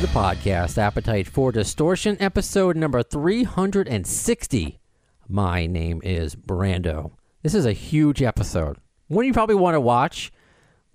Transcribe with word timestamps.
To 0.00 0.06
the 0.06 0.12
podcast, 0.12 0.78
Appetite 0.78 1.26
for 1.26 1.52
Distortion, 1.52 2.16
episode 2.20 2.74
number 2.74 3.02
360. 3.02 4.80
My 5.28 5.66
name 5.66 6.00
is 6.02 6.34
Brando. 6.34 7.12
This 7.42 7.54
is 7.54 7.66
a 7.66 7.74
huge 7.74 8.22
episode. 8.22 8.78
One 9.08 9.26
you 9.26 9.34
probably 9.34 9.56
want 9.56 9.74
to 9.74 9.80
watch. 9.80 10.32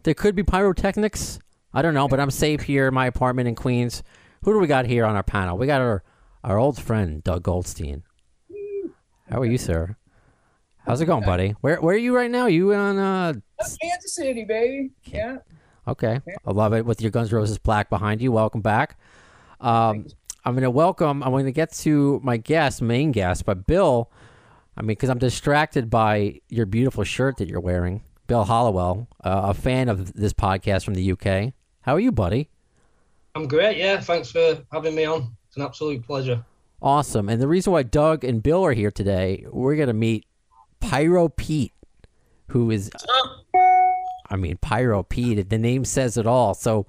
There 0.02 0.16
could 0.16 0.34
be 0.34 0.42
pyrotechnics. 0.42 1.38
I 1.72 1.84
don't 1.84 1.94
know, 1.94 2.08
but 2.08 2.20
I'm 2.20 2.32
safe 2.32 2.62
here 2.62 2.88
in 2.88 2.96
my 2.96 3.06
apartment 3.06 3.48
in 3.48 3.54
Queens. 3.54 4.02
Who 4.44 4.54
do 4.54 4.60
we 4.60 4.66
got 4.66 4.88
here 4.88 5.06
on 5.06 5.16
our 5.16 5.24
panel? 5.24 5.58
We 5.58 5.68
got 5.68 5.82
our, 5.82 6.04
our 6.44 6.58
old 6.58 6.82
friend, 6.82 7.24
Doug 7.24 7.44
Goldstein. 7.44 8.02
How 9.30 9.42
are 9.42 9.46
you, 9.46 9.60
sir? 9.60 9.98
How's 10.88 11.02
it 11.02 11.06
going, 11.06 11.26
buddy? 11.26 11.56
Where 11.62 11.80
where 11.80 11.96
are 11.96 12.00
you 12.00 12.16
right 12.16 12.32
now? 12.32 12.48
You 12.48 12.74
on 12.74 12.98
uh 12.98 13.34
Kansas 13.60 14.16
City, 14.16 14.46
baby. 14.46 14.92
Yeah. 15.04 15.38
Okay, 15.88 16.20
I 16.46 16.52
love 16.52 16.74
it 16.74 16.86
with 16.86 17.02
your 17.02 17.12
Guns 17.12 17.32
Roses 17.32 17.58
black 17.58 17.90
behind 17.90 18.22
you. 18.22 18.32
Welcome 18.32 18.62
back. 18.62 19.00
Um, 19.62 20.08
I'm 20.44 20.54
going 20.54 20.64
to 20.64 20.72
welcome. 20.72 21.24
I'm 21.24 21.32
going 21.32 21.46
to 21.46 21.52
get 21.52 21.74
to 21.74 22.20
my 22.24 22.38
guest, 22.38 22.82
main 22.82 23.12
guest, 23.12 23.46
but 23.46 23.66
Bill. 23.68 24.12
I 24.78 24.82
mean, 24.82 24.88
because 24.88 25.10
I'm 25.10 25.20
distracted 25.20 25.90
by 25.90 26.42
your 26.50 26.66
beautiful 26.66 27.04
shirt 27.04 27.38
that 27.38 27.48
you're 27.48 27.62
wearing, 27.62 28.04
Bill 28.28 28.44
Hollowell, 28.44 29.08
uh, 29.24 29.44
a 29.46 29.54
fan 29.54 29.88
of 29.88 30.14
this 30.14 30.34
podcast 30.34 30.84
from 30.84 30.96
the 30.96 31.12
UK. 31.12 31.54
How 31.82 31.96
are 31.96 32.00
you, 32.00 32.12
buddy? 32.12 32.50
I'm 33.36 33.48
great. 33.48 33.78
Yeah, 33.78 34.02
thanks 34.02 34.32
for 34.32 34.64
having 34.72 34.96
me 34.96 35.06
on. 35.06 35.36
It's 35.48 35.58
an 35.58 35.64
absolute 35.64 36.06
pleasure. 36.06 36.44
Awesome. 36.82 37.30
And 37.30 37.42
the 37.42 37.48
reason 37.48 37.72
why 37.72 37.84
Doug 37.84 38.24
and 38.24 38.44
Bill 38.44 38.66
are 38.66 38.74
here 38.74 38.92
today, 38.92 39.46
we're 39.50 39.76
going 39.76 39.88
to 39.88 39.94
meet 39.94 40.26
Pyro 40.80 41.30
Pete, 41.30 41.74
who 42.48 42.70
is 42.70 42.92
I 44.36 44.38
mean, 44.38 44.58
Pyro 44.58 45.02
Pete. 45.02 45.50
The 45.50 45.58
name 45.58 45.86
says 45.86 46.18
it 46.18 46.28
all. 46.28 46.54
So, 46.54 46.86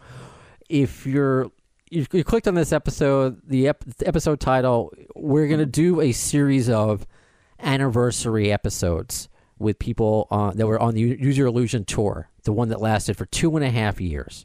if 0.69 1.07
you're 1.07 1.51
you, 1.91 2.05
you 2.13 2.25
clicked 2.25 2.49
on 2.49 2.55
this 2.55 2.73
episode, 2.73 3.41
the, 3.47 3.69
ep, 3.69 3.85
episode 4.05 4.41
title, 4.41 4.93
we're 5.15 5.47
gonna 5.47 5.65
do 5.65 6.01
a 6.01 6.11
series 6.13 6.69
of 6.69 7.07
anniversary 7.61 8.51
episodes 8.53 9.29
with 9.59 9.79
people 9.79 10.27
uh, 10.31 10.51
that 10.51 10.67
were 10.67 10.81
on 10.81 10.95
the 10.95 11.01
Use 11.01 11.39
Your 11.39 11.47
Illusion 11.47 11.85
tour, 11.85 12.29
the 12.43 12.53
one 12.53 12.69
that 12.71 12.81
lasted 12.81 13.17
for 13.17 13.25
two 13.27 13.57
and 13.57 13.65
a 13.65 13.71
half 13.71 14.01
years. 14.01 14.45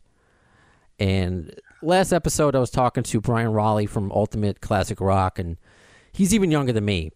And 1.00 1.54
last 1.82 2.14
episode, 2.14 2.56
I 2.56 2.60
was 2.60 2.70
talking 2.70 3.04
to 3.04 3.20
Bryan 3.20 3.52
Rolli 3.52 3.90
from 3.90 4.12
Ultimate 4.12 4.62
Classic 4.62 5.02
Rock, 5.02 5.40
and 5.40 5.58
he's 6.14 6.34
even 6.34 6.52
younger 6.52 6.72
than 6.72 6.86
me. 6.86 7.12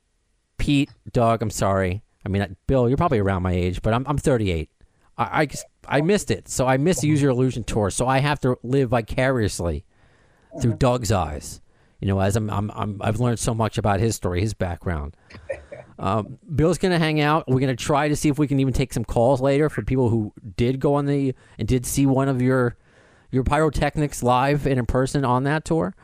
Pete, 0.58 0.90
Doug, 1.12 1.42
I'm 1.44 1.52
sorry. 1.52 2.02
I 2.26 2.30
mean, 2.30 2.56
Bill, 2.66 2.90
you're 2.90 2.98
probably 2.98 3.20
around 3.20 3.44
my 3.44 3.54
age, 3.54 3.82
but 3.84 3.94
I'm 3.94 4.04
I'm 4.08 4.18
38. 4.18 4.70
I, 5.18 5.42
I, 5.42 5.46
just- 5.46 5.66
I 5.88 6.02
missed 6.02 6.32
it. 6.32 6.48
So 6.48 6.68
I 6.68 6.78
missed 6.78 7.02
the 7.02 7.08
Use 7.08 7.22
Your 7.22 7.32
Illusion 7.32 7.64
tour. 7.64 7.90
So 7.90 8.08
I 8.08 8.20
have 8.20 8.40
to 8.42 8.58
live 8.64 8.90
vicariously 8.90 9.86
through 10.62 10.74
Doug's 10.74 11.12
eyes. 11.12 11.62
You 12.00 12.08
know, 12.08 12.20
as 12.20 12.36
I'm, 12.36 12.50
I'm, 12.50 12.72
I'm 12.76 13.02
I've 13.02 13.20
learned 13.20 13.40
so 13.40 13.54
much 13.54 13.78
about 13.78 14.00
his 14.00 14.16
story, 14.16 14.42
his 14.42 14.54
background. 14.54 15.16
Um, 15.98 16.40
Bill's 16.54 16.78
gonna 16.78 17.00
hang 17.00 17.22
out. 17.22 17.48
We're 17.48 17.62
gonna 17.62 17.74
try 17.76 18.10
to 18.10 18.18
see 18.18 18.28
if 18.28 18.38
we 18.38 18.48
can 18.48 18.60
even 18.60 18.74
take 18.74 18.92
some 18.92 19.06
calls 19.06 19.40
later 19.40 19.70
for 19.70 19.82
people 19.82 20.10
who 20.10 20.34
did 20.58 20.82
go 20.82 20.96
on 20.96 21.06
the 21.06 21.34
and 21.58 21.68
did 21.68 21.86
see 21.86 22.06
one 22.06 22.28
of 22.28 22.42
your 22.42 22.76
your 23.32 23.46
pyrotechnics 23.46 24.22
live 24.22 24.68
and 24.68 24.78
in 24.78 24.86
person 24.86 25.24
on 25.24 25.44
that 25.46 25.64
tour. 25.64 25.96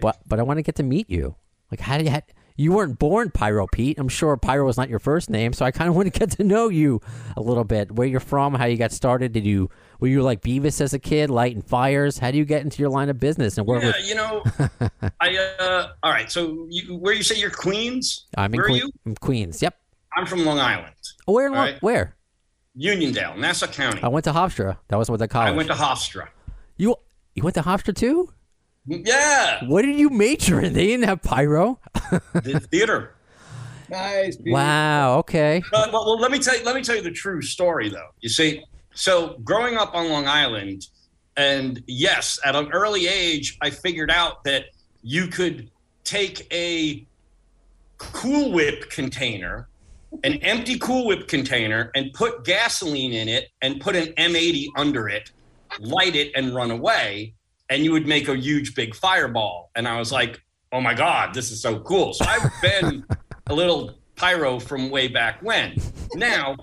But 0.00 0.18
but 0.26 0.40
I 0.40 0.42
want 0.42 0.58
to 0.58 0.62
get 0.62 0.74
to 0.76 0.82
meet 0.82 1.08
you. 1.08 1.36
Like 1.70 1.78
how 1.78 1.98
did 1.98 2.06
you? 2.08 2.18
You 2.60 2.72
weren't 2.72 2.98
born 2.98 3.30
Pyro 3.30 3.68
Pete. 3.68 3.98
I'm 4.00 4.08
sure 4.08 4.36
Pyro 4.36 4.66
was 4.66 4.76
not 4.76 4.88
your 4.88 4.98
first 4.98 5.30
name, 5.30 5.52
so 5.52 5.64
I 5.64 5.70
kind 5.70 5.88
of 5.88 5.94
want 5.94 6.12
to 6.12 6.18
get 6.18 6.32
to 6.32 6.42
know 6.44 6.68
you 6.68 7.00
a 7.36 7.40
little 7.40 7.62
bit. 7.62 7.92
Where 7.92 8.06
you're 8.06 8.18
from, 8.18 8.52
how 8.54 8.64
you 8.64 8.76
got 8.76 8.90
started. 8.90 9.30
Did 9.32 9.46
you 9.46 9.70
were 10.00 10.08
you 10.08 10.22
like 10.22 10.40
Beavis 10.42 10.80
as 10.80 10.92
a 10.92 10.98
kid, 10.98 11.30
lighting 11.30 11.62
fires? 11.62 12.18
How 12.18 12.32
do 12.32 12.36
you 12.36 12.44
get 12.44 12.62
into 12.62 12.80
your 12.82 12.90
line 12.90 13.10
of 13.10 13.20
business 13.20 13.58
and 13.58 13.66
work 13.66 13.84
Yeah, 13.84 13.92
you 14.04 14.16
know, 14.16 14.42
I 15.20 15.36
uh, 15.60 15.92
all 16.02 16.10
right. 16.10 16.30
So 16.32 16.66
you, 16.68 16.96
where 16.96 17.14
you 17.14 17.22
say 17.22 17.36
you're 17.38 17.50
Queens? 17.50 18.26
I'm 18.36 18.52
in 18.52 18.58
where 18.60 18.66
Que- 18.68 18.74
are 18.74 18.78
you? 18.78 18.92
I'm 19.06 19.14
Queens. 19.14 19.62
Yep. 19.62 19.76
I'm 20.16 20.26
from 20.26 20.44
Long 20.44 20.58
Island, 20.58 20.94
Oh, 21.28 21.34
where? 21.34 21.46
in 21.46 21.52
Lo- 21.52 21.58
All 21.58 21.64
right. 21.64 21.80
Where? 21.80 22.16
Uniondale, 22.76 23.36
Nassau 23.38 23.66
County. 23.68 24.02
I 24.02 24.08
went 24.08 24.24
to 24.24 24.32
Hofstra. 24.32 24.78
That 24.88 24.96
was 24.98 25.08
what 25.10 25.18
the 25.18 25.24
I 25.24 25.28
college. 25.28 25.52
I 25.52 25.56
went 25.56 25.68
to 25.68 25.74
Hofstra. 25.74 26.28
you 26.76 26.96
you 27.34 27.42
went 27.44 27.54
to 27.54 27.62
Hofstra 27.62 27.94
too? 27.94 28.32
Yeah, 28.88 29.64
What 29.66 29.82
did 29.82 29.98
you 29.98 30.08
major 30.08 30.60
in? 30.60 30.72
They 30.72 30.86
didn't 30.86 31.04
have 31.06 31.22
pyro. 31.22 31.78
the 32.32 32.66
theater. 32.70 33.14
Nice. 33.90 34.36
Pete. 34.36 34.52
Wow. 34.52 35.18
Okay. 35.18 35.62
Uh, 35.72 35.88
well, 35.92 36.06
well, 36.06 36.18
let 36.18 36.30
me 36.30 36.38
tell 36.38 36.56
you. 36.58 36.64
Let 36.64 36.74
me 36.74 36.82
tell 36.82 36.96
you 36.96 37.02
the 37.02 37.10
true 37.10 37.42
story, 37.42 37.88
though. 37.88 38.08
You 38.20 38.28
see, 38.28 38.64
so 38.94 39.38
growing 39.44 39.76
up 39.76 39.94
on 39.94 40.08
Long 40.10 40.26
Island, 40.26 40.86
and 41.36 41.82
yes, 41.86 42.38
at 42.44 42.56
an 42.56 42.70
early 42.72 43.06
age, 43.06 43.58
I 43.60 43.70
figured 43.70 44.10
out 44.10 44.44
that 44.44 44.66
you 45.02 45.28
could 45.28 45.70
take 46.04 46.46
a 46.52 47.06
Cool 47.98 48.52
Whip 48.52 48.90
container, 48.90 49.68
an 50.24 50.34
empty 50.34 50.78
Cool 50.78 51.06
Whip 51.06 51.28
container, 51.28 51.90
and 51.94 52.12
put 52.12 52.44
gasoline 52.44 53.12
in 53.12 53.28
it, 53.28 53.48
and 53.62 53.80
put 53.80 53.96
an 53.96 54.08
M80 54.14 54.66
under 54.76 55.08
it, 55.08 55.30
light 55.80 56.16
it, 56.16 56.32
and 56.34 56.54
run 56.54 56.70
away, 56.70 57.34
and 57.70 57.84
you 57.84 57.92
would 57.92 58.06
make 58.06 58.28
a 58.28 58.36
huge 58.36 58.74
big 58.74 58.94
fireball. 58.94 59.70
And 59.76 59.86
I 59.86 59.98
was 59.98 60.10
like, 60.12 60.40
oh 60.72 60.80
my 60.80 60.94
god, 60.94 61.34
this 61.34 61.50
is 61.50 61.60
so 61.62 61.80
cool. 61.80 62.12
So 62.14 62.24
I've 62.26 62.50
been 62.62 63.04
a 63.46 63.54
little 63.54 63.94
pyro 64.16 64.58
from 64.58 64.90
way 64.90 65.08
back 65.08 65.40
when. 65.42 65.76
Now, 66.14 66.56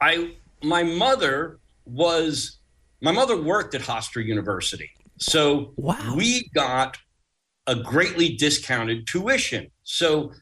I 0.00 0.34
my 0.62 0.82
mother 0.82 1.58
was 1.86 2.58
my 3.00 3.12
mother 3.12 3.40
worked 3.40 3.74
at 3.74 3.82
Hofstra 3.82 4.24
University, 4.24 4.90
so 5.18 5.72
Wow. 5.76 6.14
we 6.16 6.48
got 6.54 6.96
a 7.66 7.74
greatly 7.76 8.30
discounted 8.36 9.06
tuition. 9.06 9.70
So 9.84 10.32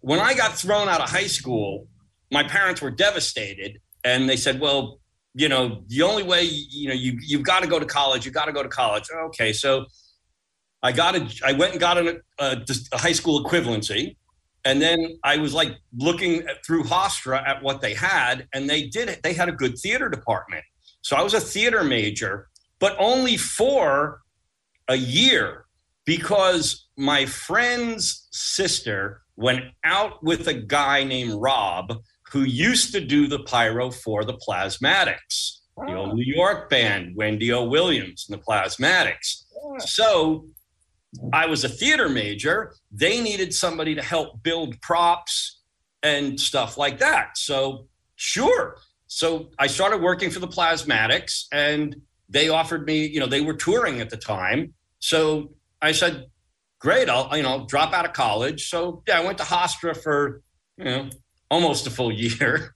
when 0.00 0.18
I 0.18 0.34
got 0.34 0.54
thrown 0.54 0.88
out 0.88 1.00
of 1.02 1.10
high 1.10 1.26
school, 1.26 1.86
my 2.30 2.42
parents 2.42 2.80
were 2.80 2.90
devastated, 2.90 3.80
and 4.04 4.28
they 4.28 4.36
said, 4.36 4.60
"Well, 4.60 4.99
you 5.34 5.48
know, 5.48 5.82
the 5.86 6.02
only 6.02 6.22
way 6.22 6.42
you 6.42 6.88
know 6.88 6.94
you 6.94 7.18
you've 7.20 7.42
got 7.42 7.62
to 7.62 7.68
go 7.68 7.78
to 7.78 7.86
college. 7.86 8.24
you've 8.24 8.34
got 8.34 8.46
to 8.46 8.52
go 8.52 8.62
to 8.62 8.68
college." 8.68 9.04
Okay, 9.26 9.52
so 9.52 9.86
I 10.82 10.92
got 10.92 11.16
a 11.16 11.28
I 11.44 11.52
went 11.52 11.72
and 11.72 11.80
got 11.80 11.98
an, 11.98 12.20
a, 12.38 12.62
a 12.92 12.98
high 12.98 13.12
school 13.12 13.44
equivalency, 13.44 14.16
and 14.64 14.80
then 14.80 15.18
I 15.24 15.36
was 15.36 15.54
like 15.54 15.76
looking 15.96 16.42
at, 16.48 16.64
through 16.66 16.84
Hofstra 16.84 17.46
at 17.46 17.62
what 17.62 17.80
they 17.80 17.94
had, 17.94 18.48
and 18.52 18.68
they 18.68 18.86
did 18.86 19.20
they 19.22 19.32
had 19.32 19.48
a 19.48 19.52
good 19.52 19.78
theater 19.78 20.08
department. 20.08 20.64
So 21.02 21.16
I 21.16 21.22
was 21.22 21.34
a 21.34 21.40
theater 21.40 21.84
major, 21.84 22.48
but 22.78 22.96
only 22.98 23.36
for 23.36 24.20
a 24.88 24.96
year 24.96 25.66
because 26.04 26.88
my 26.96 27.24
friend's 27.24 28.28
sister 28.32 29.22
went 29.36 29.64
out 29.84 30.22
with 30.22 30.48
a 30.48 30.54
guy 30.54 31.04
named 31.04 31.34
Rob 31.34 31.96
who 32.32 32.42
used 32.42 32.92
to 32.92 33.00
do 33.00 33.26
the 33.26 33.40
pyro 33.40 33.90
for 33.90 34.24
the 34.24 34.34
Plasmatics, 34.34 35.60
the 35.76 35.94
old 35.94 36.10
ah. 36.10 36.14
New 36.14 36.34
York 36.34 36.70
band, 36.70 37.16
Wendy 37.16 37.52
O. 37.52 37.64
Williams 37.64 38.26
and 38.28 38.38
the 38.38 38.42
Plasmatics. 38.42 39.44
So 39.80 40.46
I 41.32 41.46
was 41.46 41.64
a 41.64 41.68
theater 41.68 42.08
major. 42.08 42.74
They 42.92 43.20
needed 43.20 43.52
somebody 43.52 43.94
to 43.94 44.02
help 44.02 44.42
build 44.42 44.80
props 44.80 45.60
and 46.02 46.40
stuff 46.40 46.78
like 46.78 46.98
that. 46.98 47.36
So, 47.36 47.86
sure. 48.16 48.76
So 49.06 49.50
I 49.58 49.66
started 49.66 50.00
working 50.00 50.30
for 50.30 50.38
the 50.38 50.48
Plasmatics 50.48 51.46
and 51.52 51.96
they 52.28 52.48
offered 52.48 52.86
me, 52.86 53.06
you 53.06 53.18
know, 53.18 53.26
they 53.26 53.40
were 53.40 53.54
touring 53.54 54.00
at 54.00 54.08
the 54.08 54.16
time. 54.16 54.74
So 55.00 55.50
I 55.82 55.92
said, 55.92 56.26
great, 56.78 57.08
I'll, 57.08 57.36
you 57.36 57.42
know, 57.42 57.66
drop 57.66 57.92
out 57.92 58.04
of 58.04 58.12
college. 58.12 58.68
So 58.68 59.02
yeah, 59.08 59.18
I 59.18 59.24
went 59.24 59.38
to 59.38 59.44
Hofstra 59.44 59.96
for, 59.96 60.42
you 60.78 60.84
know, 60.84 61.10
almost 61.50 61.86
a 61.86 61.90
full 61.90 62.12
year 62.24 62.74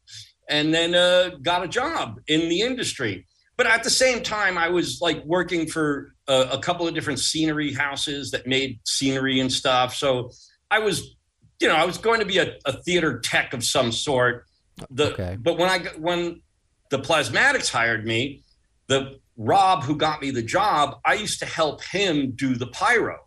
and 0.49 0.75
then 0.75 0.95
uh, 0.95 1.31
got 1.43 1.65
a 1.65 1.69
job 1.69 2.21
in 2.27 2.49
the 2.49 2.61
industry. 2.61 3.27
But 3.57 3.67
at 3.67 3.85
the 3.85 3.91
same 3.91 4.23
time, 4.23 4.59
I 4.59 4.69
was 4.69 4.99
like 5.01 5.25
working 5.25 5.67
for 5.69 6.13
a, 6.29 6.49
a 6.53 6.59
couple 6.59 6.89
of 6.89 6.95
different 6.95 7.21
scenery 7.21 7.73
houses 7.73 8.33
that 8.33 8.47
made 8.47 8.81
scenery 8.85 9.39
and 9.41 9.51
stuff. 9.53 9.95
So 9.95 10.33
I 10.71 10.81
was, 10.81 11.17
you 11.61 11.69
know, 11.69 11.75
I 11.77 11.85
was 11.85 11.97
going 11.99 12.19
to 12.21 12.27
be 12.27 12.39
a, 12.39 12.57
a 12.67 12.83
theater 12.83 13.21
tech 13.21 13.55
of 13.55 13.63
some 13.65 13.93
sort. 13.93 14.45
the 14.91 15.13
Okay. 15.13 15.37
but 15.41 15.57
when 15.57 15.71
I 15.71 15.79
got- 15.79 16.01
when 16.01 16.43
the 16.91 16.99
Plasmatics 16.99 17.71
hired 17.71 18.05
me, 18.05 18.43
the 18.89 19.19
Rob 19.37 19.85
who 19.85 19.97
got 19.97 20.21
me 20.21 20.31
the 20.31 20.43
job, 20.43 20.99
I 21.05 21.15
used 21.15 21.39
to 21.41 21.47
help 21.47 21.83
him 21.85 22.33
do 22.33 22.55
the 22.57 22.67
pyro. 22.67 23.19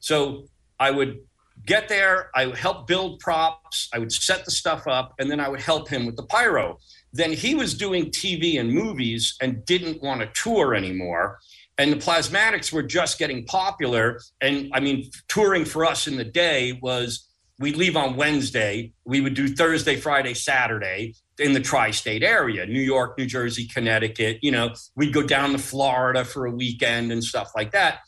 So 0.00 0.46
I 0.80 0.90
would 0.90 1.18
get 1.64 1.88
there, 1.88 2.30
I 2.34 2.46
would 2.46 2.56
help 2.56 2.86
build 2.86 3.20
props, 3.20 3.88
I 3.92 3.98
would 3.98 4.12
set 4.12 4.44
the 4.44 4.50
stuff 4.50 4.86
up, 4.86 5.14
and 5.18 5.30
then 5.30 5.40
I 5.40 5.48
would 5.48 5.60
help 5.60 5.88
him 5.88 6.06
with 6.06 6.16
the 6.16 6.24
pyro. 6.24 6.78
Then 7.12 7.32
he 7.32 7.54
was 7.54 7.74
doing 7.74 8.06
TV 8.06 8.58
and 8.58 8.72
movies 8.72 9.36
and 9.40 9.64
didn't 9.64 10.02
want 10.02 10.20
to 10.20 10.26
tour 10.34 10.74
anymore. 10.74 11.38
And 11.78 11.92
the 11.92 11.96
plasmatics 11.96 12.72
were 12.72 12.82
just 12.82 13.18
getting 13.18 13.44
popular. 13.46 14.20
And 14.40 14.70
I 14.72 14.80
mean, 14.80 15.10
touring 15.28 15.64
for 15.64 15.84
us 15.84 16.06
in 16.06 16.16
the 16.16 16.24
day 16.24 16.78
was 16.82 17.28
we'd 17.58 17.76
leave 17.76 17.96
on 17.96 18.16
Wednesday, 18.16 18.92
we 19.04 19.20
would 19.20 19.34
do 19.34 19.48
Thursday, 19.48 19.96
Friday, 19.96 20.34
Saturday 20.34 21.14
in 21.38 21.52
the 21.52 21.60
tri 21.60 21.90
state 21.90 22.22
area 22.22 22.64
New 22.66 22.80
York, 22.80 23.18
New 23.18 23.26
Jersey, 23.26 23.66
Connecticut. 23.66 24.38
You 24.42 24.52
know, 24.52 24.74
we'd 24.96 25.12
go 25.12 25.22
down 25.22 25.52
to 25.52 25.58
Florida 25.58 26.24
for 26.24 26.46
a 26.46 26.50
weekend 26.50 27.10
and 27.10 27.22
stuff 27.22 27.50
like 27.56 27.72
that 27.72 28.00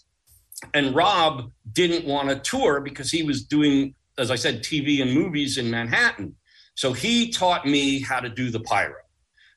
and 0.75 0.95
Rob 0.95 1.51
didn't 1.73 2.07
want 2.07 2.29
to 2.29 2.37
tour 2.37 2.81
because 2.81 3.11
he 3.11 3.23
was 3.23 3.45
doing, 3.45 3.95
as 4.19 4.31
I 4.31 4.37
said, 4.37 4.63
TV 4.63 5.03
and 5.03 5.13
movies 5.13 5.59
in 5.59 5.71
Manhattan. 5.71 6.35
So 6.75 6.93
he 6.93 7.31
taught 7.31 7.67
me 7.67 8.01
how 8.01 8.21
to 8.21 8.29
do 8.29 8.51
the 8.51 8.61
pyro. 8.61 8.97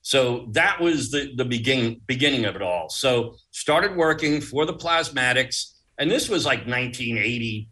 So 0.01 0.47
that 0.51 0.79
was 0.79 1.11
the 1.11 1.33
the 1.35 1.45
beginning 1.45 2.01
beginning 2.07 2.45
of 2.45 2.55
it 2.55 2.61
all. 2.61 2.89
So 2.89 3.35
started 3.51 3.95
working 3.95 4.39
for 4.39 4.65
the 4.65 4.73
Plasmatics, 4.73 5.73
and 5.97 6.09
this 6.09 6.29
was 6.29 6.45
like 6.45 6.59
1980, 6.59 7.69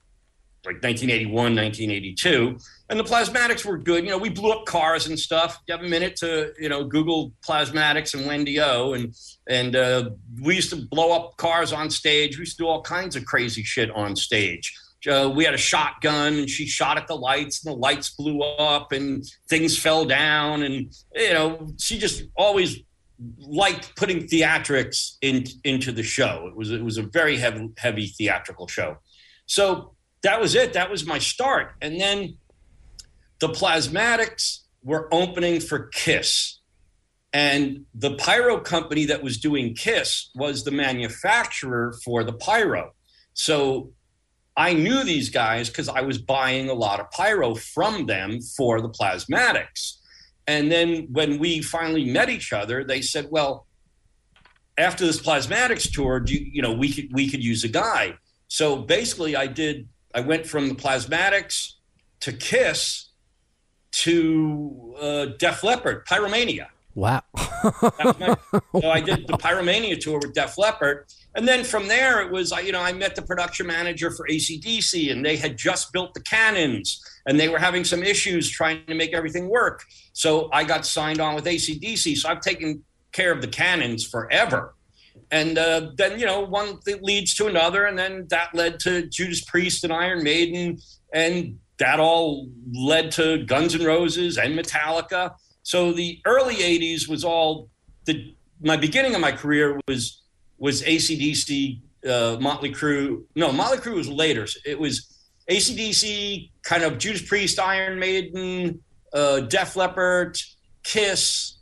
like 0.66 0.84
1981, 0.84 1.34
1982. 1.56 2.58
And 2.90 2.98
the 2.98 3.04
Plasmatics 3.04 3.66
were 3.66 3.78
good. 3.78 4.06
You 4.06 4.12
know, 4.12 4.18
we 4.18 4.30
blew 4.30 4.52
up 4.52 4.66
cars 4.66 5.08
and 5.08 5.20
stuff. 5.20 5.60
You 5.68 5.76
have 5.76 5.84
a 5.84 5.90
minute 5.90 6.16
to, 6.18 6.54
you 6.58 6.70
know, 6.70 6.86
Google 6.86 7.34
Plasmatics 7.46 8.14
and 8.14 8.26
Wendy 8.26 8.62
O. 8.62 8.94
And 8.94 9.14
and 9.48 9.76
uh, 9.76 10.12
we 10.42 10.56
used 10.56 10.70
to 10.70 10.78
blow 10.78 11.12
up 11.12 11.36
cars 11.38 11.74
on 11.74 11.90
stage. 11.90 12.38
We 12.38 12.42
used 12.42 12.58
to 12.58 12.64
do 12.64 12.68
all 12.68 12.82
kinds 12.82 13.16
of 13.16 13.26
crazy 13.26 13.64
shit 13.64 13.92
on 13.92 14.16
stage. 14.16 14.74
Uh, 15.08 15.32
we 15.34 15.44
had 15.46 15.54
a 15.54 15.58
shotgun 15.58 16.34
and 16.34 16.50
she 16.50 16.66
shot 16.66 16.98
at 16.98 17.08
the 17.08 17.16
lights 17.16 17.64
and 17.64 17.74
the 17.74 17.78
lights 17.78 18.10
blew 18.10 18.42
up 18.42 18.92
and 18.92 19.24
things 19.48 19.78
fell 19.78 20.06
down. 20.06 20.64
And, 20.64 20.94
you 21.14 21.34
know, 21.34 21.68
she 21.80 21.98
just 21.98 22.24
always 22.36 22.80
liked 23.40 23.96
putting 23.96 24.28
theatrics 24.28 25.18
in, 25.22 25.46
into 25.64 25.92
the 25.92 26.04
show. 26.04 26.48
It 26.48 26.56
was, 26.56 26.72
it 26.72 26.84
was 26.84 26.98
a 26.98 27.04
very 27.04 27.38
heavy, 27.38 27.70
heavy 27.78 28.08
theatrical 28.08 28.68
show. 28.68 28.98
So 29.46 29.94
that 30.24 30.42
was 30.42 30.56
it. 30.56 30.74
That 30.74 30.90
was 30.90 31.06
my 31.06 31.20
start. 31.20 31.76
And 31.82 32.00
then 32.02 32.38
the 33.40 33.50
Plasmatics 33.50 34.60
were 34.84 35.08
opening 35.14 35.60
for 35.60 35.88
Kiss. 35.88 36.60
And 37.34 37.86
the 37.94 38.16
pyro 38.16 38.60
company 38.60 39.06
that 39.06 39.22
was 39.22 39.38
doing 39.38 39.76
Kiss 39.76 40.30
was 40.34 40.64
the 40.64 40.72
manufacturer 40.72 41.94
for 42.04 42.24
the 42.24 42.34
pyro. 42.34 42.94
So 43.34 43.92
I 44.56 44.74
knew 44.74 45.04
these 45.04 45.30
guys 45.30 45.70
because 45.70 45.90
I 45.90 46.02
was 46.02 46.18
buying 46.18 46.70
a 46.70 46.74
lot 46.74 47.00
of 47.00 47.12
pyro 47.12 47.54
from 47.54 48.08
them 48.08 48.42
for 48.42 48.82
the 48.82 48.90
Plasmatics. 48.90 49.98
And 50.48 50.72
then 50.72 51.10
when 51.12 51.38
we 51.38 51.62
finally 51.62 52.06
met 52.06 52.30
each 52.30 52.54
other, 52.54 52.84
they 52.84 53.02
said, 53.02 53.28
well, 53.30 53.68
after 54.78 55.06
this 55.06 55.20
Plasmatics 55.20 55.92
tour, 55.92 56.24
you, 56.26 56.40
you 56.40 56.62
know, 56.62 56.72
we 56.72 56.92
could 56.92 57.14
we 57.14 57.30
could 57.30 57.44
use 57.44 57.64
a 57.64 57.68
guy. 57.68 58.16
So 58.48 58.78
basically 58.78 59.36
I 59.36 59.48
did 59.48 59.90
I 60.16 60.22
went 60.22 60.48
from 60.48 60.70
the 60.70 60.76
Plasmatics 60.76 61.74
to 62.22 62.32
Kiss 62.32 63.07
to 63.92 64.96
uh, 65.00 65.26
Def 65.38 65.64
Leppard, 65.64 66.06
Pyromania. 66.06 66.68
Wow. 66.96 67.22
My, 67.36 68.36
so 68.82 68.90
I 68.90 69.00
did 69.02 69.28
the 69.28 69.38
Pyromania 69.38 70.00
tour 70.00 70.20
with 70.20 70.34
Def 70.34 70.58
Leppard. 70.58 71.06
And 71.36 71.48
then 71.48 71.64
from 71.64 71.88
there, 71.88 72.22
it 72.22 72.32
was, 72.32 72.52
I- 72.52 72.62
you 72.62 72.72
know, 72.72 72.82
I 72.82 72.92
met 72.92 73.16
the 73.16 73.22
production 73.22 73.68
manager 73.68 74.10
for 74.10 74.28
ACDC, 74.28 75.12
and 75.12 75.24
they 75.24 75.38
had 75.38 75.58
just 75.58 75.94
built 75.94 76.16
the 76.16 76.22
cannons, 76.22 77.00
and 77.28 77.40
they 77.40 77.50
were 77.50 77.60
having 77.60 77.84
some 77.84 78.02
issues 78.02 78.50
trying 78.50 78.84
to 78.88 78.96
make 78.96 79.14
everything 79.14 79.48
work. 79.48 79.84
So 80.14 80.50
I 80.52 80.64
got 80.64 80.88
signed 80.88 81.20
on 81.20 81.36
with 81.36 81.46
ACDC. 81.46 82.18
So 82.18 82.30
I've 82.30 82.42
taken 82.42 82.84
care 83.12 83.32
of 83.32 83.42
the 83.42 83.48
cannons 83.48 84.04
forever. 84.06 84.74
And 85.30 85.58
uh, 85.58 85.92
then, 85.98 86.20
you 86.20 86.26
know, 86.26 86.42
one 86.42 86.80
leads 87.02 87.36
to 87.36 87.46
another, 87.48 87.86
and 87.86 87.98
then 87.98 88.26
that 88.30 88.56
led 88.56 88.80
to 88.82 89.06
Judas 89.08 89.42
Priest 89.46 89.84
and 89.84 89.94
Iron 89.94 90.24
Maiden, 90.24 90.80
and 91.14 91.60
that 91.80 92.00
all 92.00 92.50
led 92.74 93.12
to 93.14 93.44
Guns 93.46 93.76
N' 93.76 93.86
Roses 93.86 94.38
and 94.38 94.58
Metallica. 94.58 95.36
So 95.64 95.92
the 95.92 96.20
early 96.26 96.56
'80s 96.56 97.08
was 97.08 97.24
all 97.24 97.70
the 98.06 98.36
my 98.62 98.78
beginning 98.78 99.16
of 99.16 99.22
my 99.22 99.32
career 99.32 99.80
was 99.88 100.22
was 100.58 100.82
ACDC, 100.84 101.80
uh, 102.08 102.38
Motley 102.40 102.74
Crue. 102.74 103.24
No, 103.36 103.52
Motley 103.52 103.78
Crue 103.78 103.96
was 103.96 104.10
later. 104.10 104.48
It 104.66 104.80
was 104.80 105.18
ACDC, 105.50 106.52
kind 106.64 106.84
of 106.84 106.98
Judas 106.98 107.22
Priest, 107.22 107.60
Iron 107.60 108.00
Maiden, 108.00 108.82
uh, 109.14 109.42
Def 109.42 109.76
Leppard, 109.76 110.38
Kiss, 110.84 111.58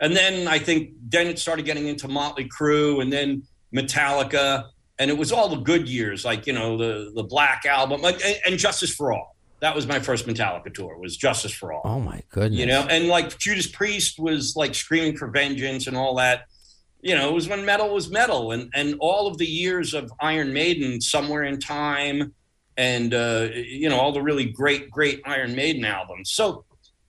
and 0.00 0.14
then 0.14 0.46
I 0.48 0.58
think 0.58 0.90
then 1.08 1.26
it 1.26 1.38
started 1.38 1.64
getting 1.64 1.86
into 1.86 2.08
Motley 2.08 2.48
Crue, 2.48 3.00
and 3.00 3.12
then 3.12 3.44
Metallica, 3.74 4.64
and 4.98 5.10
it 5.10 5.16
was 5.18 5.32
all 5.32 5.48
the 5.48 5.56
good 5.56 5.88
years, 5.88 6.24
like 6.24 6.46
you 6.46 6.52
know 6.52 6.76
the 6.76 7.12
the 7.14 7.22
Black 7.22 7.64
album, 7.66 8.00
like 8.02 8.24
and, 8.24 8.36
and 8.46 8.58
Justice 8.58 8.94
for 8.94 9.12
All. 9.12 9.36
That 9.60 9.76
was 9.76 9.86
my 9.86 10.00
first 10.00 10.26
Metallica 10.26 10.74
tour. 10.74 10.98
Was 10.98 11.16
Justice 11.16 11.52
for 11.52 11.72
All 11.72 11.82
oh 11.84 12.00
my 12.00 12.22
goodness. 12.30 12.58
you 12.58 12.66
know 12.66 12.80
and 12.88 13.08
like 13.08 13.38
judas 13.38 13.66
priest 13.66 14.18
was 14.18 14.54
like 14.56 14.74
screaming 14.74 15.16
for 15.16 15.28
vengeance 15.28 15.86
and 15.86 15.96
all 15.96 16.16
that 16.16 16.46
you 17.00 17.14
know 17.14 17.28
it 17.28 17.32
was 17.32 17.48
when 17.48 17.64
metal 17.64 17.92
was 17.92 18.10
metal 18.10 18.52
and 18.52 18.70
and 18.74 18.94
all 19.00 19.26
of 19.26 19.38
the 19.38 19.46
years 19.46 19.94
of 19.94 20.12
iron 20.20 20.52
maiden 20.52 21.00
somewhere 21.00 21.42
in 21.42 21.58
time 21.58 22.32
and 22.76 23.12
uh 23.12 23.48
you 23.52 23.88
know 23.88 23.98
all 23.98 24.12
the 24.12 24.22
really 24.22 24.46
great 24.46 24.90
great 24.90 25.20
iron 25.26 25.54
maiden 25.54 25.84
albums 25.84 26.30
so 26.30 26.64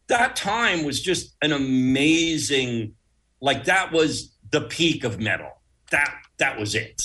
that 0.07 0.35
time 0.35 0.83
was 0.83 1.01
just 1.01 1.35
an 1.41 1.53
amazing 1.53 2.93
like 3.39 3.63
that 3.65 3.91
was 3.91 4.35
the 4.51 4.61
peak 4.61 5.03
of 5.03 5.19
metal 5.19 5.61
that 5.91 6.13
that 6.37 6.59
was 6.59 6.75
it 6.75 7.01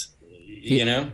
you 0.63 0.85
know 0.85 1.11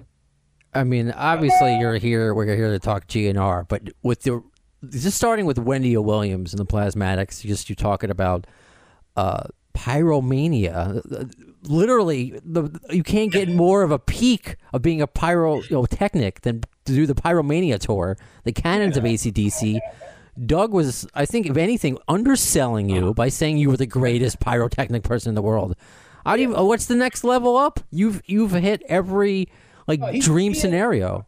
I 0.74 0.84
mean, 0.84 1.12
obviously 1.12 1.78
you're 1.78 1.96
here. 1.96 2.34
We're 2.34 2.56
here 2.56 2.72
to 2.72 2.78
talk 2.78 3.06
GNR, 3.06 3.68
but 3.68 3.90
with 4.02 4.22
the 4.22 4.42
just 4.90 5.16
starting 5.16 5.46
with 5.46 5.58
Wendy 5.58 5.96
Williams 5.96 6.52
and 6.52 6.58
the 6.58 6.66
Plasmatics, 6.66 7.42
just 7.42 7.70
you 7.70 7.76
talking 7.76 8.10
about 8.10 8.46
uh, 9.16 9.44
pyromania. 9.74 11.30
Literally, 11.62 12.40
the 12.44 12.68
you 12.90 13.02
can't 13.02 13.30
get 13.30 13.48
more 13.48 13.82
of 13.82 13.90
a 13.90 13.98
peak 13.98 14.56
of 14.72 14.82
being 14.82 15.00
a 15.00 15.06
pyrotechnic 15.06 16.40
than 16.42 16.62
to 16.84 16.92
do 16.92 17.06
the 17.06 17.14
Pyromania 17.14 17.78
tour. 17.78 18.16
The 18.42 18.52
cannons 18.52 18.96
of 18.96 19.04
ACDC. 19.04 19.78
Doug 20.46 20.72
was, 20.72 21.06
I 21.14 21.26
think, 21.26 21.46
if 21.46 21.56
anything, 21.56 21.96
underselling 22.08 22.88
you 22.88 23.14
by 23.14 23.28
saying 23.28 23.58
you 23.58 23.70
were 23.70 23.76
the 23.76 23.86
greatest 23.86 24.40
pyrotechnic 24.40 25.04
person 25.04 25.28
in 25.28 25.36
the 25.36 25.42
world. 25.42 25.76
How 26.24 26.36
do 26.36 26.42
you? 26.42 26.56
Uh, 26.56 26.64
what's 26.64 26.86
the 26.86 26.96
next 26.96 27.24
level 27.24 27.56
up? 27.56 27.80
You've 27.90 28.22
you've 28.26 28.52
hit 28.52 28.82
every 28.88 29.48
like 29.86 30.00
Oh, 30.02 30.18
dream 30.18 30.52
he- 30.54 30.58
scenario. 30.58 31.26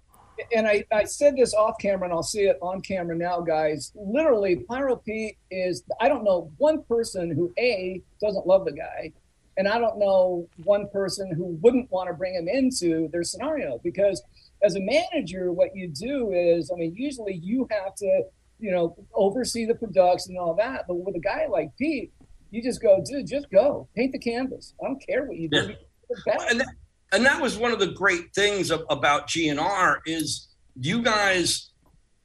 and 0.54 0.66
I, 0.66 0.84
I 0.92 1.04
said 1.04 1.36
this 1.36 1.54
off 1.54 1.76
camera 1.80 2.04
and 2.04 2.12
I'll 2.12 2.22
see 2.22 2.42
it 2.44 2.58
on 2.62 2.80
camera 2.82 3.16
now, 3.16 3.40
guys. 3.40 3.92
Literally, 3.94 4.56
Pyro 4.68 4.96
Pete 4.96 5.36
is, 5.50 5.82
I 6.00 6.08
don't 6.08 6.24
know 6.24 6.50
one 6.58 6.82
person 6.84 7.30
who 7.30 7.52
A, 7.58 8.02
doesn't 8.20 8.46
love 8.46 8.64
the 8.66 8.72
guy, 8.72 9.12
and 9.56 9.66
I 9.66 9.78
don't 9.78 9.98
know 9.98 10.46
one 10.64 10.88
person 10.90 11.32
who 11.34 11.58
wouldn't 11.62 11.90
want 11.90 12.08
to 12.08 12.14
bring 12.14 12.34
him 12.34 12.48
into 12.48 13.08
their 13.12 13.22
scenario 13.24 13.80
because 13.82 14.22
as 14.62 14.76
a 14.76 14.80
manager, 14.80 15.52
what 15.52 15.74
you 15.74 15.88
do 15.88 16.32
is, 16.32 16.70
I 16.70 16.76
mean, 16.78 16.94
usually 16.96 17.34
you 17.34 17.66
have 17.70 17.94
to, 17.96 18.22
you 18.58 18.70
know, 18.70 18.94
oversee 19.14 19.64
the 19.66 19.74
production 19.74 20.32
and 20.32 20.38
all 20.38 20.54
that. 20.54 20.84
But 20.86 20.94
with 20.96 21.16
a 21.16 21.20
guy 21.20 21.46
like 21.46 21.70
Pete, 21.78 22.12
you 22.50 22.62
just 22.62 22.82
go, 22.82 23.02
dude, 23.04 23.26
just 23.26 23.50
go 23.50 23.88
paint 23.96 24.12
the 24.12 24.18
canvas. 24.18 24.74
I 24.82 24.86
don't 24.88 25.06
care 25.06 25.24
what 25.24 25.36
you 25.36 25.48
do. 25.48 25.56
Yeah. 25.56 25.62
You're 25.62 25.76
the 26.08 26.22
best. 26.26 26.50
and 26.50 26.60
that, 26.60 26.68
and 27.12 27.24
that 27.24 27.40
was 27.40 27.56
one 27.58 27.72
of 27.72 27.78
the 27.78 27.88
great 27.88 28.34
things 28.34 28.70
of, 28.70 28.84
about 28.90 29.28
GNR 29.28 29.98
is 30.06 30.48
you 30.80 31.02
guys, 31.02 31.70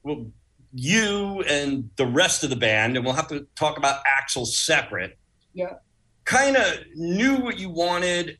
well, 0.02 0.26
you 0.74 1.42
and 1.42 1.90
the 1.96 2.06
rest 2.06 2.44
of 2.44 2.50
the 2.50 2.56
band, 2.56 2.96
and 2.96 3.04
we'll 3.04 3.14
have 3.14 3.28
to 3.28 3.46
talk 3.54 3.76
about 3.78 4.02
Axl 4.04 4.46
separate. 4.46 5.18
Yeah. 5.52 5.74
Kind 6.24 6.56
of 6.56 6.78
knew 6.94 7.36
what 7.36 7.58
you 7.58 7.68
wanted, 7.68 8.38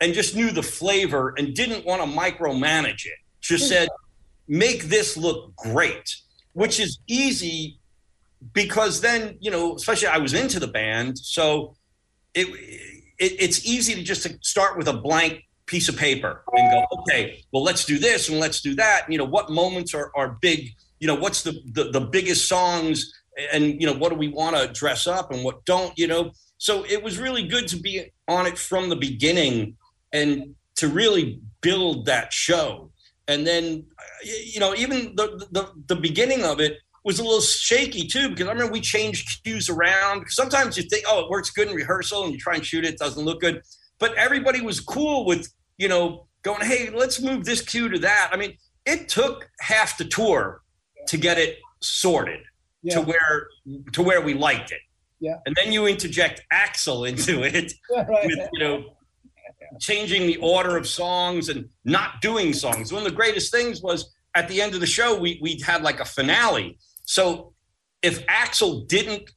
and 0.00 0.14
just 0.14 0.36
knew 0.36 0.50
the 0.50 0.62
flavor, 0.62 1.34
and 1.36 1.54
didn't 1.54 1.84
want 1.84 2.02
to 2.02 2.08
micromanage 2.08 3.06
it. 3.06 3.18
Just 3.40 3.68
said, 3.68 3.88
make 4.48 4.84
this 4.84 5.16
look 5.16 5.54
great, 5.56 6.16
which 6.52 6.78
is 6.78 6.98
easy 7.06 7.78
because 8.52 9.00
then 9.00 9.36
you 9.40 9.50
know, 9.50 9.74
especially 9.74 10.08
I 10.08 10.18
was 10.18 10.34
into 10.34 10.60
the 10.60 10.68
band, 10.68 11.18
so 11.18 11.74
it, 12.34 12.46
it 13.18 13.32
it's 13.38 13.64
easy 13.66 13.94
to 13.94 14.02
just 14.02 14.22
to 14.24 14.38
start 14.42 14.76
with 14.76 14.88
a 14.88 14.94
blank 14.94 15.42
piece 15.66 15.88
of 15.88 15.96
paper 15.96 16.44
and 16.52 16.70
go, 16.70 16.86
okay, 17.00 17.42
well, 17.52 17.64
let's 17.64 17.84
do 17.84 17.98
this 17.98 18.28
and 18.28 18.38
let's 18.38 18.60
do 18.60 18.74
that. 18.76 19.04
You 19.08 19.18
know, 19.18 19.24
what 19.24 19.50
moments 19.50 19.94
are, 19.94 20.12
are 20.14 20.38
big? 20.40 20.68
You 21.00 21.08
know, 21.08 21.16
what's 21.16 21.42
the, 21.42 21.60
the, 21.72 21.90
the 21.90 22.00
biggest 22.00 22.48
songs 22.48 23.12
and 23.52 23.80
you 23.80 23.86
know 23.86 23.92
what 23.92 24.10
do 24.10 24.16
we 24.16 24.28
want 24.28 24.56
to 24.56 24.66
dress 24.68 25.06
up 25.06 25.30
and 25.30 25.44
what 25.44 25.64
don't 25.64 25.96
you 25.98 26.06
know 26.06 26.30
so 26.58 26.84
it 26.84 27.02
was 27.02 27.18
really 27.18 27.46
good 27.46 27.68
to 27.68 27.76
be 27.76 28.10
on 28.28 28.46
it 28.46 28.58
from 28.58 28.88
the 28.88 28.96
beginning 28.96 29.76
and 30.12 30.54
to 30.74 30.88
really 30.88 31.40
build 31.60 32.06
that 32.06 32.32
show 32.32 32.90
and 33.28 33.46
then 33.46 33.84
you 34.24 34.60
know 34.60 34.74
even 34.74 35.14
the 35.16 35.46
the, 35.50 35.70
the 35.88 35.96
beginning 35.96 36.44
of 36.44 36.60
it 36.60 36.78
was 37.06 37.20
a 37.20 37.22
little 37.22 37.40
shaky 37.40 38.06
too 38.06 38.28
because 38.30 38.46
I 38.48 38.50
remember 38.52 38.72
we 38.72 38.80
changed 38.80 39.42
cues 39.44 39.70
around. 39.70 40.24
Sometimes 40.28 40.76
you 40.76 40.82
think, 40.82 41.04
oh, 41.08 41.20
it 41.24 41.30
works 41.30 41.50
good 41.50 41.68
in 41.68 41.74
rehearsal, 41.74 42.24
and 42.24 42.32
you 42.32 42.38
try 42.38 42.56
and 42.56 42.66
shoot 42.66 42.84
it, 42.84 42.94
it 42.94 42.98
doesn't 42.98 43.24
look 43.24 43.40
good. 43.40 43.62
But 44.00 44.14
everybody 44.16 44.60
was 44.60 44.80
cool 44.80 45.24
with 45.24 45.48
you 45.78 45.88
know 45.88 46.26
going, 46.42 46.64
hey, 46.66 46.90
let's 46.90 47.20
move 47.22 47.44
this 47.44 47.62
cue 47.62 47.88
to 47.88 47.98
that. 48.00 48.30
I 48.32 48.36
mean, 48.36 48.56
it 48.84 49.08
took 49.08 49.48
half 49.60 49.96
the 49.96 50.04
tour 50.04 50.62
to 51.06 51.16
get 51.16 51.38
it 51.38 51.58
sorted 51.80 52.40
Yeah. 52.82 52.94
to 52.96 53.00
where 53.02 53.48
to 53.92 54.02
where 54.02 54.20
we 54.20 54.34
liked 54.34 54.72
it. 54.72 54.80
Yeah. 55.20 55.36
And 55.46 55.54
then 55.54 55.72
you 55.72 55.86
interject 55.86 56.42
Axl 56.52 57.08
into 57.08 57.42
it 57.56 57.72
right. 57.96 58.26
with 58.26 58.38
you 58.52 58.58
know 58.58 58.84
changing 59.80 60.26
the 60.26 60.36
order 60.38 60.76
of 60.76 60.86
songs 60.88 61.48
and 61.48 61.68
not 61.84 62.20
doing 62.20 62.52
songs. 62.52 62.92
One 62.92 63.04
of 63.06 63.08
the 63.10 63.16
greatest 63.16 63.52
things 63.52 63.80
was 63.82 64.12
at 64.34 64.48
the 64.48 64.60
end 64.60 64.74
of 64.74 64.80
the 64.80 64.86
show 64.86 65.16
we 65.18 65.38
we 65.40 65.60
had 65.64 65.82
like 65.82 66.00
a 66.00 66.04
finale. 66.04 66.78
So 67.06 67.54
if 68.02 68.24
Axl 68.26 68.86
didn't 68.86 69.30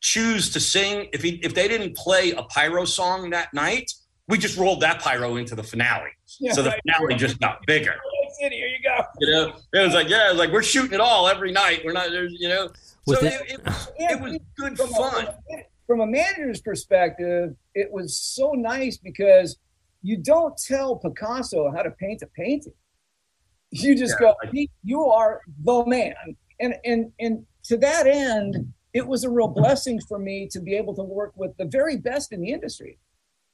choose 0.00 0.50
to 0.54 0.60
sing, 0.60 1.08
if 1.12 1.22
he 1.22 1.40
if 1.44 1.54
they 1.54 1.68
didn't 1.68 1.96
play 1.96 2.30
a 2.32 2.42
pyro 2.44 2.84
song 2.84 3.30
that 3.30 3.52
night, 3.52 3.90
we 4.28 4.38
just 4.38 4.56
rolled 4.56 4.80
that 4.80 5.00
pyro 5.02 5.36
into 5.36 5.54
the 5.54 5.62
finale. 5.62 6.10
Yeah, 6.40 6.52
so 6.52 6.62
the 6.62 6.70
right. 6.70 6.80
finale 6.96 7.14
just 7.16 7.38
got 7.40 7.58
bigger. 7.66 7.94
That's. 8.40 8.52
Here 8.52 8.66
you 8.66 8.78
go. 8.82 9.04
You 9.20 9.30
know, 9.30 9.52
it 9.74 9.84
was 9.84 9.94
like 9.94 10.08
yeah, 10.08 10.28
it 10.28 10.30
was 10.30 10.38
like 10.38 10.50
we're 10.52 10.62
shooting 10.62 10.94
it 10.94 11.00
all 11.00 11.28
every 11.28 11.52
night. 11.52 11.82
We're 11.84 11.92
not, 11.92 12.10
there's 12.10 12.34
you 12.38 12.48
know. 12.48 12.70
Was 13.06 13.20
so 13.20 13.26
it- 13.26 13.32
it, 13.32 13.52
it, 13.52 13.60
was, 13.64 13.88
it 13.98 14.20
was 14.20 14.38
good 14.56 14.76
From 14.78 14.88
a- 14.90 15.10
fun. 15.10 15.28
From 15.86 16.00
a 16.00 16.06
manager's 16.06 16.60
perspective, 16.60 17.54
it 17.74 17.92
was 17.92 18.16
so 18.16 18.52
nice 18.52 18.96
because 18.96 19.58
you 20.02 20.16
don't 20.16 20.56
tell 20.56 20.96
Picasso 20.96 21.70
how 21.70 21.82
to 21.82 21.90
paint 21.90 22.22
a 22.22 22.26
painting. 22.28 22.72
You 23.70 23.94
just 23.96 24.14
Yeah, 24.20 24.28
go, 24.42 24.50
"Pete, 24.50 24.70
you 24.82 25.04
are 25.06 25.40
the 25.62 25.84
man. 25.86 26.14
And 26.62 26.74
and 26.84 27.12
and 27.20 27.44
to 27.64 27.76
that 27.78 28.06
end, 28.06 28.72
it 28.94 29.06
was 29.06 29.24
a 29.24 29.30
real 29.30 29.48
blessing 29.48 30.00
for 30.08 30.18
me 30.18 30.48
to 30.52 30.60
be 30.60 30.74
able 30.76 30.94
to 30.94 31.02
work 31.02 31.32
with 31.36 31.54
the 31.58 31.66
very 31.66 31.96
best 31.98 32.32
in 32.32 32.40
the 32.40 32.50
industry. 32.52 32.98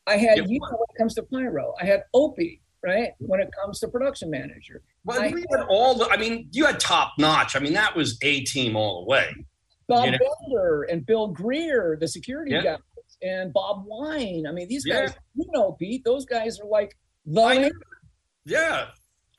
I 0.07 0.17
had 0.17 0.39
It 0.39 0.49
you 0.49 0.61
when 0.61 0.73
it 0.75 0.99
comes 0.99 1.15
to 1.15 1.23
pyro. 1.25 1.75
I 1.81 1.87
had 1.87 2.05
Opie, 2.15 2.61
right? 2.83 3.11
When 3.19 3.41
it 3.41 3.51
comes 3.61 3.81
to 3.81 3.89
production 3.89 4.31
manager. 4.31 4.83
Well, 5.05 5.21
I- 5.21 5.33
we 5.33 5.45
had 5.51 5.65
all 5.69 5.95
the. 5.97 6.07
I 6.07 6.17
mean, 6.17 6.49
you 6.53 6.67
had 6.67 6.79
top 6.79 7.15
notch. 7.19 7.57
I 7.57 7.59
mean, 7.59 7.73
that 7.73 7.97
was 7.97 8.19
a 8.23 8.43
team 8.45 8.77
all 8.77 9.03
the 9.05 9.11
way. 9.11 9.35
Bob 9.89 10.05
You 10.05 10.13
know? 10.13 10.19
Bender 10.51 10.83
and 10.85 11.05
Bill 11.07 11.29
Greer, 11.29 11.97
the 11.99 12.07
security 12.09 12.53
Yeah. 12.53 12.63
guys, 12.63 12.79
and 13.23 13.53
Bob 13.55 13.85
Wine. 13.87 14.45
I 14.47 14.53
mean, 14.53 14.69
these 14.69 14.85
Yeah. 14.87 15.07
guys, 15.07 15.15
you 15.35 15.47
know, 15.53 15.73
Pete, 15.73 16.05
those 16.05 16.27
guys 16.27 16.61
are 16.61 16.67
like 16.67 16.95
the 17.25 17.41
I 17.41 17.55
know. 17.55 17.61
man. 17.63 17.71
Yeah. 18.45 18.89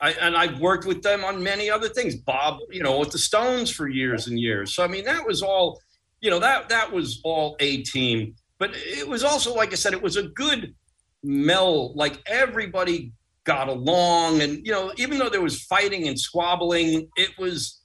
I, 0.00 0.12
and 0.12 0.36
I've 0.36 0.60
worked 0.60 0.86
with 0.86 1.02
them 1.02 1.24
on 1.24 1.42
many 1.42 1.70
other 1.70 1.88
things. 1.88 2.16
Bob, 2.16 2.58
you 2.70 2.82
know, 2.82 2.98
with 2.98 3.10
the 3.10 3.18
Stones 3.18 3.70
for 3.70 3.88
years 3.88 4.26
and 4.26 4.38
years. 4.38 4.74
So 4.74 4.82
I 4.82 4.86
mean, 4.86 5.04
that 5.04 5.26
was 5.26 5.42
all, 5.42 5.80
you 6.20 6.30
know, 6.30 6.38
that 6.38 6.68
that 6.70 6.92
was 6.92 7.20
all 7.24 7.56
a 7.60 7.82
team. 7.82 8.34
But 8.58 8.70
it 8.74 9.08
was 9.08 9.24
also, 9.24 9.54
like 9.54 9.72
I 9.72 9.76
said, 9.76 9.92
it 9.92 10.02
was 10.02 10.16
a 10.16 10.24
good 10.28 10.74
meld. 11.22 11.96
Like 11.96 12.20
everybody 12.26 13.12
got 13.44 13.68
along, 13.68 14.42
and 14.42 14.64
you 14.64 14.72
know, 14.72 14.92
even 14.96 15.18
though 15.18 15.28
there 15.28 15.42
was 15.42 15.62
fighting 15.64 16.08
and 16.08 16.18
squabbling, 16.18 17.08
it 17.16 17.30
was 17.38 17.80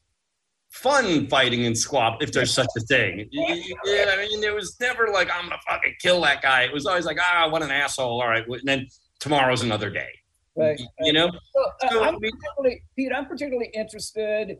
fun 0.72 1.28
fighting 1.28 1.66
and 1.66 1.78
squab, 1.78 2.22
if 2.22 2.34
there's 2.34 2.54
such 2.54 2.68
a 2.78 2.82
thing. 2.82 3.28
Yeah, 3.32 4.12
I 4.12 4.28
mean, 4.28 4.42
there 4.42 4.54
was 4.54 4.76
never 4.82 5.08
like 5.08 5.30
I'm 5.34 5.50
gonna 5.50 5.62
fucking 5.68 5.96
kill 6.02 6.22
that 6.22 6.42
guy. 6.42 6.64
It 6.64 6.74
was 6.74 6.86
always 6.86 7.06
like, 7.06 7.18
ah, 7.22 7.50
what 7.50 7.64
an 7.64 7.72
asshole. 7.72 8.22
All 8.22 8.28
right, 8.28 8.46
and 8.48 8.62
then 8.64 8.88
tomorrow's 9.20 9.64
another 9.64 9.90
day. 9.90 10.10
Right. 10.56 10.80
You 11.02 11.14
know. 11.14 11.30
So, 11.32 11.62
uh, 11.84 11.90
So, 11.90 12.04
I'm 12.04 12.16
I 12.16 12.20
mean- 12.20 12.32
particularly, 12.32 12.84
Pete, 12.96 13.12
I'm 13.14 13.26
particularly 13.26 13.70
interested 13.74 14.58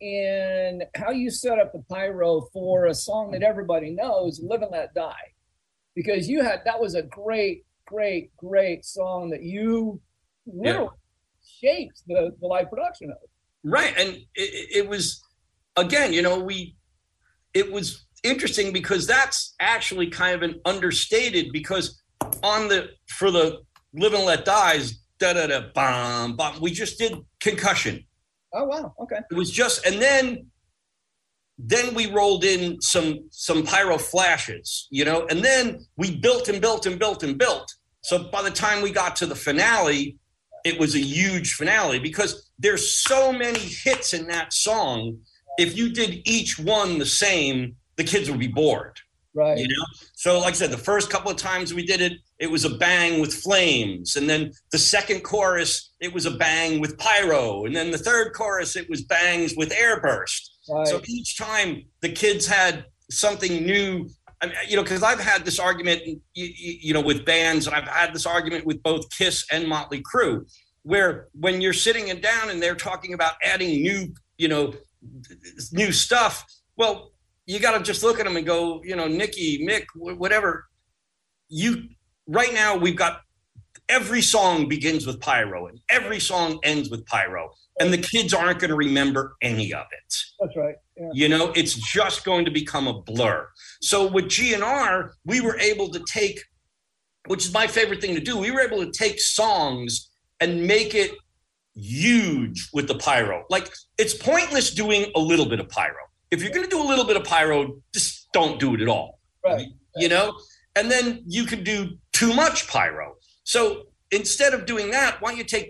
in 0.00 0.82
how 0.96 1.10
you 1.10 1.30
set 1.30 1.58
up 1.58 1.72
the 1.72 1.82
pyro 1.90 2.42
for 2.52 2.86
a 2.86 2.94
song 2.94 3.30
that 3.32 3.42
everybody 3.42 3.90
knows, 3.90 4.40
"Live 4.40 4.62
and 4.62 4.70
Let 4.70 4.94
Die," 4.94 5.32
because 5.94 6.28
you 6.28 6.42
had 6.42 6.62
that 6.64 6.80
was 6.80 6.94
a 6.94 7.02
great, 7.02 7.64
great, 7.86 8.34
great 8.36 8.84
song 8.84 9.30
that 9.30 9.42
you 9.42 10.00
literally 10.46 10.90
shaped 11.60 12.02
the, 12.06 12.34
the 12.40 12.46
live 12.46 12.68
production 12.70 13.10
of. 13.10 13.16
right 13.64 13.92
and 13.98 14.16
it, 14.34 14.76
it 14.76 14.88
was 14.88 15.20
again 15.76 16.12
you 16.12 16.22
know 16.22 16.38
we 16.38 16.76
it 17.54 17.70
was 17.72 18.06
interesting 18.22 18.72
because 18.72 19.06
that's 19.06 19.54
actually 19.60 20.08
kind 20.08 20.34
of 20.36 20.42
an 20.48 20.60
understated 20.64 21.46
because 21.52 22.00
on 22.42 22.68
the 22.68 22.88
for 23.08 23.30
the 23.30 23.58
live 23.94 24.14
and 24.14 24.24
let 24.24 24.44
dies 24.44 24.97
da 25.18 25.32
da 25.32 25.46
da 25.46 25.60
bam 25.74 26.36
bam 26.36 26.60
we 26.60 26.70
just 26.70 26.98
did 26.98 27.14
concussion. 27.40 28.04
Oh 28.52 28.64
wow, 28.64 28.94
okay. 29.02 29.20
it 29.30 29.34
was 29.34 29.50
just 29.50 29.84
and 29.86 30.00
then 30.00 30.46
then 31.58 31.92
we 31.94 32.10
rolled 32.10 32.44
in 32.44 32.80
some 32.80 33.28
some 33.30 33.64
pyro 33.64 33.98
flashes 33.98 34.86
you 34.90 35.04
know? 35.04 35.26
And 35.28 35.44
then 35.44 35.86
we 35.96 36.16
built 36.16 36.48
and 36.48 36.60
built 36.60 36.86
and 36.86 36.98
built 36.98 37.22
and 37.22 37.36
built. 37.36 37.74
So 38.02 38.24
by 38.30 38.42
the 38.42 38.50
time 38.50 38.80
we 38.80 38.90
got 38.90 39.16
to 39.16 39.26
the 39.26 39.34
finale 39.34 40.16
it 40.64 40.78
was 40.78 40.94
a 40.94 41.00
huge 41.00 41.54
finale 41.54 41.98
because 41.98 42.50
there's 42.58 43.02
so 43.02 43.32
many 43.32 43.58
hits 43.58 44.12
in 44.12 44.26
that 44.28 44.52
song. 44.52 45.18
If 45.58 45.76
you 45.76 45.92
did 45.92 46.26
each 46.26 46.58
one 46.58 46.98
the 46.98 47.06
same 47.06 47.76
the 47.96 48.04
kids 48.04 48.30
would 48.30 48.40
be 48.40 48.48
bored. 48.48 48.96
Right. 49.34 49.58
you 49.58 49.68
know? 49.68 49.84
So 50.14 50.38
like 50.38 50.54
i 50.54 50.56
said 50.56 50.70
the 50.70 50.78
first 50.78 51.10
couple 51.10 51.30
of 51.30 51.36
times 51.36 51.74
we 51.74 51.84
did 51.84 52.00
it 52.00 52.12
it 52.38 52.50
was 52.50 52.64
a 52.64 52.70
bang 52.70 53.20
with 53.20 53.34
flames. 53.34 54.16
And 54.16 54.28
then 54.28 54.52
the 54.70 54.78
second 54.78 55.22
chorus 55.22 55.92
it 56.00 56.12
was 56.12 56.26
a 56.26 56.30
bang 56.30 56.80
with 56.80 56.98
pyro. 56.98 57.64
And 57.64 57.74
then 57.74 57.90
the 57.90 57.98
third 57.98 58.32
chorus 58.34 58.76
it 58.76 58.88
was 58.88 59.02
bangs 59.02 59.54
with 59.56 59.70
airburst. 59.70 60.48
Right. 60.70 60.86
so 60.86 61.00
each 61.06 61.38
time 61.38 61.84
the 62.02 62.10
kids 62.10 62.46
had 62.46 62.84
something 63.10 63.64
new 63.64 64.08
I 64.40 64.46
mean, 64.46 64.56
you 64.68 64.76
know 64.76 64.82
because 64.82 65.02
i've 65.02 65.18
had 65.18 65.46
this 65.46 65.58
argument 65.58 66.02
you, 66.06 66.20
you 66.34 66.92
know 66.92 67.00
with 67.00 67.24
bands 67.24 67.66
and 67.66 67.74
i've 67.74 67.88
had 67.88 68.14
this 68.14 68.26
argument 68.26 68.66
with 68.66 68.82
both 68.82 69.10
kiss 69.10 69.46
and 69.50 69.66
motley 69.66 70.02
crue 70.02 70.42
where 70.82 71.28
when 71.32 71.62
you're 71.62 71.72
sitting 71.72 72.10
and 72.10 72.20
down 72.20 72.50
and 72.50 72.62
they're 72.62 72.74
talking 72.74 73.14
about 73.14 73.32
adding 73.42 73.80
new 73.80 74.12
you 74.36 74.46
know 74.46 74.74
new 75.72 75.90
stuff 75.90 76.44
well 76.76 77.12
you 77.48 77.58
got 77.58 77.76
to 77.76 77.82
just 77.82 78.02
look 78.02 78.20
at 78.20 78.26
them 78.26 78.36
and 78.36 78.46
go 78.46 78.80
you 78.84 78.94
know 78.94 79.08
nikki 79.08 79.66
mick 79.66 79.86
whatever. 79.96 80.66
You 81.48 81.88
right 82.28 82.52
now 82.54 82.76
we've 82.76 82.96
got 82.96 83.22
every 83.88 84.20
song 84.22 84.68
begins 84.68 85.06
with 85.06 85.18
pyro 85.20 85.66
and 85.66 85.80
every 85.88 86.20
song 86.20 86.58
ends 86.62 86.90
with 86.90 87.04
pyro 87.06 87.50
and 87.80 87.92
the 87.92 87.98
kids 87.98 88.34
aren't 88.34 88.58
going 88.60 88.68
to 88.70 88.76
remember 88.76 89.34
any 89.42 89.72
of 89.72 89.86
it 89.92 90.14
That's 90.40 90.56
right. 90.56 90.74
Yeah. 90.96 91.08
you 91.12 91.28
know 91.28 91.52
it's 91.56 91.74
just 91.74 92.24
going 92.24 92.44
to 92.44 92.50
become 92.50 92.86
a 92.86 93.00
blur 93.02 93.48
so 93.80 94.06
with 94.06 94.26
gnr 94.26 95.10
we 95.24 95.40
were 95.40 95.56
able 95.58 95.88
to 95.90 96.00
take 96.00 96.38
which 97.26 97.46
is 97.46 97.52
my 97.52 97.66
favorite 97.66 98.00
thing 98.00 98.14
to 98.14 98.20
do 98.20 98.36
we 98.36 98.50
were 98.50 98.60
able 98.60 98.84
to 98.84 98.90
take 98.92 99.20
songs 99.20 100.10
and 100.40 100.66
make 100.66 100.94
it 100.94 101.12
huge 101.74 102.68
with 102.74 102.88
the 102.88 102.94
pyro 102.96 103.44
like 103.48 103.72
it's 103.98 104.14
pointless 104.14 104.74
doing 104.74 105.10
a 105.14 105.20
little 105.20 105.46
bit 105.48 105.60
of 105.60 105.68
pyro 105.68 105.94
if 106.30 106.42
you're 106.42 106.52
going 106.52 106.64
to 106.64 106.70
do 106.70 106.82
a 106.82 106.84
little 106.88 107.04
bit 107.06 107.16
of 107.16 107.24
pyro 107.24 107.76
just 107.94 108.28
don't 108.32 108.58
do 108.60 108.74
it 108.74 108.80
at 108.80 108.88
all 108.88 109.18
Right. 109.44 109.68
you 109.96 110.08
know 110.08 110.36
and 110.76 110.90
then 110.90 111.22
you 111.26 111.44
can 111.44 111.62
do 111.64 111.90
too 112.18 112.32
much 112.34 112.66
pyro 112.68 113.08
so 113.44 113.60
instead 114.10 114.52
of 114.54 114.60
doing 114.72 114.90
that 114.90 115.20
why 115.20 115.28
don't 115.30 115.38
you 115.38 115.44
take 115.44 115.68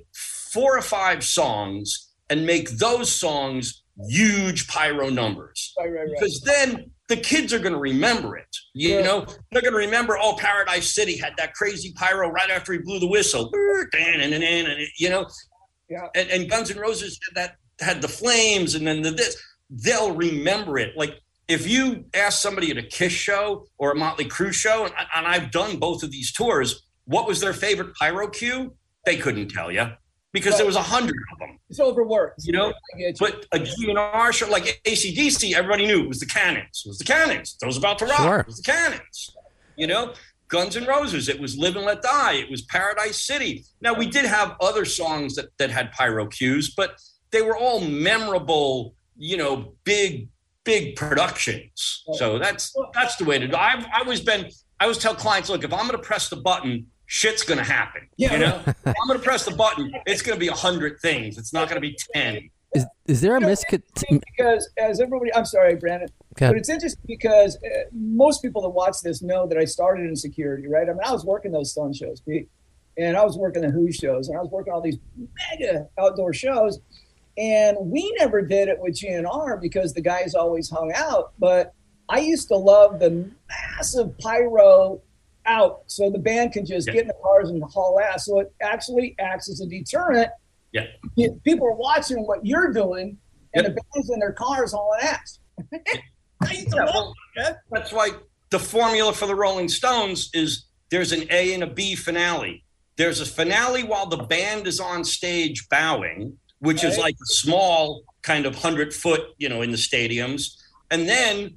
four 0.52 0.76
or 0.78 0.82
five 0.82 1.20
songs 1.24 1.86
and 2.30 2.46
make 2.46 2.66
those 2.78 3.10
songs 3.10 3.82
huge 4.08 4.60
pyro 4.68 5.08
numbers 5.08 5.74
Right. 5.78 5.90
Right. 5.90 6.00
Right. 6.00 6.08
because 6.14 6.40
then 6.52 6.68
the 7.08 7.16
kids 7.16 7.52
are 7.54 7.58
going 7.58 7.72
to 7.72 7.78
remember 7.92 8.36
it 8.36 8.52
you 8.74 8.90
Yeah. 8.96 9.02
know 9.02 9.26
they're 9.50 9.62
going 9.68 9.72
to 9.80 9.84
remember 9.88 10.16
oh 10.20 10.34
paradise 10.38 10.94
city 10.94 11.16
had 11.24 11.32
that 11.38 11.54
crazy 11.54 11.92
pyro 11.96 12.28
right 12.30 12.50
after 12.50 12.72
he 12.72 12.78
blew 12.78 12.98
the 13.00 13.08
whistle 13.08 13.50
you 14.98 15.10
know 15.10 15.26
Yeah. 15.90 16.06
and, 16.14 16.30
and 16.30 16.50
guns 16.50 16.70
N' 16.70 16.78
roses 16.78 17.18
had 17.28 17.34
that 17.40 17.56
had 17.88 18.02
the 18.02 18.08
flames 18.08 18.74
and 18.76 18.86
then 18.86 19.02
the 19.02 19.10
this 19.10 19.36
they'll 19.70 20.14
remember 20.14 20.78
it 20.78 20.96
like 20.96 21.14
if 21.48 21.66
you 21.66 22.04
ask 22.14 22.40
somebody 22.40 22.70
at 22.70 22.76
a 22.76 22.82
kiss 22.82 23.12
show 23.12 23.66
or 23.78 23.92
a 23.92 23.94
motley 23.94 24.24
crue 24.24 24.52
show 24.52 24.84
and, 24.84 24.94
and 25.14 25.26
i've 25.26 25.50
done 25.50 25.78
both 25.78 26.02
of 26.02 26.10
these 26.10 26.32
tours 26.32 26.86
what 27.06 27.26
was 27.26 27.40
their 27.40 27.52
favorite 27.52 27.94
pyro 27.94 28.28
cue 28.28 28.74
they 29.06 29.16
couldn't 29.16 29.48
tell 29.48 29.72
you 29.72 29.86
because 30.32 30.56
there 30.56 30.66
was 30.66 30.76
a 30.76 30.82
hundred 30.82 31.16
of 31.32 31.38
them 31.38 31.58
It's 31.70 31.80
overworked. 31.80 32.42
You 32.44 32.52
know, 32.52 32.68
I 32.68 32.98
get 32.98 33.20
you. 33.20 33.26
but 33.26 33.46
a 33.52 33.58
GNR 33.58 34.32
show 34.32 34.48
like 34.48 34.80
ACDC, 34.84 35.54
everybody 35.54 35.86
knew 35.86 36.02
it 36.02 36.08
was 36.08 36.20
the 36.20 36.26
Cannons. 36.26 36.82
It 36.84 36.88
was 36.88 36.98
the 36.98 37.04
Cannons. 37.04 37.56
Those 37.60 37.76
about 37.78 37.98
to 38.00 38.04
rock. 38.06 38.18
Sure. 38.18 38.40
It 38.40 38.46
was 38.46 38.56
the 38.58 38.70
Cannons. 38.70 39.30
You 39.76 39.86
know, 39.86 40.12
Guns 40.48 40.76
N' 40.76 40.84
Roses. 40.86 41.28
It 41.28 41.40
was 41.40 41.56
Live 41.56 41.76
and 41.76 41.84
Let 41.86 42.02
Die. 42.02 42.32
It 42.34 42.50
was 42.50 42.62
Paradise 42.62 43.26
City. 43.26 43.64
Now 43.80 43.94
we 43.94 44.06
did 44.06 44.24
have 44.24 44.56
other 44.60 44.84
songs 44.84 45.34
that 45.36 45.46
that 45.58 45.70
had 45.70 45.92
pyro 45.92 46.26
cues, 46.26 46.74
but 46.74 46.98
they 47.30 47.42
were 47.42 47.56
all 47.56 47.80
memorable. 47.80 48.94
You 49.16 49.36
know, 49.36 49.74
big 49.84 50.28
big 50.68 50.96
productions. 50.96 52.04
So 52.14 52.38
that's 52.38 52.74
that's 52.92 53.16
the 53.16 53.24
way 53.24 53.38
to 53.38 53.48
do. 53.48 53.56
I've, 53.56 53.84
I've 53.86 54.02
always 54.04 54.20
been. 54.20 54.50
I 54.80 54.84
always 54.84 54.98
tell 54.98 55.14
clients, 55.14 55.48
look, 55.48 55.64
if 55.64 55.72
I'm 55.72 55.86
going 55.88 55.92
to 55.92 56.06
press 56.12 56.28
the 56.28 56.36
button, 56.36 56.86
shit's 57.06 57.42
going 57.42 57.58
to 57.58 57.64
happen. 57.64 58.02
Yeah. 58.16 58.32
You 58.34 58.38
know, 58.38 58.62
if 58.66 58.86
I'm 58.86 59.08
going 59.08 59.18
to 59.18 59.24
press 59.24 59.44
the 59.44 59.56
button, 59.56 59.90
it's 60.06 60.22
going 60.22 60.36
to 60.36 60.40
be 60.40 60.48
a 60.48 60.54
hundred 60.54 61.00
things. 61.00 61.38
It's 61.38 61.52
not 61.52 61.68
going 61.68 61.82
to 61.82 61.88
be 61.88 61.96
ten. 62.14 62.50
Is 62.74 62.84
is 63.06 63.20
there 63.22 63.36
a 63.36 63.40
miscon? 63.40 63.82
because 64.36 64.68
as 64.78 65.00
everybody, 65.00 65.34
I'm 65.34 65.46
sorry, 65.46 65.74
Brandon, 65.76 66.08
Okay. 66.34 66.48
but 66.48 66.56
it's 66.56 66.68
interesting 66.68 67.02
because 67.06 67.56
uh, 67.56 67.84
most 67.92 68.42
people 68.42 68.60
that 68.62 68.68
watch 68.68 68.96
this 69.02 69.22
know 69.22 69.46
that 69.48 69.56
I 69.58 69.64
started 69.64 70.06
in 70.06 70.14
security, 70.14 70.68
right? 70.68 70.86
I 70.88 70.92
mean, 70.92 71.00
I 71.04 71.10
was 71.12 71.24
working 71.24 71.50
those 71.50 71.72
stunt 71.72 71.96
shows, 71.96 72.20
Pete, 72.20 72.48
and 72.98 73.16
I 73.16 73.24
was 73.24 73.38
working 73.38 73.62
the 73.62 73.70
Who 73.70 73.90
shows, 73.90 74.28
and 74.28 74.36
I 74.36 74.42
was 74.42 74.50
working 74.50 74.72
all 74.74 74.82
these 74.82 74.98
mega 75.16 75.88
outdoor 75.98 76.34
shows, 76.34 76.78
and 77.38 77.76
we 77.80 78.12
never 78.18 78.42
did 78.42 78.68
it 78.68 78.78
with 78.80 78.94
GNR 78.96 79.60
because 79.60 79.94
the 79.94 80.00
guys 80.00 80.34
always 80.34 80.68
hung 80.68 80.92
out. 80.94 81.32
But 81.38 81.72
I 82.08 82.18
used 82.18 82.48
to 82.48 82.56
love 82.56 82.98
the 82.98 83.30
massive 83.48 84.16
pyro 84.18 85.00
out, 85.46 85.82
so 85.86 86.10
the 86.10 86.18
band 86.18 86.52
can 86.52 86.66
just 86.66 86.88
Yeah. 86.88 86.94
get 86.94 87.02
in 87.02 87.08
the 87.08 87.14
cars 87.22 87.48
and 87.48 87.62
haul 87.62 88.00
ass. 88.00 88.26
So 88.26 88.40
it 88.40 88.52
actually 88.60 89.14
acts 89.18 89.48
as 89.48 89.60
a 89.60 89.66
deterrent. 89.66 90.30
Yeah. 90.72 90.86
People 91.44 91.66
are 91.68 91.74
watching 91.76 92.26
what 92.26 92.44
you're 92.44 92.72
doing, 92.72 93.16
and 93.54 93.64
Yep. 93.64 93.74
the 93.74 93.80
band's 93.94 94.10
in 94.10 94.18
their 94.18 94.32
cars 94.32 94.72
hauling 94.72 95.00
ass. 95.02 95.38
I 96.42 96.52
used 96.52 96.70
to 96.70 96.76
Yeah, 96.76 96.84
love 96.84 96.94
well, 96.94 97.14
that. 97.36 97.58
That's 97.70 97.92
why 97.92 98.10
the 98.50 98.58
formula 98.58 99.12
for 99.12 99.26
the 99.26 99.34
Rolling 99.34 99.68
Stones 99.68 100.30
is 100.34 100.66
there's 100.90 101.12
an 101.12 101.24
A 101.30 101.54
and 101.54 101.62
a 101.62 101.66
B 101.66 101.94
finale. 101.94 102.64
There's 102.96 103.20
a 103.20 103.26
finale 103.26 103.84
while 103.84 104.06
the 104.06 104.16
band 104.24 104.66
is 104.66 104.80
on 104.80 105.04
stage 105.04 105.68
bowing, 105.68 106.38
which 106.60 106.84
is 106.84 106.98
like 106.98 107.14
a 107.14 107.26
small 107.26 108.02
kind 108.22 108.46
of 108.46 108.54
hundred 108.56 108.92
foot, 108.94 109.20
you 109.38 109.48
know, 109.48 109.62
in 109.62 109.70
the 109.70 109.76
stadiums. 109.76 110.56
And 110.90 111.08
then 111.08 111.56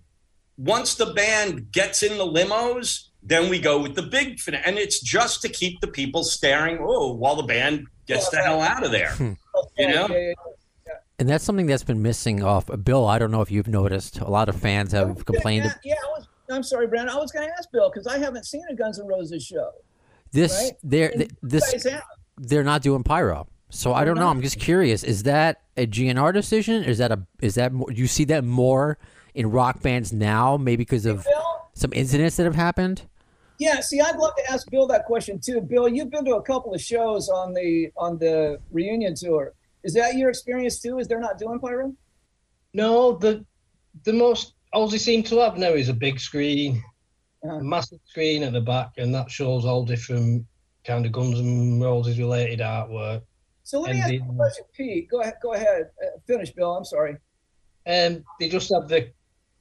once 0.58 0.96
the 0.96 1.08
band 1.14 1.72
gets 1.72 2.04
in 2.04 2.18
the 2.18 2.26
limos, 2.26 3.08
then 3.24 3.50
we 3.50 3.60
go 3.60 3.82
with 3.82 3.96
the 3.96 4.04
big 4.04 4.40
finale. 4.40 4.64
And 4.66 4.78
it's 4.78 5.00
just 5.00 5.42
to 5.44 5.50
keep 5.50 5.80
the 5.82 5.88
people 5.88 6.24
staring, 6.24 6.78
oh, 6.82 7.14
while 7.14 7.36
the 7.36 7.44
band 7.44 7.88
gets 8.08 8.30
the 8.30 8.38
hell 8.38 8.62
out 8.62 8.84
of 8.84 8.92
there. 8.92 9.12
Hmm. 9.14 9.34
You 9.78 9.88
know? 9.90 10.08
Yeah, 10.10 10.34
yeah, 10.88 10.94
And 11.20 11.30
that's 11.30 11.44
something 11.44 11.66
that's 11.66 11.84
been 11.84 12.02
missing 12.02 12.44
off. 12.44 12.70
Bill, 12.84 13.06
I 13.08 13.20
don't 13.20 13.32
know 13.32 13.42
if 13.42 13.52
you've 13.52 13.68
noticed. 13.68 14.20
A 14.20 14.30
lot 14.30 14.50
of 14.50 14.56
fans 14.56 14.92
have 14.92 15.26
complained. 15.26 15.66
Yeah, 15.66 15.74
yeah, 15.84 15.96
I 16.04 16.08
was, 16.18 16.28
I'm 16.50 16.64
sorry, 16.64 16.88
Brandon. 16.88 17.16
I 17.16 17.20
was 17.20 17.32
going 17.32 17.48
to 17.48 17.54
ask 17.58 17.70
Bill 17.72 17.90
because 17.90 18.08
I 18.08 18.18
haven't 18.18 18.46
seen 18.46 18.64
a 18.70 18.76
Guns 18.76 19.00
N' 19.00 19.08
Roses 19.08 19.44
show. 19.44 19.72
This, 20.32 20.52
Right. 20.54 20.72
they're 20.84 21.10
th- 21.12 21.32
this, 21.42 21.86
they're 22.38 22.64
not 22.64 22.82
doing 22.82 23.04
pyro. 23.04 23.48
So 23.74 23.94
I 23.94 24.04
don't 24.06 24.18
know. 24.18 24.28
I'm 24.28 24.42
just 24.42 24.60
curious. 24.60 25.04
Is 25.04 25.24
that 25.24 25.62
a 25.78 25.88
GNR 25.88 26.34
decision? 26.34 26.84
Is 26.84 26.98
that 27.00 27.12
a 27.12 27.26
is 27.42 27.56
that 27.56 27.72
more, 27.72 27.90
do 27.90 28.00
you 28.00 28.08
see 28.08 28.26
that 28.26 28.44
more 28.44 28.98
in 29.34 29.50
rock 29.50 29.82
bands 29.82 30.12
now? 30.12 30.58
Maybe 30.58 30.78
because 30.84 31.06
of 31.06 31.24
Bill, 31.24 31.70
some 31.74 31.92
incidents 31.94 32.36
that 32.36 32.44
have 32.44 32.56
happened. 32.56 33.04
Yeah, 33.60 33.80
see, 33.80 34.02
I'd 34.02 34.18
love 34.18 34.34
to 34.38 34.52
ask 34.52 34.70
Bill 34.70 34.88
that 34.88 35.06
question 35.06 35.40
too. 35.40 35.62
Bill, 35.62 35.88
you've 35.88 36.10
been 36.12 36.26
to 36.26 36.36
a 36.36 36.42
couple 36.42 36.74
of 36.74 36.82
shows 36.82 37.30
on 37.30 37.54
the 37.54 37.90
on 37.96 38.18
the 38.18 38.60
reunion 38.72 39.16
tour. 39.16 39.54
Is 39.84 39.94
that 39.94 40.16
your 40.16 40.30
experience 40.30 40.80
too? 40.82 41.00
Is 41.00 41.08
they're 41.08 41.20
not 41.20 41.38
doing 41.40 41.60
pyro? 41.60 41.96
No, 42.74 43.14
the 43.14 43.46
the 44.04 44.14
most 44.14 44.54
Aussie 44.76 45.00
seem 45.00 45.24
to 45.24 45.40
have 45.40 45.58
now 45.58 45.70
is 45.70 45.90
a 45.90 45.94
big 45.94 46.20
screen, 46.20 46.84
Uh-huh. 47.44 47.56
a 47.56 47.64
massive 47.64 48.00
screen 48.06 48.44
at 48.44 48.52
the 48.54 48.62
back, 48.62 48.92
and 48.98 49.14
that 49.16 49.32
shows 49.32 49.66
all 49.66 49.86
different 49.86 50.46
kind 50.86 51.06
of 51.06 51.12
Guns 51.14 51.40
and 51.40 51.82
Roses 51.82 52.20
related 52.20 52.60
artwork. 52.60 53.22
So 53.72 53.80
let 53.80 53.94
me 53.94 54.02
And 54.02 54.04
ask 54.04 54.12
you 54.12 54.30
a 54.30 54.36
question, 54.36 54.66
Pete. 54.74 55.10
Go 55.10 55.22
ahead. 55.22 55.36
Go 55.42 55.54
ahead. 55.54 55.92
Uh, 56.04 56.20
finish, 56.28 56.52
Bill. 56.52 56.76
I'm 56.76 56.84
sorry. 56.84 57.16
Um, 57.88 58.22
they 58.38 58.50
just 58.50 58.70
have 58.74 58.90
the 58.90 59.14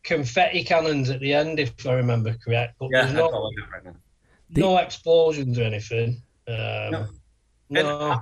confetti 0.02 0.64
cannons 0.64 1.10
at 1.10 1.20
the 1.20 1.32
end, 1.32 1.60
if 1.60 1.86
I 1.86 1.92
remember 1.92 2.34
correct. 2.44 2.74
But 2.80 2.88
Yeah, 2.90 3.02
there's 3.02 3.12
that's 3.14 3.30
no, 3.32 3.38
all 3.38 3.52
I 3.52 3.60
got 3.60 3.72
right 3.72 3.84
now. 3.84 4.00
no 4.48 4.78
explosions 4.78 5.60
or 5.60 5.62
anything. 5.62 6.20
Um, 6.48 6.90
No. 6.90 7.08
no. 7.70 8.20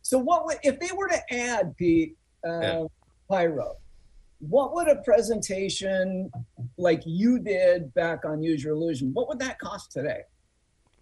So 0.00 0.16
what 0.18 0.46
would 0.46 0.56
if 0.62 0.80
they 0.80 0.88
were 0.96 1.08
to 1.08 1.34
add 1.34 1.76
Pete 1.76 2.16
uh, 2.46 2.62
Yeah. 2.62 2.84
pyro? 3.28 3.76
What 4.38 4.72
would 4.72 4.88
a 4.88 4.96
presentation 5.02 6.30
like 6.78 7.02
you 7.04 7.40
did 7.40 7.92
back 7.92 8.24
on 8.24 8.42
Use 8.42 8.64
Your 8.64 8.72
Illusion? 8.72 9.10
What 9.12 9.28
would 9.28 9.38
that 9.40 9.58
cost 9.58 9.92
today? 9.92 10.22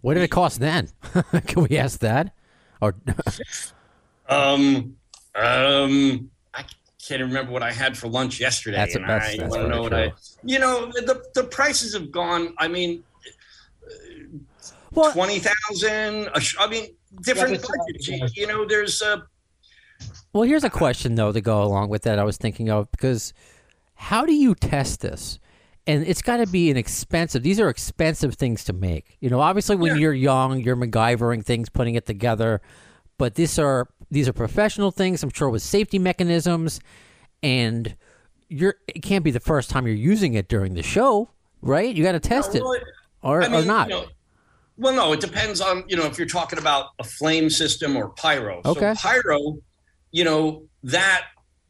What 0.01 0.15
did 0.15 0.25
it 0.25 0.33
cost 0.33 0.59
then? 0.59 0.89
Can 1.47 1.63
we 1.69 1.79
ask 1.79 2.01
that? 2.01 2.35
Or 2.83 2.95
Um, 4.29 4.97
um, 5.35 6.31
I 6.55 6.65
can't 7.07 7.23
remember 7.23 7.53
what 7.53 7.63
I 7.63 7.73
had 7.73 7.97
for 7.97 8.09
lunch 8.09 8.41
yesterday. 8.41 8.77
That's- 8.79 8.97
and 8.97 9.09
that's- 9.09 9.35
I 9.35 9.37
that's 9.37 9.51
want 9.51 9.63
to 9.63 9.69
know 9.69 9.83
what 9.83 9.95
I. 9.95 10.13
You 10.45 10.59
know, 10.59 10.87
the 10.93 11.23
the 11.35 11.45
prices 11.45 11.93
have 11.95 12.11
gone. 12.11 12.55
I 12.59 12.69
mean, 12.69 13.03
well, 14.93 15.13
twenty 15.13 15.41
thousand. 15.41 16.31
I 16.59 16.67
mean, 16.69 16.87
different 17.23 17.55
Yeah, 17.55 17.61
budgets. 17.87 18.09
You, 18.09 18.27
you 18.35 18.47
know, 18.47 18.65
there's 18.67 19.03
a, 19.03 19.25
well, 20.33 20.45
here's 20.45 20.65
a 20.65 20.71
question 20.71 21.15
though 21.15 21.33
to 21.33 21.41
go 21.41 21.63
along 21.63 21.89
with 21.91 22.03
that. 22.03 22.19
I 22.19 22.25
was 22.25 22.37
thinking 22.37 22.71
of 22.71 22.91
because 22.91 23.33
how 23.95 24.25
do 24.27 24.33
you 24.35 24.55
test 24.55 25.01
this? 25.01 25.39
And 25.89 26.03
it's 26.05 26.21
got 26.23 26.39
to 26.39 26.47
be 26.49 26.69
an 26.71 26.77
expensive. 26.77 27.45
These 27.45 27.61
are 27.61 27.69
expensive 27.69 28.35
things 28.35 28.65
to 28.65 28.73
make. 28.73 29.17
You 29.21 29.31
know, 29.31 29.41
obviously 29.41 29.77
when 29.77 29.93
Yeah. 29.93 29.99
you're 30.01 30.15
young, 30.15 30.61
you're 30.61 30.77
MacGyvering 30.77 31.45
things, 31.45 31.69
putting 31.69 31.95
it 31.95 32.07
together. 32.07 32.61
But 33.19 33.37
these 33.37 33.57
are 33.59 33.89
these 34.11 34.29
are 34.29 34.33
professional 34.33 34.91
things. 34.91 35.23
I'm 35.23 35.31
sure 35.31 35.49
with 35.49 35.63
safety 35.63 35.99
mechanisms, 35.99 36.81
and 37.43 37.97
you're 38.49 38.77
it 38.87 39.01
can't 39.01 39.25
be 39.25 39.31
the 39.31 39.41
first 39.41 39.71
time 39.71 39.87
you're 39.87 39.97
using 39.97 40.35
it 40.35 40.49
during 40.49 40.75
the 40.75 40.83
show, 40.83 41.31
right? 41.63 41.95
You 41.95 42.03
got 42.03 42.13
to 42.13 42.21
test 42.21 42.55
it 42.55 42.63
well, 42.63 42.77
or, 43.23 43.43
I 43.43 43.49
mean, 43.49 43.63
or 43.63 43.65
not. 43.65 43.89
you 43.89 43.95
know, 43.95 44.07
well, 44.79 44.95
no, 44.95 45.13
it 45.13 45.21
depends 45.21 45.61
on 45.61 45.85
you 45.89 45.97
know 45.97 46.07
if 46.07 46.19
you're 46.19 46.29
talking 46.29 46.59
about 46.59 46.91
a 46.99 47.05
flame 47.05 47.51
system 47.51 47.97
or 47.97 48.11
pyro. 48.11 48.61
Okay. 48.65 48.95
So 48.95 49.09
pyro, 49.09 49.59
you 50.13 50.25
know 50.25 50.65
that 50.85 51.25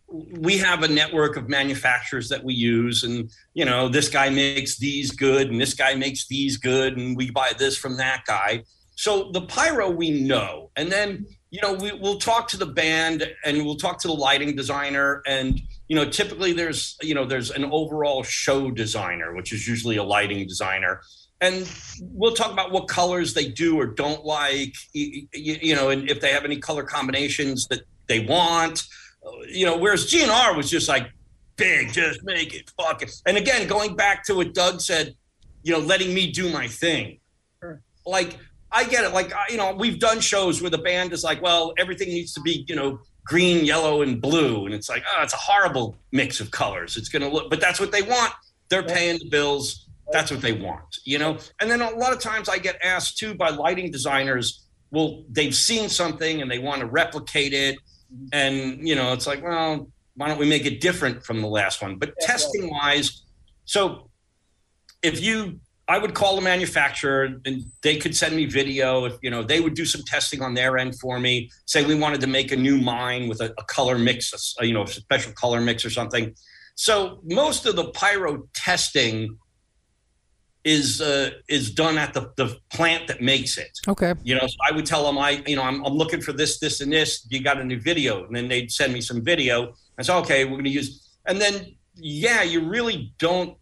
we 0.09 0.57
have 0.59 0.83
a 0.83 0.89
network 0.89 1.37
of 1.37 1.49
manufacturers 1.49 2.29
that 2.29 2.43
we 2.43 2.55
use, 2.55 3.03
and 3.05 3.31
you 3.55 3.65
know 3.65 3.89
this 3.89 4.09
guy 4.09 4.29
makes 4.29 4.79
these 4.79 5.11
good, 5.11 5.51
and 5.51 5.61
this 5.61 5.75
guy 5.75 5.95
makes 5.95 6.27
these 6.27 6.57
good, 6.57 6.97
and 6.97 7.17
we 7.17 7.31
buy 7.31 7.53
this 7.59 7.77
from 7.77 7.97
that 7.97 8.25
guy. 8.27 8.63
So 8.97 9.31
the 9.33 9.43
pyro 9.43 9.91
we 9.91 10.11
know, 10.11 10.71
and 10.77 10.91
then 10.91 11.27
you 11.57 11.63
know 11.63 11.73
we, 11.73 11.91
we'll 11.93 12.19
talk 12.19 12.49
to 12.49 12.59
the 12.59 12.67
band 12.67 13.27
and 13.43 13.65
we'll 13.65 13.77
talk 13.77 13.99
to 14.01 14.09
the 14.09 14.15
lighting 14.15 14.55
designer, 14.55 15.23
and 15.27 15.59
you 15.89 15.97
know 15.97 16.05
typically 16.05 16.53
there's 16.53 16.99
you 17.01 17.15
know 17.15 17.25
there's 17.25 17.51
an 17.51 17.65
overall 17.65 18.23
show 18.23 18.71
designer, 18.71 19.35
which 19.35 19.55
is 19.55 19.67
usually 19.67 19.97
a 19.97 20.03
lighting 20.03 20.47
designer, 20.47 21.01
and 21.41 21.67
we'll 22.13 22.35
talk 22.35 22.53
about 22.53 22.73
what 22.73 22.89
colors 22.89 23.33
they 23.33 23.49
do 23.49 23.81
or 23.81 23.87
don't 23.87 24.23
like, 24.23 24.75
you, 24.93 25.27
you 25.33 25.75
know, 25.75 25.89
and 25.89 26.11
if 26.11 26.21
they 26.21 26.31
have 26.31 26.45
any 26.45 26.59
color 26.59 26.83
combinations 26.83 27.67
that 27.69 27.81
they 28.07 28.21
want, 28.21 28.83
you 29.49 29.65
know. 29.65 29.79
Whereas 29.79 30.11
GNR 30.11 30.55
was 30.55 30.69
just 30.69 30.91
like 30.91 31.11
big, 31.57 31.91
just 31.91 32.23
make 32.23 32.55
it 32.55 32.71
fuck 32.79 33.01
it. 33.01 33.11
And 33.25 33.39
again, 33.39 33.67
going 33.67 33.97
back 33.97 34.25
to 34.25 34.35
what 34.35 34.53
Doug 34.53 34.83
said, 34.83 35.15
you 35.63 35.73
know, 35.73 35.79
letting 35.79 36.13
me 36.13 36.31
do 36.31 36.53
my 36.53 36.69
thing. 36.69 37.21
Like 38.05 38.37
I 38.77 38.85
get 38.85 39.05
it. 39.05 39.15
Like 39.15 39.33
you 39.49 39.57
know, 39.57 39.73
we've 39.75 39.99
done 39.99 40.21
shows 40.21 40.61
where 40.61 40.71
the 40.71 40.79
band 40.79 41.15
is 41.15 41.25
like, 41.25 41.41
well, 41.41 41.73
everything 41.79 42.09
needs 42.09 42.35
to 42.35 42.43
be, 42.43 42.67
you 42.69 42.77
know, 42.77 43.01
green, 43.25 43.65
yellow, 43.65 44.03
and 44.03 44.21
blue, 44.21 44.67
and 44.67 44.75
it's 44.75 44.91
like, 44.91 45.03
oh, 45.11 45.23
it's 45.23 45.33
a 45.33 45.39
horrible 45.39 45.97
mix 46.13 46.41
of 46.41 46.51
colors. 46.51 46.99
It's 46.99 47.09
gonna 47.09 47.29
look, 47.29 47.49
but 47.49 47.59
that's 47.59 47.81
what 47.81 47.91
they 47.91 48.03
want. 48.03 48.35
They're 48.69 48.83
paying 48.83 49.19
the 49.19 49.31
bills. 49.31 49.89
That's 50.13 50.31
what 50.31 50.43
they 50.43 50.53
want, 50.53 50.99
you 51.05 51.19
know. 51.19 51.39
And 51.61 51.71
then 51.71 51.81
a 51.81 51.91
lot 51.91 52.13
of 52.13 52.21
times 52.21 52.51
I 52.51 52.59
get 52.59 52.79
asked 52.83 53.17
too 53.17 53.35
by 53.35 53.49
lighting 53.49 53.91
designers. 53.91 54.67
Well, 54.91 55.25
they've 55.31 55.55
seen 55.55 55.89
something 55.89 56.43
and 56.43 56.51
they 56.51 56.59
want 56.59 56.81
to 56.81 56.87
replicate 56.87 57.55
it, 57.55 57.77
mm-hmm. 58.15 58.27
and 58.33 58.87
you 58.87 58.95
know, 58.95 59.15
it's 59.15 59.27
like, 59.27 59.43
well, 59.43 59.89
why 60.17 60.29
don't 60.29 60.39
we 60.39 60.49
make 60.49 60.67
it 60.67 60.83
different 60.83 61.25
from 61.25 61.41
the 61.41 61.49
last 61.49 61.81
one? 61.81 61.97
But 61.97 62.13
testing 62.21 62.69
wise, 62.71 63.23
so 63.65 64.11
if 65.03 65.23
you 65.23 65.61
I 65.89 65.99
would 65.99 66.15
call 66.15 66.35
the 66.35 66.43
manufacturer 66.43 67.37
and 67.45 67.65
they 67.83 67.97
could 67.97 68.17
send 68.17 68.35
me 68.35 68.47
video. 68.47 69.05
If 69.05 69.15
you 69.23 69.31
know, 69.31 69.43
they 69.43 69.61
would 69.61 69.75
do 69.75 69.85
some 69.85 70.03
testing 70.05 70.43
on 70.43 70.55
their 70.55 70.79
end 70.79 70.99
for 70.99 71.21
me. 71.21 71.49
Say 71.67 71.85
we 71.85 71.95
wanted 71.95 72.21
to 72.23 72.27
make 72.27 72.51
a 72.51 72.57
new 72.57 72.79
mine 72.79 73.29
with 73.29 73.41
a, 73.41 73.55
a 73.57 73.65
color 73.65 73.97
mix, 73.97 74.55
a, 74.61 74.67
you 74.67 74.75
know, 74.75 74.83
a 74.83 74.89
special 74.89 75.33
color 75.33 75.61
mix 75.61 75.85
or 75.85 75.91
something. 75.91 76.35
So 76.75 77.21
most 77.25 77.67
of 77.67 77.77
the 77.77 77.91
pyro 77.91 78.49
testing 78.55 79.39
is 80.65 81.01
uh, 81.01 81.31
is 81.49 81.71
done 81.71 81.97
at 81.97 82.13
the, 82.13 82.33
the 82.37 82.59
plant 82.73 83.07
that 83.07 83.21
makes 83.23 83.57
it. 83.57 83.71
okay. 83.87 84.15
You 84.25 84.35
know, 84.35 84.47
so 84.47 84.57
I 84.69 84.73
would 84.73 84.85
tell 84.85 85.05
them 85.05 85.17
I, 85.17 85.43
you 85.47 85.55
know, 85.55 85.63
I'm, 85.63 85.85
I'm 85.85 85.95
looking 85.95 86.21
for 86.21 86.33
this, 86.33 86.59
this, 86.59 86.81
and 86.81 86.93
this. 86.93 87.25
You 87.31 87.41
got 87.41 87.61
a 87.61 87.65
new 87.65 87.81
video, 87.81 88.27
and 88.27 88.35
then 88.35 88.49
they'd 88.49 88.73
send 88.73 88.93
me 88.93 89.01
some 89.01 89.23
video. 89.25 89.75
I 89.99 90.03
said, 90.03 90.19
okay, 90.19 90.45
we're 90.45 90.53
going 90.53 90.65
to 90.65 90.71
use, 90.71 91.17
and 91.27 91.41
then 91.41 91.77
yeah, 91.95 92.43
you 92.43 92.69
really 92.69 93.15
don't 93.19 93.57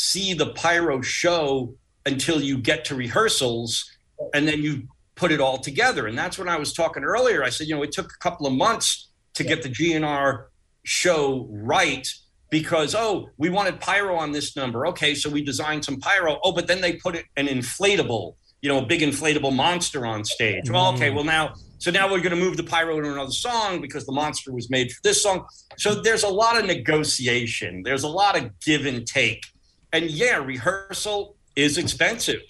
see 0.00 0.32
the 0.32 0.46
pyro 0.46 1.02
show 1.02 1.74
until 2.06 2.40
you 2.40 2.56
get 2.56 2.86
to 2.86 2.94
rehearsals, 2.94 3.84
and 4.32 4.48
then 4.48 4.62
you 4.62 4.88
put 5.14 5.30
it 5.30 5.40
all 5.40 5.58
together. 5.58 6.06
And 6.06 6.16
that's 6.16 6.38
when 6.38 6.48
I 6.48 6.56
was 6.56 6.72
talking 6.72 7.04
earlier. 7.04 7.44
I 7.44 7.50
said, 7.50 7.66
you 7.66 7.76
know, 7.76 7.82
it 7.82 7.92
took 7.92 8.06
a 8.06 8.18
couple 8.18 8.46
of 8.46 8.54
months 8.54 9.10
to 9.34 9.44
get 9.44 9.62
the 9.62 9.68
GNR 9.68 10.46
show 10.84 11.46
right. 11.50 12.08
because 12.48 12.94
oh 12.94 13.28
we 13.36 13.50
wanted 13.50 13.78
pyro 13.78 14.16
on 14.16 14.32
this 14.32 14.56
number 14.56 14.86
okay 14.86 15.14
so 15.14 15.28
we 15.30 15.40
designed 15.40 15.84
some 15.84 16.00
pyro 16.00 16.40
oh 16.42 16.50
but 16.50 16.66
then 16.66 16.80
they 16.80 16.94
put 16.94 17.14
an 17.36 17.46
inflatable 17.46 18.34
you 18.62 18.68
know 18.68 18.78
a 18.78 18.86
big 18.86 19.02
inflatable 19.02 19.54
monster 19.54 20.04
on 20.06 20.24
stage 20.24 20.68
well 20.70 20.92
okay 20.94 21.10
mm. 21.10 21.14
well 21.14 21.22
now 21.22 21.52
so 21.78 21.90
now 21.90 22.10
we're 22.10 22.24
going 22.26 22.36
to 22.36 22.42
move 22.44 22.56
the 22.56 22.64
pyro 22.64 23.00
to 23.00 23.12
another 23.12 23.30
song 23.30 23.80
because 23.80 24.04
the 24.06 24.12
monster 24.12 24.52
was 24.52 24.68
made 24.70 24.90
for 24.90 25.00
this 25.04 25.22
song 25.22 25.46
so 25.76 25.94
there's 25.94 26.24
a 26.24 26.28
lot 26.28 26.58
of 26.58 26.64
negotiation 26.64 27.82
there's 27.84 28.02
a 28.02 28.08
lot 28.08 28.36
of 28.36 28.58
give 28.60 28.86
and 28.86 29.06
take 29.06 29.44
and 29.92 30.10
yeah 30.10 30.36
rehearsal 30.36 31.36
is 31.56 31.78
expensive 31.78 32.42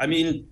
i 0.00 0.06
mean 0.06 0.46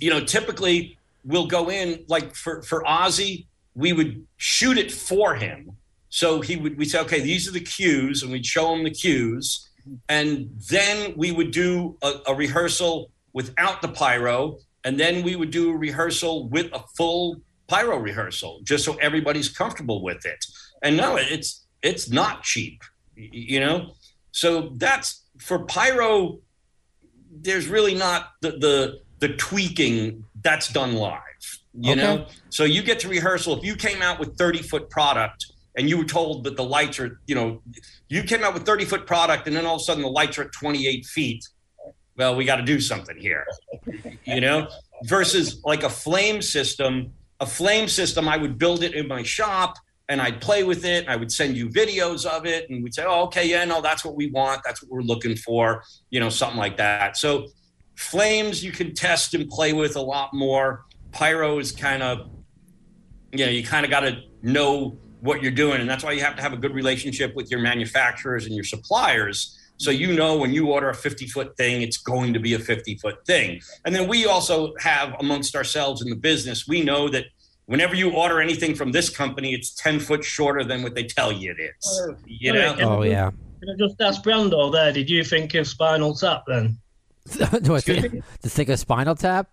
you 0.00 0.10
know 0.10 0.24
typically 0.24 0.98
we'll 1.24 1.46
go 1.46 1.70
in 1.70 2.04
like 2.08 2.34
for 2.34 2.62
for 2.62 2.82
ozzy 2.84 3.46
we 3.74 3.92
would 3.92 4.26
shoot 4.36 4.76
it 4.76 4.90
for 4.90 5.34
him 5.34 5.76
so 6.10 6.40
he 6.40 6.56
would 6.56 6.76
we 6.76 6.84
say, 6.84 7.00
okay, 7.00 7.20
these 7.20 7.48
are 7.48 7.52
the 7.52 7.60
cues, 7.60 8.22
and 8.22 8.30
we'd 8.30 8.44
show 8.44 8.74
him 8.74 8.84
the 8.84 8.90
cues, 8.90 9.68
and 10.08 10.50
then 10.68 11.14
we 11.16 11.30
would 11.30 11.52
do 11.52 11.96
a, 12.02 12.14
a 12.26 12.34
rehearsal 12.34 13.10
without 13.32 13.80
the 13.80 13.88
pyro, 13.88 14.58
and 14.84 14.98
then 14.98 15.22
we 15.22 15.36
would 15.36 15.52
do 15.52 15.70
a 15.70 15.76
rehearsal 15.76 16.48
with 16.48 16.66
a 16.72 16.82
full 16.96 17.40
pyro 17.68 17.96
rehearsal, 17.96 18.60
just 18.64 18.84
so 18.84 18.94
everybody's 18.96 19.48
comfortable 19.48 20.02
with 20.02 20.26
it. 20.26 20.44
And 20.82 20.96
no, 20.96 21.16
it's 21.16 21.64
it's 21.80 22.10
not 22.10 22.42
cheap, 22.42 22.82
you 23.14 23.60
know. 23.60 23.92
So 24.32 24.72
that's 24.76 25.19
for 25.40 25.64
pyro. 25.66 26.38
There's 27.32 27.66
really 27.68 27.94
not 27.94 28.30
the 28.42 28.52
the, 28.52 29.00
the 29.20 29.34
tweaking 29.36 30.24
that's 30.42 30.72
done 30.72 30.94
live, 30.94 31.20
you 31.74 31.92
Okay. 31.92 32.00
know. 32.00 32.26
So 32.50 32.64
you 32.64 32.82
get 32.82 33.00
to 33.00 33.08
rehearsal. 33.08 33.58
If 33.58 33.64
you 33.64 33.76
came 33.76 34.02
out 34.02 34.18
with 34.18 34.36
30 34.36 34.62
foot 34.62 34.90
product 34.90 35.46
and 35.76 35.88
you 35.88 35.98
were 35.98 36.04
told 36.04 36.44
that 36.44 36.56
the 36.56 36.64
lights 36.64 36.98
are, 36.98 37.20
you 37.26 37.34
know, 37.34 37.62
you 38.08 38.22
came 38.22 38.42
out 38.42 38.54
with 38.54 38.64
30 38.66 38.84
foot 38.84 39.06
product 39.06 39.46
and 39.46 39.56
then 39.56 39.66
all 39.66 39.76
of 39.76 39.80
a 39.80 39.84
sudden 39.84 40.02
the 40.02 40.08
lights 40.08 40.38
are 40.38 40.42
at 40.44 40.52
28 40.52 41.06
feet. 41.06 41.44
Well, 42.16 42.36
we 42.36 42.44
got 42.44 42.56
to 42.56 42.62
do 42.62 42.80
something 42.80 43.16
here, 43.16 43.46
you 44.24 44.40
know, 44.40 44.68
versus 45.04 45.60
like 45.64 45.84
a 45.84 45.88
flame 45.90 46.42
system. 46.42 47.12
A 47.42 47.46
flame 47.46 47.88
system, 47.88 48.28
I 48.28 48.36
would 48.36 48.58
build 48.58 48.82
it 48.82 48.92
in 48.94 49.08
my 49.08 49.22
shop 49.22 49.74
and 50.10 50.20
I'd 50.20 50.40
play 50.40 50.64
with 50.64 50.84
it. 50.84 51.08
I 51.08 51.14
would 51.14 51.30
send 51.30 51.56
you 51.56 51.68
videos 51.68 52.26
of 52.26 52.44
it 52.44 52.68
and 52.68 52.82
we'd 52.82 52.92
say, 52.92 53.04
oh, 53.06 53.22
okay, 53.26 53.48
yeah, 53.48 53.64
no, 53.64 53.80
that's 53.80 54.04
what 54.04 54.16
we 54.16 54.26
want. 54.26 54.60
That's 54.64 54.82
what 54.82 54.90
we're 54.90 55.02
looking 55.02 55.36
for, 55.36 55.84
you 56.10 56.18
know, 56.18 56.28
something 56.28 56.58
like 56.58 56.76
that. 56.78 57.16
So 57.16 57.46
flames 57.94 58.62
you 58.62 58.72
can 58.72 58.92
test 58.92 59.34
and 59.34 59.48
play 59.48 59.72
with 59.72 59.94
a 59.94 60.00
lot 60.00 60.34
more. 60.34 60.84
Pyro 61.12 61.60
is 61.60 61.70
kind 61.70 62.02
of, 62.02 62.28
you 63.32 63.46
know, 63.46 63.52
you 63.52 63.62
kind 63.62 63.84
of 63.86 63.90
got 63.90 64.00
to 64.00 64.20
know 64.42 64.98
what 65.20 65.42
you're 65.42 65.52
doing. 65.52 65.80
And 65.80 65.88
that's 65.88 66.02
why 66.02 66.10
you 66.10 66.22
have 66.22 66.34
to 66.36 66.42
have 66.42 66.52
a 66.52 66.56
good 66.56 66.74
relationship 66.74 67.36
with 67.36 67.48
your 67.48 67.60
manufacturers 67.60 68.46
and 68.46 68.54
your 68.54 68.64
suppliers. 68.64 69.56
So 69.76 69.92
you 69.92 70.12
know 70.12 70.36
when 70.36 70.52
you 70.52 70.72
order 70.72 70.90
a 70.90 70.94
50 70.94 71.28
foot 71.28 71.56
thing, 71.56 71.82
it's 71.82 71.98
going 71.98 72.32
to 72.34 72.40
be 72.40 72.54
a 72.54 72.58
50 72.58 72.96
foot 72.96 73.24
thing. 73.26 73.60
And 73.84 73.94
then 73.94 74.08
we 74.08 74.26
also 74.26 74.74
have 74.80 75.14
amongst 75.20 75.54
ourselves 75.54 76.02
in 76.02 76.10
the 76.10 76.16
business, 76.16 76.66
we 76.66 76.82
know 76.82 77.08
that 77.10 77.26
whenever 77.70 77.94
you 77.94 78.10
order 78.10 78.40
anything 78.40 78.74
from 78.74 78.90
this 78.90 79.08
company, 79.08 79.54
it's 79.54 79.70
10 79.74 80.00
foot 80.00 80.24
shorter 80.24 80.64
than 80.64 80.82
what 80.82 80.96
they 80.96 81.04
tell 81.04 81.30
you 81.30 81.52
it 81.52 81.60
is. 81.60 81.96
Sure. 81.96 82.18
You 82.26 82.52
know? 82.52 82.76
Oh 82.80 83.02
yeah. 83.02 83.30
Can 83.60 83.70
I 83.70 83.76
just 83.78 84.00
ask 84.00 84.22
Brando 84.22 84.72
there? 84.72 84.92
Did 84.92 85.08
you 85.08 85.22
think 85.22 85.54
of 85.54 85.66
Spinal 85.68 86.14
Tap 86.14 86.44
then? 86.46 86.78
Do 87.62 87.76
I 87.76 87.80
think, 87.80 88.24
to 88.42 88.48
think 88.48 88.68
of 88.70 88.78
Spinal 88.78 89.14
Tap? 89.14 89.48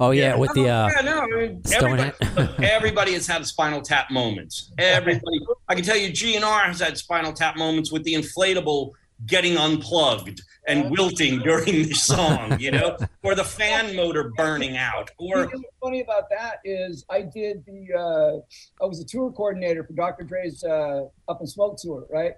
Oh 0.00 0.10
yeah, 0.10 0.36
with 0.36 0.52
the 0.54 0.68
uh, 0.68 0.88
yeah, 0.88 1.00
no, 1.02 1.20
I 1.20 1.26
mean, 1.26 1.64
Stone 1.64 2.00
everybody, 2.00 2.64
everybody 2.64 3.12
has 3.12 3.28
had 3.28 3.46
spinal 3.46 3.80
tap 3.80 4.10
moments. 4.10 4.72
Everybody, 4.76 5.38
I 5.68 5.76
can 5.76 5.84
tell 5.84 5.96
you, 5.96 6.10
GNR 6.10 6.64
has 6.64 6.80
had 6.80 6.98
spinal 6.98 7.32
tap 7.32 7.56
moments 7.56 7.92
with 7.92 8.02
the 8.02 8.14
inflatable 8.14 8.90
getting 9.26 9.56
unplugged 9.56 10.42
and 10.68 10.90
wilting 10.90 11.40
during 11.40 11.64
the 11.88 11.94
song, 11.94 12.60
you 12.60 12.70
know, 12.70 12.96
or 13.24 13.34
the 13.34 13.44
fan 13.44 13.96
motor 13.96 14.30
burning 14.36 14.76
out, 14.76 15.10
You 15.18 15.34
or 15.34 15.46
know 15.46 15.50
what's 15.52 15.76
funny 15.82 16.02
about 16.02 16.28
that 16.30 16.60
is 16.64 17.04
I 17.10 17.22
did 17.22 17.64
the 17.66 17.98
uh, 17.98 18.84
I 18.84 18.86
was 18.86 19.00
a 19.00 19.04
tour 19.04 19.32
coordinator 19.32 19.82
for 19.82 19.94
Dr. 19.94 20.24
Dre's 20.24 20.62
uh, 20.62 21.06
Up 21.28 21.40
in 21.40 21.46
Smoke 21.46 21.78
tour, 21.78 22.06
right? 22.10 22.34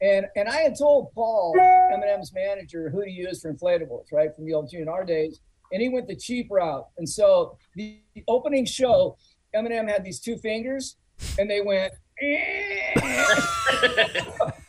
And 0.00 0.26
and 0.36 0.48
I 0.48 0.58
had 0.58 0.78
told 0.78 1.12
Paul 1.14 1.56
Eminem's 1.56 2.32
manager 2.34 2.90
who 2.90 3.02
to 3.02 3.10
use 3.10 3.40
for 3.40 3.52
inflatables, 3.52 4.12
right, 4.12 4.34
from 4.36 4.44
the 4.44 4.52
old 4.52 4.70
GNR 4.70 5.06
days, 5.06 5.40
and 5.72 5.80
he 5.80 5.88
went 5.88 6.06
the 6.06 6.16
cheap 6.16 6.48
route. 6.50 6.86
And 6.98 7.08
so 7.08 7.56
the, 7.74 7.98
the 8.14 8.22
opening 8.28 8.66
show, 8.66 9.16
Eminem 9.54 9.88
had 9.88 10.04
these 10.04 10.20
two 10.20 10.36
fingers, 10.36 10.96
and 11.38 11.50
they 11.50 11.62
went. 11.62 11.92
I 12.22 12.94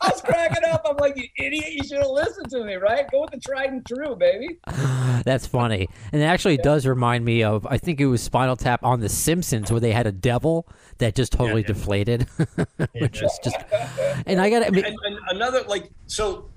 was 0.02 0.22
cracking 0.22 0.66
up. 0.66 0.82
I'm 0.86 0.98
like, 0.98 1.16
you 1.16 1.24
idiot! 1.38 1.72
You 1.72 1.84
should 1.84 2.00
have 2.00 2.10
listened 2.10 2.50
to 2.50 2.66
me, 2.66 2.76
right? 2.76 3.10
Go 3.10 3.22
with 3.22 3.32
the 3.32 3.40
tried 3.40 3.72
and 3.72 3.86
true, 3.86 4.18
baby. 4.18 4.60
that's 5.24 5.48
funny, 5.48 5.88
and 6.12 6.22
it 6.22 6.26
actually 6.26 6.58
does 6.58 6.86
remind 6.86 7.24
me 7.24 7.44
of 7.44 7.66
I 7.66 7.78
think 7.78 8.02
it 8.02 8.08
was 8.08 8.22
Spinal 8.22 8.58
Tap 8.58 8.84
on 8.84 9.00
The 9.00 9.08
Simpsons 9.08 9.72
where 9.72 9.80
they 9.80 9.94
had 9.94 10.08
a 10.08 10.12
devil 10.12 10.68
that 10.98 11.16
just 11.16 11.32
totally 11.32 11.62
yeah. 11.62 11.68
deflated, 11.68 12.24
which 12.94 13.22
is 13.22 13.40
just. 13.42 13.56
And 14.26 14.42
I 14.42 14.50
got 14.50 14.60
to 14.60 14.68
and, 14.68 14.78
and 14.78 15.18
another 15.30 15.64
like 15.64 15.90
so 16.08 16.50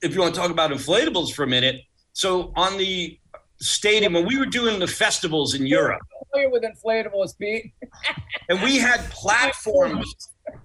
if 0.00 0.14
you 0.14 0.20
want 0.20 0.34
to 0.34 0.40
talk 0.40 0.50
about 0.50 0.70
inflatables 0.70 1.34
for 1.34 1.42
a 1.42 1.46
minute 1.46 1.82
so 2.12 2.52
on 2.56 2.78
the 2.78 3.19
stadium 3.60 4.14
when 4.14 4.26
we 4.26 4.38
were 4.38 4.46
doing 4.46 4.78
the 4.78 4.86
festivals 4.86 5.54
in 5.54 5.66
europe. 5.66 6.00
Familiar 6.32 6.50
with 6.50 6.62
inflatables, 6.64 7.36
Pete? 7.38 7.72
and 8.48 8.62
we 8.62 8.78
had 8.78 9.00
platforms. 9.10 10.06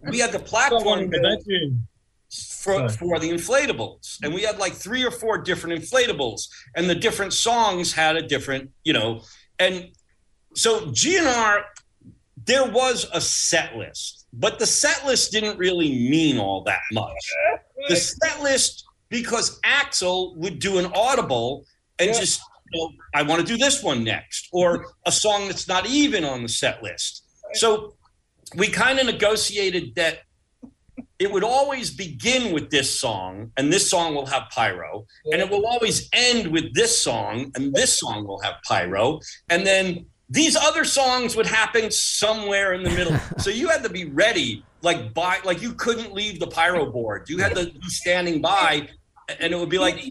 We 0.10 0.20
had 0.20 0.32
the 0.32 0.40
Someone 0.46 0.48
platform 0.50 1.00
in 1.00 1.10
the 1.10 1.20
bedroom. 1.20 1.88
for, 2.32 2.90
for 2.90 3.20
the 3.20 3.30
inflatables. 3.30 4.18
And 4.24 4.34
we 4.34 4.42
had 4.44 4.58
like 4.60 4.74
three 4.74 5.04
or 5.04 5.12
four 5.12 5.38
different 5.38 5.82
inflatables. 5.82 6.48
And 6.76 6.90
the 6.90 6.96
different 6.96 7.34
songs 7.34 7.94
had 7.94 8.16
a 8.16 8.22
different 8.22 8.72
you 8.84 8.94
know. 8.94 9.22
And 9.60 9.90
so 10.56 10.88
gnr 10.92 11.64
there 12.46 12.66
was 12.66 13.08
a 13.14 13.20
set 13.22 13.76
list. 13.76 14.28
But 14.34 14.60
the 14.60 14.66
set 14.68 15.06
list 15.06 15.32
didn't 15.32 15.58
really 15.58 15.90
mean 15.90 16.38
all 16.38 16.64
that 16.66 16.82
much. 16.94 17.14
The 17.90 17.96
set 17.96 18.42
list 18.44 18.84
because 19.10 19.60
axl 19.62 20.36
would 20.38 20.60
do 20.60 20.78
an 20.78 20.86
audible 20.94 21.66
and 22.00 22.10
Yeah. 22.12 22.20
just 22.20 22.40
you 22.40 22.46
know, 22.74 22.92
i 23.14 23.22
want 23.22 23.40
to 23.40 23.48
do 23.48 23.58
this 23.58 23.84
one 23.84 24.04
next 24.04 24.50
or 24.52 24.86
a 25.06 25.12
song 25.12 25.48
that's 25.48 25.68
not 25.68 25.86
even 25.86 26.24
on 26.24 26.44
the 26.44 26.50
set 26.50 26.82
list. 26.82 27.24
So 27.54 27.96
we 28.56 28.70
kind 28.70 29.00
of 29.00 29.06
negotiated 29.06 29.96
that 29.96 30.20
it 31.20 31.32
would 31.32 31.44
always 31.44 31.92
begin 31.92 32.54
with 32.54 32.70
this 32.70 33.00
song 33.00 33.52
and 33.58 33.72
this 33.72 33.90
song 33.90 34.16
will 34.16 34.26
have 34.26 34.44
pyro 34.50 35.06
and 35.32 35.42
it 35.42 35.50
will 35.50 35.66
always 35.66 36.10
end 36.14 36.48
with 36.48 36.74
this 36.74 37.02
song 37.02 37.52
and 37.56 37.74
this 37.74 38.00
song 38.00 38.28
will 38.28 38.42
have 38.42 38.56
pyro 38.68 39.20
and 39.50 39.66
then 39.66 40.06
these 40.30 40.56
other 40.56 40.84
songs 40.84 41.36
would 41.36 41.46
happen 41.46 41.92
somewhere 41.92 42.74
in 42.74 42.84
the 42.84 42.90
middle. 42.90 43.16
So 43.38 43.50
you 43.50 43.70
had 43.70 43.84
to 43.84 43.90
be 43.90 44.06
ready 44.06 44.64
like 44.82 45.14
by 45.14 45.40
like 45.44 45.62
you 45.62 45.74
couldn't 45.74 46.14
leave 46.14 46.40
the 46.40 46.48
pyro 46.48 46.92
board. 46.92 47.30
You 47.30 47.38
had 47.38 47.56
to 47.56 47.66
be 47.66 47.90
standing 47.90 48.42
by 48.42 48.90
and 49.40 49.54
it 49.54 49.60
would 49.60 49.70
be 49.70 49.78
like 49.78 50.04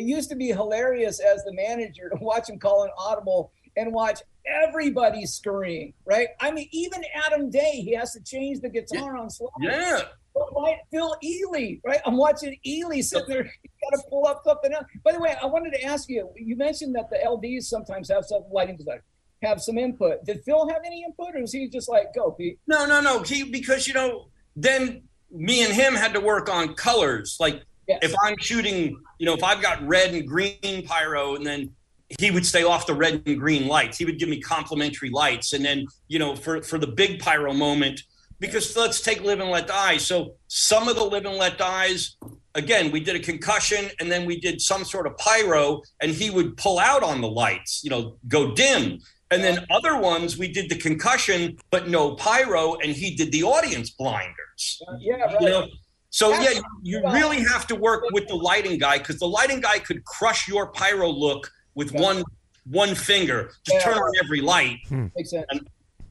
It 0.04 0.06
used 0.16 0.28
to 0.30 0.36
be 0.36 0.46
hilarious 0.48 1.20
as 1.20 1.44
the 1.44 1.52
manager 1.52 2.08
to 2.10 2.16
watch 2.24 2.48
him 2.48 2.58
call 2.58 2.84
an 2.84 2.90
audible 2.98 3.52
and 3.76 3.92
watch 3.92 4.20
everybody 4.46 5.24
scream, 5.26 5.94
right? 6.04 6.28
I 6.40 6.50
mean, 6.50 6.68
even 6.72 7.02
Adam 7.14 7.50
Day, 7.50 7.72
he 7.72 7.94
has 7.94 8.12
to 8.12 8.20
change 8.22 8.60
the 8.60 8.68
guitar 8.68 9.16
on 9.16 9.30
slide. 9.30 9.48
yeah 9.60 10.02
Why- 10.34 10.80
Phil 10.90 11.14
Ealy, 11.24 11.80
right? 11.84 12.00
I'm 12.04 12.16
watching 12.16 12.56
Ealy 12.66 13.02
sitting 13.04 13.28
there. 13.28 13.44
He's 13.44 13.72
got 13.90 13.96
to 13.98 14.02
pull 14.08 14.26
up 14.26 14.42
something 14.44 14.72
else. 14.72 14.84
By 15.04 15.12
the 15.12 15.20
way, 15.20 15.34
I 15.40 15.46
wanted 15.46 15.72
to 15.74 15.82
ask 15.84 16.08
you. 16.08 16.30
You 16.36 16.56
mentioned 16.56 16.94
that 16.96 17.08
the 17.10 17.18
LDs 17.24 17.64
sometimes 17.64 18.08
have 18.10 18.24
some 18.24 18.42
lighting 18.50 18.76
design, 18.76 19.00
have 19.42 19.60
some 19.62 19.78
input. 19.78 20.24
Did 20.24 20.42
Phil 20.44 20.68
have 20.68 20.82
any 20.84 21.02
input, 21.04 21.34
or 21.36 21.40
was 21.42 21.52
he 21.52 21.68
just 21.68 21.88
like, 21.88 22.14
"Go, 22.14 22.30
Pete"? 22.32 22.58
No, 22.66 22.86
no, 22.86 23.00
no. 23.00 23.22
He 23.22 23.44
because 23.44 23.86
you 23.86 23.94
know, 23.94 24.28
then 24.56 25.02
me 25.30 25.64
and 25.64 25.72
him 25.72 25.94
had 25.94 26.12
to 26.14 26.20
work 26.20 26.48
on 26.50 26.74
colors. 26.74 27.36
Like 27.40 27.62
Yes. 27.88 27.98
if 28.02 28.14
I'm 28.24 28.36
shooting, 28.38 28.96
you 29.22 29.26
know, 29.26 29.34
if 29.34 29.44
I've 29.44 29.62
got 29.62 29.80
red 29.86 30.12
and 30.14 30.26
green 30.26 30.84
pyro, 30.84 31.36
and 31.36 31.46
then 31.46 31.70
he 32.18 32.32
would 32.32 32.44
stay 32.44 32.64
off 32.64 32.88
the 32.88 32.94
red 32.94 33.22
and 33.24 33.38
green 33.38 33.68
lights. 33.68 33.96
He 33.96 34.04
would 34.04 34.18
give 34.18 34.28
me 34.28 34.40
complementary 34.40 35.10
lights, 35.10 35.52
and 35.52 35.64
then 35.64 35.86
you 36.08 36.18
know, 36.18 36.34
for 36.34 36.60
for 36.60 36.76
the 36.76 36.88
big 36.88 37.20
pyro 37.20 37.54
moment, 37.54 38.02
because 38.40 38.76
let's 38.76 39.00
take 39.00 39.22
Live 39.22 39.38
and 39.38 39.48
Let 39.48 39.68
Die. 39.68 39.98
So 39.98 40.34
some 40.48 40.88
of 40.88 40.96
the 40.96 41.04
Live 41.04 41.24
and 41.24 41.36
Let 41.36 41.56
Dies. 41.56 42.16
Again, 42.56 42.90
we 42.90 42.98
did 42.98 43.16
a 43.16 43.20
concussion 43.20 43.88
and 43.98 44.12
then 44.12 44.26
we 44.26 44.38
did 44.38 44.60
some 44.60 44.84
sort 44.84 45.06
of 45.06 45.16
pyro, 45.18 45.82
and 46.00 46.10
he 46.10 46.28
would 46.28 46.56
pull 46.56 46.80
out 46.80 47.04
on 47.04 47.20
the 47.20 47.28
lights, 47.28 47.82
you 47.84 47.90
know, 47.90 48.18
go 48.26 48.52
dim. 48.54 48.98
And 49.30 49.42
then 49.42 49.64
other 49.70 49.96
ones, 49.96 50.36
we 50.36 50.48
did 50.48 50.68
the 50.68 50.76
concussion, 50.76 51.56
but 51.70 51.88
no 51.88 52.14
pyro, 52.16 52.74
and 52.82 52.92
he 52.92 53.14
did 53.14 53.32
the 53.32 53.44
audience 53.44 53.88
blinders. 53.88 54.82
Yeah, 54.98 55.14
right. 55.14 55.40
You 55.40 55.48
know, 55.48 55.68
so 56.12 56.30
yeah, 56.42 56.50
you, 56.50 56.62
you 56.82 57.02
really 57.10 57.42
have 57.42 57.66
to 57.66 57.74
work 57.74 58.04
with 58.12 58.28
the 58.28 58.34
lighting 58.34 58.76
guy 58.78 58.98
because 58.98 59.18
the 59.18 59.26
lighting 59.26 59.60
guy 59.60 59.78
could 59.78 60.04
crush 60.04 60.46
your 60.46 60.70
pyro 60.70 61.08
look 61.08 61.50
with 61.74 61.92
Yeah. 61.92 62.02
one 62.02 62.24
one 62.66 62.94
finger. 62.94 63.50
Just 63.64 63.78
Yeah. 63.78 63.92
turn 63.92 63.94
on 63.98 64.12
every 64.22 64.40
light. 64.42 64.78
Makes 64.90 65.30
sense. 65.30 65.46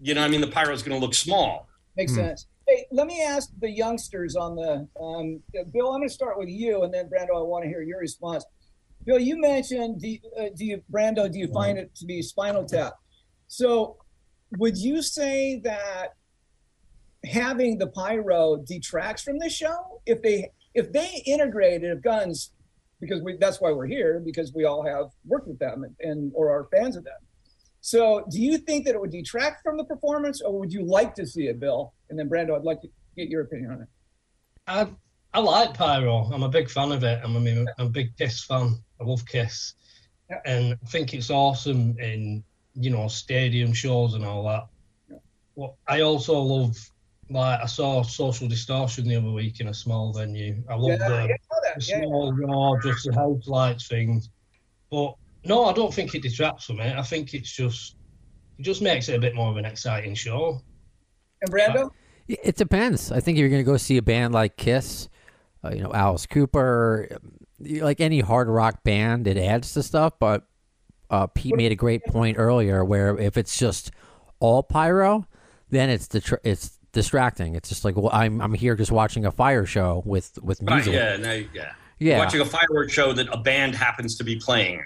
You 0.01 0.15
know, 0.15 0.23
I 0.23 0.27
mean, 0.27 0.41
the 0.41 0.47
pyro 0.47 0.73
is 0.73 0.81
going 0.83 0.99
to 0.99 1.05
look 1.05 1.13
small. 1.13 1.69
Makes 1.95 2.13
Hmm. 2.13 2.21
sense. 2.21 2.47
Hey, 2.67 2.87
let 2.91 3.05
me 3.05 3.21
ask 3.21 3.51
the 3.59 3.69
youngsters 3.69 4.35
on 4.35 4.55
the 4.55 4.87
um, 4.99 5.41
Bill. 5.71 5.93
I'm 5.93 5.99
going 5.99 6.07
to 6.09 6.13
start 6.13 6.37
with 6.39 6.49
you, 6.49 6.81
and 6.83 6.91
then 6.93 7.07
Brando. 7.07 7.37
I 7.37 7.41
want 7.43 7.63
to 7.63 7.69
hear 7.69 7.83
your 7.83 7.99
response. 7.99 8.43
Bill, 9.05 9.19
you 9.19 9.39
mentioned 9.39 10.01
do, 10.01 10.17
uh, 10.37 10.49
do 10.55 10.65
you 10.65 10.81
Brando? 10.91 11.31
Do 11.31 11.37
you 11.37 11.47
find 11.53 11.77
it 11.77 11.93
to 11.95 12.05
be 12.05 12.21
Spinal 12.23 12.65
Tap? 12.65 12.93
So, 13.47 13.97
would 14.57 14.77
you 14.77 15.01
say 15.03 15.61
that 15.63 16.15
having 17.25 17.77
the 17.77 17.87
pyro 17.87 18.57
detracts 18.57 19.21
from 19.21 19.37
the 19.39 19.49
show 19.49 20.01
if 20.05 20.21
they 20.21 20.49
if 20.73 20.91
they 20.91 21.21
integrated 21.25 22.01
guns 22.01 22.51
because 22.99 23.21
we 23.21 23.37
that's 23.37 23.61
why 23.61 23.71
we're 23.71 23.85
here 23.85 24.21
because 24.25 24.53
we 24.53 24.65
all 24.65 24.83
have 24.83 25.05
worked 25.25 25.47
with 25.47 25.59
them 25.59 25.83
and, 25.83 25.95
and 25.99 26.31
or 26.33 26.49
are 26.49 26.67
fans 26.71 26.95
of 26.95 27.03
them 27.03 27.19
so 27.79 28.25
do 28.31 28.41
you 28.41 28.57
think 28.57 28.85
that 28.85 28.95
it 28.95 29.01
would 29.01 29.11
detract 29.11 29.61
from 29.63 29.77
the 29.77 29.83
performance 29.85 30.41
or 30.41 30.57
would 30.57 30.73
you 30.73 30.83
like 30.83 31.13
to 31.13 31.25
see 31.25 31.47
it 31.47 31.59
bill 31.59 31.93
and 32.09 32.17
then 32.17 32.27
brando 32.27 32.55
i'd 32.57 32.63
like 32.63 32.81
to 32.81 32.87
get 33.15 33.29
your 33.29 33.41
opinion 33.41 33.71
on 33.71 33.81
it 33.81 33.87
I 34.67 34.87
I 35.33 35.39
like 35.39 35.73
Pyro. 35.73 36.29
I'm 36.33 36.43
a 36.43 36.49
big 36.49 36.69
fan 36.69 36.91
of 36.91 37.05
it. 37.05 37.21
I'm, 37.23 37.37
I 37.37 37.39
mean, 37.39 37.65
I'm 37.79 37.87
a 37.87 37.89
big 37.89 38.17
Kiss 38.17 38.43
fan. 38.43 38.75
I 38.99 39.03
love 39.05 39.25
Kiss, 39.25 39.75
Yeah. 40.29 40.41
and 40.45 40.73
I 40.73 40.85
think 40.87 41.13
it's 41.13 41.29
awesome 41.29 41.97
in 41.99 42.43
you 42.75 42.89
know 42.89 43.07
stadium 43.07 43.71
shows 43.71 44.13
and 44.13 44.25
all 44.25 44.43
that. 44.43 44.67
Yeah. 45.09 45.17
Well, 45.55 45.77
I 45.87 46.01
also 46.01 46.37
love 46.37 46.77
like 47.33 47.59
I 47.61 47.65
saw 47.65 48.01
Social 48.03 48.47
Distortion 48.47 49.07
the 49.07 49.15
other 49.15 49.31
week 49.31 49.59
in 49.59 49.67
a 49.67 49.73
small 49.73 50.13
venue. 50.13 50.63
I 50.69 50.75
love 50.75 50.89
yeah, 50.89 50.97
the, 50.97 51.03
I 51.03 51.27
know 51.27 51.27
the 51.27 51.59
that. 51.63 51.87
Yeah, 51.87 51.99
small 51.99 52.33
raw, 52.33 52.79
just 52.81 53.05
the 53.05 53.15
house 53.15 53.47
lights 53.47 53.87
thing. 53.87 54.21
But 54.89 55.15
no, 55.45 55.65
I 55.65 55.73
don't 55.73 55.93
think 55.93 56.13
it 56.15 56.21
detracts 56.21 56.65
from 56.65 56.79
it. 56.79 56.97
I 56.97 57.01
think 57.01 57.33
it's 57.33 57.51
just 57.51 57.95
it 58.59 58.63
just 58.63 58.81
makes 58.81 59.09
it 59.09 59.15
a 59.15 59.19
bit 59.19 59.35
more 59.35 59.49
of 59.49 59.57
an 59.57 59.65
exciting 59.65 60.13
show. 60.13 60.61
and 61.41 61.51
brando 61.51 61.91
It 62.27 62.55
depends. 62.55 63.11
I 63.11 63.19
think 63.19 63.37
if 63.37 63.41
you're 63.41 63.49
going 63.49 63.63
to 63.63 63.71
go 63.71 63.77
see 63.77 63.97
a 63.97 64.01
band 64.01 64.33
like 64.33 64.57
Kiss, 64.57 65.09
uh, 65.63 65.71
you 65.73 65.81
know, 65.81 65.91
Alice 65.93 66.25
Cooper, 66.25 67.07
um, 67.11 67.37
like 67.59 68.01
any 68.01 68.19
hard 68.19 68.47
rock 68.47 68.83
band, 68.83 69.27
it 69.27 69.37
adds 69.37 69.73
to 69.73 69.83
stuff. 69.83 70.13
But 70.19 70.45
uh, 71.09 71.27
Pete 71.27 71.55
made 71.55 71.71
a 71.71 71.75
great 71.75 72.03
point 72.05 72.37
earlier 72.37 72.85
where 72.85 73.17
if 73.17 73.37
it's 73.37 73.57
just 73.57 73.91
all 74.39 74.63
pyro, 74.63 75.27
then 75.69 75.89
it's 75.89 76.07
detr 76.07 76.37
it's 76.43 76.77
distracting. 76.91 77.55
It's 77.55 77.69
just 77.69 77.85
like, 77.85 77.95
well, 77.95 78.09
I'm 78.11 78.41
I'm 78.41 78.53
here 78.53 78.75
just 78.75 78.91
watching 78.91 79.25
a 79.25 79.31
fire 79.31 79.65
show 79.65 80.01
with 80.05 80.37
with 80.41 80.61
Right, 80.61 80.75
music. 80.75 80.93
yeah, 80.93 81.17
no, 81.17 81.33
yeah. 81.53 81.71
Yeah. 81.99 82.17
Watching 82.17 82.41
a 82.41 82.45
fireworks 82.45 82.93
show 82.93 83.13
that 83.13 83.27
a 83.31 83.37
band 83.37 83.75
happens 83.75 84.15
to 84.17 84.23
be 84.23 84.35
playing. 84.37 84.83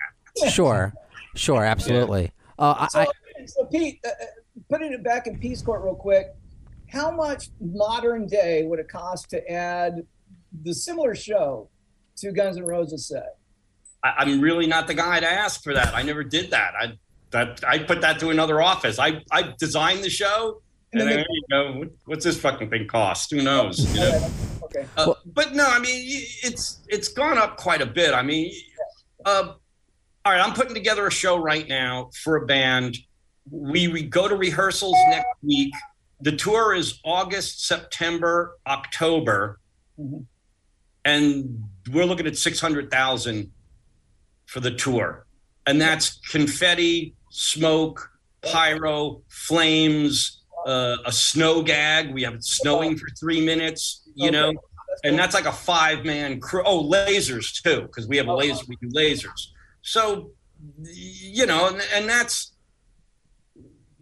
Sure, 0.50 0.94
sure, 1.34 1.64
absolutely. 1.64 2.32
Uh, 2.60 2.88
so, 2.88 3.00
I, 3.00 3.08
so 3.46 3.66
pete 3.66 4.00
uh, 4.06 4.10
uh, 4.10 4.26
putting 4.70 4.92
it 4.92 5.02
back 5.04 5.28
in 5.28 5.38
peace 5.40 5.62
court 5.62 5.82
real 5.84 5.96
quick 5.96 6.28
how 6.90 7.10
much 7.12 7.50
modern 7.60 8.28
day 8.28 8.64
would 8.64 8.80
it 8.80 8.88
cost 8.88 9.30
to 9.30 9.52
add 9.52 10.06
the 10.64 10.74
similar 10.74 11.16
show 11.16 11.70
to 12.16 12.32
guns 12.32 12.58
N' 12.58 12.64
roses 12.64 13.08
set 13.08 13.38
I, 14.04 14.14
I'm 14.20 14.40
really 14.40 14.68
not 14.68 14.88
the 14.88 14.94
guy 14.94 15.20
to 15.20 15.30
ask 15.30 15.64
for 15.64 15.74
that. 15.74 15.94
I 15.96 16.04
never 16.04 16.24
did 16.24 16.52
that. 16.52 16.74
I 16.80 16.94
that 17.32 17.64
I 17.68 17.80
put 17.80 18.02
that 18.02 18.20
to 18.20 18.30
another 18.30 18.62
office. 18.62 19.00
I 19.00 19.22
I 19.32 19.54
designed 19.58 20.04
the 20.04 20.10
show, 20.10 20.62
And 20.96 21.02
and, 21.02 21.10
then 21.12 21.18
then, 21.18 21.26
you 21.30 21.42
know, 21.50 21.72
what- 21.80 21.92
what's 22.06 22.24
this 22.24 22.40
fucking 22.40 22.70
thing 22.70 22.88
cost? 22.88 23.32
Who 23.32 23.42
knows? 23.42 23.80
You 23.94 24.00
know? 24.00 24.32
okay 24.64 24.86
Uh, 24.96 25.14
but 25.26 25.54
no, 25.54 25.68
I 25.68 25.80
mean 25.80 26.02
it's 26.44 26.80
it's 26.88 27.10
gone 27.10 27.38
up 27.38 27.58
quite 27.58 27.82
a 27.82 27.86
bit. 27.86 28.14
I 28.14 28.22
mean, 28.22 28.54
uh, 29.26 29.54
all 30.24 30.32
right, 30.34 30.40
I'm 30.42 30.54
putting 30.54 30.74
together 30.74 31.06
a 31.06 31.12
show 31.12 31.36
right 31.38 31.68
now 31.68 32.10
for 32.24 32.38
a 32.38 32.46
band. 32.46 32.98
We, 33.52 33.90
we 33.90 34.04
go 34.04 34.28
to 34.28 34.36
rehearsals 34.36 34.96
next 35.10 35.28
week. 35.44 35.74
The 36.22 36.32
tour 36.32 36.74
is 36.74 37.00
August, 37.04 37.68
September, 37.68 38.58
October, 38.66 39.60
Mhm. 40.00 40.26
and 41.04 41.64
we're 41.92 42.06
looking 42.06 42.26
at 42.26 42.38
six 42.38 42.60
hundred 42.62 42.90
thousand 42.90 43.52
for 44.46 44.62
the 44.62 44.72
tour, 44.72 45.28
and 45.68 45.80
that's 45.80 46.20
confetti, 46.32 47.16
smoke, 47.30 48.10
pyro, 48.42 49.22
flames, 49.30 50.42
uh, 50.66 50.98
a 51.06 51.12
snow 51.12 51.62
gag. 51.62 52.14
We 52.14 52.24
have 52.24 52.34
it 52.34 52.44
snowing 52.44 52.98
for 52.98 53.08
three 53.20 53.46
minutes. 53.46 54.02
You 54.16 54.30
Okay. 54.30 54.38
know, 54.38 54.54
and 55.04 55.18
that's 55.20 55.36
like 55.36 55.46
a 55.46 55.52
five 55.52 56.06
man 56.06 56.40
crew. 56.40 56.64
Oh, 56.66 56.84
lasers 56.84 57.62
too, 57.62 57.82
because 57.84 58.08
we 58.08 58.18
have 58.18 58.28
a 58.28 58.32
Oh, 58.32 58.38
laser. 58.38 58.64
We 58.68 58.78
do 58.82 58.88
lasers. 58.90 59.52
So, 59.82 60.32
you 60.84 61.46
know, 61.46 61.68
and, 61.68 61.82
and 61.94 62.10
that's 62.10 62.54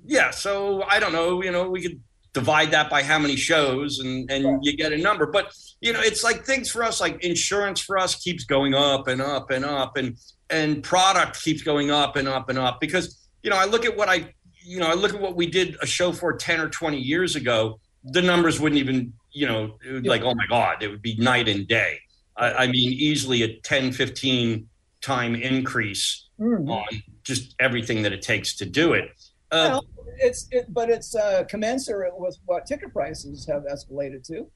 yeah. 0.06 0.32
So 0.32 0.84
I 0.84 1.00
don't 1.00 1.14
know. 1.14 1.42
You 1.44 1.52
know, 1.52 1.70
we 1.70 1.82
could 1.82 2.00
divide 2.34 2.72
that 2.72 2.90
by 2.90 3.04
how 3.04 3.20
many 3.20 3.36
shows, 3.36 4.00
and 4.00 4.30
and 4.32 4.46
Right. 4.46 4.60
you 4.62 4.78
get 4.78 4.94
a 4.94 4.98
number. 4.98 5.26
But 5.26 5.54
you 5.82 5.94
know, 5.94 6.02
it's 6.02 6.24
like 6.24 6.46
things 6.46 6.70
for 6.70 6.84
us, 6.84 7.02
like 7.02 7.24
insurance 7.24 7.80
for 7.82 7.98
us 7.98 8.16
keeps 8.16 8.44
going 8.46 8.74
up 8.74 9.08
and 9.08 9.22
up 9.22 9.52
and 9.52 9.66
up, 9.66 9.98
and 9.98 10.18
and 10.50 10.84
product 10.84 11.42
keeps 11.42 11.62
going 11.64 11.90
up 11.92 12.16
and 12.16 12.28
up 12.28 12.50
and 12.50 12.60
up 12.60 12.80
because 12.80 13.30
you 13.42 13.50
know 13.50 13.58
I 13.58 13.66
look 13.66 13.86
at 13.86 13.96
what 13.98 14.10
I 14.10 14.34
you 14.66 14.80
know 14.80 14.88
I 14.88 14.94
look 14.94 15.14
at 15.14 15.22
what 15.22 15.36
we 15.36 15.48
did 15.48 15.78
a 15.82 15.86
show 15.86 16.12
for 16.12 16.34
ten 16.34 16.60
or 16.60 16.70
twenty 16.70 17.00
years 17.00 17.36
ago. 17.36 17.80
The 18.06 18.22
numbers 18.22 18.60
wouldn't 18.60 18.80
even 18.80 19.14
you 19.32 19.48
know 19.48 19.78
it 19.86 19.92
would, 19.94 20.06
like 20.08 20.22
oh 20.24 20.34
my 20.36 20.46
god 20.48 20.84
it 20.84 20.90
would 20.90 21.02
be 21.02 21.16
night 21.18 21.48
and 21.48 21.68
day. 21.68 22.00
I, 22.36 22.54
I 22.54 22.68
mean 22.68 22.92
easily 22.94 23.44
a 23.44 23.60
10, 23.60 23.92
15 23.92 24.68
time 25.02 25.36
increase 25.36 26.28
Mhm. 26.40 26.68
on 26.70 27.04
just 27.24 27.56
everything 27.60 28.02
that 28.04 28.12
it 28.12 28.22
takes 28.24 28.56
to 28.56 28.66
do 28.66 28.94
it. 28.94 29.06
Uh, 29.52 29.70
Well, 29.72 29.86
it's 30.18 30.48
it, 30.52 30.66
but 30.74 30.90
it's 30.90 31.14
uh, 31.16 31.44
commensurate 31.48 32.14
with 32.18 32.38
what 32.46 32.66
ticket 32.66 32.92
prices 32.92 33.46
have 33.48 33.64
escalated 33.64 34.26
to. 34.28 34.48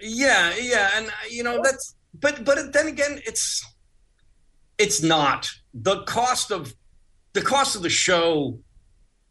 yeah, 0.00 0.54
yeah, 0.58 0.90
and 0.96 1.06
uh, 1.08 1.12
you 1.30 1.42
know 1.42 1.60
that's 1.62 1.94
but 2.14 2.44
but 2.44 2.72
then 2.72 2.86
again, 2.88 3.20
it's 3.26 3.64
it's 4.78 5.02
not 5.02 5.50
the 5.74 6.02
cost 6.04 6.50
of 6.50 6.74
the 7.34 7.42
cost 7.42 7.76
of 7.76 7.82
the 7.82 7.90
show 7.90 8.58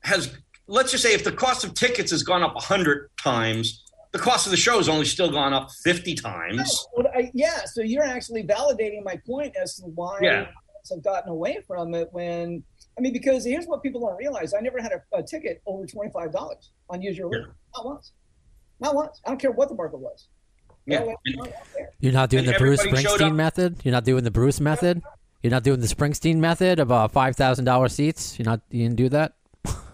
has 0.02 0.36
let's 0.68 0.92
just 0.92 1.04
say 1.04 1.14
if 1.14 1.24
the 1.24 1.32
cost 1.32 1.64
of 1.64 1.74
tickets 1.74 2.12
has 2.12 2.24
gone 2.24 2.44
up 2.44 2.56
a 2.56 2.60
hundred 2.60 3.10
times, 3.22 3.84
the 4.12 4.20
cost 4.20 4.46
of 4.48 4.52
the 4.52 4.58
show 4.58 4.78
has 4.78 4.88
only 4.90 5.06
still 5.06 5.32
gone 5.32 5.54
up 5.54 5.70
fifty 5.84 6.16
times. 6.16 6.86
Well, 6.96 7.08
I, 7.16 7.32
yeah, 7.34 7.66
so 7.66 7.82
you're 7.82 8.04
actually 8.04 8.44
validating 8.44 9.04
my 9.04 9.20
point 9.28 9.56
as 9.62 9.76
to 9.76 9.84
why 9.84 10.20
Yeah. 10.22 10.46
fans 10.46 10.90
have 10.92 11.04
gotten 11.04 11.30
away 11.30 11.60
from 11.68 11.94
it. 11.96 12.10
When 12.12 12.64
I 12.98 13.02
mean, 13.02 13.14
because 13.14 13.46
here's 13.46 13.66
what 13.66 13.84
people 13.84 14.02
don't 14.02 14.18
realize: 14.18 14.54
I 14.54 14.60
never 14.62 14.82
had 14.82 14.92
a, 14.92 15.18
a 15.18 15.24
ticket 15.24 15.62
over 15.66 15.86
twenty 15.86 16.12
five 16.12 16.32
dollars 16.32 16.72
on 16.90 17.02
Use 17.02 17.18
Your 17.18 17.30
Yeah. 17.34 17.46
Not 17.76 17.86
once. 17.86 18.12
Not 18.80 18.96
once. 18.96 19.22
I 19.26 19.30
don't 19.30 19.40
care 19.40 19.52
what 19.52 19.70
the 19.70 19.76
market 19.76 20.00
was. 20.00 20.28
Yeah. 20.86 21.00
No, 21.00 21.06
no, 21.28 21.44
not 21.44 21.54
there. 21.76 21.90
You're 22.00 22.14
not 22.14 22.30
doing 22.30 22.46
And 22.46 22.56
the 22.56 22.58
Bruce 22.58 22.82
Springsteen 22.82 23.36
method. 23.36 23.82
You're 23.84 23.92
not 23.92 24.06
doing 24.06 24.24
the 24.24 24.32
Bruce 24.32 24.60
method. 24.60 25.02
You're 25.44 25.52
not 25.52 25.64
doing 25.64 25.80
the 25.82 25.88
Springsteen 25.88 26.38
method 26.38 26.80
of 26.80 26.92
uh, 26.92 27.08
five 27.10 27.36
thousand 27.36 27.66
dollars 27.66 27.94
seats. 27.94 28.40
You're 28.40 28.46
not. 28.46 28.62
You 28.72 28.84
didn't 28.84 28.96
do 28.96 29.10
that. 29.10 29.34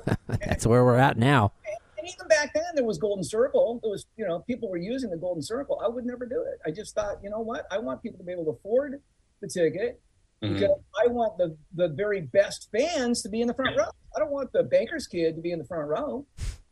That's 0.28 0.66
where 0.66 0.84
we're 0.84 0.98
at 0.98 1.18
now. 1.18 1.52
And 1.98 2.08
even 2.08 2.28
back 2.28 2.54
then, 2.54 2.64
there 2.76 2.86
was 2.86 2.98
Golden 2.98 3.24
Circle. 3.24 3.80
There 3.82 3.90
was, 3.92 4.06
you 4.18 4.26
know, 4.28 4.40
people 4.42 4.70
were 4.70 4.78
using 4.78 5.10
the 5.10 5.18
Golden 5.18 5.42
Circle. 5.42 5.82
I 5.84 5.88
would 5.88 6.06
never 6.06 6.26
do 6.26 6.42
it. 6.48 6.60
I 6.66 6.72
just 6.72 6.94
thought, 6.96 7.16
you 7.24 7.30
know 7.30 7.40
what? 7.40 7.66
I 7.72 7.80
want 7.80 8.02
people 8.04 8.20
to 8.20 8.26
be 8.26 8.32
able 8.32 8.46
to 8.46 8.52
afford 8.52 9.02
the 9.42 9.48
ticket 9.48 10.02
Mhm. 10.44 10.54
because 10.54 10.78
I 11.04 11.08
want 11.08 11.38
the 11.38 11.58
the 11.74 11.88
very 11.90 12.22
best 12.22 12.70
fans 12.72 13.22
to 13.24 13.30
be 13.30 13.42
in 13.42 13.48
the 13.48 13.54
front 13.54 13.78
row. 13.78 13.86
I 14.16 14.20
don't 14.20 14.32
want 14.32 14.52
the 14.54 14.64
banker's 14.64 15.08
kid 15.08 15.36
to 15.36 15.42
be 15.42 15.52
in 15.52 15.60
the 15.60 15.66
front 15.66 15.88
row. 15.88 16.26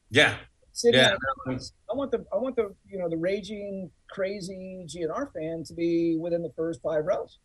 Yeah, 0.09 0.37
Sitting 0.73 0.99
Yeah. 0.99 1.11
on 1.11 1.17
the 1.45 1.53
couch. 1.53 1.63
I 1.91 1.95
want 1.95 2.11
the 2.11 2.25
I 2.33 2.37
want 2.37 2.55
the 2.55 2.75
you 2.87 2.97
know 2.99 3.07
the 3.09 3.17
raging 3.17 3.91
crazy 4.09 4.85
GNR 4.87 5.31
fan 5.33 5.63
to 5.65 5.73
be 5.73 6.17
within 6.17 6.41
the 6.41 6.51
first 6.55 6.81
five 6.81 7.05
rows. 7.05 7.39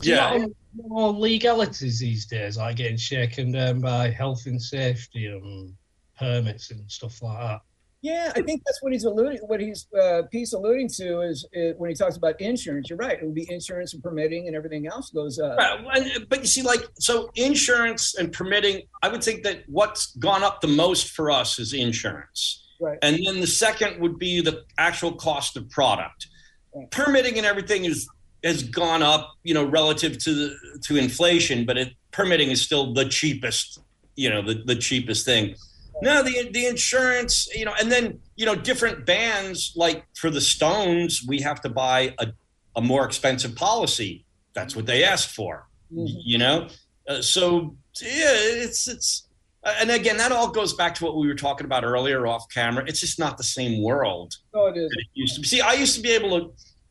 Yeah. 0.00 0.34
You 0.34 0.38
know, 0.40 0.54
more 0.74 1.12
legalities 1.12 1.98
these 1.98 2.26
days, 2.26 2.56
like 2.56 2.76
getting 2.76 2.96
shaken 2.96 3.52
down 3.52 3.80
by 3.80 4.10
health 4.10 4.46
and 4.46 4.60
safety 4.60 5.26
and 5.26 5.74
permits 6.18 6.70
and 6.70 6.90
stuff 6.90 7.22
like 7.22 7.38
that. 7.38 7.60
Yeah, 8.00 8.32
I 8.34 8.42
think 8.42 8.62
that's 8.66 8.82
what 8.82 8.92
he's 8.92 9.04
alluding. 9.04 9.38
What 9.46 9.60
he's 9.60 9.86
uh, 9.96 10.22
piece 10.32 10.54
alluding 10.54 10.88
to 10.96 11.20
is, 11.20 11.46
is 11.52 11.74
when 11.78 11.88
he 11.88 11.94
talks 11.94 12.16
about 12.16 12.40
insurance. 12.40 12.90
You're 12.90 12.96
right; 12.96 13.16
it 13.16 13.24
would 13.24 13.34
be 13.34 13.48
insurance 13.48 13.94
and 13.94 14.02
permitting, 14.02 14.48
and 14.48 14.56
everything 14.56 14.88
else 14.88 15.10
goes 15.10 15.38
up. 15.38 15.56
Right, 15.56 16.28
But 16.28 16.40
you 16.40 16.46
see, 16.46 16.62
like, 16.62 16.80
so 16.98 17.30
insurance 17.36 18.16
and 18.16 18.32
permitting, 18.32 18.82
I 19.02 19.08
would 19.08 19.22
think 19.22 19.44
that 19.44 19.62
what's 19.68 20.16
gone 20.16 20.42
up 20.42 20.60
the 20.60 20.66
most 20.66 21.10
for 21.10 21.30
us 21.30 21.60
is 21.60 21.74
insurance. 21.74 22.66
Right. 22.80 22.98
And 23.02 23.20
then 23.24 23.40
the 23.40 23.46
second 23.46 24.00
would 24.00 24.18
be 24.18 24.40
the 24.40 24.64
actual 24.78 25.12
cost 25.12 25.56
of 25.56 25.70
product. 25.70 26.26
Right. 26.74 26.90
Permitting 26.90 27.38
and 27.38 27.46
everything 27.46 27.84
is 27.84 28.08
has 28.44 28.62
gone 28.62 29.02
up, 29.02 29.34
you 29.44 29.54
know, 29.54 29.64
relative 29.64 30.18
to 30.18 30.34
the, 30.34 30.56
to 30.82 30.96
inflation, 30.96 31.64
but 31.64 31.76
it, 31.78 31.92
permitting 32.10 32.50
is 32.50 32.60
still 32.60 32.92
the 32.92 33.04
cheapest, 33.08 33.80
you 34.16 34.28
know, 34.28 34.42
the, 34.42 34.54
the 34.66 34.74
cheapest 34.76 35.24
thing. 35.24 35.54
No, 36.02 36.22
the 36.22 36.50
the 36.50 36.66
insurance, 36.66 37.48
you 37.54 37.64
know, 37.64 37.74
and 37.80 37.90
then 37.92 38.18
you 38.36 38.44
know, 38.46 38.56
different 38.56 39.06
bands 39.06 39.72
like 39.76 40.04
for 40.16 40.30
the 40.30 40.40
Stones, 40.40 41.22
we 41.28 41.40
have 41.42 41.60
to 41.60 41.68
buy 41.68 42.14
a, 42.18 42.28
a 42.74 42.80
more 42.80 43.04
expensive 43.04 43.54
policy. 43.54 44.24
That's 44.54 44.74
what 44.74 44.86
they 44.86 45.04
asked 45.04 45.30
for 45.30 45.68
Mhm. 45.94 46.08
you 46.24 46.38
know 46.38 46.68
uh, 47.06 47.20
so 47.20 47.76
yeah 48.00 48.32
it's 48.64 48.88
it's 48.88 49.28
Uh, 49.64 49.74
And 49.80 49.90
again, 49.90 50.16
that 50.16 50.32
all 50.32 50.50
goes 50.50 50.72
back 50.74 50.94
to 50.96 51.04
what 51.04 51.14
we 51.16 51.26
were 51.28 51.34
talking 51.46 51.66
about 51.66 51.84
earlier 51.84 52.26
off 52.26 52.44
camera. 52.52 52.82
It's 52.88 52.98
just 53.00 53.18
not 53.18 53.36
the 53.36 53.44
same 53.44 53.82
world 53.82 54.34
No, 54.54 54.66
it 54.66 54.76
is. 54.78 54.90
it 55.00 55.06
used 55.14 55.34
to 55.36 55.40
be. 55.42 55.46
See, 55.46 55.60
I 55.60 55.74
used 55.74 55.94
to 55.96 56.00
be 56.02 56.10
able 56.10 56.30
to, 56.40 56.44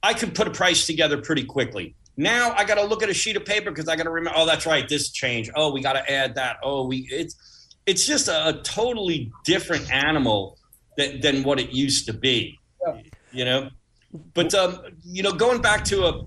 I 0.04 0.14
could 0.14 0.34
put 0.34 0.48
a 0.48 0.52
price 0.52 0.86
together 0.86 1.22
pretty 1.22 1.44
quickly. 1.44 1.96
Now 2.18 2.54
I 2.58 2.66
got 2.66 2.76
to 2.76 2.84
look 2.84 3.04
at 3.04 3.10
a 3.10 3.14
sheet 3.14 3.36
of 3.36 3.46
paper 3.46 3.72
because 3.72 3.88
I 3.88 3.96
got 3.96 4.04
to 4.04 4.10
remember. 4.12 4.38
Oh, 4.40 4.46
that's 4.46 4.66
right, 4.66 4.88
this 4.88 5.12
changed. 5.12 5.52
Oh, 5.56 5.72
we 5.72 5.82
got 5.82 5.94
to 5.94 6.12
add 6.12 6.36
that. 6.36 6.58
Oh, 6.64 6.86
we 6.86 7.08
it's 7.12 7.70
it's 7.86 8.06
just 8.06 8.28
a, 8.28 8.50
a 8.50 8.54
totally 8.62 9.32
different 9.46 9.92
animal 9.92 10.58
than, 10.98 11.20
than 11.22 11.44
what 11.44 11.60
it 11.60 11.72
used 11.72 12.06
to 12.08 12.14
be. 12.14 12.58
Yeah. 12.86 13.02
You 13.32 13.46
know, 13.46 13.70
but 14.34 14.54
um, 14.54 14.82
you 15.04 15.24
know, 15.24 15.32
going 15.32 15.62
back 15.62 15.86
to 15.86 16.06
a 16.06 16.24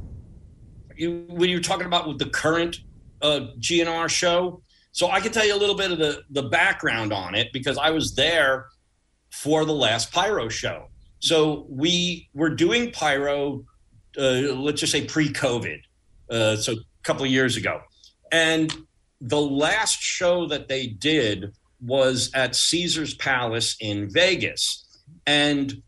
you, 0.97 1.27
when 1.29 1.51
you 1.51 1.57
were 1.57 1.63
talking 1.63 1.87
about 1.87 2.09
with 2.09 2.19
the 2.19 2.31
current 2.31 2.79
uh, 3.21 3.49
GNR 3.59 4.09
show, 4.09 4.63
so 4.93 5.11
I 5.11 5.21
can 5.21 5.33
tell 5.33 5.45
you 5.45 5.55
a 5.55 5.59
little 5.59 5.77
bit 5.77 5.93
of 5.93 5.99
the 5.99 6.23
the 6.31 6.45
background 6.45 7.13
on 7.13 7.35
it 7.35 7.49
because 7.53 7.77
I 7.77 7.91
was 7.91 8.15
there 8.15 8.67
for 9.31 9.65
the 9.65 9.75
last 9.75 10.13
Pyro 10.13 10.49
show. 10.49 10.89
So 11.25 11.65
we 11.71 12.29
were 12.35 12.51
doing 12.51 12.91
Pyro, 12.91 13.65
uh, 14.19 14.53
let's 14.53 14.81
just 14.81 14.93
say 14.93 15.07
pre-COVID, 15.07 15.81
uh, 16.29 16.57
so 16.57 16.73
a 16.73 16.77
couple 17.03 17.25
of 17.25 17.31
years 17.31 17.57
ago, 17.57 17.81
and 18.31 18.71
the 19.23 19.41
last 19.41 20.03
show 20.03 20.47
that 20.49 20.69
they 20.69 20.87
did 20.87 21.55
was 21.81 22.31
at 22.35 22.55
Caesar's 22.55 23.15
Palace 23.15 23.75
in 23.81 24.11
Vegas, 24.13 24.85
and 25.27 25.83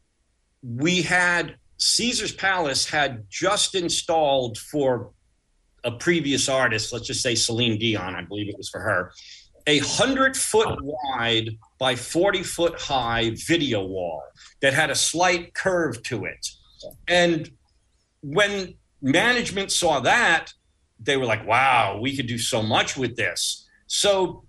we 0.62 1.02
had 1.02 1.56
Caesar's 1.76 2.32
Palace 2.32 2.88
had 2.88 3.26
just 3.28 3.74
installed 3.74 4.56
for 4.56 5.10
a 5.84 5.90
previous 5.90 6.48
artist, 6.48 6.94
let's 6.94 7.08
just 7.08 7.20
say 7.20 7.34
Celine 7.34 7.78
Dion, 7.78 8.14
I 8.14 8.22
believe 8.22 8.48
it 8.48 8.56
was 8.56 8.70
for 8.70 8.80
her, 8.80 9.12
a 9.66 9.80
hundred 9.80 10.34
foot 10.34 10.78
wide 10.80 11.50
by 11.78 11.94
40 11.94 12.42
foot 12.42 12.80
high 12.80 13.32
video 13.46 13.84
wall 13.84 14.22
that 14.62 14.74
had 14.74 14.90
a 14.90 14.94
slight 14.94 15.54
curve 15.54 16.02
to 16.04 16.24
it. 16.24 16.46
And 17.08 17.50
when 18.22 18.74
management 19.02 19.72
saw 19.72 20.00
that, 20.00 20.52
they 20.98 21.16
were 21.16 21.26
like, 21.26 21.46
wow, 21.46 21.98
we 22.00 22.16
could 22.16 22.26
do 22.26 22.38
so 22.38 22.62
much 22.62 22.96
with 22.96 23.16
this. 23.16 23.68
So 23.86 24.44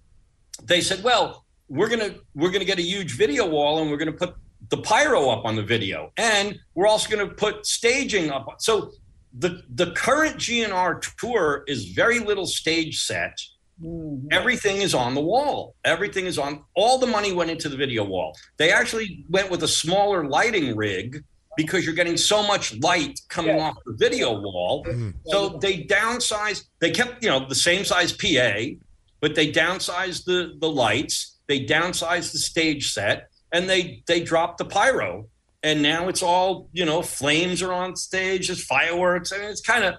they 0.63 0.81
said, 0.81 1.03
well, 1.03 1.45
we're 1.69 1.89
gonna 1.89 2.15
we're 2.33 2.51
gonna 2.51 2.65
get 2.65 2.79
a 2.79 2.83
huge 2.83 3.17
video 3.17 3.45
wall 3.45 3.81
and 3.81 3.91
we're 3.91 3.97
gonna 3.97 4.11
put 4.13 4.35
the 4.69 4.77
pyro 4.77 5.29
up 5.29 5.45
on 5.45 5.55
the 5.55 5.63
video, 5.63 6.11
and 6.17 6.57
we're 6.75 6.87
also 6.87 7.09
gonna 7.09 7.33
put 7.33 7.65
staging 7.65 8.31
up. 8.31 8.47
So 8.59 8.91
the 9.37 9.63
the 9.69 9.91
current 9.91 10.37
GNR 10.37 11.01
tour 11.17 11.63
is 11.67 11.91
very 11.91 12.19
little 12.19 12.45
stage 12.45 13.01
set. 13.01 13.37
Mhm. 13.83 14.27
Everything 14.31 14.77
is 14.81 14.93
on 14.93 15.13
the 15.13 15.21
wall. 15.21 15.75
Everything 15.85 16.25
is 16.25 16.37
on. 16.37 16.63
All 16.75 16.97
the 16.97 17.07
money 17.07 17.31
went 17.31 17.51
into 17.51 17.69
the 17.69 17.77
video 17.77 18.03
wall. 18.03 18.35
They 18.57 18.71
actually 18.71 19.23
went 19.29 19.51
with 19.51 19.63
a 19.63 19.67
smaller 19.67 20.25
lighting 20.27 20.75
rig 20.75 21.23
because 21.55 21.85
you're 21.85 21.95
getting 21.95 22.17
so 22.17 22.41
much 22.45 22.75
light 22.77 23.19
coming 23.29 23.55
Yeah. 23.57 23.63
off 23.69 23.77
the 23.85 23.93
video 23.93 24.39
wall. 24.39 24.85
So 25.27 25.57
they 25.61 25.83
downsized. 25.83 26.63
They 26.79 26.91
kept 26.91 27.23
you 27.23 27.29
know 27.29 27.47
the 27.47 27.55
same 27.55 27.85
size 27.85 28.11
PA, 28.11 28.77
but 29.21 29.35
they 29.35 29.51
downsized 29.51 30.25
the 30.25 30.55
the 30.59 30.69
lights. 30.69 31.35
They 31.47 31.63
downsized 31.65 32.31
the 32.33 32.39
stage 32.39 32.91
set, 32.91 33.29
and 33.51 33.69
they 33.69 34.03
they 34.07 34.21
dropped 34.21 34.57
the 34.57 34.65
pyro. 34.65 35.27
And 35.63 35.81
now 35.81 36.07
it's 36.07 36.21
all 36.23 36.69
you 36.73 36.85
know. 36.85 37.01
Flames 37.01 37.61
are 37.61 37.73
on 37.73 37.95
stage. 37.95 38.47
There's 38.47 38.63
fireworks. 38.63 39.31
I 39.31 39.37
mean, 39.39 39.49
it's 39.49 39.61
kind 39.61 39.83
of 39.83 39.95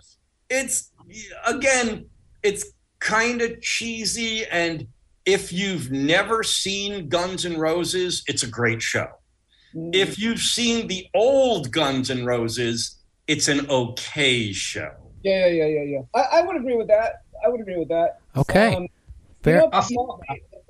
it's 0.50 0.90
again 1.46 2.06
it's 2.42 2.64
kind 3.00 3.42
of 3.42 3.60
cheesy 3.60 4.44
and 4.46 4.86
if 5.24 5.52
you've 5.52 5.90
never 5.90 6.42
seen 6.42 7.08
Guns 7.08 7.44
N' 7.44 7.58
Roses, 7.58 8.22
it's 8.26 8.42
a 8.42 8.46
great 8.48 8.80
show. 8.80 9.06
Mhm. 9.74 9.94
If 9.94 10.18
you've 10.18 10.38
seen 10.40 10.86
the 10.88 11.06
old 11.14 11.70
Guns 11.70 12.10
N' 12.10 12.24
Roses, 12.24 12.96
it's 13.26 13.46
an 13.48 13.68
okay 13.68 14.52
show. 14.52 14.90
yeah, 15.22 15.46
yeah, 15.48 15.64
yeah, 15.64 15.66
yeah, 15.66 15.82
yeah. 15.82 16.00
I, 16.14 16.38
I 16.38 16.42
would 16.42 16.56
agree 16.56 16.76
with 16.76 16.88
that. 16.88 17.22
I 17.44 17.48
would 17.48 17.60
agree 17.60 17.76
with 17.76 17.88
that. 17.88 18.20
Okay. 18.36 18.74
Um, 18.74 18.88
Fair. 19.42 19.56
You 19.64 19.70
know, 19.70 19.80
people- 19.82 20.20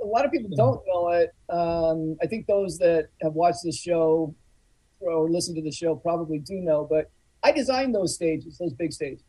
a 0.02 0.06
lot 0.06 0.24
of 0.24 0.30
people 0.32 0.50
don't 0.56 0.80
know 0.86 1.08
it. 1.10 1.34
Um, 1.48 2.16
I 2.22 2.26
think 2.26 2.46
those 2.46 2.78
that 2.78 3.08
have 3.22 3.34
watched 3.34 3.60
this 3.64 3.76
show 3.76 4.34
or 5.00 5.28
listened 5.30 5.56
to 5.56 5.62
the 5.62 5.70
show 5.72 5.94
probably 5.96 6.38
do 6.38 6.54
know. 6.54 6.84
But 6.88 7.10
I 7.42 7.52
designed 7.52 7.94
those 7.94 8.14
stages, 8.14 8.58
those 8.58 8.72
big 8.72 8.92
stages. 8.92 9.22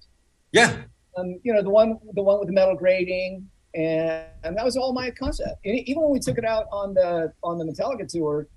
Yeah. 0.52 0.84
Um, 1.18 1.40
you 1.44 1.54
know, 1.54 1.62
the 1.62 1.70
one, 1.70 1.98
the 2.14 2.22
one 2.22 2.40
with 2.40 2.48
the 2.48 2.54
metal 2.54 2.76
grating, 2.76 3.50
and, 3.76 4.26
and 4.44 4.58
that 4.58 4.64
was 4.66 4.78
all 4.78 4.94
my 4.94 5.10
concept. 5.12 5.60
And 5.66 5.80
even 5.88 6.02
when 6.04 6.12
we 6.12 6.20
took 6.20 6.38
it 6.38 6.46
out 6.46 6.66
on 6.72 6.94
the 6.94 7.34
on 7.44 7.58
the 7.58 7.66
Metallica 7.66 8.08
tour, 8.08 8.48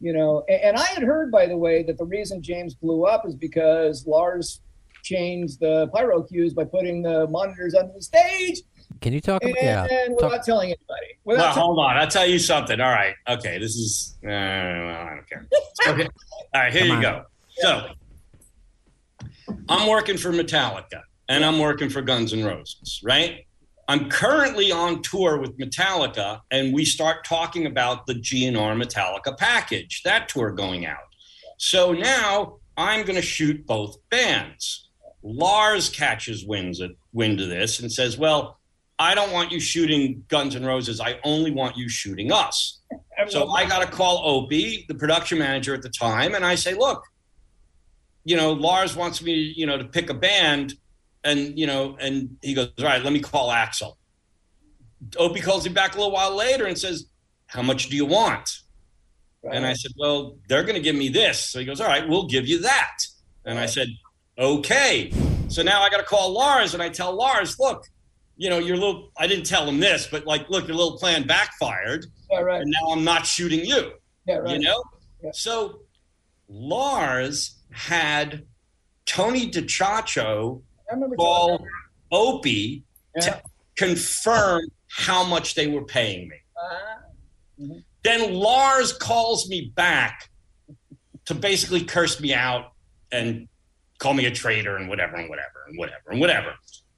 you 0.00 0.12
know, 0.12 0.44
and, 0.48 0.60
and 0.62 0.76
I 0.76 0.84
had 0.86 1.02
heard, 1.02 1.30
by 1.30 1.46
the 1.46 1.56
way, 1.56 1.82
that 1.84 1.98
the 1.98 2.04
reason 2.04 2.42
James 2.42 2.74
blew 2.74 3.04
up 3.04 3.26
is 3.26 3.34
because 3.34 4.06
Lars 4.06 4.60
changed 5.02 5.60
the 5.60 5.88
pyro 5.94 6.22
cues 6.22 6.54
by 6.54 6.64
putting 6.64 7.02
the 7.02 7.26
monitors 7.28 7.74
under 7.74 7.92
the 7.92 8.00
stage 8.00 8.62
Can 9.02 9.12
you 9.12 9.20
talk 9.20 9.42
and, 9.42 9.52
about 9.52 9.62
yeah? 9.62 9.86
and 9.90 10.18
talk- 10.18 10.30
without 10.32 10.44
telling 10.46 10.68
anybody. 10.68 11.18
Well, 11.24 11.36
Without 11.36 11.54
hold 11.56 11.78
on. 11.78 11.96
I'll 11.96 12.06
tell 12.08 12.26
you 12.26 12.38
something. 12.38 12.80
All 12.80 12.90
right. 12.90 13.14
Okay. 13.28 13.58
This 13.58 13.76
is. 13.76 14.16
Uh, 14.24 14.30
I 14.30 15.14
don't 15.16 15.28
care. 15.28 15.46
Okay. 15.88 16.08
All 16.54 16.60
right. 16.62 16.72
Here 16.72 16.86
Come 16.86 16.88
you 16.88 16.94
on. 16.94 17.02
go. 17.02 17.24
So, 17.56 17.88
I'm 19.68 19.88
working 19.88 20.16
for 20.16 20.32
Metallica 20.32 21.02
and 21.28 21.44
I'm 21.44 21.58
working 21.58 21.88
for 21.88 22.02
Guns 22.02 22.32
N' 22.32 22.44
Roses, 22.44 23.00
right? 23.02 23.46
I'm 23.88 24.08
currently 24.08 24.72
on 24.72 25.02
tour 25.02 25.38
with 25.38 25.58
Metallica, 25.58 26.40
and 26.50 26.72
we 26.72 26.84
start 26.84 27.24
talking 27.24 27.66
about 27.66 28.06
the 28.06 28.14
GNR 28.14 28.82
Metallica 28.82 29.36
package, 29.36 30.02
that 30.04 30.28
tour 30.28 30.52
going 30.52 30.86
out. 30.86 30.98
So 31.58 31.92
now 31.92 32.56
I'm 32.76 33.04
going 33.04 33.16
to 33.16 33.22
shoot 33.22 33.66
both 33.66 33.96
bands. 34.10 34.88
Lars 35.22 35.88
catches 35.88 36.44
winds 36.44 36.80
at, 36.80 36.90
wind 37.12 37.40
of 37.40 37.48
this 37.48 37.80
and 37.80 37.90
says, 37.90 38.18
"Well, 38.18 38.58
I 38.98 39.14
don't 39.14 39.32
want 39.32 39.52
you 39.52 39.60
shooting 39.60 40.24
Guns 40.28 40.56
N' 40.56 40.64
Roses. 40.64 41.00
I 41.00 41.18
only 41.24 41.50
want 41.50 41.76
you 41.76 41.88
shooting 41.88 42.32
us." 42.32 42.80
So 43.28 43.50
I 43.50 43.66
got 43.66 43.80
to 43.80 43.86
call 43.86 44.22
Opie, 44.24 44.84
the 44.88 44.94
production 44.94 45.38
manager 45.38 45.74
at 45.74 45.82
the 45.82 45.88
time, 45.88 46.34
and 46.34 46.44
I 46.44 46.56
say, 46.56 46.74
"Look, 46.74 47.04
you 48.24 48.36
know, 48.36 48.52
Lars 48.52 48.96
wants 48.96 49.22
me, 49.22 49.54
you 49.56 49.66
know, 49.66 49.78
to 49.78 49.84
pick 49.84 50.10
a 50.10 50.14
band." 50.14 50.74
And 51.24 51.58
you 51.58 51.66
know, 51.66 51.96
and 51.98 52.36
he 52.42 52.54
goes, 52.54 52.68
"All 52.78 52.84
right, 52.84 53.02
let 53.02 53.12
me 53.12 53.20
call 53.20 53.48
Axl." 53.50 53.96
Opie 55.16 55.40
calls 55.40 55.66
him 55.66 55.74
back 55.74 55.94
a 55.94 55.98
little 55.98 56.12
while 56.12 56.34
later 56.34 56.66
and 56.66 56.78
says, 56.78 57.06
"How 57.46 57.62
much 57.62 57.88
do 57.88 57.96
you 57.96 58.04
want?" 58.04 58.50
And 59.50 59.66
I 59.66 59.74
said, 59.74 59.92
"Well, 59.98 60.36
they're 60.48 60.62
going 60.62 60.76
to 60.76 60.80
give 60.82 60.96
me 60.96 61.08
this." 61.08 61.50
So 61.50 61.58
he 61.58 61.64
goes, 61.64 61.80
"All 61.80 61.88
right, 61.88 62.06
we'll 62.08 62.26
give 62.26 62.46
you 62.46 62.60
that." 62.60 62.96
And 63.44 63.58
I 63.58 63.66
said, 63.66 63.88
"Okay." 64.38 65.12
So 65.48 65.62
now 65.62 65.82
I 65.82 65.90
got 65.90 65.98
to 65.98 66.04
call 66.04 66.32
Lars, 66.32 66.74
and 66.74 66.82
I 66.82 66.88
tell 66.88 67.14
Lars, 67.14 67.58
"Look, 67.58 67.86
you 68.36 68.50
know, 68.50 68.58
your 68.58 68.76
little 68.76 69.10
I 69.16 69.26
didn't 69.26 69.46
tell 69.46 69.66
him 69.66 69.80
this, 69.80 70.06
but 70.06 70.26
like, 70.26 70.48
look, 70.50 70.66
your 70.66 70.76
little 70.76 70.98
plan 70.98 71.26
backfired, 71.26 72.06
yeah, 72.30 72.40
right. 72.40 72.60
and 72.60 72.70
now 72.70 72.92
I'm 72.92 73.04
not 73.04 73.26
shooting 73.26 73.64
you." 73.64 73.92
Yeah, 74.26 74.36
right. 74.36 74.58
You 74.58 74.66
know? 74.66 74.82
Yeah. 75.22 75.30
So 75.32 75.80
Lars 76.48 77.56
had 77.70 78.44
Tony 79.06 79.50
DiCioccio 79.50 80.62
call 81.16 81.64
Opie 82.12 82.84
you. 83.16 83.22
to 83.22 83.42
confirm 83.76 84.62
how 84.90 85.24
much 85.24 85.54
they 85.54 85.66
were 85.66 85.84
paying 85.84 86.28
me. 86.28 86.36
Uh, 86.56 87.74
Then 88.02 88.34
Lars 88.34 88.92
calls 88.92 89.48
me 89.48 89.72
back 89.74 90.30
to 91.26 91.34
basically 91.34 91.84
curse 91.84 92.20
me 92.20 92.34
out 92.34 92.72
and 93.10 93.48
call 93.98 94.12
me 94.14 94.26
a 94.26 94.30
traitor 94.30 94.76
and 94.76 94.88
whatever 94.88 95.16
and 95.16 95.28
whatever 95.28 95.64
and 95.68 95.78
whatever 95.78 96.10
and 96.10 96.20
whatever. 96.20 96.52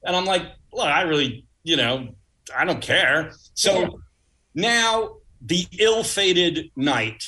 And 0.04 0.16
I'm 0.16 0.24
like, 0.24 0.42
look, 0.72 0.86
I 0.86 1.02
really, 1.02 1.46
you 1.62 1.76
know, 1.76 2.08
I 2.56 2.64
don't 2.64 2.80
care. 2.82 3.32
So 3.54 3.80
Yeah. 3.80 3.88
now 4.54 5.16
the 5.40 5.66
ill-fated 5.78 6.70
night. 6.76 7.22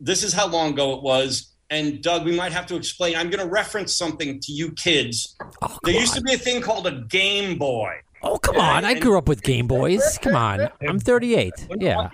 This 0.00 0.22
is 0.22 0.32
how 0.32 0.46
long 0.48 0.72
ago 0.72 0.94
it 0.96 1.02
was. 1.02 1.51
And 1.72 2.02
Doug, 2.02 2.26
we 2.26 2.36
might 2.36 2.52
have 2.52 2.66
to 2.66 2.76
explain. 2.76 3.16
I'm 3.16 3.30
going 3.30 3.42
to 3.42 3.50
reference 3.50 3.94
something 3.96 4.38
to 4.40 4.52
you 4.52 4.72
kids. 4.72 5.34
Oh, 5.62 5.78
There 5.84 5.94
used 5.94 6.12
to 6.14 6.20
be 6.20 6.34
a 6.34 6.38
thing 6.38 6.60
called 6.60 6.86
a 6.86 7.00
Game 7.08 7.56
Boy. 7.58 7.94
Oh, 8.22 8.36
come 8.36 8.56
on. 8.58 8.84
I 8.84 8.92
grew 9.00 9.16
up 9.16 9.26
with 9.26 9.42
Game 9.42 9.66
Boys. 9.66 10.18
Come 10.20 10.36
on. 10.36 10.68
I'm 10.86 10.98
38. 10.98 11.54
Yeah. 11.78 12.08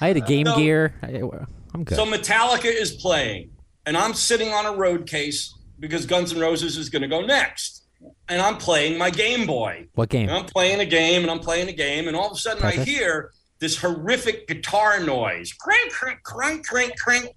I 0.00 0.06
had 0.06 0.16
a 0.16 0.20
Game 0.20 0.46
So- 0.46 0.56
Gear. 0.56 0.94
I, 1.02 1.14
uh, 1.16 1.44
I'm 1.74 1.82
good. 1.82 1.96
So 1.96 2.06
Metallica 2.06 2.66
is 2.72 2.92
playing, 2.92 3.50
and 3.84 3.96
I'm 3.96 4.14
sitting 4.14 4.52
on 4.52 4.64
a 4.64 4.72
road 4.76 5.08
case 5.08 5.52
because 5.80 6.06
Guns 6.06 6.32
N' 6.32 6.38
Roses 6.38 6.76
is 6.76 6.88
going 6.88 7.02
to 7.02 7.08
go 7.08 7.20
next, 7.22 7.82
and 8.28 8.40
I'm 8.40 8.58
playing 8.58 8.96
my 8.96 9.10
Game 9.10 9.44
Boy. 9.44 9.88
what 9.96 10.08
game? 10.08 10.28
And 10.28 10.38
I'm 10.38 10.44
playing 10.46 10.78
a 10.80 10.86
game, 10.86 11.22
and 11.22 11.30
I'm 11.32 11.40
playing 11.40 11.68
a 11.68 11.72
game, 11.72 12.06
and 12.06 12.16
all 12.16 12.26
of 12.30 12.36
a 12.36 12.40
sudden 12.40 12.62
I 12.62 12.72
hear 12.72 13.32
this 13.58 13.76
horrific 13.76 14.46
guitar 14.46 15.00
noise, 15.00 15.52
crank, 15.52 15.90
crank, 15.92 16.22
crank, 16.22 16.64
crank, 16.66 16.92
crank, 16.98 17.28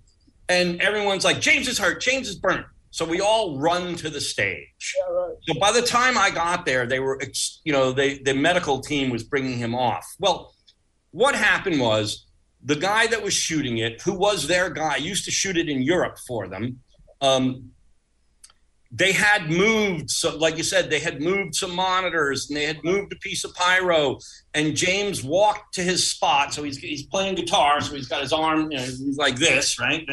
and 0.49 0.81
everyone's 0.81 1.23
like, 1.23 1.41
"James 1.41 1.67
is 1.67 1.77
hurt. 1.77 2.01
James 2.01 2.27
is 2.27 2.35
burnt." 2.35 2.65
So 2.95 3.03
we 3.03 3.19
all 3.19 3.59
run 3.59 3.95
to 3.95 4.09
the 4.09 4.21
stage. 4.21 4.95
yeah, 4.97 5.13
right. 5.13 5.35
So 5.41 5.59
by 5.59 5.73
the 5.73 5.81
time 5.81 6.17
I 6.17 6.29
got 6.29 6.65
there, 6.65 6.85
they 6.85 7.01
were, 7.01 7.21
you 7.65 7.73
know, 7.73 7.91
they, 7.91 8.19
the 8.19 8.33
medical 8.33 8.79
team 8.79 9.09
was 9.09 9.21
bringing 9.21 9.57
him 9.57 9.75
off. 9.75 10.07
Well, 10.17 10.53
what 11.11 11.35
happened 11.35 11.81
was 11.81 12.25
the 12.63 12.77
guy 12.77 13.07
that 13.07 13.21
was 13.21 13.33
shooting 13.33 13.79
it, 13.79 14.01
who 14.01 14.13
was 14.13 14.47
their 14.47 14.69
guy, 14.69 14.95
used 14.95 15.25
to 15.25 15.31
shoot 15.31 15.57
it 15.57 15.67
in 15.67 15.81
Europe 15.81 16.17
for 16.25 16.47
them. 16.47 16.79
Um, 17.19 17.71
they 18.91 19.11
had 19.11 19.49
moved, 19.49 20.09
so 20.09 20.37
like 20.37 20.57
you 20.57 20.63
said, 20.63 20.89
they 20.89 20.99
had 20.99 21.21
moved 21.21 21.55
some 21.55 21.75
monitors 21.75 22.49
and 22.49 22.57
they 22.57 22.65
had 22.65 22.83
moved 22.83 23.11
a 23.11 23.17
piece 23.17 23.43
of 23.43 23.53
pyro. 23.53 24.19
And 24.53 24.75
James 24.75 25.23
walked 25.23 25.73
to 25.75 25.81
his 25.81 26.09
spot. 26.09 26.53
So 26.53 26.63
he's, 26.63 26.77
he's 26.77 27.05
playing 27.07 27.35
guitar. 27.35 27.81
So 27.81 27.95
he's 27.95 28.07
got 28.07 28.21
his 28.21 28.31
arm, 28.31 28.71
you 28.71 28.77
know, 28.77 28.83
he's 28.83 29.17
like 29.17 29.35
this, 29.35 29.79
right? 29.79 30.05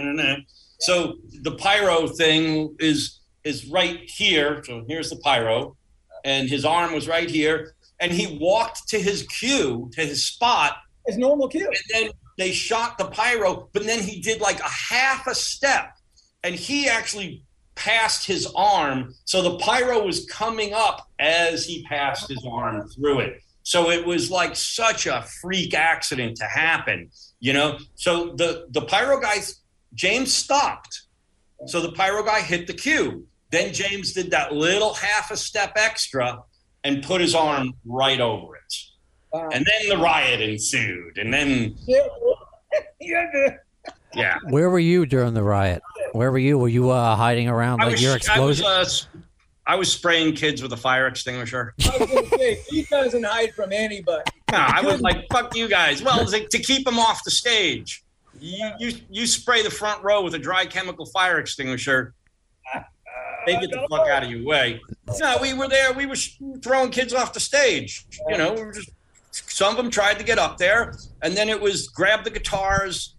So 0.80 1.14
the 1.42 1.52
pyro 1.52 2.08
thing 2.08 2.74
is 2.80 3.20
is 3.44 3.66
right 3.66 4.00
here. 4.08 4.62
So 4.64 4.84
here's 4.88 5.10
the 5.10 5.16
pyro, 5.16 5.76
and 6.24 6.48
his 6.48 6.64
arm 6.64 6.92
was 6.92 7.08
right 7.08 7.30
here. 7.30 7.74
And 8.00 8.10
he 8.10 8.38
walked 8.40 8.88
to 8.88 8.98
his 8.98 9.22
cue, 9.24 9.90
to 9.92 10.00
his 10.00 10.24
spot. 10.24 10.76
His 11.06 11.18
normal 11.18 11.48
cue. 11.48 11.66
And 11.66 11.76
then 11.90 12.10
they 12.36 12.50
shot 12.50 12.98
the 12.98 13.06
pyro, 13.06 13.68
but 13.72 13.84
then 13.84 14.00
he 14.02 14.20
did 14.20 14.40
like 14.40 14.58
a 14.58 14.68
half 14.68 15.26
a 15.28 15.34
step. 15.34 15.96
And 16.42 16.54
he 16.54 16.88
actually 16.88 17.44
passed 17.74 18.26
his 18.26 18.46
arm. 18.54 19.14
So 19.24 19.42
the 19.42 19.58
pyro 19.58 20.04
was 20.04 20.26
coming 20.26 20.72
up 20.74 21.08
as 21.18 21.64
he 21.64 21.84
passed 21.84 22.28
his 22.28 22.44
arm 22.50 22.88
through 22.88 23.20
it. 23.20 23.42
So 23.62 23.90
it 23.90 24.04
was 24.04 24.30
like 24.30 24.56
such 24.56 25.06
a 25.06 25.22
freak 25.40 25.74
accident 25.74 26.36
to 26.38 26.44
happen, 26.44 27.10
you 27.40 27.52
know? 27.52 27.78
So 27.94 28.34
the, 28.34 28.66
the 28.70 28.82
pyro 28.82 29.20
guys, 29.20 29.60
James 29.94 30.34
stopped. 30.34 31.02
So 31.66 31.80
the 31.80 31.92
pyro 31.92 32.24
guy 32.24 32.40
hit 32.40 32.66
the 32.66 32.74
cue. 32.74 33.26
Then 33.50 33.72
James 33.72 34.12
did 34.12 34.30
that 34.32 34.52
little 34.52 34.94
half 34.94 35.30
a 35.30 35.36
step 35.36 35.72
extra 35.76 36.42
and 36.84 37.02
put 37.02 37.20
his 37.20 37.34
arm 37.34 37.74
right 37.84 38.20
over 38.20 38.56
it. 38.56 38.74
Wow. 39.32 39.48
And 39.52 39.64
then 39.64 39.88
the 39.88 40.02
riot 40.02 40.40
ensued. 40.40 41.18
And 41.18 41.32
then, 41.32 41.76
Yeah. 43.00 43.56
Yeah. 44.14 44.38
Where 44.50 44.70
were 44.70 44.78
you 44.78 45.06
during 45.06 45.34
the 45.34 45.42
riot? 45.42 45.82
Where 46.12 46.30
were 46.30 46.38
you? 46.38 46.58
Were 46.58 46.68
you 46.68 46.90
uh, 46.90 47.16
hiding 47.16 47.48
around 47.48 47.80
I 47.80 47.84
like 47.84 47.92
was, 47.92 48.02
your 48.02 48.12
I 48.12 48.14
was, 48.40 48.60
explosion? 48.60 48.66
uh, 48.66 48.80
s- 48.80 49.06
I 49.66 49.76
was 49.76 49.90
spraying 49.92 50.34
kids 50.34 50.60
with 50.62 50.72
a 50.72 50.76
fire 50.76 51.06
extinguisher. 51.06 51.72
I 51.84 51.96
was 51.98 52.10
gonna 52.10 52.26
say, 52.28 52.58
he 52.68 52.82
doesn't 52.84 53.22
hide 53.24 53.54
from 53.54 53.72
anybody. 53.72 54.22
No, 54.50 54.58
I 54.58 54.82
was 54.82 55.00
like, 55.00 55.24
"Fuck 55.32 55.56
you 55.56 55.68
guys." 55.68 56.02
Well, 56.02 56.20
it's 56.20 56.32
like, 56.32 56.48
to 56.50 56.58
keep 56.58 56.84
them 56.84 56.98
off 56.98 57.22
the 57.24 57.30
stage, 57.30 58.02
you 58.40 58.70
you 58.78 58.92
you 59.08 59.26
spray 59.26 59.62
the 59.62 59.70
front 59.70 60.02
row 60.02 60.22
with 60.22 60.34
a 60.34 60.38
dry 60.38 60.66
chemical 60.66 61.06
fire 61.06 61.38
extinguisher. 61.38 62.12
They 63.46 63.54
get 63.58 63.70
the 63.70 63.86
fuck 63.90 64.06
out 64.08 64.22
of 64.22 64.30
your 64.30 64.44
way. 64.44 64.80
No, 65.18 65.36
we 65.40 65.52
were 65.52 65.66
there. 65.68 65.92
We 65.92 66.06
were 66.06 66.14
throwing 66.62 66.90
kids 66.90 67.12
off 67.12 67.32
the 67.32 67.40
stage. 67.40 68.06
You 68.28 68.38
know, 68.38 68.52
we 68.52 68.62
were 68.62 68.72
just. 68.72 68.90
Some 69.30 69.70
of 69.70 69.76
them 69.78 69.90
tried 69.90 70.18
to 70.18 70.24
get 70.24 70.38
up 70.38 70.58
there, 70.58 70.94
and 71.22 71.34
then 71.34 71.48
it 71.48 71.58
was 71.60 71.88
grab 71.88 72.22
the 72.24 72.30
guitars. 72.30 73.14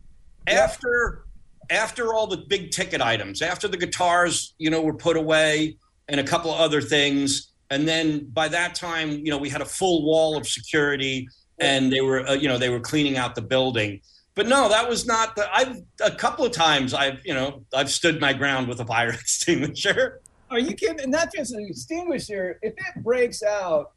After 0.48 1.26
after 1.70 2.14
all 2.14 2.28
the 2.28 2.38
big 2.38 2.72
ticket 2.72 3.02
items, 3.02 3.42
after 3.42 3.68
the 3.68 3.78
guitars, 3.78 4.54
you 4.58 4.70
know, 4.70 4.82
were 4.82 4.94
put 4.94 5.16
away, 5.16 5.78
and 6.10 6.20
a 6.20 6.24
couple 6.24 6.52
of 6.52 6.60
other 6.60 6.82
things, 6.82 7.54
and 7.70 7.88
then 7.88 8.28
by 8.32 8.48
that 8.50 8.76
time, 8.76 9.12
you 9.12 9.32
know, 9.32 9.38
we 9.38 9.50
had 9.50 9.62
a 9.62 9.66
full 9.66 10.06
wall 10.06 10.38
of 10.38 10.48
security, 10.48 11.28
and 11.60 11.92
they 11.92 12.02
were, 12.02 12.28
uh, 12.28 12.34
you 12.34 12.48
know, 12.48 12.58
they 12.58 12.70
were 12.70 12.80
cleaning 12.80 13.18
out 13.18 13.36
the 13.36 13.42
building. 13.42 14.02
But 14.36 14.48
no, 14.48 14.68
that 14.70 14.90
was 14.90 15.06
not 15.06 15.36
the. 15.36 15.48
I've 15.54 15.82
a 16.04 16.12
couple 16.12 16.46
of 16.46 16.52
times 16.52 16.94
I've, 16.94 17.24
you 17.26 17.34
know, 17.34 17.64
I've 17.74 17.90
stood 17.90 18.20
my 18.20 18.34
ground 18.34 18.68
with 18.68 18.80
a 18.80 18.86
fire 18.86 19.10
extinguisher. 19.14 20.22
Are 20.50 20.60
you 20.60 20.74
kidding? 20.74 21.02
And 21.02 21.12
not 21.12 21.34
just 21.34 21.54
an 21.54 21.66
extinguisher. 21.68 22.60
If 22.62 22.74
it 22.74 23.04
breaks 23.04 23.42
out, 23.42 23.94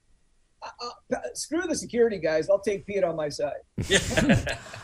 I, 0.62 0.70
I, 1.12 1.18
screw 1.34 1.62
the 1.62 1.76
security 1.76 2.18
guys. 2.18 2.48
I'll 2.50 2.58
take 2.58 2.86
Pete 2.86 3.04
on 3.04 3.14
my 3.16 3.28
side. 3.28 3.52
Yeah, 3.88 3.98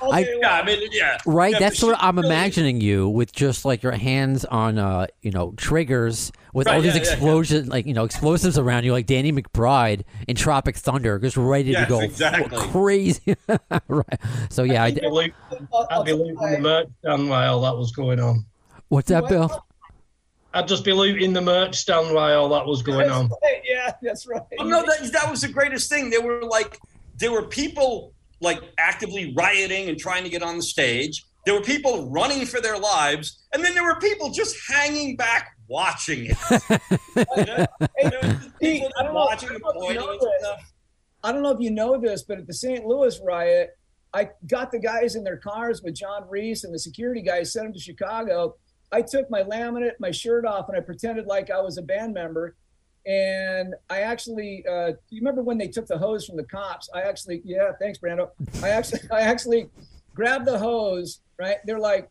I'll 0.01 0.13
I- 0.13 0.23
tell 0.23 0.33
you 0.33 0.39
yeah. 0.43 0.53
I 0.61 0.65
mean, 0.65 0.89
yeah. 0.93 1.19
Right, 1.27 1.53
Yeah, 1.53 1.59
that's 1.59 1.83
what 1.83 1.97
I'm 2.01 2.17
really- 2.17 2.29
imagining 2.29 2.81
you 2.81 3.09
with 3.09 3.33
just 3.33 3.65
like 3.65 3.83
your 3.83 3.93
hands 3.93 4.45
on, 4.45 4.79
uh, 4.79 5.07
you 5.23 5.31
know, 5.31 5.55
triggers 5.57 6.31
with 6.53 6.67
Right, 6.67 6.77
all 6.77 6.83
these 6.83 6.95
yeah, 6.95 7.01
yeah, 7.03 7.07
yeah. 7.07 7.13
explosions, 7.15 7.69
like 7.69 7.87
you 7.87 7.95
know, 7.95 8.05
explosives 8.05 8.59
around 8.59 8.85
you, 8.85 8.93
like 8.93 9.07
Danny 9.07 9.33
McBride 9.33 10.03
in 10.29 10.37
Tropic 10.37 10.77
Thunder, 10.77 11.19
just 11.19 11.37
ready 11.37 11.71
Yes, 11.71 11.85
to 11.85 11.89
go 11.89 12.01
exactly. 12.01 12.59
crazy. 12.59 13.37
right. 13.89 14.21
So 14.51 14.63
yeah, 14.65 14.83
I 14.85 14.87
I'd 14.87 14.95
did. 14.95 15.01
be 15.03 15.07
I'll- 15.73 15.89
I'd 15.91 16.05
be 16.05 16.13
I'll- 16.13 16.19
looting 16.19 16.35
the 16.37 16.59
merch 16.61 16.89
stand 17.01 17.29
while 17.29 17.61
that 17.63 17.77
was 17.77 17.91
going 17.93 18.21
on. 18.21 18.45
What's 18.89 19.09
that, 19.09 19.29
Bill? 19.29 19.65
I'd 20.55 20.69
just 20.69 20.85
be 20.85 20.93
looting 20.93 21.33
the 21.33 21.41
merch 21.41 21.77
stand 21.77 22.15
while 22.15 22.43
all 22.43 22.49
that 22.51 22.67
was 22.67 22.83
going 22.83 23.11
on. 23.11 23.29
Right, 23.43 23.63
Yeah, 23.65 23.93
that's 24.03 24.27
right. 24.27 24.43
Oh, 24.59 24.65
no, 24.65 24.85
that, 24.85 25.11
that 25.13 25.31
was 25.31 25.41
the 25.41 25.49
greatest 25.49 25.89
thing. 25.89 26.11
There 26.11 26.21
were 26.23 26.43
like, 26.43 26.79
there 27.17 27.33
were 27.33 27.47
people 27.47 28.13
like 28.41 28.61
actively 28.79 29.33
rioting 29.35 29.89
and 29.89 29.99
trying 29.99 30.25
to 30.25 30.31
get 30.31 30.43
on 30.43 30.57
the 30.57 30.63
stage. 30.63 31.25
There 31.47 31.55
were 31.55 31.63
people 31.63 32.09
running 32.11 32.47
for 32.47 32.61
their 32.61 32.79
lives, 32.79 33.45
and 33.53 33.65
then 33.65 33.75
there 33.75 33.83
were 33.85 33.99
people 33.99 34.31
just 34.31 34.57
hanging 34.69 35.17
back 35.17 35.57
watching 35.69 36.27
it. 36.27 36.37
You 37.17 37.25
There 38.11 38.21
were 38.23 38.29
just 38.29 38.59
Pete, 38.61 38.83
people 38.83 38.91
I 38.99 39.11
watching 39.11 39.49
and 39.51 39.61
don't 39.61 39.63
know 39.63 39.71
if 39.71 39.75
you 39.75 39.81
pointing 39.81 39.97
know 40.01 40.13
and 40.13 40.21
this. 40.21 40.41
stuff. 40.41 40.73
I 41.25 41.33
don't 41.33 41.43
know 41.43 41.51
if 41.51 41.61
you 41.61 41.71
know 41.71 41.99
this, 42.01 42.23
but 42.23 42.39
at 42.39 42.47
the 42.47 42.55
St. 42.55 42.85
Louis 42.85 43.21
riot, 43.25 43.71
I 44.15 44.29
got 44.47 44.71
the 44.73 44.79
guys 44.79 45.15
in 45.15 45.25
their 45.25 45.37
cars 45.39 45.83
with 45.83 45.95
John 45.95 46.29
Reese 46.29 46.65
and 46.65 46.75
the 46.75 46.79
security 46.79 47.23
guys 47.23 47.53
sent 47.53 47.67
them 47.67 47.73
to 47.73 47.79
Chicago. 47.81 48.57
I 48.93 49.03
took 49.03 49.31
my 49.31 49.43
laminate, 49.43 49.99
my 49.99 50.11
shirt 50.11 50.45
off, 50.45 50.69
and 50.69 50.77
I 50.77 50.81
pretended 50.81 51.27
like 51.27 51.51
I 51.51 51.61
was 51.61 51.79
a 51.79 51.83
band 51.83 52.15
member. 52.15 52.57
And 53.07 53.75
I 53.91 54.01
actually, 54.01 54.65
uh, 54.71 54.93
you 55.11 55.21
remember 55.21 55.43
when 55.43 55.59
they 55.59 55.67
took 55.67 55.87
the 55.87 55.99
hose 55.99 56.27
from 56.27 56.37
the 56.37 56.45
cops? 56.45 56.89
I 56.95 57.03
actually, 57.03 57.43
yeah, 57.45 57.73
thanks, 57.81 57.99
Brando. 57.99 58.31
I 58.63 58.69
actually, 58.69 59.01
I 59.11 59.23
actually 59.23 59.71
grabbed 60.15 60.47
the 60.47 60.59
hose. 60.59 61.21
Right? 61.39 61.57
They're 61.65 61.81
like, 61.81 62.09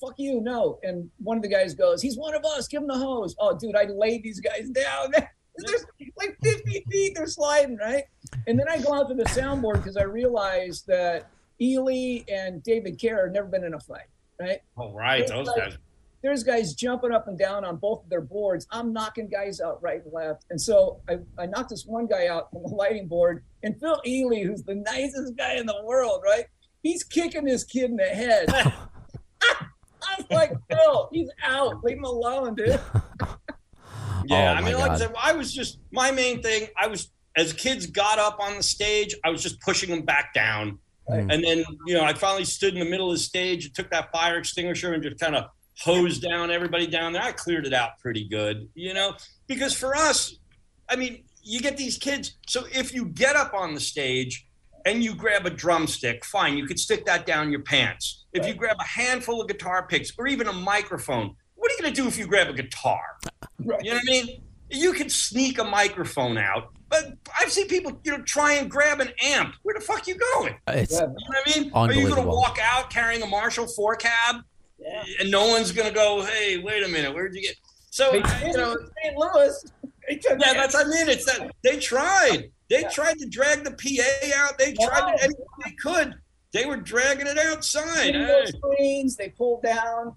"Fuck 0.00 0.14
you, 0.18 0.40
no!" 0.40 0.78
And 0.84 1.10
one 1.18 1.36
of 1.36 1.42
the 1.42 1.48
guys 1.48 1.74
goes, 1.74 2.00
"He's 2.00 2.16
one 2.16 2.34
of 2.34 2.44
us. 2.44 2.68
Give 2.68 2.82
him 2.82 2.88
the 2.88 2.98
hose." 2.98 3.34
Oh, 3.40 3.56
dude, 3.56 3.74
I 3.74 3.84
laid 3.84 4.22
these 4.22 4.38
guys 4.38 4.68
down. 4.70 5.12
There's 5.56 5.84
like 6.16 6.38
50 6.42 6.84
feet. 6.90 7.14
They're 7.14 7.26
sliding, 7.26 7.76
right? 7.76 8.04
And 8.46 8.58
then 8.58 8.68
I 8.68 8.78
go 8.78 8.94
out 8.94 9.08
to 9.08 9.14
the 9.14 9.24
soundboard 9.24 9.74
because 9.74 9.96
I 9.96 10.04
realized 10.04 10.86
that 10.86 11.28
Ealy 11.60 12.24
and 12.32 12.62
David 12.62 13.00
Kerr 13.00 13.24
have 13.24 13.32
never 13.32 13.48
been 13.48 13.64
in 13.64 13.74
a 13.74 13.80
fight, 13.80 14.06
right? 14.40 14.60
Oh, 14.76 14.92
right, 14.92 15.26
those 15.26 15.48
guys. 15.56 15.76
There's 16.22 16.44
guys 16.44 16.74
jumping 16.74 17.10
up 17.12 17.26
and 17.28 17.38
down 17.38 17.64
on 17.64 17.76
both 17.76 18.04
of 18.04 18.10
their 18.10 18.20
boards. 18.20 18.66
I'm 18.70 18.92
knocking 18.92 19.28
guys 19.28 19.60
out 19.60 19.82
right 19.82 20.02
and 20.04 20.12
left. 20.12 20.44
And 20.50 20.60
so 20.60 21.00
I, 21.08 21.18
I 21.38 21.46
knocked 21.46 21.70
this 21.70 21.84
one 21.84 22.06
guy 22.06 22.28
out 22.28 22.50
from 22.52 22.62
the 22.62 22.68
lighting 22.74 23.08
board. 23.08 23.44
And 23.62 23.78
Phil 23.80 24.00
Ealy, 24.06 24.44
who's 24.46 24.62
the 24.62 24.76
nicest 24.76 25.36
guy 25.36 25.54
in 25.56 25.66
the 25.66 25.80
world, 25.84 26.22
right? 26.24 26.44
He's 26.82 27.02
kicking 27.04 27.44
this 27.44 27.64
kid 27.64 27.90
in 27.90 27.96
the 27.96 28.04
head. 28.04 28.48
I'm 30.08 30.24
like, 30.30 30.52
Phil, 30.70 31.08
he's 31.12 31.28
out. 31.44 31.82
Leave 31.84 31.96
him 31.98 32.04
alone, 32.04 32.54
dude. 32.54 32.80
Yeah, 34.26 34.52
Oh, 34.52 34.54
I 34.56 34.60
my 34.60 34.68
mean, 34.70 34.78
like 34.78 34.90
I 34.92 34.96
said, 34.98 35.12
I 35.20 35.32
was 35.32 35.52
just 35.52 35.78
my 35.90 36.10
main 36.12 36.42
thing. 36.42 36.68
I 36.80 36.86
was 36.86 37.10
as 37.36 37.52
kids 37.52 37.86
got 37.86 38.18
up 38.18 38.38
on 38.40 38.56
the 38.56 38.62
stage, 38.62 39.14
I 39.24 39.30
was 39.30 39.42
just 39.42 39.60
pushing 39.60 39.90
them 39.90 40.02
back 40.02 40.32
down, 40.34 40.78
Right. 41.08 41.20
and 41.20 41.42
then 41.42 41.64
you 41.86 41.94
know 41.94 42.04
I 42.04 42.12
finally 42.14 42.44
stood 42.44 42.74
in 42.74 42.80
the 42.80 42.88
middle 42.88 43.10
of 43.10 43.16
the 43.16 43.22
stage, 43.22 43.64
and 43.66 43.74
took 43.74 43.90
that 43.90 44.12
fire 44.12 44.38
extinguisher, 44.38 44.92
and 44.92 45.02
just 45.02 45.18
kind 45.18 45.34
of 45.34 45.46
hosed 45.78 46.22
down 46.22 46.50
everybody 46.50 46.86
down 46.86 47.12
there. 47.12 47.22
I 47.22 47.32
cleared 47.32 47.66
it 47.66 47.72
out 47.72 47.98
pretty 47.98 48.28
good, 48.28 48.68
you 48.74 48.94
know, 48.94 49.14
because 49.46 49.74
for 49.74 49.96
us, 49.96 50.36
I 50.88 50.96
mean, 50.96 51.24
you 51.42 51.60
get 51.60 51.76
these 51.76 51.98
kids. 51.98 52.36
So 52.46 52.64
if 52.72 52.94
you 52.94 53.06
get 53.06 53.36
up 53.36 53.54
on 53.54 53.74
the 53.74 53.80
stage 53.80 54.46
and 54.84 55.02
you 55.02 55.14
grab 55.14 55.46
a 55.46 55.50
drumstick, 55.50 56.24
fine, 56.24 56.56
you 56.56 56.66
could 56.66 56.78
stick 56.78 57.06
that 57.06 57.26
down 57.26 57.50
your 57.50 57.62
pants. 57.62 58.24
If 58.32 58.46
you 58.46 58.54
grab 58.54 58.76
a 58.80 58.84
handful 58.84 59.40
of 59.40 59.48
guitar 59.48 59.86
picks 59.86 60.12
or 60.18 60.26
even 60.26 60.46
a 60.46 60.52
microphone, 60.52 61.36
what 61.54 61.70
are 61.70 61.74
you 61.74 61.82
going 61.82 61.94
to 61.94 62.02
do 62.02 62.08
if 62.08 62.18
you 62.18 62.26
grab 62.26 62.48
a 62.48 62.52
guitar? 62.52 63.02
Right. 63.58 63.84
You 63.84 63.90
know 63.90 63.96
what 63.96 64.08
I 64.08 64.10
mean? 64.10 64.42
You 64.70 64.92
can 64.94 65.10
sneak 65.10 65.58
a 65.58 65.64
microphone 65.64 66.38
out, 66.38 66.72
but 66.88 67.12
I've 67.38 67.52
seen 67.52 67.68
people, 67.68 68.00
you 68.04 68.12
know, 68.12 68.22
try 68.22 68.54
and 68.54 68.70
grab 68.70 69.00
an 69.00 69.10
amp. 69.22 69.54
Where 69.62 69.74
the 69.74 69.80
fuck 69.80 70.06
are 70.06 70.10
you 70.10 70.18
going? 70.34 70.56
It's 70.68 70.92
You 70.92 71.00
know 71.00 71.14
what 71.26 71.36
I 71.46 71.60
mean? 71.60 71.70
Are 71.74 71.92
you 71.92 72.08
going 72.08 72.22
to 72.22 72.28
walk 72.28 72.58
out 72.60 72.88
carrying 72.88 73.22
a 73.22 73.26
Marshall 73.26 73.66
four 73.66 73.96
cab, 73.96 74.42
Yeah. 74.84 75.04
and 75.20 75.30
no 75.30 75.46
one's 75.48 75.72
going 75.72 75.88
to 75.88 75.94
go, 75.94 76.22
"Hey, 76.22 76.58
wait 76.58 76.82
a 76.84 76.88
minute, 76.88 77.14
where'd 77.14 77.34
you 77.34 77.42
get?" 77.42 77.56
So 77.90 78.10
I- 78.22 78.46
you 78.46 78.52
know, 78.54 78.76
St. 79.02 79.16
Louis. 79.16 79.64
Yeah, 80.08 80.16
it. 80.16 80.38
that's 80.38 80.74
I 80.74 80.84
mean, 80.84 81.08
it's 81.08 81.24
that 81.26 81.50
they 81.62 81.78
tried. 81.78 82.50
They 82.68 82.80
Yeah. 82.82 82.88
tried 82.88 83.18
to 83.18 83.26
drag 83.26 83.64
the 83.64 83.70
PA 83.72 84.32
out. 84.34 84.58
They 84.58 84.72
tried 84.72 85.00
Wow. 85.00 85.12
to 85.12 85.22
anything 85.22 85.44
they 85.64 85.72
could. 85.72 86.14
They 86.52 86.64
were 86.66 86.76
dragging 86.78 87.26
it 87.26 87.38
outside. 87.38 88.14
Window 88.14 88.40
Hey. 88.44 88.50
screens 88.50 89.16
they 89.16 89.28
pulled 89.30 89.62
down. 89.62 90.16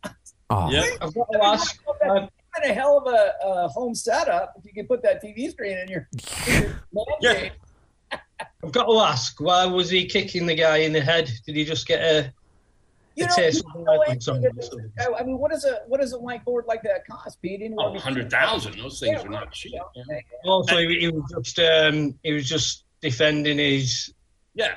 oh, 0.50 0.70
Yeah. 0.72 0.86
I've 1.02 1.14
got 1.14 1.32
to 1.32 1.44
ask, 1.46 1.80
uh, 1.88 2.28
What 2.58 2.66
a 2.66 2.74
hell 2.74 2.98
of 2.98 3.14
a 3.14 3.36
uh, 3.46 3.68
home 3.68 3.94
setup 3.94 4.54
if 4.58 4.66
you 4.66 4.72
can 4.74 4.88
put 4.88 5.04
that 5.04 5.22
TV 5.22 5.52
screen 5.52 5.78
in 5.78 5.90
your, 5.90 6.08
in 6.48 6.62
your 6.64 7.06
Yeah. 7.22 7.50
I've 8.64 8.72
got 8.72 8.86
to 8.86 8.98
ask, 9.00 9.40
why 9.42 9.66
was 9.66 9.90
he 9.90 10.06
kicking 10.06 10.46
the 10.46 10.56
guy 10.56 10.78
in 10.78 10.94
the 10.94 11.02
head? 11.02 11.30
Did 11.46 11.56
he 11.56 11.66
just 11.66 11.86
get 11.88 12.02
a, 12.02 12.34
You 13.16 13.26
a 13.26 13.28
know, 13.28 13.36
taste 13.36 13.64
you 13.64 13.70
of 13.70 13.74
the 13.74 13.80
know 13.80 13.92
red 13.92 14.08
what? 14.08 14.24
from? 15.04 15.16
I 15.16 15.20
I 15.22 15.24
mean, 15.24 15.38
what 15.38 15.54
is 15.54 15.64
a 15.66 15.80
what 15.88 16.02
does 16.02 16.14
a 16.14 16.18
whiteboard 16.18 16.66
like 16.68 16.84
that 16.84 17.06
cost, 17.08 17.42
Pete? 17.42 17.62
Anywhere 17.62 17.88
Oh, 17.88 17.92
100,000. 17.92 18.78
Those 18.78 19.00
things 19.00 19.20
Yeah, 19.22 19.26
are 19.28 19.30
not 19.30 19.52
cheap. 19.52 19.74
yeah. 19.74 20.20
Also, 20.46 20.78
he, 20.78 21.00
he 21.00 21.08
was 21.10 21.24
just 21.44 21.60
um, 21.60 22.18
he 22.24 22.34
was 22.34 22.48
just 22.50 22.84
defending 23.02 23.58
his 23.58 24.14
Yeah. 24.54 24.76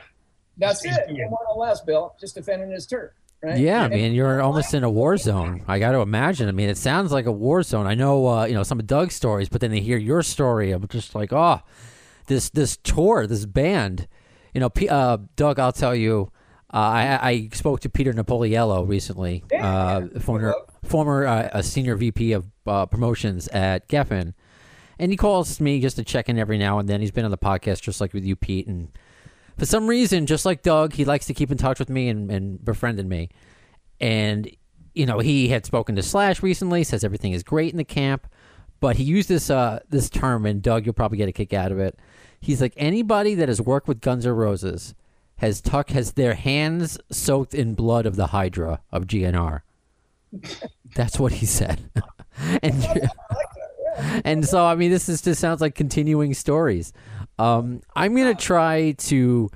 That's 0.56 0.82
He's 0.82 0.96
it. 0.96 1.06
doing 1.08 1.20
And 1.20 1.30
more 1.30 1.38
or 1.48 1.56
less, 1.66 1.80
Bill, 1.82 2.14
just 2.20 2.34
defending 2.34 2.70
his 2.70 2.86
turf. 2.86 3.12
Right? 3.42 3.58
Yeah, 3.58 3.82
I 3.84 3.88
mean, 3.88 4.12
you're 4.12 4.40
almost 4.42 4.74
in 4.74 4.82
a 4.82 4.90
war 4.90 5.16
zone. 5.28 5.62
I 5.68 5.78
got 5.78 5.92
to 5.92 6.00
imagine. 6.00 6.48
I 6.48 6.52
mean, 6.52 6.68
it 6.68 6.76
sounds 6.76 7.12
like 7.12 7.26
a 7.26 7.32
war 7.32 7.62
zone. 7.62 7.86
I 7.86 7.94
know, 7.94 8.26
uh, 8.26 8.44
you 8.46 8.54
know, 8.54 8.64
some 8.64 8.80
of 8.80 8.86
Doug's 8.88 9.14
stories, 9.14 9.48
but 9.48 9.60
then 9.60 9.70
they 9.70 9.78
hear 9.80 9.96
your 9.98 10.24
story. 10.24 10.72
I'm 10.72 10.86
just 10.88 11.14
like, 11.14 11.32
oh, 11.32 11.60
this 12.26 12.50
this 12.50 12.76
tour, 12.76 13.26
this 13.28 13.46
band. 13.46 14.08
You 14.52 14.60
know, 14.60 14.68
P- 14.70 14.88
uh, 14.88 15.18
Doug, 15.36 15.60
I'll 15.60 15.70
tell 15.72 15.94
you, 15.94 16.32
uh, 16.72 16.76
I, 16.76 17.30
I 17.30 17.48
spoke 17.52 17.80
to 17.80 17.88
Peter 17.88 18.12
Napoliello 18.12 18.86
recently, 18.86 19.42
uh, 19.58 20.02
former 20.20 20.54
former 20.84 21.26
uh, 21.26 21.48
a 21.52 21.62
senior 21.62 21.96
VP 21.96 22.32
of 22.32 22.46
uh, 22.66 22.86
promotions 22.86 23.48
at 23.48 23.88
Geffen, 23.88 24.34
and 24.98 25.10
he 25.10 25.16
calls 25.16 25.60
me 25.60 25.80
just 25.80 25.96
to 25.96 26.04
check 26.04 26.28
in 26.28 26.38
every 26.38 26.58
now 26.58 26.78
and 26.78 26.88
then. 26.88 27.00
He's 27.00 27.10
been 27.10 27.24
on 27.24 27.30
the 27.30 27.38
podcast 27.38 27.80
just 27.80 28.00
like 28.00 28.12
with 28.12 28.24
you, 28.24 28.36
Pete, 28.36 28.66
and 28.66 28.90
for 29.58 29.66
some 29.66 29.86
reason, 29.88 30.26
just 30.26 30.46
like 30.46 30.62
Doug, 30.62 30.92
he 30.92 31.04
likes 31.04 31.26
to 31.26 31.34
keep 31.34 31.50
in 31.50 31.58
touch 31.58 31.78
with 31.78 31.90
me 31.90 32.08
and, 32.08 32.30
and 32.30 32.64
befriended 32.64 33.06
me. 33.06 33.28
And, 34.00 34.48
you 34.94 35.04
know, 35.04 35.18
he 35.18 35.48
had 35.48 35.66
spoken 35.66 35.96
to 35.96 36.02
Slash 36.02 36.42
recently, 36.42 36.84
says 36.84 37.02
everything 37.02 37.32
is 37.32 37.42
great 37.42 37.72
in 37.72 37.76
the 37.76 37.84
camp, 37.84 38.28
but 38.78 38.96
he 38.96 39.02
used 39.02 39.28
this 39.28 39.50
uh, 39.50 39.80
this 39.88 40.08
term, 40.08 40.46
and 40.46 40.62
Doug, 40.62 40.86
you'll 40.86 40.92
probably 40.92 41.18
get 41.18 41.28
a 41.28 41.32
kick 41.32 41.52
out 41.52 41.72
of 41.72 41.80
it. 41.80 41.98
He's 42.40 42.60
like, 42.60 42.72
anybody 42.76 43.34
that 43.34 43.48
has 43.48 43.60
worked 43.60 43.88
with 43.88 44.00
Guns 44.00 44.24
N' 44.24 44.32
Roses 44.32 44.94
has 45.38 45.60
tuck 45.60 45.90
has 45.90 46.12
their 46.12 46.34
hands 46.34 46.98
soaked 47.10 47.54
in 47.54 47.74
blood 47.74 48.06
of 48.06 48.16
the 48.16 48.28
Hydra 48.28 48.80
of 48.92 49.06
GNR. 49.06 49.62
That's 50.94 51.18
what 51.18 51.32
he 51.32 51.46
said. 51.46 51.90
and 52.62 53.10
and 54.24 54.46
so 54.46 54.64
I 54.64 54.74
mean 54.74 54.90
this 54.90 55.08
is 55.08 55.22
just 55.22 55.40
sounds 55.40 55.60
like 55.60 55.74
continuing 55.74 56.34
stories. 56.34 56.92
Um, 57.38 57.82
I'm 57.94 58.16
gonna 58.16 58.34
try 58.34 58.92
to 58.92 59.50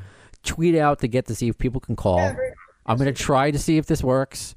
tweet 0.45 0.77
out 0.77 1.01
to 1.01 1.09
get 1.09 1.27
to 1.27 1.35
see 1.35 1.49
if 1.49 1.59
people 1.59 1.81
can 1.81 1.97
call. 1.97 2.21
I'm 2.87 2.97
gonna 2.97 3.13
try 3.13 3.51
to 3.51 3.59
see 3.59 3.77
if 3.77 3.87
this 3.87 4.03
works. 4.03 4.55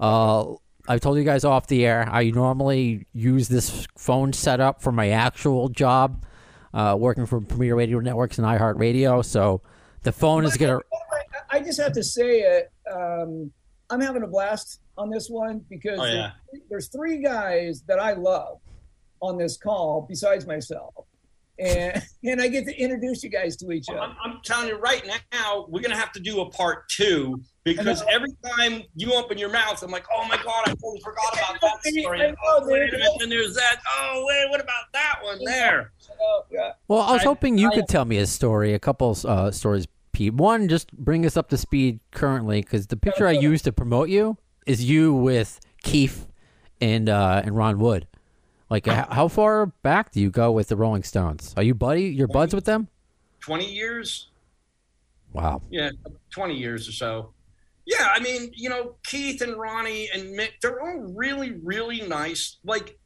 Uh, 0.00 0.54
I 0.88 0.98
told 0.98 1.18
you 1.18 1.24
guys 1.24 1.44
off 1.44 1.66
the 1.66 1.84
air. 1.84 2.08
I 2.10 2.30
normally 2.30 3.06
use 3.12 3.48
this 3.48 3.86
phone 3.96 4.32
setup 4.32 4.80
for 4.80 4.90
my 4.90 5.10
actual 5.10 5.68
job, 5.68 6.24
uh, 6.72 6.96
working 6.98 7.26
for 7.26 7.40
Premier 7.40 7.74
Radio 7.74 7.98
Networks 7.98 8.38
and 8.38 8.46
iHeartRadio. 8.46 9.24
So 9.24 9.60
the 10.08 10.12
phone 10.12 10.44
is 10.46 10.56
gonna. 10.56 10.78
I 11.50 11.60
just 11.60 11.78
have 11.80 11.92
to 11.92 12.02
say 12.02 12.40
it. 12.40 12.70
Um, 12.90 13.50
I'm 13.90 14.00
having 14.00 14.22
a 14.22 14.26
blast 14.26 14.80
on 14.96 15.10
this 15.10 15.28
one 15.28 15.64
because 15.68 15.98
Oh, 16.00 16.04
yeah. 16.04 16.30
there's, 16.50 16.62
there's 16.70 16.88
three 16.88 17.22
guys 17.22 17.82
that 17.88 17.98
I 17.98 18.12
love 18.14 18.58
on 19.20 19.36
this 19.36 19.56
call 19.58 20.06
besides 20.08 20.46
myself, 20.46 20.94
and 21.58 22.02
and 22.24 22.40
I 22.40 22.48
get 22.48 22.64
to 22.66 22.74
introduce 22.78 23.22
you 23.22 23.28
guys 23.28 23.54
to 23.58 23.70
each 23.70 23.88
other. 23.90 24.00
I'm, 24.00 24.16
I'm 24.24 24.38
telling 24.44 24.68
you 24.68 24.76
right 24.78 25.06
now, 25.32 25.66
we're 25.68 25.82
gonna 25.82 25.94
have 25.96 26.12
to 26.12 26.20
do 26.20 26.40
a 26.40 26.48
part 26.50 26.88
two 26.88 27.42
because 27.64 28.02
every 28.10 28.32
time 28.56 28.82
you 28.96 29.12
open 29.12 29.36
your 29.36 29.50
mouth, 29.50 29.82
I'm 29.82 29.90
like, 29.90 30.06
oh 30.14 30.26
my 30.26 30.36
god, 30.42 30.62
I 30.68 30.70
totally 30.70 31.00
forgot 31.04 31.34
about 31.34 31.60
that 31.82 31.92
story. 31.92 32.18
Know, 32.18 32.34
Oh, 32.46 32.60
wait 32.66 32.88
a 32.88 32.92
minute, 32.92 33.08
and 33.20 33.30
there's 33.30 33.54
that. 33.56 33.76
Oh 33.98 34.24
wait, 34.26 34.48
what 34.50 34.60
about 34.62 34.84
that 34.94 35.16
one 35.22 35.38
there? 35.44 35.92
Well, 36.88 37.00
I 37.02 37.12
was 37.12 37.22
I- 37.22 37.24
hoping 37.24 37.58
you 37.58 37.70
I- 37.70 37.74
could 37.74 37.88
tell 37.88 38.04
me 38.06 38.16
a 38.18 38.26
story, 38.26 38.72
a 38.74 38.78
couple 38.78 39.16
uh, 39.24 39.50
stories, 39.50 39.86
Pete. 40.18 40.34
One, 40.34 40.66
just 40.66 40.92
bring 40.92 41.24
us 41.24 41.36
up 41.36 41.48
to 41.50 41.56
speed 41.56 42.00
currently, 42.10 42.60
because 42.60 42.88
the 42.88 42.96
picture 42.96 43.28
I 43.28 43.30
used 43.30 43.62
to 43.64 43.72
promote 43.72 44.08
you 44.08 44.36
is 44.66 44.82
you 44.82 45.14
with 45.14 45.60
Keith 45.84 46.26
and 46.80 47.08
uh, 47.08 47.40
and 47.44 47.56
Ron 47.56 47.78
Wood. 47.78 48.08
Like, 48.68 48.86
how 48.86 49.28
far 49.28 49.66
back 49.66 50.10
do 50.10 50.20
you 50.20 50.28
go 50.28 50.50
with 50.50 50.66
the 50.66 50.76
Rolling 50.76 51.04
Stones? 51.04 51.54
Are 51.56 51.62
you 51.62 51.72
buddy? 51.72 52.06
You're 52.06 52.26
buds 52.26 52.52
with 52.52 52.64
them? 52.64 52.88
Twenty 53.38 53.72
years? 53.72 54.28
Wow. 55.32 55.62
Yeah, 55.70 55.90
twenty 56.30 56.56
years 56.56 56.88
or 56.88 56.92
so. 56.92 57.32
Yeah, 57.86 58.08
I 58.12 58.18
mean, 58.18 58.50
you 58.54 58.68
know, 58.68 58.96
Keith 59.04 59.40
and 59.40 59.56
Ronnie 59.56 60.10
and 60.12 60.36
Mick, 60.36 60.54
they're 60.60 60.82
all 60.82 61.14
really, 61.14 61.52
really 61.62 62.00
nice. 62.02 62.56
Like, 62.64 62.98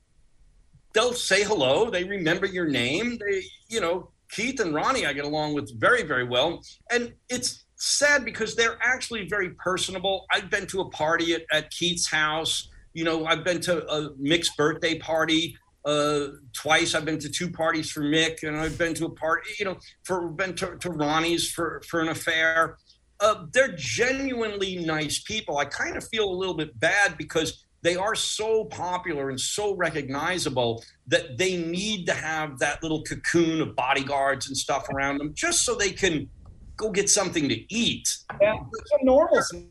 they'll 0.94 1.12
say 1.12 1.44
hello. 1.44 1.90
They 1.90 2.04
remember 2.04 2.46
your 2.46 2.68
name. 2.68 3.18
They, 3.18 3.42
you 3.68 3.82
know, 3.82 4.08
Keith 4.32 4.60
and 4.60 4.74
Ronnie, 4.74 5.06
I 5.06 5.12
get 5.12 5.24
along 5.24 5.54
with 5.54 5.78
very, 5.78 6.02
very 6.02 6.24
well. 6.24 6.62
And 6.90 7.12
it's 7.28 7.64
sad 7.76 8.24
because 8.24 8.56
they're 8.56 8.78
actually 8.82 9.28
very 9.28 9.50
personable. 9.50 10.24
I've 10.32 10.50
been 10.50 10.66
to 10.68 10.80
a 10.80 10.90
party 10.90 11.34
at, 11.34 11.42
at 11.52 11.70
Keith's 11.70 12.10
house. 12.10 12.68
You 12.94 13.04
know, 13.04 13.26
I've 13.26 13.44
been 13.44 13.60
to 13.62 13.86
a 13.86 14.10
Mick's 14.14 14.54
birthday 14.56 14.98
party 14.98 15.56
uh, 15.84 16.28
twice. 16.54 16.94
I've 16.94 17.04
been 17.04 17.18
to 17.18 17.28
two 17.28 17.50
parties 17.50 17.90
for 17.90 18.02
Mick, 18.02 18.42
and 18.42 18.56
I've 18.56 18.78
been 18.78 18.94
to 18.94 19.06
a 19.06 19.10
party, 19.10 19.50
you 19.58 19.64
know, 19.64 19.76
for 20.04 20.28
been 20.28 20.54
to, 20.56 20.76
to 20.78 20.90
Ronnie's 20.90 21.50
for 21.50 21.82
for 21.88 22.00
an 22.00 22.08
affair. 22.08 22.78
Uh, 23.20 23.46
they're 23.52 23.74
genuinely 23.76 24.76
nice 24.76 25.22
people. 25.22 25.58
I 25.58 25.64
kind 25.64 25.96
of 25.96 26.06
feel 26.08 26.28
a 26.28 26.34
little 26.34 26.54
bit 26.54 26.78
bad 26.78 27.16
because 27.16 27.64
they 27.82 27.96
are 27.96 28.14
so 28.14 28.64
popular 28.64 29.28
and 29.28 29.40
so 29.40 29.74
recognizable 29.74 30.84
that 31.08 31.36
they 31.36 31.56
need 31.56 32.06
to 32.06 32.14
have 32.14 32.58
that 32.60 32.82
little 32.82 33.02
cocoon 33.02 33.60
of 33.60 33.74
bodyguards 33.74 34.46
and 34.48 34.56
stuff 34.56 34.88
around 34.88 35.18
them 35.18 35.32
just 35.34 35.64
so 35.64 35.74
they 35.74 35.90
can 35.90 36.28
go 36.76 36.90
get 36.90 37.10
something 37.10 37.48
to 37.48 37.74
eat. 37.74 38.08
Yeah, 38.40 38.54
some 38.86 39.00
normalcy. 39.02 39.68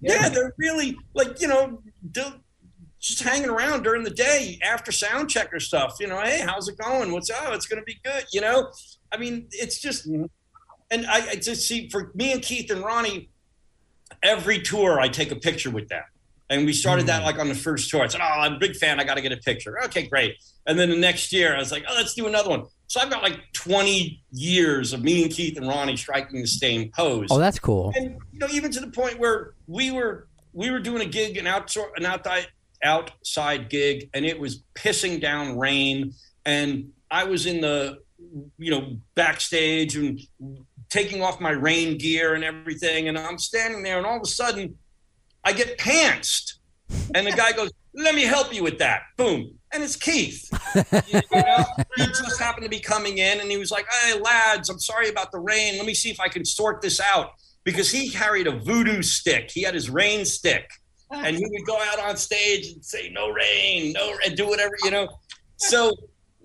Yeah, 0.00 0.30
they're 0.30 0.54
really 0.56 0.96
like 1.14 1.40
you 1.40 1.48
know, 1.48 1.82
do, 2.10 2.24
just 2.98 3.22
hanging 3.22 3.48
around 3.48 3.82
during 3.82 4.04
the 4.04 4.10
day 4.10 4.58
after 4.62 4.92
sound 4.92 5.30
check 5.30 5.52
or 5.52 5.60
stuff. 5.60 5.96
You 6.00 6.06
know, 6.06 6.20
hey, 6.20 6.40
how's 6.40 6.68
it 6.68 6.78
going? 6.78 7.12
What's 7.12 7.30
oh, 7.30 7.52
it's 7.52 7.66
going 7.66 7.80
to 7.80 7.84
be 7.84 7.98
good. 8.04 8.24
You 8.32 8.40
know, 8.42 8.70
I 9.12 9.16
mean, 9.16 9.48
it's 9.50 9.80
just, 9.80 10.08
mm-hmm. 10.08 10.24
and 10.90 11.06
I, 11.06 11.30
I 11.30 11.34
just 11.36 11.66
see 11.66 11.88
for 11.88 12.12
me 12.14 12.32
and 12.32 12.42
Keith 12.42 12.70
and 12.70 12.82
Ronnie, 12.82 13.30
every 14.22 14.60
tour 14.60 15.00
I 15.00 15.08
take 15.08 15.30
a 15.30 15.36
picture 15.36 15.70
with 15.70 15.88
them. 15.88 16.02
And 16.50 16.66
we 16.66 16.72
started 16.72 17.06
that 17.06 17.20
hmm. 17.20 17.26
like 17.26 17.38
on 17.38 17.48
the 17.48 17.54
first 17.54 17.88
tour. 17.88 18.02
I 18.02 18.08
said, 18.08 18.20
"Oh, 18.20 18.40
I'm 18.40 18.54
a 18.54 18.58
big 18.58 18.76
fan. 18.76 19.00
I 19.00 19.04
got 19.04 19.14
to 19.14 19.22
get 19.22 19.32
a 19.32 19.38
picture." 19.38 19.82
Okay, 19.84 20.08
great. 20.08 20.36
And 20.66 20.78
then 20.78 20.90
the 20.90 20.96
next 20.96 21.32
year, 21.32 21.54
I 21.54 21.58
was 21.58 21.72
like, 21.72 21.84
"Oh, 21.88 21.94
let's 21.94 22.14
do 22.14 22.26
another 22.26 22.50
one." 22.50 22.64
So 22.90 23.00
I've 23.00 23.08
got 23.08 23.22
like 23.22 23.38
20 23.52 24.20
years 24.32 24.92
of 24.92 25.04
me 25.04 25.22
and 25.22 25.32
Keith 25.32 25.56
and 25.56 25.68
Ronnie 25.68 25.96
striking 25.96 26.40
the 26.40 26.48
same 26.48 26.90
pose 26.90 27.28
Oh, 27.30 27.38
that's 27.38 27.60
cool. 27.60 27.92
and 27.94 28.18
you 28.32 28.40
know 28.40 28.48
even 28.50 28.72
to 28.72 28.80
the 28.80 28.90
point 28.90 29.16
where 29.20 29.54
we 29.68 29.92
were 29.92 30.26
we 30.52 30.72
were 30.72 30.80
doing 30.80 31.00
a 31.00 31.08
gig 31.08 31.36
an 31.36 31.46
outside 31.46 31.84
an 31.96 32.04
outside 32.04 32.48
outside 32.82 33.70
gig 33.70 34.10
and 34.12 34.26
it 34.26 34.40
was 34.40 34.64
pissing 34.74 35.20
down 35.20 35.56
rain 35.56 36.12
and 36.46 36.90
i 37.10 37.22
was 37.22 37.46
in 37.46 37.60
the 37.60 37.98
you 38.58 38.70
know 38.70 38.96
backstage 39.14 39.96
and 39.96 40.18
taking 40.88 41.22
off 41.22 41.40
my 41.40 41.50
rain 41.50 41.96
gear 41.98 42.34
and 42.34 42.42
everything 42.42 43.06
and 43.06 43.18
i'm 43.18 43.38
standing 43.38 43.82
there 43.82 43.98
and 43.98 44.06
all 44.06 44.16
of 44.16 44.22
a 44.22 44.26
sudden 44.26 44.76
i 45.44 45.52
get 45.52 45.78
pantsed 45.78 46.58
and 47.14 47.26
the 47.26 47.32
guy 47.32 47.52
goes 47.52 47.70
let 47.94 48.14
me 48.14 48.22
help 48.22 48.54
you 48.54 48.62
with 48.62 48.78
that 48.78 49.02
boom 49.16 49.52
and 49.72 49.82
it's 49.82 49.96
keith 49.96 50.50
you 50.74 51.20
know, 51.32 51.64
he 51.96 52.06
just 52.06 52.38
happened 52.38 52.64
to 52.64 52.70
be 52.70 52.80
coming 52.80 53.18
in 53.18 53.40
and 53.40 53.50
he 53.50 53.56
was 53.56 53.70
like, 53.70 53.86
Hey, 53.90 54.18
lads, 54.18 54.68
I'm 54.68 54.78
sorry 54.78 55.08
about 55.08 55.32
the 55.32 55.38
rain. 55.38 55.76
Let 55.76 55.86
me 55.86 55.94
see 55.94 56.10
if 56.10 56.20
I 56.20 56.28
can 56.28 56.44
sort 56.44 56.80
this 56.80 57.00
out. 57.00 57.32
Because 57.64 57.90
he 57.90 58.10
carried 58.10 58.46
a 58.46 58.58
voodoo 58.58 59.02
stick. 59.02 59.50
He 59.50 59.62
had 59.62 59.74
his 59.74 59.90
rain 59.90 60.24
stick. 60.24 60.70
And 61.12 61.36
he 61.36 61.44
would 61.44 61.66
go 61.66 61.76
out 61.76 61.98
on 61.98 62.16
stage 62.16 62.72
and 62.72 62.84
say, 62.84 63.10
No 63.10 63.30
rain, 63.30 63.92
no 63.92 64.16
and 64.24 64.36
do 64.36 64.46
whatever, 64.46 64.72
you 64.84 64.90
know. 64.90 65.08
So, 65.56 65.92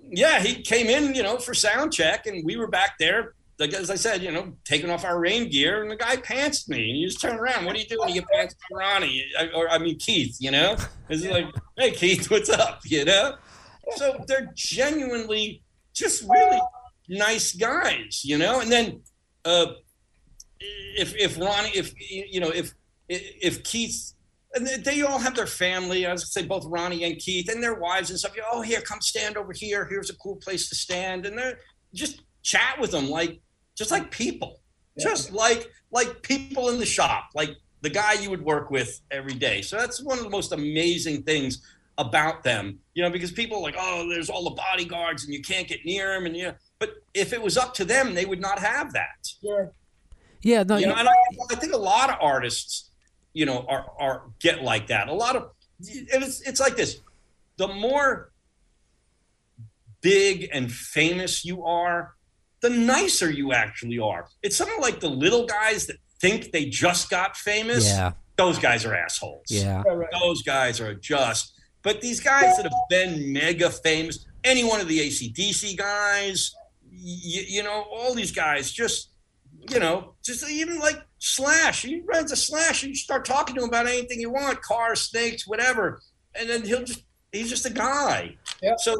yeah, 0.01 0.39
he 0.39 0.61
came 0.61 0.87
in, 0.87 1.13
you 1.15 1.23
know, 1.23 1.37
for 1.37 1.53
sound 1.53 1.93
check 1.93 2.25
and 2.25 2.43
we 2.43 2.57
were 2.57 2.67
back 2.67 2.97
there. 2.99 3.35
Like 3.57 3.73
as 3.73 3.89
I 3.89 3.95
said, 3.95 4.21
you 4.21 4.31
know, 4.31 4.53
taking 4.65 4.89
off 4.89 5.05
our 5.05 5.17
rain 5.19 5.49
gear, 5.49 5.81
and 5.81 5.89
the 5.89 5.95
guy 5.95 6.17
pantsed 6.17 6.67
me, 6.67 6.89
and 6.89 6.99
you 6.99 7.07
just 7.07 7.21
turn 7.21 7.37
around. 7.37 7.65
What 7.65 7.75
are 7.75 7.79
you 7.79 7.85
doing? 7.85 8.13
You 8.13 8.21
by 8.23 8.49
Ronnie, 8.71 9.23
I- 9.39 9.49
or 9.55 9.69
I 9.69 9.77
mean 9.77 9.97
Keith. 9.97 10.35
You 10.39 10.51
know, 10.51 10.75
it's 11.09 11.25
like, 11.25 11.45
hey 11.77 11.91
Keith, 11.91 12.29
what's 12.29 12.49
up? 12.49 12.81
You 12.85 13.05
know, 13.05 13.35
so 13.95 14.23
they're 14.27 14.51
genuinely 14.55 15.63
just 15.93 16.23
really 16.27 16.59
nice 17.07 17.53
guys, 17.53 18.25
you 18.25 18.37
know. 18.37 18.59
And 18.59 18.69
then 18.69 19.01
uh, 19.45 19.67
if 20.59 21.15
if 21.15 21.37
Ronnie, 21.39 21.69
if 21.75 21.93
you 21.99 22.39
know, 22.41 22.49
if 22.49 22.73
if 23.07 23.63
Keith, 23.63 24.13
and 24.53 24.65
they- 24.67 24.77
they 24.77 25.01
all 25.01 25.19
have 25.19 25.35
their 25.35 25.47
family. 25.47 26.05
I 26.05 26.11
was 26.11 26.23
gonna 26.23 26.43
say 26.43 26.47
both 26.47 26.65
Ronnie 26.65 27.03
and 27.03 27.17
Keith 27.19 27.49
and 27.49 27.61
their 27.63 27.75
wives 27.75 28.09
and 28.09 28.19
stuff. 28.19 28.33
Oh, 28.51 28.61
here, 28.61 28.81
come 28.81 28.99
stand 29.01 29.37
over 29.37 29.53
here. 29.53 29.85
Here's 29.85 30.09
a 30.09 30.15
cool 30.17 30.35
place 30.37 30.67
to 30.69 30.75
stand, 30.75 31.25
and 31.25 31.37
they're 31.37 31.59
just 31.93 32.21
chat 32.43 32.79
with 32.79 32.91
them 32.91 33.09
like 33.09 33.39
just 33.75 33.91
like 33.91 34.09
people, 34.11 34.59
just 34.99 35.31
like 35.31 35.69
like 35.91 36.21
people 36.21 36.69
in 36.69 36.79
the 36.79 36.85
shop, 36.85 37.29
like 37.35 37.51
the 37.81 37.89
guy 37.89 38.13
you 38.13 38.29
would 38.29 38.43
work 38.43 38.71
with 38.71 39.01
every 39.11 39.33
day. 39.35 39.61
So 39.61 39.77
that's 39.77 40.01
one 40.01 40.17
of 40.17 40.23
the 40.23 40.29
most 40.29 40.51
amazing 40.51 41.23
things 41.23 41.61
about 41.97 42.43
them, 42.43 42.79
you 42.93 43.03
know, 43.03 43.09
because 43.09 43.31
people 43.31 43.57
are 43.59 43.61
like, 43.61 43.75
oh, 43.77 44.09
there's 44.09 44.29
all 44.29 44.43
the 44.43 44.55
bodyguards 44.55 45.23
and 45.23 45.33
you 45.33 45.41
can't 45.41 45.67
get 45.67 45.85
near 45.85 46.13
them, 46.13 46.25
and 46.25 46.35
yeah. 46.35 46.53
But 46.79 46.95
if 47.13 47.31
it 47.31 47.41
was 47.41 47.57
up 47.57 47.73
to 47.75 47.85
them, 47.85 48.13
they 48.15 48.25
would 48.25 48.41
not 48.41 48.59
have 48.59 48.91
that. 48.93 49.27
Sure. 49.41 49.71
Yeah, 50.41 50.63
no, 50.63 50.75
You 50.75 50.81
you- 50.81 50.87
know, 50.87 50.95
and 50.95 51.07
I, 51.07 51.13
I 51.51 51.55
think 51.55 51.73
a 51.73 51.77
lot 51.77 52.09
of 52.09 52.17
artists, 52.21 52.89
you 53.33 53.45
know, 53.45 53.65
are 53.69 53.85
are 53.99 54.23
get 54.39 54.61
like 54.63 54.87
that. 54.87 55.07
A 55.07 55.13
lot 55.13 55.35
of 55.35 55.51
and 55.79 56.23
it's 56.23 56.41
it's 56.41 56.59
like 56.59 56.75
this: 56.75 56.97
the 57.57 57.67
more 57.67 58.31
big 60.01 60.49
and 60.51 60.71
famous 60.71 61.43
you 61.45 61.63
are, 61.65 62.14
the 62.69 62.75
nicer 62.75 63.29
you 63.31 63.53
actually 63.53 63.99
are. 63.99 64.27
It's 64.41 64.55
something 64.57 64.81
like 64.81 64.99
the 64.99 65.09
little 65.09 65.45
guys 65.45 65.85
that 65.87 65.97
think 66.19 66.51
they 66.51 66.65
just 66.65 67.09
got 67.09 67.37
famous, 67.37 67.85
Yeah. 67.87 68.13
those 68.37 68.57
guys 68.57 68.85
are 68.85 68.95
assholes. 68.95 69.45
Yeah. 69.49 69.83
Right, 69.85 69.97
right. 69.97 70.09
Those 70.21 70.41
guys 70.41 70.79
are 70.81 70.93
just. 70.95 71.53
But 71.83 72.01
these 72.01 72.19
guys 72.19 72.55
that 72.57 72.63
have 72.63 72.89
been 72.89 73.31
mega 73.31 73.69
famous, 73.69 74.25
any 74.43 74.63
one 74.63 74.79
of 74.81 74.87
the 74.87 74.99
ACDC 74.99 75.77
guys, 75.77 76.55
you, 76.91 77.43
you 77.47 77.63
know, 77.63 77.85
all 77.91 78.15
these 78.15 78.31
guys 78.31 78.71
just, 78.71 79.11
you 79.69 79.79
know, 79.79 80.15
just 80.23 80.49
even 80.49 80.79
like 80.79 80.99
Slash. 81.19 81.83
He 81.83 82.01
runs 82.01 82.31
a 82.31 82.35
Slash 82.35 82.81
and 82.83 82.89
you 82.91 82.95
start 82.95 83.25
talking 83.25 83.55
to 83.55 83.61
him 83.61 83.67
about 83.69 83.85
anything 83.87 84.19
you 84.19 84.31
want 84.31 84.61
cars, 84.61 85.01
snakes, 85.01 85.45
whatever. 85.47 86.01
And 86.33 86.49
then 86.49 86.63
he'll 86.63 86.83
just, 86.83 87.03
he's 87.31 87.49
just 87.49 87.65
a 87.67 87.71
guy. 87.71 88.35
Yep. 88.63 88.75
So, 88.79 88.95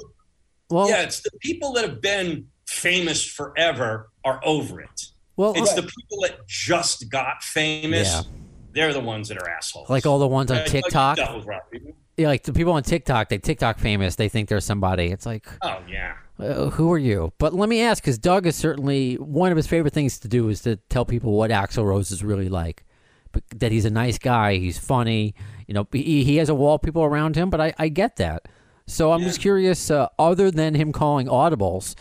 Well, 0.70 0.88
yeah, 0.90 1.02
it's 1.04 1.22
the 1.22 1.32
people 1.40 1.74
that 1.74 1.84
have 1.88 2.02
been 2.02 2.48
famous 2.66 3.24
forever 3.24 4.10
are 4.24 4.40
over 4.44 4.82
it. 4.82 5.06
well, 5.36 5.54
It's 5.56 5.74
the 5.74 5.82
people 5.84 6.22
that 6.24 6.48
just 6.48 7.10
got 7.10 7.44
famous. 7.44 8.08
Yeah. 8.14 8.22
They're 8.74 8.94
the 8.94 9.00
ones 9.00 9.30
that 9.30 9.38
are 9.42 9.50
assholes. 9.50 9.90
like 9.90 10.06
all 10.06 10.20
the 10.20 10.28
ones 10.28 10.52
on 10.52 10.66
TikTok. 10.66 11.16
dealt 11.18 11.38
with 11.38 11.46
Rob. 11.46 11.62
Yeah, 12.18 12.28
like 12.28 12.44
the 12.44 12.52
people 12.54 12.74
on 12.74 12.84
TikTok, 12.84 13.30
they 13.30 13.38
TikTok 13.38 13.78
famous. 13.80 14.16
They 14.16 14.28
think 14.30 14.50
they're 14.50 14.60
somebody. 14.60 15.08
It's 15.08 15.26
like, 15.26 15.48
Oh 15.62 15.80
yeah. 15.88 16.16
uh, 16.40 16.70
who 16.72 16.92
are 16.92 16.98
you? 16.98 17.32
But 17.38 17.54
let 17.54 17.70
me 17.70 17.82
ask, 17.82 18.04
because 18.04 18.18
Doug 18.18 18.46
is 18.48 18.56
certainly 18.56 19.16
one 19.16 19.52
of 19.52 19.56
his 19.58 19.68
favorite 19.68 19.94
things 19.94 20.20
to 20.20 20.28
do 20.28 20.50
is 20.50 20.62
to 20.64 20.76
tell 20.90 21.06
people 21.06 21.34
what 21.34 21.52
Axl 21.52 21.86
Rose 21.86 22.12
is 22.12 22.22
really 22.24 22.50
like. 22.50 22.84
But 23.32 23.44
that 23.58 23.72
he's 23.72 23.86
a 23.86 23.90
nice 23.90 24.18
guy, 24.18 24.56
he's 24.58 24.78
funny. 24.78 25.36
You 25.68 25.74
know, 25.74 25.88
he, 25.92 26.24
he 26.24 26.38
has 26.38 26.48
a 26.50 26.56
wall 26.56 26.76
of 26.76 26.82
people 26.82 27.04
around 27.04 27.36
him. 27.36 27.50
But 27.50 27.60
I, 27.62 27.74
I 27.78 27.88
get 27.90 28.16
that. 28.18 28.48
So 28.88 29.12
I'm 29.14 29.22
just 29.22 29.40
curious. 29.42 29.90
Uh, 29.90 30.08
other 30.20 30.52
than 30.52 30.76
him 30.76 30.92
calling 30.92 31.28
audibles, 31.28 31.96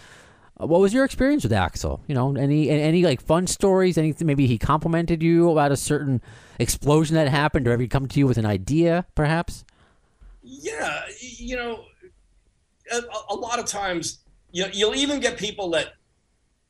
Uh, 0.61 0.67
what 0.67 0.81
was 0.81 0.95
your 0.95 1.05
experience 1.05 1.43
with 1.43 1.53
Axl? 1.53 2.01
You 2.07 2.15
know, 2.15 2.35
any 2.37 2.71
any 2.71 3.03
like 3.03 3.21
fun 3.21 3.47
stories? 3.47 3.99
Anything? 3.99 4.27
Maybe 4.27 4.47
he 4.47 4.59
complimented 4.59 5.23
you 5.23 5.51
about 5.51 5.73
a 5.73 5.77
certain 5.77 6.23
explosion 6.59 7.17
that 7.17 7.29
happened, 7.29 7.67
or 7.67 7.73
ever 7.73 7.87
come 7.87 8.07
to 8.07 8.19
you 8.19 8.27
with 8.27 8.39
an 8.39 8.47
idea, 8.47 9.07
perhaps? 9.15 9.65
Yeah, 10.43 11.03
you 11.21 11.57
know, 11.57 11.85
a, 12.93 13.01
a 13.31 13.35
lot 13.35 13.59
of 13.59 13.67
times, 13.67 14.21
you 14.53 14.63
know, 14.63 14.71
you'll 14.73 14.95
even 14.95 15.21
get 15.21 15.39
people 15.39 15.71
that 15.71 15.95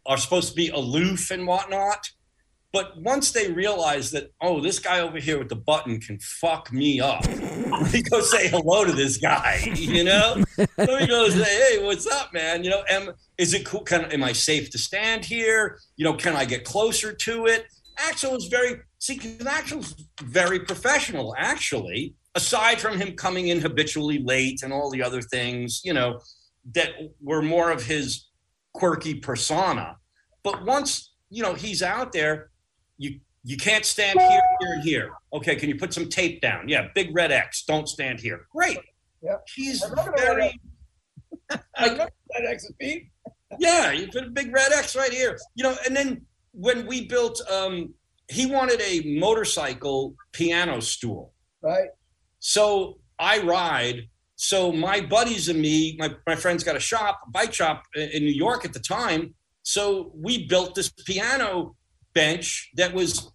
are 0.07 0.16
supposed 0.16 0.49
to 0.51 0.55
be 0.55 0.68
aloof 0.68 1.30
and 1.30 1.47
whatnot, 1.47 2.11
but 2.74 3.00
once 3.00 3.30
they 3.30 3.52
realize 3.52 4.10
that, 4.10 4.32
oh, 4.40 4.60
this 4.60 4.80
guy 4.80 4.98
over 4.98 5.20
here 5.20 5.38
with 5.38 5.48
the 5.48 5.54
button 5.54 6.00
can 6.00 6.18
fuck 6.18 6.72
me 6.72 7.00
up, 7.00 7.24
we 7.92 8.02
go 8.02 8.20
say 8.20 8.48
hello 8.48 8.84
to 8.84 8.90
this 8.90 9.16
guy. 9.16 9.60
You 9.94 10.02
know, 10.02 10.42
let 10.58 11.00
me 11.00 11.06
go 11.06 11.28
say, 11.28 11.44
hey, 11.44 11.84
what's 11.84 12.06
up, 12.06 12.32
man? 12.32 12.64
You 12.64 12.70
know, 12.70 12.82
am 12.88 13.12
is 13.38 13.54
it 13.54 13.64
cool? 13.64 13.82
Can 13.82 14.06
am 14.06 14.24
I 14.24 14.32
safe 14.32 14.70
to 14.70 14.78
stand 14.78 15.24
here? 15.24 15.78
You 15.96 16.04
know, 16.04 16.14
can 16.14 16.34
I 16.34 16.44
get 16.44 16.64
closer 16.64 17.12
to 17.12 17.46
it? 17.46 17.66
Axl 17.98 18.36
is 18.36 18.46
very 18.46 18.80
see, 18.98 19.18
Axl's 19.18 19.94
very 20.22 20.60
professional, 20.60 21.34
actually. 21.38 22.14
Aside 22.34 22.80
from 22.80 22.98
him 22.98 23.14
coming 23.14 23.48
in 23.48 23.60
habitually 23.60 24.18
late 24.18 24.62
and 24.64 24.72
all 24.72 24.90
the 24.90 25.02
other 25.02 25.22
things, 25.22 25.80
you 25.84 25.92
know, 25.92 26.18
that 26.74 26.90
were 27.20 27.42
more 27.42 27.70
of 27.70 27.84
his 27.84 28.26
quirky 28.72 29.14
persona. 29.14 29.96
But 30.42 30.64
once 30.64 31.12
you 31.30 31.42
know 31.42 31.54
he's 31.54 31.82
out 31.82 32.12
there, 32.12 32.50
you 32.99 33.20
you 33.47 33.57
can't 33.59 33.84
stand 33.84 34.18
here, 34.18 34.40
here, 34.61 34.72
and 34.72 34.82
here. 34.82 35.11
Okay, 35.32 35.55
can 35.57 35.68
you 35.68 35.76
put 35.76 35.92
some 35.92 36.09
tape 36.09 36.40
down? 36.40 36.68
Yeah, 36.68 36.88
big 36.95 37.14
red 37.14 37.30
X. 37.30 37.64
Don't 37.64 37.88
stand 37.88 38.20
here. 38.20 38.47
Great. 38.51 38.78
Yep. 39.22 39.47
He's 39.55 39.82
I 39.82 39.88
remember 39.90 40.12
that 40.16 40.26
very 40.26 40.61
I 41.51 41.84
remember 41.84 42.12
that 42.30 42.42
XP. 42.42 43.11
yeah, 43.59 43.90
you 43.92 44.09
put 44.09 44.24
a 44.24 44.30
big 44.30 44.53
red 44.53 44.72
X 44.72 44.97
right 44.97 45.12
here. 45.12 45.38
You 45.55 45.64
know, 45.64 45.76
and 45.84 45.95
then 45.95 46.22
when 46.53 46.86
we 46.86 47.07
built, 47.07 47.40
um, 47.51 47.95
he 48.28 48.47
wanted 48.47 48.80
a 48.80 49.18
motorcycle 49.18 50.14
piano 50.32 50.80
stool. 50.80 51.32
Right. 51.62 51.88
So 52.38 52.99
I 53.18 53.42
ride. 53.42 54.09
So 54.36 54.72
my 54.72 55.01
buddies 55.01 55.49
and 55.49 55.61
me, 55.61 55.97
my, 55.99 56.14
my 56.26 56.34
friends 56.34 56.64
got 56.64 56.76
a 56.76 56.80
shop, 56.80 57.20
a 57.26 57.30
bike 57.30 57.53
shop 57.55 57.84
in 57.95 58.24
New 58.24 58.32
York 58.32 58.64
at 58.64 58.72
the 58.72 58.80
time. 58.80 59.34
So 59.62 60.12
we 60.14 60.47
built 60.47 60.74
this 60.74 60.88
piano 60.90 61.76
bench 62.14 62.70
that 62.76 62.94
was 62.94 63.30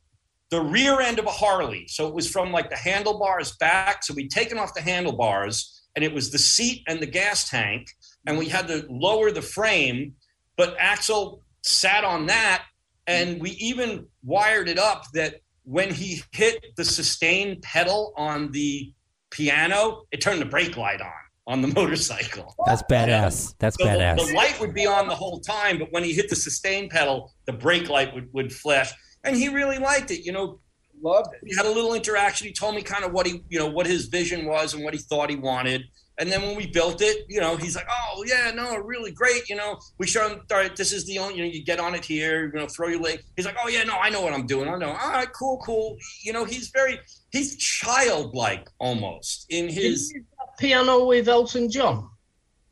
the 0.50 0.62
rear 0.62 1.00
end 1.00 1.20
of 1.20 1.26
a 1.26 1.32
Harley. 1.32 1.86
So 1.88 2.08
it 2.08 2.14
was 2.14 2.30
from 2.30 2.52
like 2.52 2.70
the 2.70 2.76
handlebars 2.76 3.56
back. 3.58 4.04
So 4.04 4.14
we'd 4.14 4.32
taken 4.32 4.58
off 4.58 4.74
the 4.74 4.82
handlebars 4.82 5.84
and 5.96 6.04
it 6.04 6.14
was 6.14 6.32
the 6.32 6.40
seat 6.40 6.84
and 6.88 7.00
the 7.00 7.06
gas 7.06 7.50
tank. 7.50 7.90
And 8.26 8.38
we 8.38 8.50
had 8.50 8.68
to 8.68 8.86
lower 8.90 9.32
the 9.32 9.42
frame. 9.42 10.16
But 10.58 10.78
Axl 10.78 11.42
sat 11.62 12.04
on 12.04 12.26
that. 12.28 12.64
And 13.06 13.42
we 13.42 13.52
even 13.52 14.08
wired 14.24 14.70
it 14.70 14.78
up 14.78 15.06
that 15.14 15.42
when 15.64 15.94
he 15.94 16.22
hit 16.32 16.66
the 16.78 16.86
sustain 16.86 17.60
pedal 17.62 18.14
on 18.18 18.52
the 18.52 18.94
piano, 19.32 20.04
it 20.12 20.22
turned 20.22 20.42
the 20.42 20.46
brake 20.46 20.78
light 20.78 21.02
on 21.02 21.12
on 21.50 21.62
the 21.62 21.68
motorcycle. 21.76 22.56
That's 22.66 22.84
badass. 22.84 23.56
That's 23.60 23.76
So 23.78 23.86
badass. 23.86 24.26
the 24.28 24.34
light 24.34 24.58
would 24.62 24.74
be 24.74 24.86
on 24.86 25.08
the 25.10 25.16
whole 25.16 25.40
time, 25.42 25.80
but 25.80 25.92
when 25.92 26.04
he 26.06 26.14
hit 26.14 26.30
the 26.30 26.36
sustain 26.36 26.88
pedal, 26.90 27.34
the 27.46 27.54
brake 27.54 27.90
light 27.90 28.14
would, 28.14 28.32
would 28.34 28.54
flash. 28.54 28.94
And 29.26 29.36
he 29.36 29.50
really 29.50 29.80
liked 29.80 30.12
it. 30.12 30.24
You 30.26 30.32
know, 30.32 30.60
Loved 31.02 31.34
it. 31.34 31.40
we 31.44 31.56
had 31.56 31.66
a 31.66 31.72
little 31.72 31.94
interaction. 31.94 32.46
He 32.48 32.54
told 32.54 32.76
me 32.76 32.82
kind 32.84 33.04
of 33.04 33.12
what 33.14 33.26
he, 33.26 33.42
you 33.50 33.58
know, 33.58 33.68
what 33.68 33.88
his 33.88 34.06
vision 34.06 34.46
was 34.46 34.74
and 34.74 34.84
what 34.84 34.94
he 34.94 35.00
thought 35.00 35.30
he 35.30 35.36
wanted. 35.38 35.84
And 36.20 36.30
then 36.30 36.42
when 36.42 36.58
we 36.58 36.68
built 36.68 37.02
it, 37.02 37.26
you 37.30 37.40
know, 37.40 37.56
he's 37.56 37.78
like, 37.78 37.88
"Oh 37.90 38.26
yeah, 38.28 38.52
no, 38.52 38.76
really 38.76 39.14
great." 39.14 39.48
You 39.48 39.56
know, 39.56 39.80
we 39.98 40.06
showed 40.06 40.30
him, 40.34 40.42
"All 40.52 40.58
right, 40.58 40.76
this 40.76 40.92
is 40.92 41.06
the 41.08 41.18
only, 41.18 41.38
you 41.38 41.44
know, 41.46 41.50
you 41.50 41.64
get 41.64 41.80
on 41.80 41.96
it 41.96 42.04
here, 42.04 42.48
you 42.54 42.60
know, 42.60 42.68
throw 42.68 42.90
your 42.90 43.00
leg." 43.00 43.22
He's 43.38 43.46
like, 43.46 43.56
"Oh 43.64 43.70
yeah, 43.70 43.84
no, 43.84 43.94
I 43.96 44.10
know 44.10 44.20
what 44.22 44.34
I'm 44.34 44.46
doing. 44.46 44.68
I 44.68 44.76
know." 44.78 44.90
All 44.92 45.12
right, 45.12 45.32
cool, 45.32 45.58
cool. 45.66 45.96
You 46.26 46.34
know, 46.34 46.44
he's 46.44 46.68
very, 46.72 47.00
he's 47.32 47.56
childlike 47.56 48.68
almost 48.80 49.46
in 49.50 49.70
his, 49.70 50.12
you 50.12 50.18
use 50.18 50.26
that 50.38 50.39
piano 50.60 51.06
with 51.06 51.28
Elton 51.28 51.70
John? 51.72 52.10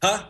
huh? 0.03 0.23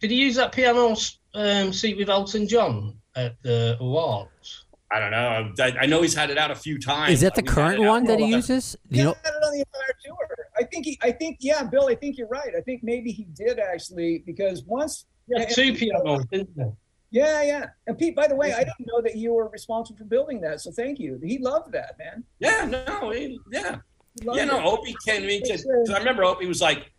Did 0.00 0.10
he 0.10 0.16
use 0.16 0.36
that 0.36 0.52
piano 0.52 0.94
um, 1.34 1.72
seat 1.72 1.96
with 1.96 2.10
Elton 2.10 2.46
John 2.46 2.98
at 3.16 3.34
the 3.42 3.76
awards? 3.80 4.66
I 4.92 5.00
don't 5.00 5.10
know. 5.10 5.52
I, 5.64 5.78
I 5.80 5.86
know 5.86 6.02
he's 6.02 6.14
had 6.14 6.30
it 6.30 6.38
out 6.38 6.50
a 6.50 6.54
few 6.54 6.78
times. 6.78 7.14
Is 7.14 7.20
that 7.22 7.34
the 7.34 7.42
We've 7.42 7.50
current 7.50 7.80
one 7.80 8.04
that 8.04 8.18
for 8.18 8.22
a 8.22 8.26
he 8.26 8.32
while. 8.32 8.36
uses? 8.36 8.76
You 8.90 8.98
Yeah, 8.98 9.04
know, 9.04 9.14
had 9.24 9.34
it 9.34 9.42
on 9.44 9.52
the 9.52 9.58
entire 9.58 9.94
tour. 10.04 10.36
I 10.56 10.62
think 10.64 10.84
he. 10.84 10.98
I 11.02 11.10
think 11.10 11.38
yeah, 11.40 11.64
Bill. 11.64 11.88
I 11.88 11.96
think 11.96 12.16
you're 12.18 12.28
right. 12.28 12.50
I 12.56 12.60
think 12.60 12.82
maybe 12.84 13.10
he 13.10 13.24
did 13.34 13.58
actually 13.58 14.22
because 14.26 14.62
once. 14.64 15.06
Yeah, 15.26 15.46
two 15.46 15.72
pianos, 15.72 16.26
didn't 16.30 16.54
they? 16.56 16.70
Yeah, 17.10 17.42
yeah. 17.42 17.66
And 17.86 17.96
Pete, 17.98 18.14
by 18.14 18.26
the 18.28 18.36
way, 18.36 18.52
I 18.52 18.58
didn't 18.58 18.86
know 18.86 19.00
that 19.00 19.16
you 19.16 19.32
were 19.32 19.48
responsible 19.48 19.96
for 19.96 20.04
building 20.04 20.40
that. 20.42 20.60
So 20.60 20.70
thank 20.70 20.98
you. 20.98 21.18
He 21.24 21.38
loved 21.38 21.72
that, 21.72 21.96
man. 21.98 22.24
Yeah, 22.40 22.66
no, 22.66 23.10
he, 23.10 23.40
yeah. 23.50 23.76
He 24.20 24.26
loved 24.26 24.38
Yeah, 24.38 24.44
no. 24.46 24.64
Opie 24.64 24.94
came 25.06 25.22
to 25.22 25.26
me 25.26 25.36
and 25.38 25.46
said, 25.46 25.60
'cause 25.64 25.90
I 25.90 25.98
remember 25.98 26.24
Opie 26.24 26.46
was 26.46 26.60
like, 26.60 26.90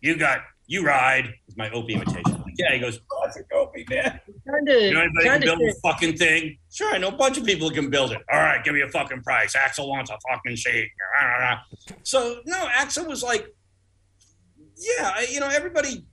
You 0.00 0.16
got, 0.16 0.40
you 0.66 0.84
ride. 0.84 1.32
It's 1.46 1.56
my 1.56 1.70
Opie 1.70 1.94
imitation. 1.94 2.22
Like, 2.26 2.54
yeah, 2.58 2.72
he 2.74 2.78
goes, 2.78 3.00
Classic 3.08 3.46
Opie, 3.54 3.84
man. 3.88 4.20
Kind 4.46 4.68
You 4.68 4.94
know 4.94 5.00
anybody 5.00 5.24
can 5.24 5.40
build 5.40 5.60
a 5.62 5.72
fucking 5.82 6.16
thing? 6.16 6.58
Sure, 6.72 6.94
I 6.94 6.98
know 6.98 7.08
a 7.08 7.12
bunch 7.16 7.38
of 7.38 7.44
people 7.44 7.68
who 7.68 7.74
can 7.74 7.90
build 7.90 8.12
it. 8.12 8.20
All 8.32 8.38
right, 8.40 8.62
give 8.64 8.74
me 8.74 8.82
a 8.82 8.88
fucking 8.88 9.22
price. 9.22 9.54
Axl 9.56 9.88
wants 9.88 10.10
a 10.10 10.18
fucking 10.30 10.56
seat. 10.56 10.88
So, 12.02 12.40
no, 12.46 12.66
Axl 12.68 13.06
was 13.06 13.22
like, 13.22 13.46
Yeah, 14.76 15.12
I- 15.16 15.26
you 15.30 15.40
know, 15.40 15.48
everybody. 15.48 16.04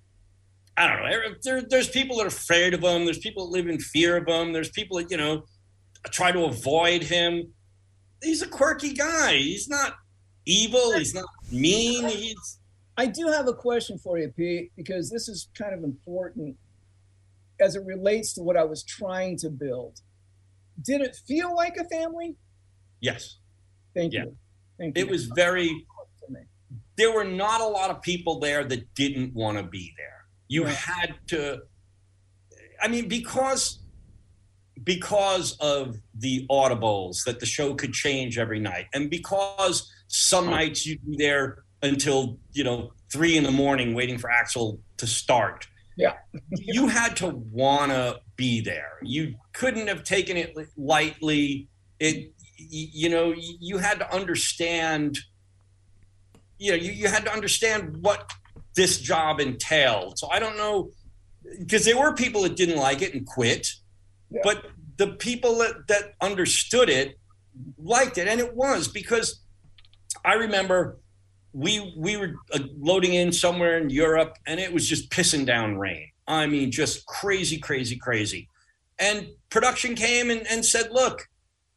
I 0.77 0.87
don't 0.87 1.03
know. 1.03 1.35
There, 1.43 1.61
there's 1.61 1.89
people 1.89 2.17
that 2.17 2.23
are 2.23 2.27
afraid 2.27 2.73
of 2.73 2.81
him. 2.81 3.03
There's 3.05 3.17
people 3.19 3.45
that 3.47 3.51
live 3.57 3.67
in 3.67 3.77
fear 3.79 4.17
of 4.17 4.27
him. 4.27 4.53
There's 4.53 4.69
people 4.69 4.97
that, 4.97 5.11
you 5.11 5.17
know, 5.17 5.43
try 6.11 6.31
to 6.31 6.45
avoid 6.45 7.03
him. 7.03 7.53
He's 8.23 8.41
a 8.41 8.47
quirky 8.47 8.93
guy. 8.93 9.33
He's 9.35 9.67
not 9.67 9.95
evil. 10.45 10.93
He's 10.93 11.13
not 11.13 11.25
mean. 11.51 12.07
He's 12.07 12.59
I 12.97 13.05
do 13.07 13.27
have 13.27 13.47
a 13.47 13.53
question 13.53 13.97
for 13.97 14.17
you, 14.19 14.27
Pete, 14.29 14.71
because 14.75 15.09
this 15.09 15.27
is 15.29 15.49
kind 15.57 15.73
of 15.73 15.83
important 15.83 16.57
as 17.59 17.75
it 17.75 17.83
relates 17.85 18.33
to 18.33 18.41
what 18.41 18.57
I 18.57 18.63
was 18.63 18.83
trying 18.83 19.37
to 19.37 19.49
build. 19.49 20.01
Did 20.83 21.01
it 21.01 21.15
feel 21.27 21.55
like 21.55 21.77
a 21.77 21.85
family? 21.85 22.35
yes. 22.99 23.37
Thank 23.95 24.13
Yeah. 24.13 24.23
you. 24.25 24.37
Thank 24.77 24.97
you. 24.97 25.03
It 25.05 25.09
was 25.09 25.25
very. 25.25 25.67
to 25.67 26.31
me. 26.31 26.41
There 26.97 27.11
were 27.13 27.23
not 27.25 27.59
a 27.61 27.65
lot 27.67 27.89
of 27.89 28.01
people 28.01 28.39
there 28.39 28.63
that 28.63 28.93
didn't 28.93 29.33
want 29.33 29.57
to 29.57 29.63
be 29.63 29.93
there. 29.97 30.25
You 30.47 30.65
Right. 30.65 30.73
had 30.75 31.15
to. 31.27 31.63
I 32.81 32.87
mean, 32.87 33.07
because 33.07 33.79
because 34.83 35.57
of 35.59 35.97
the 36.15 36.47
audibles 36.49 37.23
that 37.25 37.39
the 37.39 37.45
show 37.45 37.75
could 37.75 37.93
change 37.93 38.37
every 38.37 38.59
night, 38.59 38.87
and 38.93 39.09
because 39.09 39.91
some 40.11 40.49
nights 40.49 40.85
you'd 40.85 41.03
be 41.09 41.15
there 41.17 41.63
until 41.81 42.37
you 42.51 42.63
know 42.63 42.91
three 43.11 43.37
in 43.37 43.43
the 43.43 43.51
morning 43.51 43.93
waiting 43.93 44.17
for 44.17 44.29
Axl 44.29 44.79
to 44.97 45.07
start. 45.07 45.67
Yeah. 45.97 46.13
you 46.51 46.87
had 46.87 47.15
to 47.17 47.27
wanna 47.51 48.17
be 48.35 48.61
there. 48.61 48.99
You 49.01 49.35
couldn't 49.53 49.87
have 49.87 50.03
taken 50.03 50.37
it 50.37 50.55
lightly. 50.77 51.67
It, 51.99 52.33
you 52.57 53.09
know, 53.09 53.33
you 53.35 53.77
had 53.77 53.99
to 53.99 54.13
understand. 54.13 55.17
You 56.57 56.71
know, 56.71 56.77
you, 56.77 56.91
you 56.91 57.07
had 57.07 57.25
to 57.25 57.33
understand 57.33 57.97
what 58.01 58.31
this 58.75 58.99
job 58.99 59.39
entailed. 59.39 60.19
So 60.19 60.29
I 60.29 60.39
don't 60.39 60.57
know, 60.57 60.91
because 61.59 61.85
there 61.85 61.97
were 61.97 62.13
people 62.13 62.43
that 62.43 62.55
didn't 62.55 62.77
like 62.77 63.01
it 63.01 63.13
and 63.15 63.25
quit, 63.25 63.67
Yeah. 64.29 64.41
but 64.43 64.65
the 64.97 65.07
people 65.07 65.57
that, 65.57 65.87
that 65.87 66.13
understood 66.21 66.87
it 66.87 67.17
liked 67.79 68.19
it, 68.19 68.27
and 68.27 68.39
it 68.39 68.55
was 68.55 68.87
because 68.87 69.41
I 70.25 70.33
remember 70.33 70.97
we 71.53 71.93
we 71.97 72.17
were 72.17 72.35
uh, 72.53 72.59
loading 72.77 73.13
in 73.13 73.31
somewhere 73.31 73.77
in 73.77 73.89
Europe, 73.89 74.37
and 74.47 74.59
it 74.59 74.73
was 74.73 74.87
just 74.87 75.09
pissing 75.09 75.45
down 75.45 75.77
rain. 75.77 76.07
I 76.27 76.47
mean, 76.47 76.71
just 76.71 77.05
crazy, 77.05 77.57
crazy, 77.57 77.97
crazy. 77.97 78.47
And 78.99 79.27
production 79.49 79.95
came 79.95 80.29
and, 80.29 80.45
and 80.47 80.63
said, 80.63 80.91
"Look, 80.91 81.27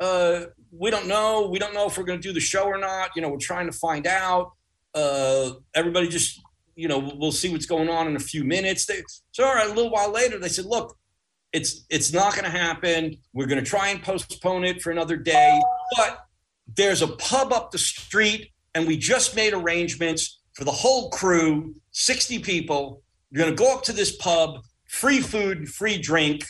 uh, 0.00 0.46
we 0.70 0.90
don't 0.90 1.08
know. 1.08 1.48
We 1.50 1.58
don't 1.58 1.74
know 1.74 1.86
if 1.86 1.98
we're 1.98 2.04
going 2.04 2.20
to 2.20 2.28
do 2.28 2.32
the 2.32 2.40
show 2.40 2.64
or 2.64 2.78
not. 2.78 3.10
You 3.16 3.22
know, 3.22 3.28
we're 3.28 3.38
trying 3.38 3.66
to 3.66 3.76
find 3.76 4.06
out. 4.06 4.52
Uh, 4.94 5.54
everybody 5.74 6.08
just, 6.08 6.40
you 6.76 6.86
know, 6.86 6.98
we'll 7.16 7.32
see 7.32 7.50
what's 7.50 7.66
going 7.66 7.88
on 7.88 8.06
in 8.06 8.16
a 8.16 8.20
few 8.20 8.44
minutes." 8.44 8.86
They, 8.86 9.02
so, 9.32 9.44
all 9.44 9.54
right, 9.54 9.68
a 9.68 9.74
little 9.74 9.90
while 9.90 10.12
later, 10.12 10.38
they 10.38 10.48
said, 10.48 10.66
"Look, 10.66 10.96
it's 11.52 11.84
it's 11.88 12.12
not 12.12 12.32
going 12.34 12.44
to 12.44 12.50
happen. 12.50 13.16
We're 13.32 13.46
going 13.46 13.62
to 13.62 13.68
try 13.68 13.88
and 13.88 14.02
postpone 14.02 14.64
it 14.64 14.82
for 14.82 14.90
another 14.90 15.16
day, 15.16 15.60
but 15.96 16.23
there's 16.66 17.02
a 17.02 17.08
pub 17.08 17.52
up 17.52 17.70
the 17.70 17.78
street, 17.78 18.50
and 18.74 18.86
we 18.86 18.96
just 18.96 19.36
made 19.36 19.52
arrangements 19.52 20.40
for 20.54 20.64
the 20.64 20.72
whole 20.72 21.10
crew, 21.10 21.74
60 21.92 22.38
people. 22.40 23.02
You're 23.30 23.44
going 23.44 23.56
to 23.56 23.62
go 23.62 23.74
up 23.74 23.82
to 23.84 23.92
this 23.92 24.16
pub, 24.16 24.60
free 24.86 25.20
food, 25.20 25.68
free 25.68 25.98
drink, 25.98 26.44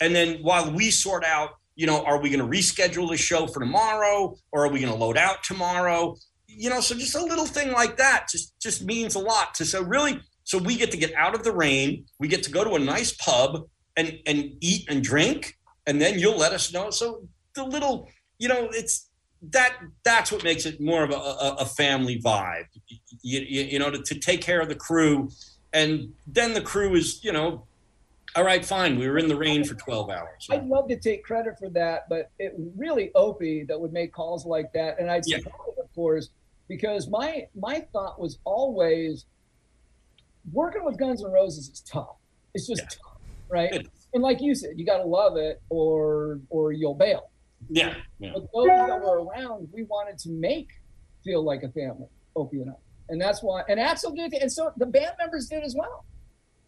and 0.00 0.14
then 0.14 0.38
while 0.42 0.70
we 0.70 0.90
sort 0.90 1.24
out, 1.24 1.50
you 1.76 1.86
know, 1.86 2.04
are 2.04 2.20
we 2.20 2.30
going 2.30 2.40
to 2.40 2.46
reschedule 2.46 3.08
the 3.10 3.16
show 3.16 3.46
for 3.46 3.60
tomorrow, 3.60 4.36
or 4.52 4.64
are 4.64 4.68
we 4.68 4.80
going 4.80 4.92
to 4.92 4.98
load 4.98 5.16
out 5.16 5.42
tomorrow? 5.42 6.16
You 6.46 6.70
know, 6.70 6.80
so 6.80 6.94
just 6.94 7.16
a 7.16 7.22
little 7.22 7.46
thing 7.46 7.72
like 7.72 7.96
that 7.96 8.26
just 8.30 8.58
just 8.60 8.84
means 8.84 9.16
a 9.16 9.18
lot 9.18 9.54
to 9.54 9.64
so 9.64 9.82
really 9.82 10.20
so 10.44 10.58
we 10.58 10.76
get 10.76 10.90
to 10.92 10.96
get 10.96 11.12
out 11.14 11.34
of 11.34 11.42
the 11.42 11.52
rain, 11.52 12.04
we 12.20 12.28
get 12.28 12.42
to 12.44 12.50
go 12.50 12.62
to 12.62 12.74
a 12.74 12.78
nice 12.78 13.12
pub 13.12 13.66
and 13.96 14.18
and 14.26 14.52
eat 14.60 14.88
and 14.88 15.02
drink, 15.02 15.58
and 15.86 16.00
then 16.00 16.18
you'll 16.18 16.38
let 16.38 16.52
us 16.52 16.72
know. 16.72 16.90
So 16.90 17.26
the 17.54 17.64
little, 17.64 18.08
you 18.38 18.48
know, 18.48 18.68
it's 18.72 19.08
that 19.42 19.76
that's 20.04 20.32
what 20.32 20.42
makes 20.42 20.64
it 20.66 20.80
more 20.80 21.04
of 21.04 21.10
a, 21.10 21.14
a, 21.14 21.56
a 21.60 21.66
family 21.66 22.20
vibe. 22.20 22.64
You, 23.22 23.40
you, 23.40 23.62
you 23.64 23.78
know, 23.78 23.90
to, 23.90 23.98
to 24.02 24.18
take 24.18 24.40
care 24.40 24.60
of 24.60 24.68
the 24.68 24.74
crew, 24.74 25.28
and 25.72 26.12
then 26.26 26.54
the 26.54 26.60
crew 26.60 26.94
is, 26.94 27.22
you 27.22 27.32
know, 27.32 27.66
all 28.36 28.44
right, 28.44 28.64
fine. 28.64 28.98
We 28.98 29.08
were 29.08 29.18
in 29.18 29.28
the 29.28 29.36
rain 29.36 29.64
for 29.64 29.74
12 29.74 30.10
hours. 30.10 30.46
I'd 30.50 30.66
love 30.66 30.88
to 30.88 30.98
take 30.98 31.22
credit 31.24 31.54
for 31.58 31.68
that, 31.70 32.08
but 32.08 32.30
it 32.38 32.52
really 32.76 33.12
Opie 33.14 33.64
that 33.68 33.80
would 33.80 33.92
make 33.92 34.12
calls 34.12 34.44
like 34.44 34.72
that, 34.72 34.98
and 34.98 35.10
I'd 35.10 35.22
Yeah. 35.26 35.38
support 35.38 35.74
it, 35.76 35.82
of 35.84 35.94
course, 35.94 36.30
because 36.68 37.08
my 37.08 37.46
my 37.54 37.86
thought 37.92 38.20
was 38.20 38.38
always 38.44 39.26
working 40.52 40.84
with 40.84 40.98
Guns 40.98 41.24
N' 41.24 41.30
Roses 41.30 41.68
is 41.68 41.80
tough. 41.80 42.16
It's 42.54 42.66
just 42.66 42.82
Yeah. 42.82 42.88
tough, 42.88 43.20
right? 43.50 43.86
And 44.14 44.22
like 44.22 44.40
you 44.40 44.54
said, 44.54 44.70
you 44.76 44.86
got 44.86 44.98
to 44.98 45.04
love 45.06 45.36
it, 45.36 45.60
or 45.68 46.40
or 46.48 46.72
you'll 46.72 46.94
bail. 46.94 47.30
Yeah, 47.68 47.94
yeah. 48.18 48.32
But 48.34 48.46
those 48.52 48.66
that 48.66 49.00
were 49.00 49.24
around, 49.24 49.68
we 49.72 49.84
wanted 49.84 50.18
to 50.18 50.30
make 50.30 50.68
feel 51.24 51.42
like 51.42 51.62
a 51.62 51.68
family, 51.70 52.08
Opie 52.36 52.60
and 52.60 52.70
I, 52.70 52.74
and 53.08 53.20
that's 53.20 53.42
why. 53.42 53.62
And 53.68 53.80
Axl 53.80 54.14
did, 54.14 54.34
and 54.34 54.50
so 54.50 54.72
the 54.76 54.86
band 54.86 55.12
members 55.18 55.48
did 55.48 55.62
as 55.64 55.74
well. 55.74 56.04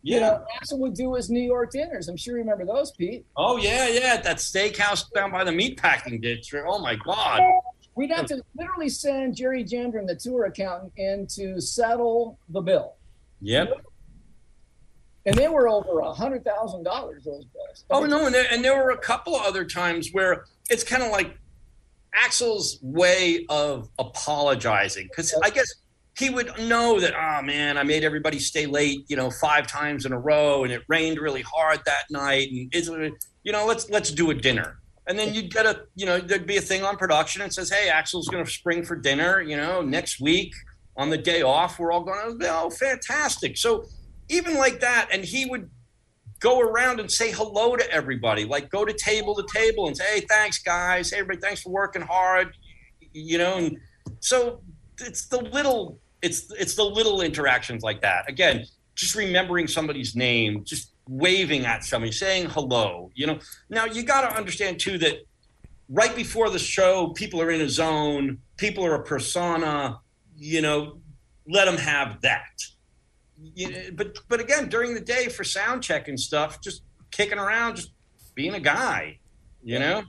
Yeah. 0.02 0.14
You 0.14 0.20
know, 0.20 0.44
Axl 0.60 0.78
would 0.78 0.94
do 0.94 1.14
his 1.14 1.30
New 1.30 1.40
York 1.40 1.72
dinners. 1.72 2.08
I'm 2.08 2.16
sure 2.16 2.36
you 2.36 2.42
remember 2.42 2.64
those, 2.64 2.92
Pete. 2.92 3.26
Oh 3.36 3.56
yeah, 3.56 3.88
yeah. 3.88 4.14
at 4.14 4.24
That 4.24 4.36
steakhouse 4.36 5.04
down 5.12 5.32
by 5.32 5.44
the 5.44 5.50
meatpacking 5.50 6.22
district. 6.22 6.66
Oh 6.68 6.78
my 6.78 6.94
God. 6.94 7.40
We'd 7.96 8.10
have 8.10 8.26
to 8.26 8.42
literally 8.54 8.90
send 8.90 9.36
Jerry 9.36 9.64
Gendron, 9.64 10.06
the 10.06 10.14
tour 10.14 10.44
accountant, 10.44 10.92
in 10.96 11.26
to 11.28 11.60
settle 11.62 12.38
the 12.50 12.60
bill. 12.60 12.94
Yep. 13.40 13.72
And 15.24 15.34
they 15.34 15.48
were 15.48 15.66
over 15.66 16.00
a 16.00 16.12
hundred 16.12 16.44
thousand 16.44 16.84
dollars, 16.84 17.24
those 17.24 17.46
bills. 17.46 17.84
Oh 17.90 18.04
no, 18.04 18.26
and 18.26 18.34
there, 18.34 18.46
and 18.52 18.62
there 18.62 18.76
were 18.76 18.90
a 18.90 18.98
couple 18.98 19.34
of 19.34 19.42
other 19.46 19.64
times 19.64 20.10
where 20.12 20.44
it's 20.70 20.84
kind 20.84 21.02
of 21.02 21.10
like 21.10 21.38
Axl's 22.14 22.78
way 22.82 23.44
of 23.48 23.88
apologizing 23.98 25.08
because 25.08 25.34
I 25.42 25.50
guess 25.50 25.66
he 26.18 26.30
would 26.30 26.50
know 26.60 26.98
that 26.98 27.14
oh 27.14 27.42
man, 27.42 27.76
I 27.76 27.82
made 27.82 28.04
everybody 28.04 28.38
stay 28.38 28.66
late, 28.66 29.04
you 29.08 29.16
know, 29.16 29.30
five 29.30 29.66
times 29.66 30.06
in 30.06 30.12
a 30.12 30.18
row, 30.18 30.64
and 30.64 30.72
it 30.72 30.82
rained 30.88 31.18
really 31.18 31.42
hard 31.42 31.80
that 31.86 32.04
night, 32.10 32.50
and 32.50 32.68
it's 32.72 32.88
you 33.42 33.52
know, 33.52 33.66
let's 33.66 33.90
let's 33.90 34.10
do 34.10 34.30
a 34.30 34.34
dinner. 34.34 34.78
And 35.08 35.16
then 35.16 35.34
you'd 35.34 35.52
get 35.52 35.66
a, 35.66 35.84
you 35.94 36.04
know, 36.04 36.18
there'd 36.18 36.46
be 36.46 36.56
a 36.56 36.60
thing 36.60 36.82
on 36.82 36.96
production 36.96 37.42
and 37.42 37.52
says, 37.52 37.70
"Hey, 37.70 37.88
Axl's 37.92 38.28
going 38.28 38.44
to 38.44 38.50
spring 38.50 38.84
for 38.84 38.96
dinner," 38.96 39.40
you 39.40 39.56
know, 39.56 39.82
next 39.82 40.20
week 40.20 40.52
on 40.96 41.10
the 41.10 41.18
day 41.18 41.42
off. 41.42 41.78
We're 41.78 41.92
all 41.92 42.02
going, 42.02 42.38
"Oh, 42.42 42.70
fantastic!" 42.70 43.56
So 43.56 43.84
even 44.28 44.54
like 44.54 44.80
that, 44.80 45.08
and 45.12 45.24
he 45.24 45.46
would 45.46 45.70
go 46.40 46.60
around 46.60 47.00
and 47.00 47.10
say 47.10 47.30
hello 47.30 47.76
to 47.76 47.90
everybody. 47.90 48.44
Like 48.44 48.70
go 48.70 48.84
to 48.84 48.92
table 48.92 49.34
to 49.34 49.46
table 49.52 49.86
and 49.86 49.96
say, 49.96 50.04
"Hey, 50.14 50.26
thanks, 50.28 50.58
guys. 50.58 51.10
Hey, 51.10 51.18
everybody, 51.18 51.40
thanks 51.40 51.62
for 51.62 51.70
working 51.70 52.02
hard." 52.02 52.54
You 53.12 53.38
know, 53.38 53.56
and 53.56 53.78
so 54.20 54.60
it's 55.00 55.26
the 55.26 55.42
little, 55.42 55.98
it's 56.22 56.50
it's 56.52 56.74
the 56.74 56.84
little 56.84 57.22
interactions 57.22 57.82
like 57.82 58.02
that. 58.02 58.28
Again, 58.28 58.64
just 58.94 59.14
remembering 59.14 59.66
somebody's 59.66 60.14
name, 60.14 60.64
just 60.64 60.92
waving 61.08 61.64
at 61.64 61.84
somebody, 61.84 62.12
saying 62.12 62.50
hello. 62.50 63.10
You 63.14 63.28
know, 63.28 63.38
now 63.70 63.84
you 63.84 64.02
got 64.02 64.28
to 64.28 64.36
understand 64.36 64.80
too 64.80 64.98
that 64.98 65.18
right 65.88 66.14
before 66.14 66.50
the 66.50 66.58
show, 66.58 67.08
people 67.10 67.40
are 67.40 67.50
in 67.50 67.60
a 67.60 67.68
zone, 67.68 68.38
people 68.56 68.84
are 68.84 68.94
a 68.94 69.02
persona. 69.02 70.00
You 70.38 70.60
know, 70.60 70.98
let 71.48 71.64
them 71.64 71.78
have 71.78 72.20
that 72.22 72.60
you 73.54 73.70
know, 73.70 73.78
but 73.94 74.18
but 74.28 74.40
again 74.40 74.68
during 74.68 74.94
the 74.94 75.00
day 75.00 75.28
for 75.28 75.44
sound 75.44 75.82
check 75.82 76.08
and 76.08 76.18
stuff 76.18 76.60
just 76.60 76.82
kicking 77.10 77.38
around 77.38 77.76
just 77.76 77.92
being 78.34 78.54
a 78.54 78.60
guy 78.60 79.18
you 79.62 79.78
know 79.78 80.02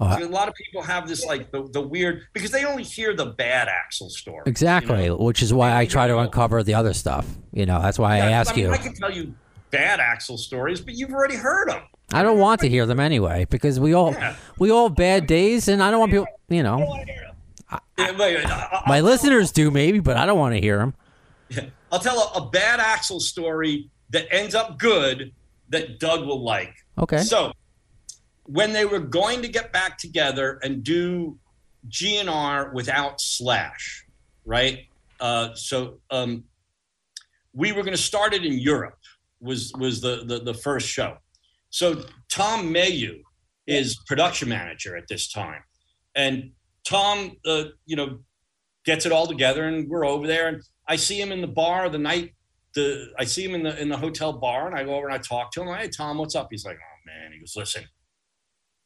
oh, 0.00 0.06
I- 0.06 0.20
a 0.20 0.26
lot 0.28 0.48
of 0.48 0.54
people 0.54 0.82
have 0.82 1.08
this 1.08 1.24
like 1.26 1.50
the, 1.50 1.68
the 1.72 1.80
weird 1.80 2.22
because 2.32 2.50
they 2.50 2.64
only 2.64 2.82
hear 2.84 3.14
the 3.14 3.26
bad 3.26 3.68
axl 3.68 4.08
story 4.10 4.42
Exactly, 4.46 5.04
you 5.04 5.08
know? 5.10 5.16
which 5.16 5.42
is 5.42 5.52
why 5.52 5.76
I 5.76 5.86
try 5.86 6.06
to 6.06 6.18
uncover 6.18 6.62
the 6.62 6.74
other 6.74 6.92
stuff. 6.94 7.26
You 7.52 7.66
know, 7.66 7.80
that's 7.80 7.98
why 7.98 8.14
I 8.14 8.18
Yeah, 8.30 8.40
ask 8.40 8.54
mean, 8.56 8.66
you. 8.66 8.72
i 8.72 8.78
can 8.78 8.94
tell 8.94 9.10
you 9.12 9.34
bad 9.70 9.98
axl 10.00 10.38
stories 10.38 10.80
but 10.80 10.94
you've 10.94 11.12
already 11.12 11.36
heard 11.36 11.68
them 11.68 11.82
I 12.12 12.22
don't 12.22 12.38
want 12.38 12.60
to 12.60 12.68
hear 12.68 12.86
them 12.86 13.00
anyway 13.00 13.46
because 13.50 13.80
we 13.80 13.94
all 13.94 14.12
Yeah. 14.12 14.36
we 14.58 14.70
all 14.70 14.88
have 14.88 14.96
bad 14.96 15.26
days, 15.26 15.66
and 15.68 15.82
I 15.82 15.90
don't 15.90 15.98
want 16.00 16.12
people. 16.12 16.26
You 16.48 16.62
know, 16.62 16.78
Yeah, 17.98 18.16
wait, 18.18 18.44
I- 18.44 18.50
I- 18.50 18.82
my 18.86 19.00
listeners 19.00 19.50
do 19.50 19.70
maybe, 19.70 19.98
but 20.00 20.16
I 20.16 20.26
don't 20.26 20.38
want 20.38 20.54
to 20.54 20.60
hear 20.60 20.78
them. 20.78 20.94
i'll 21.92 21.98
tell 21.98 22.18
a, 22.18 22.38
a 22.38 22.50
bad 22.50 22.80
axl 22.80 23.20
story 23.20 23.90
that 24.10 24.26
ends 24.32 24.54
up 24.54 24.78
good 24.78 25.32
that 25.70 25.98
doug 25.98 26.26
will 26.26 26.42
like 26.42 26.74
Okay. 26.98 27.18
So 27.18 27.52
when 28.44 28.72
they 28.72 28.84
were 28.84 29.00
going 29.00 29.42
to 29.42 29.48
get 29.48 29.72
back 29.72 29.98
together 29.98 30.58
and 30.62 30.82
do 30.82 31.38
GNR 31.88 32.72
without 32.72 33.20
Slash, 33.20 34.04
right? 34.44 34.86
Uh, 35.20 35.54
so 35.54 36.00
um, 36.10 36.44
we 37.52 37.72
were 37.72 37.82
going 37.82 37.96
to 37.96 38.02
start 38.02 38.34
it 38.34 38.44
in 38.44 38.58
Europe. 38.58 38.98
Was 39.40 39.72
was 39.78 40.00
the, 40.00 40.24
the 40.24 40.40
the 40.40 40.54
first 40.54 40.88
show? 40.88 41.18
So 41.70 42.04
Tom 42.30 42.72
Mayhue 42.72 43.20
is 43.66 43.96
production 44.06 44.48
manager 44.48 44.96
at 44.96 45.04
this 45.08 45.30
time, 45.30 45.62
and 46.14 46.52
Tom, 46.84 47.32
uh, 47.44 47.64
you 47.84 47.96
know, 47.96 48.20
gets 48.86 49.04
it 49.04 49.12
all 49.12 49.26
together, 49.26 49.64
and 49.64 49.88
we're 49.88 50.06
over 50.06 50.26
there, 50.26 50.48
and 50.48 50.62
I 50.88 50.96
see 50.96 51.20
him 51.20 51.32
in 51.32 51.40
the 51.40 51.46
bar 51.46 51.88
the 51.88 51.98
night. 51.98 52.34
The 52.74 53.12
I 53.18 53.24
see 53.24 53.44
him 53.44 53.54
in 53.54 53.62
the 53.62 53.80
in 53.80 53.88
the 53.88 53.96
hotel 53.96 54.32
bar, 54.32 54.66
and 54.66 54.76
I 54.76 54.84
go 54.84 54.94
over 54.94 55.06
and 55.06 55.14
I 55.14 55.18
talk 55.18 55.52
to 55.52 55.62
him. 55.62 55.68
Hey, 55.68 55.88
Tom, 55.88 56.18
what's 56.18 56.34
up? 56.34 56.48
He's 56.50 56.64
like, 56.64 56.76
oh 56.76 57.00
man. 57.06 57.32
He 57.32 57.38
goes, 57.38 57.54
listen, 57.56 57.84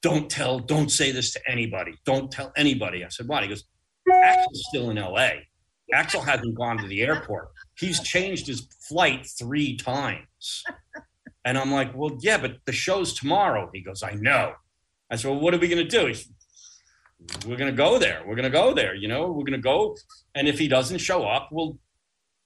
don't 0.02 0.30
tell, 0.30 0.58
don't 0.58 0.90
say 0.90 1.10
this 1.10 1.32
to 1.32 1.40
anybody. 1.48 1.94
Don't 2.04 2.30
tell 2.30 2.52
anybody. 2.56 3.04
I 3.04 3.08
said, 3.08 3.28
why? 3.28 3.42
He 3.42 3.48
goes, 3.48 3.64
Axl's 4.10 4.66
still 4.68 4.90
in 4.90 4.98
L.A. 4.98 5.46
Axl 5.94 6.24
hasn't 6.24 6.54
gone 6.54 6.78
to 6.78 6.86
the 6.86 7.02
airport. 7.02 7.48
He's 7.78 8.00
changed 8.00 8.46
his 8.46 8.68
flight 8.88 9.26
three 9.38 9.76
times. 9.76 10.64
And 11.44 11.56
I'm 11.56 11.72
like, 11.72 11.96
well, 11.96 12.16
yeah, 12.20 12.38
but 12.38 12.56
the 12.66 12.72
show's 12.72 13.14
tomorrow. 13.14 13.70
He 13.72 13.80
goes, 13.80 14.02
I 14.02 14.12
know. 14.14 14.52
I 15.10 15.16
said, 15.16 15.30
well, 15.30 15.40
what 15.40 15.54
are 15.54 15.58
we 15.58 15.68
going 15.68 15.86
to 15.86 15.88
do? 15.88 16.14
We're 17.46 17.56
going 17.56 17.70
to 17.70 17.76
go 17.76 17.98
there. 17.98 18.22
We're 18.26 18.36
going 18.36 18.44
to 18.44 18.50
go 18.50 18.74
there. 18.74 18.94
You 18.94 19.08
know, 19.08 19.28
we're 19.28 19.44
going 19.44 19.52
to 19.52 19.58
go. 19.58 19.96
And 20.34 20.46
if 20.46 20.58
he 20.58 20.68
doesn't 20.68 20.98
show 20.98 21.26
up, 21.26 21.48
we'll, 21.50 21.78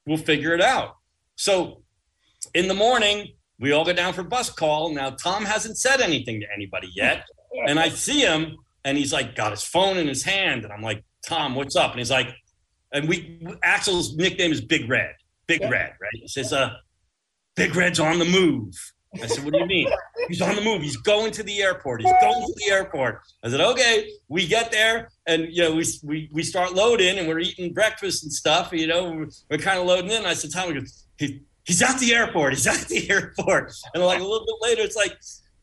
we'll 0.07 0.17
figure 0.17 0.55
it 0.55 0.61
out. 0.61 0.97
So 1.37 1.83
in 2.55 2.69
the 2.69 2.75
morning, 2.75 3.29
we 3.59 3.73
all 3.73 3.85
go 3.85 3.93
down 3.93 4.13
for 4.13 4.23
bus 4.23 4.51
call. 4.51 4.93
Now, 4.93 5.11
Tom 5.11 5.45
hasn't 5.45 5.79
said 5.79 6.01
anything 6.01 6.41
to 6.41 6.47
anybody 6.55 6.89
yet. 6.95 7.25
And 7.67 7.79
I 7.79 7.89
see 7.89 8.21
him 8.21 8.57
and 8.85 8.99
he's 8.99 9.13
like, 9.13 9.37
got 9.37 9.53
his 9.53 9.63
phone 9.63 9.97
in 9.97 10.09
his 10.09 10.25
hand. 10.25 10.65
And 10.65 10.73
I'm 10.73 10.83
like, 10.83 11.05
Tom, 11.27 11.55
what's 11.55 11.77
up? 11.77 11.93
And 11.93 12.01
he's 12.01 12.11
like, 12.11 12.29
and 12.93 13.09
we, 13.09 13.39
Axl's 13.65 14.17
nickname 14.17 14.53
is 14.53 14.61
Big 14.61 14.89
Red. 14.89 15.15
Big 15.47 15.63
Red, 15.63 15.93
right? 16.01 16.13
He 16.15 16.29
says, 16.29 16.53
uh, 16.53 16.75
Big 17.55 17.75
Red's 17.77 18.01
on 18.01 18.19
the 18.19 18.25
move. 18.25 18.75
I 19.21 19.27
said, 19.27 19.45
what 19.45 19.53
do 19.53 19.61
you 19.61 19.67
mean? 19.67 19.89
He's 20.29 20.41
on 20.41 20.57
the 20.57 20.63
move. 20.63 20.83
He's 20.83 20.97
going 20.97 21.33
to 21.33 21.43
the 21.43 21.63
airport. 21.63 22.01
He's 22.01 22.13
going 22.21 22.47
to 22.47 22.55
the 22.57 22.73
airport. 22.73 23.21
I 23.43 23.51
said, 23.51 23.61
okay. 23.61 24.11
We 24.29 24.47
get 24.47 24.73
there 24.73 25.11
and, 25.27 25.49
you 25.51 25.63
know, 25.63 25.75
we, 25.75 25.85
we, 26.03 26.31
we 26.33 26.43
start 26.43 26.73
loading 26.73 27.19
and 27.19 27.29
we're 27.29 27.41
eating 27.41 27.75
breakfast 27.75 28.23
and 28.23 28.33
stuff. 28.33 28.71
You 28.73 28.87
know, 28.87 29.11
we're, 29.11 29.29
we're 29.51 29.59
kind 29.59 29.79
of 29.79 29.87
loading 29.87 30.11
in. 30.11 30.25
I 30.25 30.35
said, 30.35 30.53
Tom, 30.53 30.75
he 31.19 31.43
he's 31.65 31.83
at 31.83 31.99
the 31.99 32.15
airport. 32.15 32.55
He's 32.55 32.67
at 32.67 32.89
the 32.89 33.11
airport. 33.11 33.73
And 33.95 34.03
like 34.03 34.21
a 34.21 34.25
little 34.25 34.47
bit 34.47 34.69
later, 34.69 34.83
it's 34.83 34.97
like, 34.97 35.17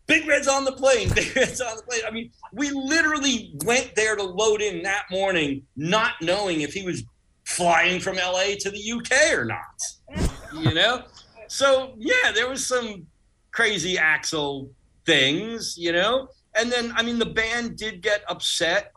Big 0.05 0.27
Red's 0.27 0.47
on 0.47 0.65
the 0.65 0.71
plane. 0.71 1.09
Big 1.15 1.35
Red's 1.35 1.61
on 1.61 1.77
the 1.77 1.83
plane. 1.83 2.01
I 2.05 2.11
mean, 2.11 2.31
we 2.51 2.71
literally 2.71 3.53
went 3.63 3.93
there 3.95 4.15
to 4.15 4.23
load 4.23 4.61
in 4.61 4.81
that 4.83 5.03
morning, 5.11 5.63
not 5.75 6.13
knowing 6.21 6.61
if 6.61 6.73
he 6.73 6.83
was 6.83 7.03
flying 7.45 7.99
from 7.99 8.15
LA 8.15 8.55
to 8.59 8.71
the 8.71 8.91
UK 8.91 9.37
or 9.37 9.45
not. 9.45 10.29
You 10.53 10.73
know? 10.73 11.03
So, 11.47 11.93
yeah, 11.97 12.31
there 12.33 12.49
was 12.49 12.65
some 12.65 13.05
crazy 13.51 13.95
Axl 13.95 14.69
things, 15.05 15.75
you 15.77 15.91
know? 15.91 16.29
And 16.55 16.71
then, 16.71 16.93
I 16.95 17.03
mean, 17.03 17.19
the 17.19 17.25
band 17.25 17.77
did 17.77 18.01
get 18.01 18.23
upset 18.27 18.91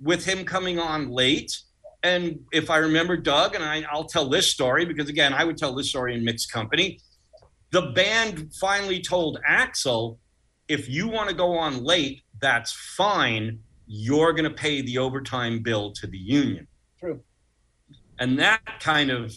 with 0.00 0.24
him 0.24 0.44
coming 0.44 0.78
on 0.78 1.10
late. 1.10 1.58
And 2.02 2.40
if 2.52 2.70
I 2.70 2.76
remember 2.78 3.16
Doug, 3.16 3.54
and 3.54 3.64
I, 3.64 3.84
I'll 3.90 4.04
tell 4.04 4.28
this 4.28 4.46
story 4.46 4.84
because, 4.84 5.08
again, 5.08 5.32
I 5.32 5.44
would 5.44 5.58
tell 5.58 5.74
this 5.74 5.88
story 5.88 6.14
in 6.14 6.24
mixed 6.24 6.52
company. 6.52 7.00
The 7.70 7.82
band 7.92 8.52
finally 8.60 9.00
told 9.00 9.40
Axl, 9.48 10.18
if 10.68 10.88
you 10.88 11.08
want 11.08 11.28
to 11.28 11.34
go 11.34 11.56
on 11.56 11.82
late, 11.82 12.22
that's 12.40 12.72
fine. 12.72 13.58
You're 13.86 14.32
going 14.32 14.44
to 14.44 14.54
pay 14.54 14.82
the 14.82 14.98
overtime 14.98 15.60
bill 15.62 15.92
to 15.94 16.06
the 16.06 16.18
union. 16.18 16.66
True. 17.00 17.20
And 18.18 18.38
that 18.38 18.80
kind 18.80 19.10
of 19.10 19.34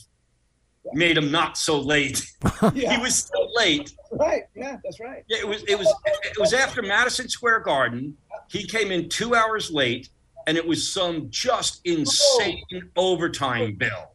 made 0.93 1.17
him 1.17 1.32
not 1.32 1.57
so 1.57 1.80
late. 1.80 2.26
Yeah. 2.74 2.95
he 2.95 3.01
was 3.01 3.15
still 3.15 3.49
late. 3.55 3.91
Right. 4.12 4.43
Yeah, 4.55 4.78
that's 4.84 4.99
right. 4.99 5.24
Yeah, 5.30 5.39
it 5.39 5.47
was 5.47 5.64
it 5.64 5.78
was 5.78 5.93
it 6.24 6.38
was 6.38 6.53
after 6.53 6.82
Madison 6.82 7.30
Square 7.30 7.62
Garden. 7.62 8.18
He 8.49 8.66
came 8.66 8.91
in 8.91 9.07
two 9.07 9.36
hours 9.36 9.72
late, 9.72 10.09
and 10.47 10.57
it 10.57 10.68
was 10.68 10.91
some 10.91 11.30
just 11.30 11.82
insane 11.86 12.64
overtime 12.95 13.76
bill. 13.76 14.12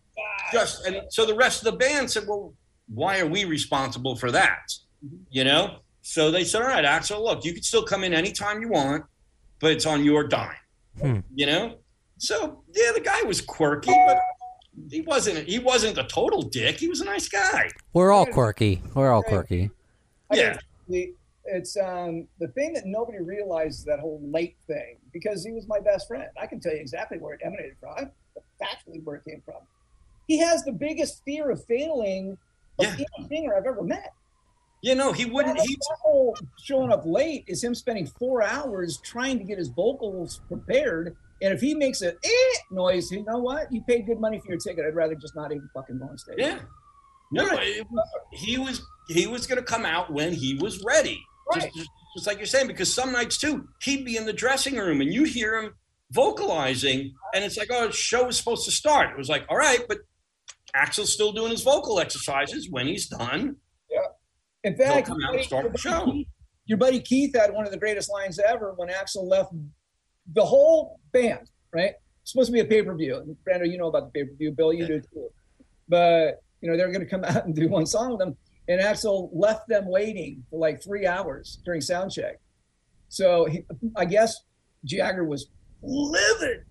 Just 0.52 0.86
and 0.86 1.02
so 1.08 1.24
the 1.24 1.34
rest 1.34 1.64
of 1.64 1.72
the 1.72 1.78
band 1.78 2.10
said, 2.10 2.24
"Well, 2.28 2.52
why 2.88 3.20
are 3.20 3.26
we 3.26 3.44
responsible 3.44 4.16
for 4.16 4.30
that?" 4.30 4.72
You 5.30 5.44
know. 5.44 5.78
So 6.02 6.30
they 6.30 6.44
said, 6.44 6.62
"All 6.62 6.68
right, 6.68 6.84
Axl, 6.84 7.22
look, 7.22 7.44
you 7.44 7.52
can 7.52 7.62
still 7.62 7.82
come 7.82 8.04
in 8.04 8.12
anytime 8.12 8.60
you 8.60 8.68
want, 8.68 9.04
but 9.60 9.72
it's 9.72 9.86
on 9.86 10.04
your 10.04 10.24
dime." 10.24 10.56
Hmm. 11.00 11.20
You 11.34 11.46
know. 11.46 11.78
So 12.18 12.62
yeah, 12.74 12.92
the 12.94 13.00
guy 13.00 13.22
was 13.22 13.40
quirky, 13.40 13.92
but 14.06 14.18
he 14.90 15.00
wasn't 15.02 15.48
he 15.48 15.58
wasn't 15.58 15.98
a 15.98 16.04
total 16.04 16.42
dick. 16.42 16.78
He 16.78 16.88
was 16.88 17.00
a 17.00 17.04
nice 17.04 17.28
guy. 17.28 17.70
We're 17.92 18.12
all 18.12 18.26
quirky. 18.26 18.82
We're 18.94 19.10
all 19.10 19.22
quirky. 19.22 19.70
I 20.30 20.36
Yeah. 20.36 20.58
think 20.88 21.14
it's 21.44 21.76
um, 21.76 22.26
the 22.40 22.48
thing 22.48 22.72
that 22.74 22.86
nobody 22.86 23.18
realized 23.18 23.86
that 23.86 24.00
whole 24.00 24.20
late 24.24 24.56
thing 24.66 24.96
because 25.12 25.44
he 25.44 25.52
was 25.52 25.66
my 25.68 25.78
best 25.80 26.08
friend. 26.08 26.28
I 26.40 26.46
can 26.46 26.60
tell 26.60 26.72
you 26.72 26.80
exactly 26.80 27.18
where 27.18 27.34
it 27.34 27.40
emanated 27.44 27.76
from, 27.80 28.10
factually 28.60 29.02
where 29.04 29.16
it 29.16 29.24
came 29.24 29.42
from. 29.44 29.62
He 30.26 30.38
has 30.38 30.64
the 30.64 30.72
biggest 30.72 31.24
fear 31.24 31.50
of 31.50 31.64
failing 31.66 32.36
of 32.78 32.84
Yeah. 32.98 33.06
any 33.18 33.28
singer 33.28 33.54
I've 33.56 33.66
ever 33.66 33.82
met. 33.82 34.12
You 34.82 34.94
know, 34.94 35.12
he 35.12 35.24
wouldn't. 35.24 35.56
That 35.56 35.66
He 35.66 35.78
whole 36.02 36.36
showing 36.62 36.92
up 36.92 37.02
late 37.06 37.44
is 37.46 37.62
him 37.62 37.74
spending 37.74 38.06
four 38.06 38.42
hours 38.42 38.98
trying 38.98 39.38
to 39.38 39.44
get 39.44 39.58
his 39.58 39.68
vocals 39.68 40.40
prepared. 40.48 41.16
And 41.42 41.52
if 41.54 41.60
he 41.60 41.74
makes 41.74 42.02
a 42.02 42.12
eh 42.12 42.54
noise, 42.70 43.10
you 43.10 43.24
know 43.24 43.38
what? 43.38 43.72
You 43.72 43.82
paid 43.82 44.06
good 44.06 44.20
money 44.20 44.38
for 44.38 44.48
your 44.48 44.58
ticket. 44.58 44.84
I'd 44.84 44.94
rather 44.94 45.14
just 45.14 45.34
not 45.34 45.52
even 45.52 45.68
fucking 45.72 45.98
go 45.98 46.06
on 46.06 46.18
stage. 46.18 46.36
Yeah. 46.38 46.58
No, 47.30 47.46
it 47.52 47.86
was- 47.90 48.08
he 48.32 48.58
was 48.58 48.82
he 49.08 49.26
was 49.26 49.46
going 49.46 49.58
to 49.58 49.64
come 49.64 49.84
out 49.86 50.12
when 50.12 50.32
he 50.32 50.54
was 50.54 50.82
ready. 50.84 51.20
Right. 51.52 51.70
Just, 51.74 51.88
just, 52.16 52.26
like 52.26 52.38
you're 52.38 52.46
saying, 52.46 52.66
because 52.66 52.92
some 52.92 53.12
nights 53.12 53.38
too, 53.38 53.68
he'd 53.82 54.04
be 54.04 54.16
in 54.16 54.26
the 54.26 54.32
dressing 54.32 54.76
room 54.76 55.00
and 55.00 55.12
you 55.12 55.24
hear 55.24 55.56
him 55.60 55.74
vocalizing, 56.12 57.12
and 57.34 57.44
it's 57.44 57.56
like, 57.56 57.68
oh, 57.72 57.88
the 57.88 57.92
show 57.92 58.24
was 58.24 58.36
supposed 58.38 58.64
to 58.64 58.70
start. 58.70 59.10
It 59.10 59.18
was 59.18 59.28
like, 59.28 59.44
all 59.48 59.56
right, 59.56 59.80
but 59.88 59.98
Axl's 60.76 61.12
still 61.12 61.32
doing 61.32 61.50
his 61.50 61.62
vocal 61.62 62.00
exercises. 62.00 62.68
When 62.70 62.86
he's 62.86 63.06
done, 63.08 63.56
yeah. 63.90 63.98
In 64.64 64.76
fact, 64.76 65.06
come 65.08 65.18
out 65.24 65.34
and 65.34 65.44
start 65.44 65.70
the 65.72 65.78
show. 65.78 66.04
Keith- 66.06 66.26
Your 66.66 66.78
buddy 66.78 67.00
Keith 67.00 67.34
had 67.36 67.52
one 67.52 67.64
of 67.64 67.70
the 67.72 67.78
greatest 67.78 68.10
lines 68.10 68.38
ever 68.38 68.72
when 68.76 68.88
Axl 68.88 69.28
left 69.28 69.52
the 70.32 70.44
whole 70.44 70.98
band, 71.12 71.48
right? 71.72 71.92
It's 72.22 72.32
supposed 72.32 72.48
to 72.48 72.52
be 72.52 72.60
a 72.60 72.64
pay 72.64 72.82
per 72.82 72.94
view. 72.96 73.36
Brando, 73.48 73.70
you 73.70 73.78
know 73.78 73.86
about 73.86 74.12
the 74.12 74.20
pay 74.20 74.28
per 74.28 74.34
view. 74.36 74.50
Bill, 74.50 74.72
you 74.72 74.86
do 74.86 75.00
too. 75.00 75.28
But, 75.88 76.42
you 76.60 76.68
know, 76.70 76.76
they're 76.76 76.88
going 76.90 77.00
to 77.00 77.06
come 77.06 77.24
out 77.24 77.44
and 77.46 77.54
do 77.54 77.68
one 77.68 77.86
song 77.86 78.10
with 78.10 78.18
them. 78.18 78.36
And 78.68 78.80
Axl 78.80 79.30
left 79.32 79.68
them 79.68 79.86
waiting 79.86 80.44
for 80.50 80.58
like 80.58 80.82
three 80.82 81.06
hours 81.06 81.58
during 81.64 81.80
sound 81.80 82.10
check. 82.10 82.40
So 83.08 83.46
he, 83.46 83.64
I 83.96 84.04
guess 84.04 84.34
Jagger 84.84 85.24
was 85.24 85.46
livid. 85.82 86.64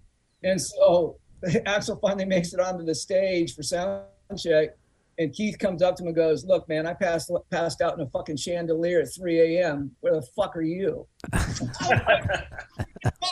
And 0.44 0.62
so 0.62 1.18
Axl 1.46 2.00
finally 2.02 2.26
makes 2.26 2.54
it 2.54 2.60
onto 2.60 2.86
the 2.86 2.96
stage 2.96 3.56
for 3.56 3.64
sound 3.64 4.04
check. 4.38 4.70
And 5.18 5.34
Keith 5.34 5.58
comes 5.58 5.82
up 5.82 5.96
to 5.96 6.04
him 6.04 6.08
and 6.08 6.16
goes, 6.16 6.44
"Look, 6.44 6.68
man, 6.68 6.86
I 6.86 6.94
passed 6.94 7.32
passed 7.50 7.80
out 7.82 7.94
in 7.94 8.02
a 8.02 8.10
fucking 8.10 8.36
chandelier 8.36 9.00
at 9.00 9.08
3 9.16 9.60
a.m. 9.60 9.92
Where 10.02 10.16
the 10.16 10.28
fuck 10.36 10.58
are 10.58 10.62
you?" 10.62 11.08
Hi, 11.34 11.92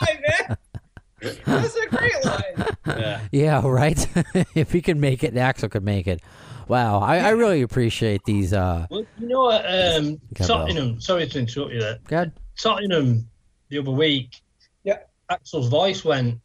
man. 0.00 0.56
That's 1.44 1.76
a 1.76 1.86
great 1.88 2.24
line. 2.24 2.66
yeah, 2.86 3.20
Yeah, 3.32 3.66
right. 3.66 4.06
if 4.54 4.72
he 4.72 4.80
can 4.80 4.98
make 4.98 5.22
it, 5.22 5.34
Axl 5.34 5.70
could 5.70 5.84
make 5.84 6.06
it. 6.06 6.22
Wow, 6.68 7.00
I, 7.00 7.18
I 7.18 7.28
really 7.30 7.62
appreciate 7.62 8.22
these. 8.24 8.52
Uh, 8.52 8.86
Well, 8.90 9.04
you 9.18 9.28
know 9.28 9.42
what? 9.42 9.64
Um, 9.66 10.20
Okay, 10.32 10.44
Tottenham. 10.46 11.00
Sorry 11.00 11.26
to 11.26 11.38
interrupt 11.38 11.72
you 11.72 11.80
there. 11.80 11.98
God, 12.06 12.32
Tottenham 12.60 13.28
the 13.68 13.78
other 13.78 13.90
week. 13.90 14.40
Yeah. 14.84 14.98
Axl's 15.30 15.68
voice 15.68 16.04
went. 16.04 16.40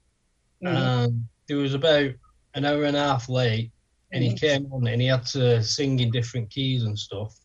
Mhm. 0.64 0.76
Um, 0.76 1.28
he 1.48 1.54
was 1.54 1.74
about 1.74 2.12
an 2.54 2.66
hour 2.66 2.84
and 2.84 2.98
a 2.98 3.00
half 3.00 3.30
late, 3.30 3.72
and 4.12 4.24
he 4.24 4.34
came 4.34 4.72
on 4.74 4.88
and 4.88 5.02
he 5.02 5.08
had 5.08 5.26
to 5.28 5.64
sing 5.64 6.00
in 6.00 6.12
different 6.12 6.50
keys 6.50 6.84
and 6.84 6.98
stuff. 6.98 7.36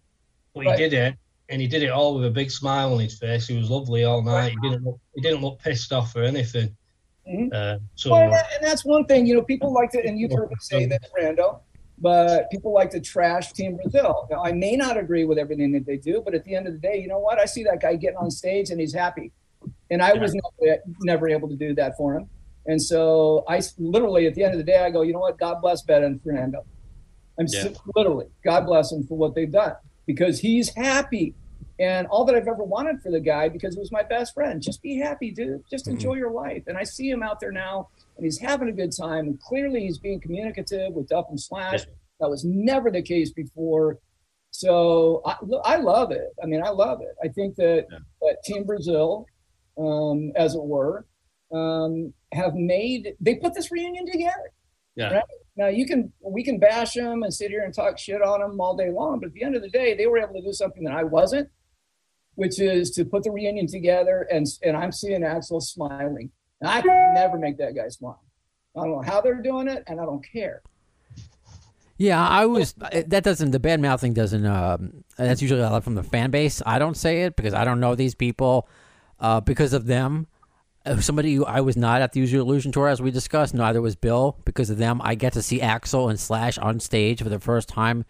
But 0.55 0.67
Right. 0.67 0.79
he 0.79 0.85
did 0.89 0.93
it, 0.95 1.15
and 1.49 1.61
he 1.61 1.69
did 1.69 1.83
it 1.83 1.91
all 1.91 2.15
with 2.17 2.25
a 2.27 2.31
big 2.31 2.51
smile 2.51 2.93
on 2.95 3.01
his 3.01 3.19
face. 3.19 3.47
He 3.47 3.57
was 3.57 3.71
lovely 3.71 4.05
all 4.05 4.23
night. 4.23 4.53
He 4.53 4.69
didn't 4.69 4.85
look. 4.85 4.99
He 5.15 5.21
didn't 5.21 5.43
look 5.43 5.59
pissed 5.61 5.93
off 5.93 6.15
or 6.17 6.23
anything. 6.23 6.75
Mhm. 7.29 7.53
Uh, 7.53 7.79
so 7.95 8.11
Well, 8.13 8.23
and 8.23 8.33
that- 8.33 8.47
and 8.57 8.67
that's 8.67 8.85
one 8.85 9.05
thing, 9.07 9.27
you 9.27 9.35
know, 9.35 9.43
people 9.43 9.73
like 9.73 9.91
to, 9.93 10.05
and 10.07 10.19
you've 10.19 10.33
heard 10.33 10.51
me 10.51 10.57
say 10.61 10.85
this, 10.87 10.99
Brando, 11.17 11.61
but 12.05 12.51
people 12.51 12.75
like 12.75 12.91
to 12.91 13.01
trash 13.01 13.55
Team 13.55 13.79
Brazil. 13.79 14.29
Now, 14.31 14.45
I 14.45 14.53
may 14.53 14.77
not 14.77 14.99
agree 14.99 15.25
with 15.25 15.39
everything 15.39 15.73
that 15.73 15.87
they 15.87 15.97
do, 15.97 16.21
but 16.23 16.35
at 16.35 16.45
the 16.45 16.55
end 16.55 16.67
of 16.67 16.75
the 16.75 16.79
day, 16.79 17.01
you 17.01 17.09
know 17.09 17.19
what? 17.19 17.39
I 17.39 17.47
see 17.47 17.65
that 17.65 17.81
guy 17.81 17.97
getting 17.97 18.19
on 18.19 18.31
stage 18.31 18.69
and 18.69 18.79
he's 18.79 18.93
happy. 18.93 19.33
And 19.91 20.03
I 20.03 20.13
was 20.13 20.35
never, 20.35 20.83
never 21.01 21.29
able 21.31 21.49
to 21.49 21.57
do 21.57 21.75
that 21.77 21.97
for 21.97 22.15
him. 22.15 22.29
And 22.67 22.81
so 22.81 23.43
I 23.49 23.63
literally, 23.79 24.27
at 24.27 24.35
the 24.35 24.45
end 24.45 24.53
of 24.53 24.59
the 24.59 24.65
day, 24.65 24.81
I 24.81 24.91
go, 24.91 25.01
you 25.01 25.15
know 25.15 25.21
what? 25.21 25.39
God 25.39 25.63
bless 25.63 25.81
Ben 25.81 26.05
and 26.05 26.23
Fernando. 26.23 26.67
I'm 27.39 27.47
Yeah. 27.49 27.71
literally, 27.97 28.27
God 28.45 28.67
bless 28.67 28.93
him 28.93 29.07
for 29.07 29.17
what 29.17 29.35
they've 29.35 29.51
done 29.51 29.73
because 30.05 30.41
he's 30.41 30.75
happy. 30.75 31.35
And 31.79 32.07
all 32.09 32.27
that 32.27 32.35
I've 32.35 32.47
ever 32.47 32.65
wanted 32.65 33.01
for 33.01 33.11
the 33.11 33.19
guy, 33.19 33.49
because 33.49 33.77
he 33.77 33.81
was 33.81 33.91
my 33.91 34.03
best 34.03 34.35
friend, 34.35 34.61
just 34.61 34.83
be 34.83 34.99
happy, 34.99 35.31
dude. 35.31 35.65
Just 35.71 35.87
mm-hmm. 35.87 35.95
enjoy 35.95 36.15
your 36.17 36.33
life. 36.33 36.65
And 36.67 36.77
I 36.77 36.85
see 36.85 37.09
him 37.09 37.23
out 37.23 37.41
there 37.41 37.51
now, 37.51 37.89
and 38.17 38.25
he's 38.25 38.39
having 38.39 38.69
a 38.69 38.73
good 38.73 38.93
time. 38.97 39.27
And 39.27 39.41
clearly, 39.41 39.81
he's 39.83 39.99
being 39.99 40.21
communicative 40.21 40.93
with 40.93 41.09
Duff 41.09 41.27
and 41.31 41.41
Slash. 41.41 41.85
That 42.21 42.31
was 42.31 42.45
never 42.45 42.91
the 42.91 43.03
case 43.03 43.33
before. 43.33 43.99
So 44.51 45.21
I, 45.27 45.37
look, 45.43 45.63
I 45.65 45.77
love 45.77 46.13
it. 46.13 46.29
I 46.43 46.47
mean, 46.47 46.63
I 46.65 46.71
love 46.71 47.01
it. 47.01 47.15
I 47.23 47.29
think 47.29 47.57
that, 47.57 47.87
Yeah. 47.91 47.99
that 48.23 48.37
Team 48.45 48.65
Brazil, 48.65 49.27
um, 49.77 50.31
as 50.37 50.55
it 50.55 50.63
were, 50.63 51.07
um, 51.53 52.15
have 52.33 52.55
made 52.55 53.15
they 53.21 53.35
put 53.37 53.55
this 53.55 53.71
reunion 53.73 54.07
together. 54.07 54.53
Yeah. 54.97 55.15
Right? 55.15 55.25
Now 55.57 55.69
you 55.69 55.87
can 55.87 56.13
we 56.21 56.45
can 56.45 56.59
bash 56.59 56.95
them 56.95 57.23
and 57.25 57.35
sit 57.35 57.51
here 57.51 57.65
and 57.65 57.75
talk 57.75 57.99
shit 57.99 58.23
on 58.23 58.41
them 58.41 58.61
all 58.61 58.77
day 58.77 58.91
long, 58.91 59.19
but 59.21 59.27
at 59.27 59.33
the 59.33 59.43
end 59.43 59.57
of 59.57 59.63
the 59.63 59.69
day, 59.71 59.95
they 59.97 60.07
were 60.07 60.19
able 60.19 60.35
to 60.35 60.43
do 60.43 60.53
something 60.53 60.85
that 60.85 60.95
I 60.95 61.03
wasn't, 61.05 61.49
which 62.37 62.61
is 62.61 62.91
to 62.93 63.05
put 63.05 63.25
the 63.25 63.31
reunion 63.33 63.67
together. 63.67 64.27
And 64.31 64.47
and 64.63 64.77
I'm 64.77 64.93
seeing 64.93 65.23
Axl 65.23 65.61
smiling. 65.63 66.31
And 66.61 66.71
I 66.71 66.81
never 67.15 67.39
make 67.39 67.59
that 67.59 67.75
guy 67.75 67.89
smile. 67.89 68.23
I 68.77 68.81
don't 68.81 68.91
know 68.91 69.03
how 69.03 69.21
they're 69.21 69.43
doing 69.43 69.69
it, 69.69 69.85
and 69.87 70.01
I 70.01 70.05
don't 70.05 70.25
care. 70.33 70.63
yeah, 71.97 72.27
I 72.27 72.47
was. 72.47 72.73
That 72.73 73.23
doesn't. 73.23 73.53
The 73.53 73.61
bad 73.61 73.81
mouthing 73.81 74.15
doesn't. 74.15 74.45
Um, 74.45 75.05
that's 75.17 75.43
usually 75.43 75.61
a 75.61 75.71
lot 75.71 75.85
from 75.85 75.95
the 75.95 76.03
fan 76.03 76.31
base. 76.31 76.61
I 76.67 76.79
don't 76.79 76.97
say 76.97 77.23
it 77.23 77.37
because 77.37 77.55
I 77.55 77.65
don't 77.65 77.81
know 77.81 77.95
these 77.95 78.15
people. 78.15 78.69
Uh, 79.21 79.41
because 79.41 79.73
of 79.73 79.87
them, 79.87 80.27
somebody 81.01 81.35
who 81.35 81.45
I 81.45 81.61
was 81.61 81.77
not 81.77 82.03
at 82.03 82.13
the 82.13 82.21
Use 82.21 82.33
Your 82.33 82.43
Illusion 82.43 82.73
tour, 82.73 82.89
as 82.89 83.01
we 83.01 83.11
discussed. 83.11 83.55
Neither 83.55 83.81
was 83.81 83.95
Bill. 83.95 84.37
Because 84.45 84.71
of 84.71 84.79
them, 84.79 85.01
I 85.05 85.15
get 85.15 85.35
to 85.35 85.43
see 85.43 85.61
Axl 85.61 86.11
and 86.11 86.19
Slash 86.19 86.59
on 86.59 86.81
stage 86.81 87.23
for 87.23 87.29
the 87.29 87.39
first 87.39 87.69
time. 87.69 88.05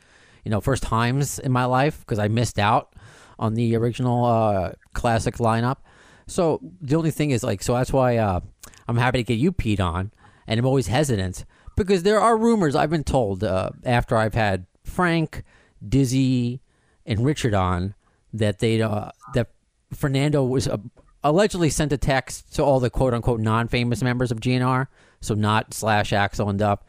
You 0.44 0.50
know, 0.50 0.60
first 0.60 0.82
times 0.82 1.38
in 1.38 1.52
my 1.52 1.64
life 1.66 2.00
because 2.00 2.18
I 2.18 2.28
missed 2.28 2.58
out 2.58 2.94
on 3.38 3.54
the 3.54 3.76
original 3.76 4.24
uh, 4.24 4.72
classic 4.94 5.36
lineup. 5.36 5.78
So 6.26 6.60
the 6.80 6.96
only 6.96 7.10
thing 7.10 7.30
is 7.30 7.42
like, 7.42 7.62
so 7.62 7.74
that's 7.74 7.92
why 7.92 8.16
uh, 8.16 8.40
I'm 8.88 8.96
happy 8.96 9.18
to 9.18 9.24
get 9.24 9.38
you 9.38 9.52
peed 9.52 9.80
on, 9.80 10.12
and 10.46 10.58
I'm 10.58 10.66
always 10.66 10.86
hesitant 10.86 11.44
because 11.76 12.02
there 12.02 12.20
are 12.20 12.36
rumors 12.36 12.74
I've 12.74 12.90
been 12.90 13.04
told 13.04 13.44
uh, 13.44 13.70
after 13.84 14.16
I've 14.16 14.34
had 14.34 14.66
Frank, 14.84 15.42
Dizzy, 15.86 16.60
and 17.06 17.24
Richard 17.24 17.54
on 17.54 17.94
that 18.32 18.58
they 18.58 18.80
uh, 18.80 19.10
that 19.34 19.48
Fernando 19.92 20.44
was 20.44 20.66
uh, 20.66 20.78
allegedly 21.22 21.70
sent 21.70 21.92
a 21.92 21.98
text 21.98 22.54
to 22.54 22.62
all 22.64 22.80
the 22.80 22.90
quote 22.90 23.14
unquote 23.14 23.40
non 23.40 23.68
famous 23.68 24.02
members 24.02 24.30
of 24.30 24.40
GNR, 24.40 24.86
so 25.20 25.34
not 25.34 25.74
slash 25.74 26.10
Axl 26.10 26.48
and 26.48 26.58
Duff, 26.58 26.80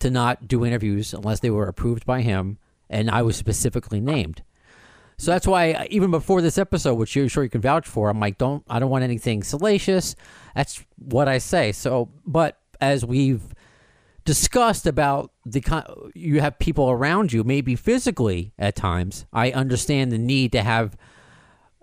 to 0.00 0.10
not 0.10 0.48
do 0.48 0.64
interviews 0.64 1.14
unless 1.14 1.40
they 1.40 1.50
were 1.50 1.66
approved 1.66 2.04
by 2.04 2.22
him, 2.22 2.58
and 2.90 3.10
I 3.10 3.22
was 3.22 3.36
specifically 3.36 4.00
named. 4.00 4.42
So 5.16 5.30
that's 5.30 5.46
why 5.46 5.72
uh, 5.72 5.84
even 5.90 6.10
before 6.10 6.42
this 6.42 6.58
episode, 6.58 6.94
which 6.94 7.14
you're 7.14 7.28
sure 7.28 7.44
you 7.44 7.50
can 7.50 7.60
vouch 7.60 7.86
for, 7.86 8.10
I'm 8.10 8.20
like, 8.20 8.38
don't 8.38 8.64
I 8.68 8.78
don't 8.78 8.90
want 8.90 9.04
anything 9.04 9.42
salacious. 9.42 10.16
That's 10.54 10.84
what 10.96 11.28
I 11.28 11.38
say. 11.38 11.72
So, 11.72 12.10
but 12.26 12.58
as 12.80 13.04
we've 13.04 13.54
discussed 14.24 14.86
about 14.86 15.30
the 15.44 15.62
you 16.14 16.40
have 16.40 16.58
people 16.58 16.90
around 16.90 17.32
you, 17.32 17.44
maybe 17.44 17.76
physically 17.76 18.52
at 18.58 18.74
times. 18.74 19.26
I 19.32 19.52
understand 19.52 20.12
the 20.12 20.18
need 20.18 20.52
to 20.52 20.62
have 20.62 20.96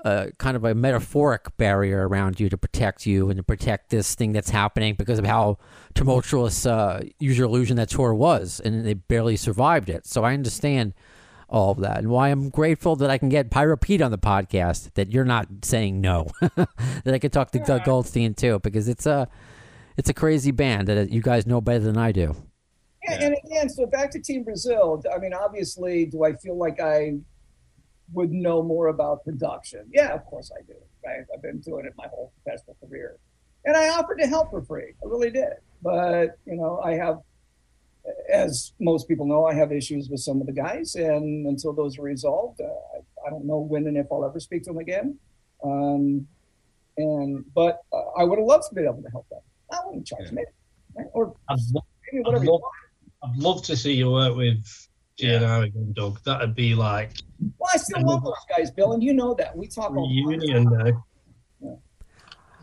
a 0.04 0.32
kind 0.40 0.58
of 0.58 0.64
a 0.64 0.74
metaphoric 0.74 1.56
barrier 1.58 2.08
around 2.08 2.40
you 2.40 2.50
to 2.50 2.58
protect 2.58 3.06
you 3.06 3.30
and 3.30 3.38
to 3.38 3.44
protect 3.44 3.92
this 3.92 4.16
thing 4.16 4.32
that's 4.32 4.50
happening 4.50 4.96
because 4.96 5.20
of 5.20 5.26
how 5.26 5.60
tumultuous 5.94 6.66
uh, 6.66 7.04
Use 7.20 7.38
Your 7.38 7.48
Illusion 7.48 7.78
that 7.78 7.90
tour 7.90 8.14
was, 8.14 8.60
and 8.60 8.86
they 8.86 8.96
barely 8.96 9.38
survived 9.38 9.90
it. 9.90 10.08
So 10.08 10.24
I 10.24 10.34
understand 10.34 10.94
all 11.52 11.72
of 11.72 11.80
that, 11.82 12.00
and 12.00 12.10
why 12.10 12.30
I'm 12.30 12.50
grateful 12.50 12.96
that 12.98 13.10
I 13.10 13.18
can 13.18 13.30
get 13.30 13.52
Pyro 13.52 13.78
Pete 13.78 14.02
on 14.02 14.12
the 14.12 14.18
podcast. 14.18 14.94
That 14.94 15.12
you're 15.12 15.26
not 15.26 15.48
saying 15.64 16.00
no, 16.00 16.28
that 16.42 17.14
I 17.14 17.20
could 17.20 17.34
talk 17.34 17.52
to 17.52 17.60
Doug 17.60 17.84
Goldstein 17.84 18.34
too, 18.34 18.60
because 18.60 18.88
it's 18.88 19.06
a 19.06 19.28
it's 19.98 20.10
a 20.10 20.14
crazy 20.14 20.52
band 20.52 20.88
that 20.88 20.98
uh, 20.98 21.02
you 21.02 21.22
guys 21.22 21.46
know 21.46 21.62
better 21.62 21.84
than 21.84 21.98
I 21.98 22.12
do. 22.12 22.36
Yeah, 23.04 23.18
and 23.22 23.36
again, 23.46 23.70
so 23.70 23.86
back 23.86 24.12
to 24.12 24.20
Team 24.20 24.44
Brazil. 24.44 25.04
I 25.14 25.18
mean, 25.20 25.34
obviously, 25.34 26.06
do 26.06 26.24
I 26.24 26.34
feel 26.34 26.58
like 26.58 26.80
I 26.80 27.18
would 28.14 28.32
know 28.32 28.62
more 28.64 28.88
about 28.88 29.24
production? 29.26 29.86
Yeah, 29.92 30.14
of 30.14 30.26
course 30.26 30.52
I 30.58 30.62
do. 30.66 30.76
Right? 31.06 31.26
I've 31.34 31.42
been 31.42 31.60
doing 31.60 31.86
it 31.86 31.94
my 31.98 32.08
whole 32.08 32.32
professional 32.44 32.78
career, 32.80 33.18
and 33.66 33.76
I 33.76 33.90
offered 33.90 34.20
to 34.20 34.28
help 34.28 34.52
for 34.52 34.62
free. 34.62 34.94
I 35.04 35.08
really 35.08 35.32
did. 35.32 35.54
But 35.82 36.38
you 36.46 36.56
know, 36.56 36.80
I 36.84 36.94
have, 36.94 37.18
as 38.32 38.74
most 38.80 39.08
people 39.08 39.26
know, 39.26 39.46
I 39.46 39.54
have 39.54 39.72
issues 39.72 40.10
with 40.10 40.20
some 40.20 40.42
of 40.42 40.48
the 40.48 40.54
guys, 40.54 40.96
and 40.96 41.48
until 41.48 41.74
those 41.74 41.98
are 41.98 42.04
resolved, 42.04 42.62
uh, 42.62 42.66
I, 42.66 43.28
I, 43.28 43.30
don't 43.30 43.46
know 43.46 43.60
when 43.60 43.88
and 43.88 43.98
if 43.98 44.08
I'll 44.12 44.26
ever 44.26 44.40
speak 44.40 44.64
to 44.64 44.72
them 44.72 44.80
again. 44.80 45.18
Um, 45.64 46.28
and 46.98 47.46
but 47.54 47.82
uh, 47.94 48.10
I 48.18 48.24
would 48.24 48.40
have 48.40 48.48
loved 48.48 48.70
to 48.70 48.76
be 48.76 48.84
able 48.84 49.02
to 49.04 49.10
help 49.10 49.30
them. 49.30 49.42
I 49.72 49.80
wouldn't 49.86 50.08
charge 50.08 50.26
yeah. 50.26 50.32
me, 50.32 50.44
right? 50.96 51.08
or 51.14 51.36
I'd, 51.50 51.60
lo- 51.74 51.86
maybe 52.12 52.24
whatever. 52.24 52.44
I'd 52.44 52.50
love, 52.50 52.62
I'd 53.24 53.38
love 53.38 53.64
to 53.64 53.78
see 53.78 53.94
you 53.94 54.12
work 54.12 54.36
with 54.36 54.66
GNR 55.20 55.66
again, 55.66 55.94
Doug. 55.94 56.24
That'd 56.24 56.56
be 56.56 56.76
like. 56.76 57.12
Well, 57.58 57.70
I 57.74 57.78
still 57.78 58.04
love 58.04 58.24
those 58.24 58.34
guys, 58.50 58.72
Bill, 58.72 58.94
and 58.94 59.04
you 59.04 59.14
know 59.14 59.34
that. 59.36 59.56
We 59.56 59.68
talk 59.68 59.92
all 59.92 60.10
Union 60.12 60.64
now. 60.64 61.06
Yeah. 61.60 61.76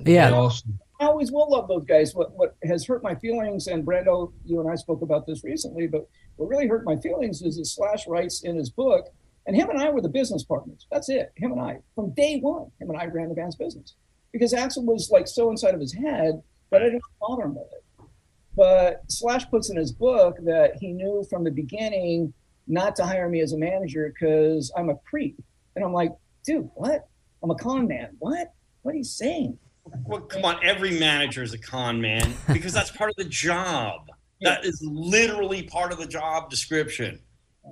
yeah. 0.04 0.30
Awesome. 0.32 0.78
I 1.00 1.06
always 1.06 1.30
will 1.30 1.48
love 1.50 1.68
those 1.68 1.84
guys. 1.84 2.14
What 2.14 2.32
what 2.32 2.56
has 2.64 2.84
hurt 2.86 3.02
my 3.02 3.14
feelings, 3.14 3.68
and 3.68 3.86
Brando, 3.86 4.32
you 4.44 4.60
and 4.60 4.70
I 4.70 4.74
spoke 4.74 5.02
about 5.02 5.26
this 5.26 5.44
recently, 5.44 5.86
but 5.86 6.08
what 6.36 6.48
really 6.48 6.66
hurt 6.66 6.84
my 6.84 6.96
feelings 6.96 7.42
is 7.42 7.56
that 7.56 7.66
Slash 7.66 8.06
writes 8.06 8.42
in 8.42 8.56
his 8.56 8.70
book, 8.70 9.08
and 9.46 9.54
him 9.54 9.70
and 9.70 9.80
I 9.80 9.90
were 9.90 10.00
the 10.00 10.08
business 10.08 10.42
partners. 10.42 10.86
That's 10.90 11.08
it. 11.08 11.32
Him 11.36 11.52
and 11.52 11.60
I, 11.60 11.78
from 11.94 12.10
day 12.10 12.40
one, 12.40 12.70
him 12.80 12.90
and 12.90 12.98
I 12.98 13.06
ran 13.06 13.28
the 13.28 13.34
band's 13.34 13.56
business 13.56 13.94
because 14.32 14.52
Axl 14.52 14.84
was 14.84 15.10
like 15.10 15.28
so 15.28 15.50
inside 15.50 15.74
of 15.74 15.80
his 15.80 15.92
head 15.92 16.42
that 16.70 16.82
I 16.82 16.86
didn't 16.86 17.02
bother 17.20 17.44
him 17.44 17.54
with 17.54 17.68
it. 17.72 17.84
But 18.56 19.02
Slash 19.08 19.48
puts 19.50 19.70
in 19.70 19.76
his 19.76 19.92
book 19.92 20.36
that 20.42 20.76
he 20.80 20.92
knew 20.92 21.24
from 21.30 21.44
the 21.44 21.50
beginning 21.50 22.32
not 22.66 22.96
to 22.96 23.04
hire 23.04 23.28
me 23.28 23.40
as 23.40 23.52
a 23.52 23.58
manager 23.58 24.12
because 24.12 24.72
I'm 24.76 24.90
a 24.90 24.96
creep. 24.96 25.40
And 25.76 25.84
I'm 25.84 25.92
like, 25.92 26.12
dude, 26.44 26.68
what? 26.74 27.08
I'm 27.42 27.50
a 27.50 27.54
con 27.54 27.86
man. 27.86 28.16
What? 28.18 28.52
What 28.82 28.94
are 28.94 28.98
you 28.98 29.04
saying? 29.04 29.58
Well, 30.04 30.20
come 30.20 30.44
on. 30.44 30.58
Every 30.62 30.98
manager 30.98 31.42
is 31.42 31.54
a 31.54 31.58
con 31.58 32.00
man 32.00 32.34
because 32.52 32.72
that's 32.72 32.90
part 32.90 33.10
of 33.10 33.16
the 33.16 33.24
job. 33.24 34.02
That 34.40 34.64
is 34.64 34.80
literally 34.80 35.64
part 35.64 35.90
of 35.90 35.98
the 35.98 36.06
job 36.06 36.48
description. 36.48 37.18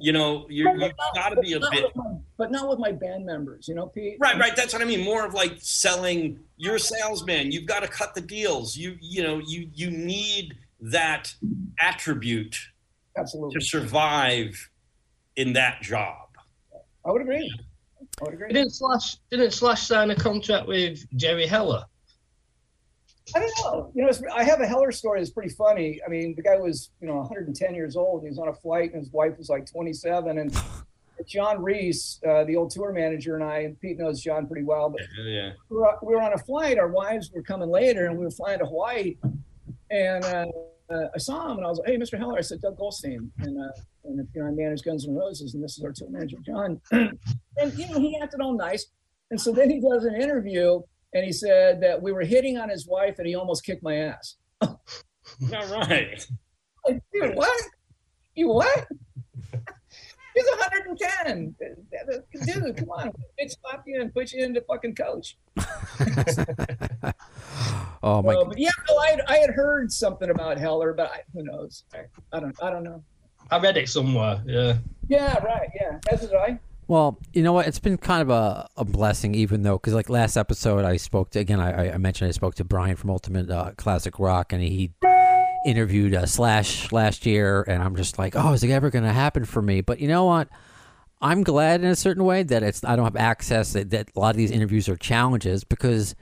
You 0.01 0.13
know, 0.13 0.47
you 0.49 0.67
have 0.67 0.93
got 1.15 1.29
to 1.29 1.41
be 1.41 1.53
a 1.53 1.61
bit. 1.61 1.95
My, 1.95 2.17
but 2.37 2.51
not 2.51 2.69
with 2.69 2.81
my 2.81 2.91
band 2.91 3.25
members, 3.25 3.69
you 3.69 3.75
know, 3.77 3.87
Pete. 3.87 4.17
Right, 4.19 4.37
right. 4.37 4.55
That's 4.57 4.73
what 4.73 4.83
I 4.83 4.85
mean. 4.85 5.05
More 5.05 5.25
of 5.25 5.33
like 5.33 5.55
selling. 5.59 6.41
You're 6.57 6.75
a 6.75 6.81
salesman. 6.81 7.53
You've 7.53 7.67
got 7.67 7.85
to 7.85 7.89
cut 7.89 8.17
the 8.17 8.21
deals. 8.21 8.77
You, 8.77 8.97
you 9.01 9.23
know, 9.23 9.41
you 9.47 9.71
you 9.73 9.91
need 9.91 10.55
that 10.81 11.33
attribute 11.81 12.59
absolutely 13.17 13.55
to 13.55 13.65
survive 13.65 14.71
in 15.37 15.53
that 15.55 15.83
job. 15.83 16.29
I 17.05 17.13
would 17.13 17.23
agree. 17.23 17.53
I 18.21 18.25
would 18.25 18.35
agree. 18.35 18.53
Didn't 18.53 18.75
Slash 18.75 19.17
didn't 19.31 19.53
Slash 19.53 19.87
sign 19.87 20.11
a 20.11 20.17
contract 20.17 20.67
with 20.67 21.07
Jerry 21.17 21.47
Heller? 21.47 21.85
I 23.35 23.41
don't 23.41 23.53
know. 23.61 23.91
You 23.95 24.05
know, 24.05 24.11
I 24.35 24.45
have 24.45 24.61
a 24.61 24.67
Heller 24.67 24.93
story 24.93 25.21
that's 25.21 25.31
pretty 25.31 25.55
funny. 25.55 26.01
I 26.05 26.09
mean, 26.09 26.35
the 26.37 26.43
guy 26.43 26.57
was, 26.57 26.91
you 27.01 27.09
know, 27.09 27.17
110 27.17 27.75
years 27.75 27.97
old. 27.97 28.23
He 28.23 28.29
was 28.29 28.39
on 28.39 28.49
a 28.49 28.55
flight, 28.55 28.93
and 28.93 29.03
his 29.03 29.13
wife 29.13 29.37
was 29.37 29.49
like 29.49 29.71
27. 29.71 30.39
And 30.39 30.57
John 31.27 31.63
Reese, 31.63 32.21
uh, 32.29 32.45
the 32.45 32.57
old 32.57 32.71
tour 32.71 32.93
manager, 32.93 33.35
and 33.35 33.43
I, 33.43 33.61
and 33.61 33.81
Pete 33.81 33.99
knows 33.99 34.21
John 34.21 34.47
pretty 34.47 34.65
well, 34.65 34.91
but 34.91 35.01
yeah. 35.25 35.53
we, 35.69 35.77
were, 35.77 35.99
we 36.03 36.15
were 36.15 36.23
on 36.23 36.35
a 36.35 36.39
flight. 36.39 36.79
Our 36.79 36.89
wives 36.89 37.31
were 37.33 37.43
coming 37.43 37.69
later, 37.69 38.07
and 38.07 38.17
we 38.17 38.25
were 38.25 38.31
flying 38.31 38.61
to 38.61 38.67
Hawaii. 38.67 39.17
And 39.91 40.25
uh, 40.25 40.47
uh, 40.91 41.09
I 41.15 41.19
saw 41.19 41.51
him, 41.51 41.59
and 41.59 41.67
I 41.67 41.69
was 41.69 41.79
like, 41.79 41.89
"Hey, 41.89 41.97
Mr. 41.97 42.19
Heller," 42.19 42.39
I 42.39 42.43
said, 42.43 42.61
"Doug 42.61 42.77
Goldstein," 42.77 43.31
and 43.39 43.59
uh, 43.59 43.81
and 44.05 44.29
you 44.35 44.41
know, 44.41 44.49
I 44.49 44.51
manage 44.51 44.83
Guns 44.83 45.07
N' 45.07 45.15
Roses, 45.15 45.55
and 45.55 45.63
this 45.63 45.79
is 45.79 45.85
our 45.85 45.93
tour 45.93 46.09
manager, 46.11 46.39
John. 46.45 46.81
and 46.93 47.79
you 47.79 47.89
know, 47.89 47.99
he 47.99 48.19
acted 48.23 48.41
all 48.41 48.57
nice. 48.57 48.87
And 49.31 49.41
so 49.41 49.53
then 49.53 49.71
he 49.71 49.81
does 49.81 50.05
an 50.05 50.21
interview, 50.21 50.81
and 51.17 51.25
he 51.25 51.33
said 51.33 51.81
that 51.81 52.01
we 52.03 52.13
were 52.13 52.21
hitting 52.21 52.59
on 52.59 52.69
his 52.69 52.87
wife, 52.87 53.19
and 53.19 53.27
he 53.27 53.35
almost 53.35 53.65
kicked 53.65 53.83
my 53.83 53.97
ass. 53.97 54.37
all 54.61 54.79
right. 55.51 56.27
Like, 56.89 57.03
dude, 57.13 57.35
what? 57.35 57.63
You 58.37 58.47
what? 58.47 58.87
He's 60.37 60.47
110. 60.47 61.57
Dude, 61.59 62.77
come 62.77 62.91
on. 62.91 63.09
Bitch 63.41 63.57
slap 63.61 63.83
you 63.89 64.01
and 64.01 64.15
put 64.15 64.33
you 64.33 64.45
into 64.45 64.61
fucking 64.61 64.95
coach. 64.95 65.37
oh 68.05 68.23
my! 68.23 68.35
Uh, 68.35 68.45
yeah, 68.57 68.71
well, 68.89 69.01
I 69.01 69.09
had, 69.11 69.21
I 69.27 69.39
had 69.39 69.51
heard 69.51 69.91
something 69.91 70.31
about 70.31 70.59
Heller, 70.59 70.93
but 70.93 71.11
I, 71.11 71.23
who 71.33 71.43
knows? 71.43 71.83
I, 71.93 72.03
I, 72.33 72.39
don't 72.39 72.55
I 72.63 72.71
don't 72.71 72.85
know. 72.85 73.03
I 73.51 73.59
read 73.59 73.77
it 73.77 73.89
somewhere. 73.89 74.41
Yeah. 74.47 74.77
Yeah. 75.09 75.39
Right. 75.39 75.69
Yeah. 75.75 75.99
As 76.13 76.21
did 76.21 76.35
I. 76.35 76.61
Well, 76.89 77.19
you 77.33 77.43
know 77.43 77.53
what? 77.53 77.67
It's 77.67 77.81
been 77.81 77.99
kind 77.99 78.23
of 78.23 78.31
a, 78.31 78.69
a 78.77 78.85
blessing, 78.85 79.35
even 79.35 79.63
though, 79.63 79.77
because 79.77 79.93
like 79.93 80.09
last 80.09 80.37
episode, 80.37 80.85
I 80.85 80.99
spoke 80.99 81.31
to 81.31 81.41
again. 81.41 81.61
I, 81.61 81.93
I 81.93 81.99
mentioned 81.99 82.29
I 82.29 82.33
spoke 82.33 82.55
to 82.57 82.65
Bryan 82.65 82.95
from 82.95 83.11
Ultimate 83.11 83.51
uh, 83.51 83.73
Classic 83.77 84.17
Rock, 84.21 84.53
and 84.53 84.63
he 84.63 84.93
interviewed 85.67 86.15
uh, 86.15 86.27
Slash 86.27 86.93
last 86.93 87.27
year, 87.27 87.65
and 87.67 87.83
I'm 87.83 87.97
just 87.97 88.19
like, 88.21 88.37
oh, 88.37 88.53
is 88.53 88.63
it 88.63 88.71
ever 88.71 88.91
going 88.91 89.05
to 89.05 89.13
happen 89.13 89.45
for 89.45 89.61
me? 89.61 89.81
But 89.81 89.99
you 89.99 90.07
know 90.07 90.25
what? 90.27 90.49
I'm 91.21 91.43
glad 91.43 91.83
in 91.83 91.89
a 91.89 91.97
certain 91.97 92.25
way 92.25 92.45
that 92.45 92.63
it's 92.63 92.85
I 92.85 92.95
don't 92.95 93.05
have 93.05 93.17
access 93.17 93.73
that, 93.73 93.91
that 93.91 94.11
a 94.15 94.21
lot 94.21 94.31
of 94.31 94.37
these 94.37 94.53
interviews 94.53 94.89
are 94.89 94.97
challenges 94.97 95.65
because 95.65 96.15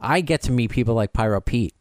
I 0.00 0.22
get 0.22 0.42
to 0.42 0.52
meet 0.52 0.70
people 0.70 0.94
like 0.94 1.12
Pyro 1.12 1.40
Pete, 1.40 1.74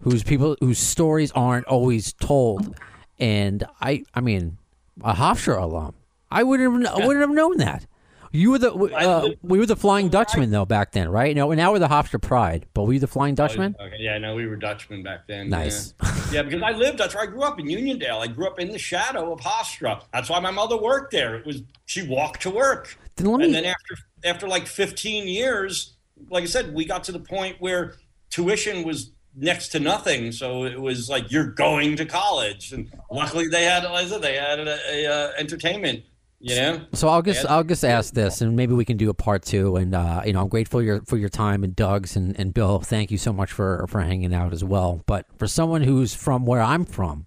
whose 0.00 0.22
people 0.22 0.56
whose 0.60 0.78
stories 0.78 1.32
aren't 1.32 1.66
always 1.66 2.12
told, 2.12 2.76
and 3.18 3.64
I 3.80 4.02
I 4.12 4.20
mean 4.20 4.58
a 5.02 5.14
Hofstra 5.14 5.62
alum. 5.62 5.94
I 6.34 6.42
wouldn't 6.42 6.86
have, 6.86 6.94
I 6.94 7.06
wouldn't 7.06 7.22
have 7.22 7.34
known 7.34 7.58
that. 7.58 7.86
You 8.34 8.50
were 8.50 8.58
the 8.58 8.72
uh, 8.74 9.28
we 9.42 9.60
were 9.60 9.66
the 9.66 9.76
Flying 9.76 10.08
Dutchman 10.08 10.50
though 10.50 10.64
back 10.64 10.90
then, 10.90 11.08
right? 11.08 11.36
No, 11.36 11.52
now 11.52 11.70
we're 11.70 11.78
the 11.78 11.86
Hofstra 11.86 12.20
Pride, 12.20 12.66
but 12.74 12.82
we 12.82 12.88
were 12.88 12.92
you 12.94 12.98
the 12.98 13.06
Flying 13.06 13.36
Dutchman? 13.36 13.76
Okay, 13.80 13.98
yeah, 14.00 14.18
no, 14.18 14.34
we 14.34 14.48
were 14.48 14.56
Dutchmen 14.56 15.04
back 15.04 15.28
then. 15.28 15.48
Nice. 15.48 15.94
Yeah. 16.02 16.24
yeah, 16.32 16.42
because 16.42 16.60
I 16.60 16.72
lived. 16.72 16.98
That's 16.98 17.14
where 17.14 17.22
I 17.22 17.26
grew 17.26 17.44
up 17.44 17.60
in 17.60 17.66
Uniondale. 17.66 18.18
I 18.18 18.26
grew 18.26 18.48
up 18.48 18.58
in 18.58 18.72
the 18.72 18.78
shadow 18.78 19.32
of 19.32 19.38
Hofstra. 19.40 20.02
That's 20.12 20.28
why 20.28 20.40
my 20.40 20.50
mother 20.50 20.76
worked 20.76 21.12
there. 21.12 21.36
It 21.36 21.46
was 21.46 21.62
she 21.84 22.02
walked 22.08 22.42
to 22.42 22.50
work, 22.50 22.98
Then 23.14 23.28
let 23.28 23.44
and 23.44 23.54
then 23.54 23.66
after 23.66 23.96
after 24.24 24.48
like 24.48 24.66
15 24.66 25.28
years, 25.28 25.94
like 26.28 26.42
I 26.42 26.46
said, 26.46 26.74
we 26.74 26.84
got 26.84 27.04
to 27.04 27.12
the 27.12 27.20
point 27.20 27.60
where 27.60 27.94
tuition 28.30 28.82
was 28.82 29.12
next 29.36 29.68
to 29.68 29.78
nothing. 29.80 30.32
So 30.32 30.64
it 30.64 30.80
was 30.80 31.08
like 31.08 31.30
you're 31.30 31.52
going 31.52 31.94
to 31.98 32.04
college, 32.04 32.72
and 32.72 32.90
luckily 33.12 33.46
they 33.46 33.62
had, 33.62 33.84
like 33.84 34.06
I 34.06 34.08
said, 34.08 34.22
they 34.22 34.34
had 34.34 34.58
a, 34.58 34.78
a, 34.90 35.06
uh 35.06 35.32
entertainment. 35.38 36.02
You 36.46 36.56
know, 36.56 36.80
So 36.92 37.08
I'll 37.08 37.22
just 37.22 37.46
I'll 37.46 37.64
just 37.64 37.86
ask 37.86 38.12
this, 38.12 38.42
and 38.42 38.54
maybe 38.54 38.74
we 38.74 38.84
can 38.84 38.98
do 38.98 39.08
a 39.08 39.14
part 39.14 39.44
two. 39.44 39.76
And 39.76 39.94
uh, 39.94 40.20
you 40.26 40.34
know, 40.34 40.42
I'm 40.42 40.48
grateful 40.48 40.82
your 40.82 41.00
for 41.02 41.16
your 41.16 41.30
time 41.30 41.64
and 41.64 41.74
Doug's 41.74 42.16
and, 42.16 42.38
and 42.38 42.52
Bill. 42.52 42.80
Thank 42.80 43.10
you 43.10 43.16
so 43.16 43.32
much 43.32 43.50
for 43.50 43.86
for 43.88 44.02
hanging 44.02 44.34
out 44.34 44.52
as 44.52 44.62
well. 44.62 45.00
But 45.06 45.24
for 45.38 45.46
someone 45.46 45.80
who's 45.80 46.14
from 46.14 46.44
where 46.44 46.60
I'm 46.60 46.84
from, 46.84 47.24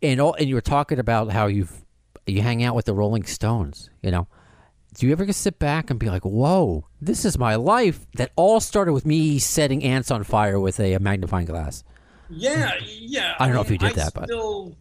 and 0.00 0.22
all, 0.22 0.32
and 0.34 0.48
you 0.48 0.54
were 0.54 0.62
talking 0.62 0.98
about 0.98 1.32
how 1.32 1.48
you've 1.48 1.84
you 2.26 2.40
hang 2.40 2.64
out 2.64 2.74
with 2.74 2.86
the 2.86 2.94
Rolling 2.94 3.24
Stones. 3.24 3.90
You 4.00 4.10
know, 4.10 4.26
do 4.94 5.06
you 5.06 5.12
ever 5.12 5.26
just 5.26 5.42
sit 5.42 5.58
back 5.58 5.90
and 5.90 5.98
be 6.00 6.08
like, 6.08 6.24
"Whoa, 6.24 6.86
this 6.98 7.26
is 7.26 7.36
my 7.36 7.56
life"? 7.56 8.06
That 8.14 8.32
all 8.36 8.60
started 8.60 8.94
with 8.94 9.04
me 9.04 9.38
setting 9.38 9.84
ants 9.84 10.10
on 10.10 10.24
fire 10.24 10.58
with 10.58 10.80
a, 10.80 10.96
magnifying 10.96 11.44
glass. 11.44 11.84
Yeah, 12.30 12.72
yeah. 12.86 13.34
I 13.38 13.44
don't 13.44 13.54
know 13.54 13.60
if 13.60 13.70
you 13.70 13.76
did 13.76 13.90
I 13.90 14.04
that, 14.04 14.14
but- 14.14 14.24
still, 14.24 14.78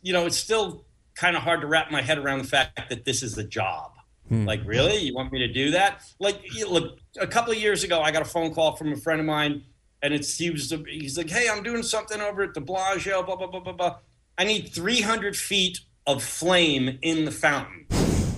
you 0.00 0.14
know, 0.14 0.24
it's 0.24 0.38
still 0.38 0.85
kind 1.16 1.36
of 1.36 1.42
hard 1.42 1.60
to 1.62 1.66
wrap 1.66 1.90
my 1.90 2.02
head 2.02 2.18
around 2.18 2.38
the 2.38 2.48
fact 2.48 2.88
that 2.88 3.04
this 3.04 3.22
is 3.22 3.36
a 3.38 3.44
job. 3.44 3.92
Hmm. 4.28 4.44
Like, 4.44 4.60
really, 4.64 4.98
you 4.98 5.14
want 5.14 5.32
me 5.32 5.38
to 5.40 5.52
do 5.52 5.72
that? 5.72 6.02
Like, 6.18 6.40
look, 6.68 6.98
a 7.20 7.26
couple 7.26 7.52
of 7.52 7.58
years 7.58 7.84
ago, 7.84 8.00
I 8.00 8.10
got 8.12 8.22
a 8.22 8.26
phone 8.26 8.54
call 8.54 8.76
from 8.76 8.92
a 8.92 8.96
friend 8.96 9.20
of 9.20 9.26
mine, 9.26 9.64
and 10.02 10.14
it's 10.14 10.36
he 10.36 10.50
was 10.50 10.72
he's 10.88 11.16
like, 11.16 11.30
"Hey, 11.30 11.48
I'm 11.48 11.62
doing 11.62 11.82
something 11.82 12.20
over 12.20 12.42
at 12.42 12.54
the 12.54 12.60
Bellagio. 12.60 13.22
Blah 13.22 13.36
blah 13.36 13.46
blah 13.46 13.60
blah 13.60 13.72
blah. 13.72 13.96
I 14.38 14.44
need 14.44 14.68
300 14.72 15.36
feet 15.36 15.80
of 16.06 16.22
flame 16.22 16.98
in 17.02 17.24
the 17.24 17.32
fountain." 17.32 17.86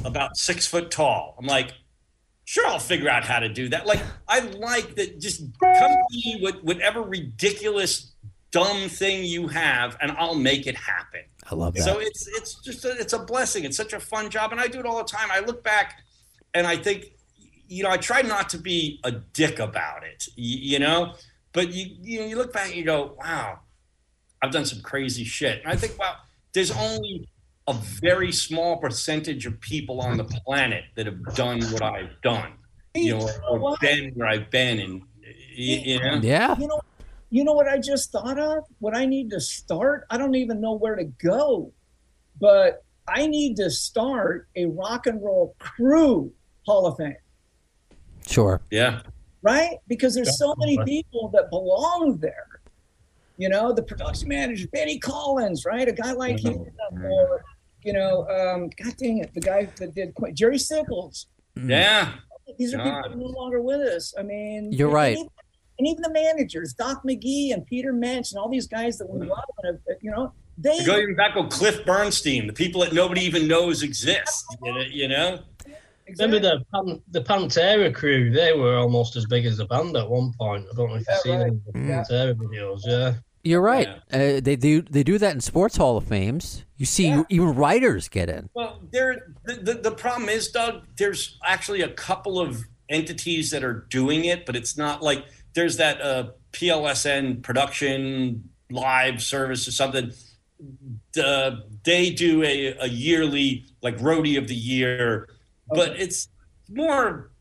about 0.05 0.37
six 0.37 0.67
foot 0.67 0.91
tall. 0.91 1.37
I'm 1.39 1.47
like, 1.47 1.73
sure, 2.45 2.67
I'll 2.67 2.79
figure 2.79 3.09
out 3.09 3.25
how 3.25 3.39
to 3.39 3.49
do 3.49 3.69
that. 3.69 3.87
Like, 3.87 4.01
I 4.27 4.41
like 4.41 4.97
that. 4.97 5.21
Just 5.21 5.43
come 5.61 5.91
to 5.91 6.05
me 6.11 6.41
with 6.43 6.57
whatever 6.63 7.03
ridiculous, 7.03 8.13
dumb 8.51 8.89
thing 8.89 9.25
you 9.25 9.49
have, 9.49 9.97
and 10.01 10.13
I'll 10.13 10.35
make 10.35 10.67
it 10.67 10.77
happen. 10.77 11.21
I 11.51 11.55
love 11.55 11.75
that. 11.75 11.83
So 11.83 11.99
it's 11.99 12.27
it's 12.29 12.55
just 12.63 12.85
a, 12.85 12.93
it's 12.99 13.13
a 13.13 13.19
blessing. 13.19 13.65
It's 13.65 13.77
such 13.77 13.93
a 13.93 14.01
fun 14.01 14.31
job, 14.31 14.53
and 14.53 14.61
I 14.61 14.69
do 14.69 14.81
it 14.81 14.87
all 14.87 14.99
the 14.99 15.05
time. 15.05 15.29
I 15.31 15.41
look 15.41 15.63
back, 15.63 16.03
and 16.55 16.67
I 16.67 16.77
think, 16.77 17.07
you 17.69 17.83
know, 17.83 17.91
I 17.91 17.97
try 17.97 18.23
not 18.23 18.49
to 18.51 18.59
be 18.59 19.01
a 19.05 19.13
dick 19.13 19.59
about 19.59 20.05
it, 20.05 20.27
you, 20.37 20.59
you 20.73 20.79
know. 20.79 21.15
But 21.53 21.73
you 21.73 21.97
you 22.01 22.21
know, 22.21 22.27
you 22.27 22.37
look 22.37 22.53
back 22.53 22.67
and 22.69 22.77
you 22.77 22.85
go, 22.85 23.17
wow, 23.19 23.61
I've 24.43 24.53
done 24.53 24.67
some 24.67 24.83
crazy 24.83 25.25
shit. 25.25 25.63
And 25.63 25.73
I 25.73 25.77
think, 25.77 25.99
wow, 25.99 26.17
there's 26.53 26.71
only 26.71 27.29
a 27.67 27.75
very 27.75 28.33
small 28.33 28.79
percentage 28.79 29.45
of 29.47 29.61
people 29.61 30.01
on 30.01 30.17
the 30.17 30.25
planet 30.25 30.85
that 30.97 31.07
have 31.07 31.35
done 31.35 31.61
what 31.65 31.83
I've 31.83 32.21
done, 32.23 32.53
you 32.95 33.19
know, 33.19 33.29
or 33.51 33.77
been 33.81 34.13
where 34.15 34.29
I've 34.29 34.51
been, 34.51 34.79
and 34.81 35.03
you, 35.55 35.77
you 35.77 36.01
know. 36.01 36.21
yeah. 36.23 36.57
You 36.59 36.69
know, 36.69 36.81
you 37.31 37.45
know 37.45 37.53
what 37.53 37.69
I 37.69 37.79
just 37.79 38.11
thought 38.13 38.39
of? 38.39 38.65
What 38.79 38.97
I 38.97 39.05
need 39.07 39.31
to 39.31 39.41
start? 39.41 40.07
I 40.11 40.17
don't 40.19 40.35
even 40.35 40.61
know 40.61 40.73
where 40.73 40.97
to 40.97 41.05
go, 41.05 41.73
but 42.41 42.85
I 43.07 43.27
need 43.27 43.57
to 43.57 43.71
start 43.71 44.49
a 44.57 44.67
rock 44.67 45.07
and 45.07 45.23
roll 45.23 45.55
crew 45.59 46.33
Hall 46.67 46.87
of 46.87 46.97
Fame, 46.97 47.17
Sure. 48.27 48.61
Yeah. 48.71 49.01
right? 49.43 49.77
Because 49.89 50.15
there's 50.15 50.39
so 50.39 50.55
many 50.59 50.79
people 50.85 51.29
that 51.35 51.49
belong 51.51 52.19
there. 52.19 52.61
You 53.39 53.49
know, 53.49 53.73
the 53.73 53.83
production 53.83 54.29
manager, 54.29 54.67
Benny 54.73 54.99
Collins, 54.99 55.65
right? 55.65 55.87
A 55.89 55.93
guy 55.93 56.13
like 56.13 56.41
him, 56.41 56.67
or 57.05 57.45
you 57.85 57.93
know, 57.93 58.27
um, 58.29 58.69
God 58.83 58.97
dang 58.97 59.19
it, 59.19 59.33
the 59.33 59.41
guy 59.41 59.67
that 59.77 59.95
did 59.95 60.13
Jerry 60.35 60.59
Sickles. 60.59 61.27
Yeah. 61.57 62.15
These 62.59 62.75
are 62.75 62.79
people 62.79 62.93
God. 62.93 63.05
that 63.05 63.13
are 63.13 63.17
no 63.17 63.27
longer 63.27 63.61
with 63.61 63.81
us. 63.81 64.13
I 64.19 64.23
mean, 64.23 64.73
You're 64.73 64.89
and 64.89 64.95
right. 64.95 65.19
Even- 65.79 65.87
And 65.87 65.87
even 65.89 66.03
the 66.03 66.11
managers, 66.13 66.73
Doc 66.75 67.03
McGhee 67.05 67.53
and 67.53 67.65
Peter 67.67 67.93
Mensch, 67.93 68.33
and 68.33 68.39
all 68.41 68.49
these 68.49 68.67
guys 68.67 68.99
that 68.99 69.09
we 69.09 69.27
love, 69.27 69.45
and 69.63 69.79
have, 69.89 69.97
you 70.03 70.11
know, 70.11 70.33
they 70.57 70.85
go 70.85 70.99
even 70.99 71.15
back 71.15 71.35
with 71.37 71.51
Cliff 71.51 71.85
Bernstein, 71.87 72.47
the 72.47 72.53
people 72.53 72.81
that 72.81 72.93
nobody 72.93 73.21
even 73.23 73.47
knows 73.47 73.83
exist. 73.83 74.45
You 74.65 74.73
know, 74.75 74.81
you 74.81 75.09
know? 75.09 75.39
Remember 76.19 76.39
the 76.41 76.65
Pan- 76.75 77.03
the 77.11 77.21
Pantera 77.21 77.95
crew? 77.95 78.31
They 78.31 78.55
were 78.55 78.77
almost 78.77 79.15
as 79.15 79.27
big 79.27 79.45
as 79.47 79.59
the 79.59 79.67
band 79.67 79.97
at 79.97 80.09
one 80.09 80.33
point. 80.39 80.65
I 80.73 80.75
don't 80.75 80.89
know 80.91 80.97
if 80.97 81.05
Yeah, 81.07 81.15
you've 81.15 81.21
seen 81.23 81.33
right. 81.35 81.41
any 81.43 81.57
of 81.57 81.65
the 81.75 81.81
Yeah. 81.81 82.05
Pantera 82.11 82.35
videos. 82.35 82.81
Yeah, 82.85 83.15
You're 83.45 83.61
right. 83.61 83.89
Uh, 84.13 84.41
they 84.41 84.57
do 84.57 84.83
they 84.83 85.03
do 85.05 85.17
that 85.19 85.33
in 85.35 85.41
sports 85.41 85.77
hall 85.77 85.97
of 85.99 86.05
fames. 86.05 86.65
You 86.77 86.87
see, 86.87 87.09
Yeah. 87.09 87.23
even 87.29 87.55
writers 87.55 88.09
get 88.09 88.29
in. 88.31 88.49
Well, 88.55 88.81
there. 88.91 89.33
The, 89.45 89.55
the 89.55 89.75
the 89.75 89.91
problem 89.93 90.29
is, 90.31 90.49
Doug. 90.49 90.83
There's 90.97 91.39
actually 91.45 91.83
a 91.83 91.89
couple 91.89 92.41
of 92.41 92.65
entities 92.89 93.51
that 93.51 93.63
are 93.63 93.87
doing 93.91 94.25
it, 94.25 94.45
but 94.47 94.57
it's 94.57 94.77
not 94.79 95.03
like 95.03 95.25
there's 95.59 95.79
that 95.79 96.01
uh, 96.01 96.31
PLSN 96.53 97.43
production 97.43 98.49
live 98.71 99.21
service 99.21 99.67
or 99.67 99.73
something. 99.73 100.13
The, 101.15 101.65
they 101.85 102.11
do 102.11 102.45
a, 102.45 102.77
a 102.79 102.87
yearly 102.87 103.67
like 103.83 103.99
roadie 103.99 104.39
of 104.39 104.47
the 104.47 104.55
year, 104.55 105.29
but 105.69 105.99
it's 105.99 106.29
more 106.71 107.33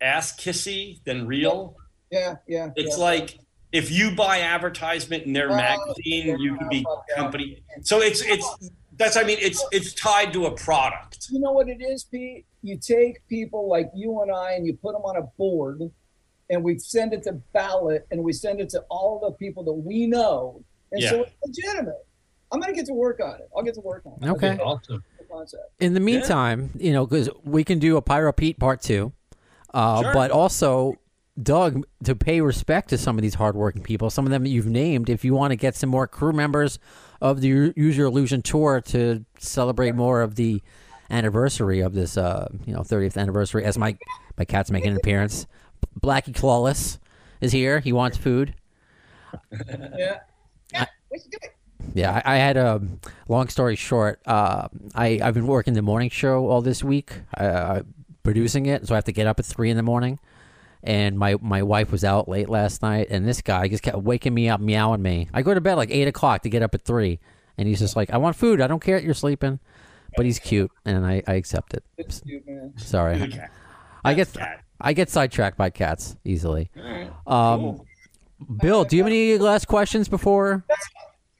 ass 0.00 0.36
kissy 0.36 1.02
than 1.04 1.26
real. 1.26 1.76
yeah, 2.12 2.36
yeah. 2.46 2.70
It's 2.76 2.96
yeah. 2.96 3.04
like 3.04 3.38
if 3.72 3.90
you 3.90 4.14
buy 4.14 4.40
advertisement 4.40 5.24
in 5.24 5.32
their 5.32 5.50
Oh, 5.50 5.56
magazine, 5.56 6.38
you 6.38 6.56
can 6.56 6.68
be 6.68 6.84
yeah. 7.08 7.16
company. 7.16 7.64
So 7.82 8.00
it's 8.00 8.22
it's 8.22 8.70
that's 8.96 9.16
I 9.16 9.24
mean 9.24 9.38
it's 9.40 9.64
it's 9.72 9.92
tied 9.94 10.32
to 10.34 10.46
a 10.46 10.54
product. 10.54 11.26
you 11.32 11.40
know 11.40 11.50
what 11.50 11.68
it 11.68 11.82
is, 11.82 12.04
Pete? 12.04 12.46
You 12.62 12.78
take 12.78 13.26
people 13.28 13.68
like 13.68 13.90
you 13.92 14.22
and 14.22 14.30
I, 14.30 14.52
and 14.52 14.64
you 14.64 14.74
put 14.74 14.92
them 14.92 15.02
on 15.02 15.16
a 15.16 15.22
board, 15.36 15.80
and 16.52 16.62
we 16.62 16.78
send 16.78 17.12
it 17.12 17.22
to 17.24 17.32
ballot, 17.52 18.06
and 18.12 18.22
we 18.22 18.32
send 18.32 18.60
it 18.60 18.68
to 18.68 18.80
all 18.90 19.18
the 19.18 19.32
people 19.32 19.64
that 19.64 19.72
we 19.72 20.06
know, 20.06 20.62
and 20.92 21.02
so 21.02 21.22
it's 21.22 21.32
legitimate. 21.44 22.06
I'm 22.52 22.60
gonna 22.60 22.74
get 22.74 22.86
to 22.86 22.92
work 22.94 23.18
on 23.20 23.36
it. 23.36 23.48
I'll 23.56 23.62
get 23.62 23.74
to 23.74 23.80
work 23.80 24.02
on 24.04 24.18
it. 24.22 24.30
Okay. 24.32 24.58
Awesome. 24.58 25.02
Concept. 25.30 25.62
In 25.80 25.94
the 25.94 26.00
meantime, 26.00 26.68
you 26.78 26.92
know, 26.92 27.06
because 27.06 27.30
we 27.42 27.64
can 27.64 27.78
do 27.78 27.96
a 27.96 28.02
Pyro 28.02 28.32
Pete 28.32 28.58
part 28.58 28.82
two, 28.82 29.12
uh, 29.72 30.02
Sure. 30.02 30.12
but 30.12 30.30
also, 30.30 30.96
Doug, 31.42 31.86
to 32.04 32.14
pay 32.14 32.42
respect 32.42 32.90
to 32.90 32.98
some 32.98 33.16
of 33.16 33.22
these 33.22 33.32
hardworking 33.34 33.82
people, 33.82 34.10
some 34.10 34.26
of 34.26 34.30
them 34.30 34.42
that 34.42 34.50
you've 34.50 34.66
named, 34.66 35.08
if 35.08 35.24
you 35.24 35.32
want 35.32 35.50
to 35.52 35.56
get 35.56 35.74
some 35.74 35.88
more 35.88 36.06
crew 36.06 36.34
members 36.34 36.78
of 37.22 37.40
the 37.40 37.48
U- 37.48 37.72
Use 37.74 37.96
Your 37.96 38.08
Illusion 38.08 38.42
tour 38.42 38.82
to 38.88 39.24
celebrate 39.38 39.94
more 39.94 40.20
of 40.20 40.34
the 40.34 40.60
anniversary 41.08 41.80
of 41.80 41.94
this, 41.94 42.18
uh, 42.18 42.48
you 42.66 42.74
know, 42.74 42.80
30th 42.80 43.16
anniversary, 43.16 43.64
as 43.64 43.78
my 43.78 43.96
my 44.38 44.44
cat's 44.44 44.70
making 44.70 44.90
an 44.90 44.96
appearance, 44.98 45.46
Blackie 46.00 46.34
Clawless 46.34 46.98
is 47.40 47.52
here. 47.52 47.80
He 47.80 47.92
wants 47.92 48.16
food. 48.16 48.54
Yeah. 49.52 50.20
Yeah. 50.72 50.86
Let's 51.10 51.24
do 51.26 51.38
it. 51.42 51.54
Yeah, 51.94 52.22
I, 52.24 52.34
I 52.34 52.36
had 52.36 52.56
a 52.56 52.80
long 53.28 53.48
story 53.48 53.76
short. 53.76 54.20
Uh, 54.24 54.68
I 54.94 55.20
I've 55.22 55.34
been 55.34 55.46
working 55.46 55.74
the 55.74 55.82
morning 55.82 56.10
show 56.10 56.48
all 56.48 56.62
this 56.62 56.82
week, 56.84 57.12
uh, 57.36 57.82
producing 58.22 58.66
it, 58.66 58.86
so 58.86 58.94
I 58.94 58.96
have 58.98 59.04
to 59.04 59.12
get 59.12 59.26
up 59.26 59.38
at 59.40 59.44
three 59.44 59.68
in 59.70 59.76
the 59.76 59.82
morning. 59.82 60.18
And 60.84 61.18
my 61.18 61.36
my 61.40 61.62
wife 61.62 61.90
was 61.92 62.04
out 62.04 62.28
late 62.28 62.48
last 62.48 62.82
night, 62.82 63.08
and 63.10 63.26
this 63.26 63.40
guy 63.42 63.68
just 63.68 63.82
kept 63.82 63.98
waking 63.98 64.32
me 64.34 64.48
up, 64.48 64.60
meowing 64.60 65.02
me. 65.02 65.28
I 65.34 65.42
go 65.42 65.54
to 65.54 65.60
bed 65.60 65.74
like 65.74 65.90
eight 65.90 66.08
o'clock 66.08 66.42
to 66.42 66.48
get 66.50 66.62
up 66.62 66.74
at 66.74 66.82
three, 66.82 67.18
and 67.58 67.68
he's 67.68 67.78
just 67.80 67.96
like, 67.96 68.10
"I 68.10 68.16
want 68.16 68.36
food. 68.36 68.60
I 68.60 68.66
don't 68.68 68.82
care 68.82 68.98
that 68.98 69.04
you're 69.04 69.14
sleeping," 69.14 69.58
but 70.16 70.24
he's 70.24 70.38
cute, 70.38 70.70
and 70.84 71.04
I, 71.06 71.22
I 71.26 71.34
accept 71.34 71.74
it. 71.74 71.84
It's. 71.98 72.22
Sorry, 72.76 73.20
Okay. 73.22 73.46
I 74.04 74.14
guess. 74.14 74.32
cat. 74.32 74.62
I 74.82 74.92
get 74.92 75.08
sidetracked 75.08 75.56
by 75.56 75.70
cats 75.70 76.16
easily. 76.24 76.70
right. 76.76 77.08
Um, 77.26 77.60
Cool. 77.60 77.86
Bill, 78.60 78.84
do 78.84 78.96
you 78.96 79.02
have 79.04 79.06
any 79.12 79.38
last 79.38 79.68
questions 79.68 80.08
before? 80.08 80.64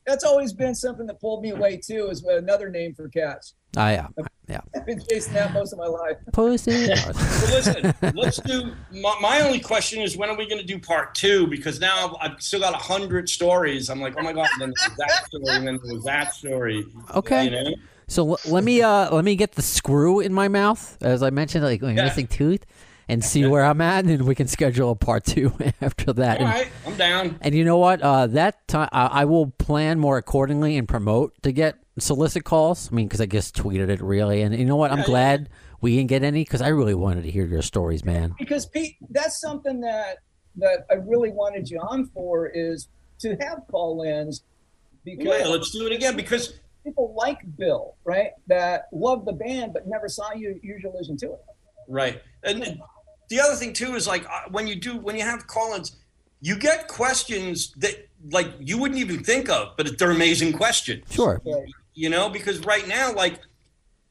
That's 0.06 0.22
always 0.22 0.52
been 0.52 0.74
something 0.74 1.06
that 1.08 1.20
pulled 1.20 1.42
me 1.42 1.50
away 1.50 1.76
too. 1.76 2.08
Is 2.10 2.22
another 2.22 2.68
name 2.70 2.94
for 2.94 3.08
cats. 3.08 3.54
I 3.76 3.94
yeah 3.94 4.06
yeah. 4.48 4.60
I've 4.76 4.86
been 4.86 5.00
chasing 5.08 5.32
that 5.34 5.52
most 5.52 5.72
of 5.72 5.78
my 5.80 5.86
life. 5.86 6.16
Pussy. 6.32 6.94
So 6.94 7.12
listen, 7.52 7.94
let's 8.14 8.38
do. 8.40 8.72
My, 8.92 9.16
my 9.20 9.40
only 9.40 9.58
question 9.58 10.00
is 10.00 10.16
when 10.16 10.28
are 10.28 10.36
we 10.36 10.46
going 10.48 10.60
to 10.60 10.66
do 10.66 10.78
part 10.78 11.14
two? 11.16 11.46
Because 11.48 11.80
now 11.80 12.16
I've 12.20 12.40
still 12.40 12.60
got 12.60 12.74
a 12.74 12.78
hundred 12.78 13.28
stories. 13.28 13.88
I'm 13.90 14.00
like, 14.00 14.14
oh 14.16 14.22
my 14.22 14.32
god, 14.32 14.48
and 14.54 14.62
then 14.62 14.72
there's 14.76 14.96
that 14.98 15.26
story, 15.26 15.56
and 15.56 15.66
then 15.66 15.80
there's 15.84 16.04
that 16.04 16.34
story. 16.34 16.84
Okay. 17.16 17.44
You 17.44 17.50
know? 17.50 17.74
So 18.08 18.30
l- 18.32 18.38
let 18.46 18.62
me 18.62 18.82
uh 18.82 19.12
let 19.14 19.24
me 19.24 19.34
get 19.34 19.52
the 19.52 19.62
screw 19.62 20.20
in 20.20 20.32
my 20.32 20.46
mouth, 20.48 20.98
as 21.00 21.22
I 21.22 21.30
mentioned, 21.30 21.64
like 21.64 21.80
my 21.82 21.92
Yeah. 21.92 22.04
missing 22.04 22.26
tooth, 22.26 22.64
and 23.12 23.24
see 23.24 23.46
where 23.46 23.64
I'm 23.64 23.80
at, 23.80 24.00
and 24.00 24.08
then 24.08 24.26
we 24.26 24.34
can 24.34 24.48
schedule 24.48 24.90
a 24.90 24.94
part 24.96 25.24
two 25.24 25.52
after 25.80 26.12
that. 26.14 26.40
All 26.40 26.46
And, 26.46 26.54
right, 26.54 26.68
I'm 26.86 26.96
down. 26.96 27.38
and 27.40 27.54
you 27.54 27.64
know 27.64 27.78
what? 27.78 28.00
Uh, 28.02 28.26
that 28.28 28.66
time 28.68 28.88
I 28.92 29.06
I 29.06 29.24
will 29.26 29.46
plan 29.50 29.98
more 29.98 30.18
accordingly 30.18 30.76
and 30.76 30.88
promote 30.88 31.40
to 31.42 31.52
get 31.52 31.76
solicit 31.98 32.44
calls. 32.44 32.90
I 32.90 32.94
mean, 32.94 33.06
because 33.06 33.20
I 33.20 33.26
just 33.26 33.54
tweeted 33.56 33.88
it 33.88 34.00
really, 34.00 34.42
and 34.42 34.56
you 34.58 34.64
know 34.64 34.76
what? 34.76 34.90
I'm 34.90 34.98
Yeah, 34.98 35.02
yeah. 35.02 35.06
glad 35.06 35.48
we 35.80 35.96
didn't 35.96 36.08
get 36.08 36.22
any 36.22 36.42
because 36.44 36.62
I 36.62 36.68
really 36.68 36.94
wanted 36.94 37.22
to 37.24 37.30
hear 37.30 37.44
your 37.44 37.62
stories, 37.62 38.04
man. 38.04 38.34
because 38.38 38.66
Pete, 38.66 38.96
that's 39.10 39.40
something 39.40 39.80
that 39.82 40.18
that 40.56 40.86
I 40.90 40.94
really 40.94 41.30
wanted 41.30 41.68
you 41.70 41.78
on 41.80 42.06
for 42.14 42.46
is 42.46 42.88
to 43.20 43.36
have 43.40 43.62
call-ins 43.70 44.42
because 45.04 45.24
Yeah, 45.26 45.46
let's 45.48 45.70
do 45.70 45.86
it 45.86 45.92
again 45.92 46.14
because 46.16 46.54
people 46.84 47.14
like 47.16 47.38
Bill, 47.56 47.94
right? 48.04 48.30
That 48.48 48.88
love 48.92 49.24
the 49.24 49.32
band 49.32 49.72
but 49.72 49.86
never 49.86 50.08
saw 50.08 50.32
you 50.34 50.58
usually 50.62 50.92
listen 50.96 51.16
to 51.18 51.32
it. 51.32 51.40
Right. 51.88 52.20
And 52.44 52.80
the 53.32 53.40
other 53.40 53.56
thing 53.56 53.72
too 53.72 53.94
is 53.94 54.06
like 54.06 54.26
uh, 54.26 54.42
when 54.50 54.66
you 54.66 54.76
do 54.76 54.94
when 54.98 55.16
you 55.16 55.22
have 55.22 55.46
call-ins, 55.46 55.96
you 56.42 56.54
get 56.54 56.86
questions 56.86 57.72
that 57.78 58.08
like 58.30 58.48
you 58.60 58.76
wouldn't 58.76 59.00
even 59.00 59.24
think 59.24 59.48
of, 59.48 59.74
but 59.78 59.98
they're 59.98 60.10
amazing 60.10 60.52
questions. 60.52 61.02
Sure. 61.10 61.40
You 61.94 62.10
know, 62.10 62.28
because 62.28 62.60
right 62.60 62.86
now, 62.86 63.14
like 63.14 63.40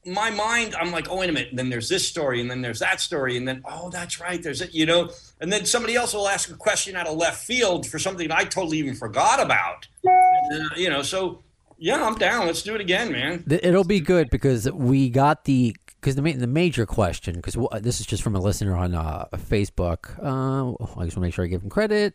my 0.04 0.28
mind, 0.30 0.74
I'm 0.74 0.90
like, 0.90 1.08
oh 1.08 1.18
wait 1.18 1.30
a 1.30 1.32
minute, 1.32 1.50
and 1.50 1.58
then 1.58 1.70
there's 1.70 1.88
this 1.88 2.06
story, 2.06 2.40
and 2.40 2.50
then 2.50 2.62
there's 2.62 2.80
that 2.80 3.00
story, 3.00 3.36
and 3.36 3.46
then 3.46 3.62
oh 3.64 3.90
that's 3.90 4.20
right, 4.20 4.42
there's 4.42 4.60
it, 4.60 4.74
you 4.74 4.86
know, 4.86 5.10
and 5.40 5.52
then 5.52 5.66
somebody 5.66 5.94
else 5.94 6.14
will 6.14 6.28
ask 6.28 6.50
a 6.50 6.54
question 6.54 6.96
out 6.96 7.06
of 7.06 7.16
left 7.16 7.44
field 7.44 7.86
for 7.86 8.00
something 8.00 8.32
I 8.32 8.42
totally 8.42 8.78
even 8.78 8.96
forgot 8.96 9.40
about. 9.40 9.86
Uh, 10.04 10.58
you 10.76 10.90
know, 10.90 11.02
so 11.02 11.44
yeah, 11.78 12.04
I'm 12.04 12.16
down. 12.16 12.46
Let's 12.46 12.62
do 12.62 12.74
it 12.74 12.80
again, 12.80 13.12
man. 13.12 13.44
It'll 13.48 13.84
be 13.84 14.00
good 14.00 14.30
because 14.30 14.68
we 14.72 15.10
got 15.10 15.44
the 15.44 15.76
because 16.02 16.16
the 16.16 16.22
ma- 16.22 16.32
the 16.36 16.48
major 16.48 16.84
question 16.84 17.36
because 17.36 17.56
this 17.80 18.00
is 18.00 18.06
just 18.06 18.22
from 18.24 18.34
a 18.34 18.40
listener 18.40 18.74
on 18.76 18.92
uh, 18.94 19.26
Facebook. 19.36 20.18
Uh, 20.20 20.72
I 20.72 20.74
just 20.74 20.98
want 20.98 21.10
to 21.14 21.20
make 21.20 21.32
sure 21.34 21.44
I 21.44 21.48
give 21.48 21.62
him 21.62 21.70
credit. 21.70 22.14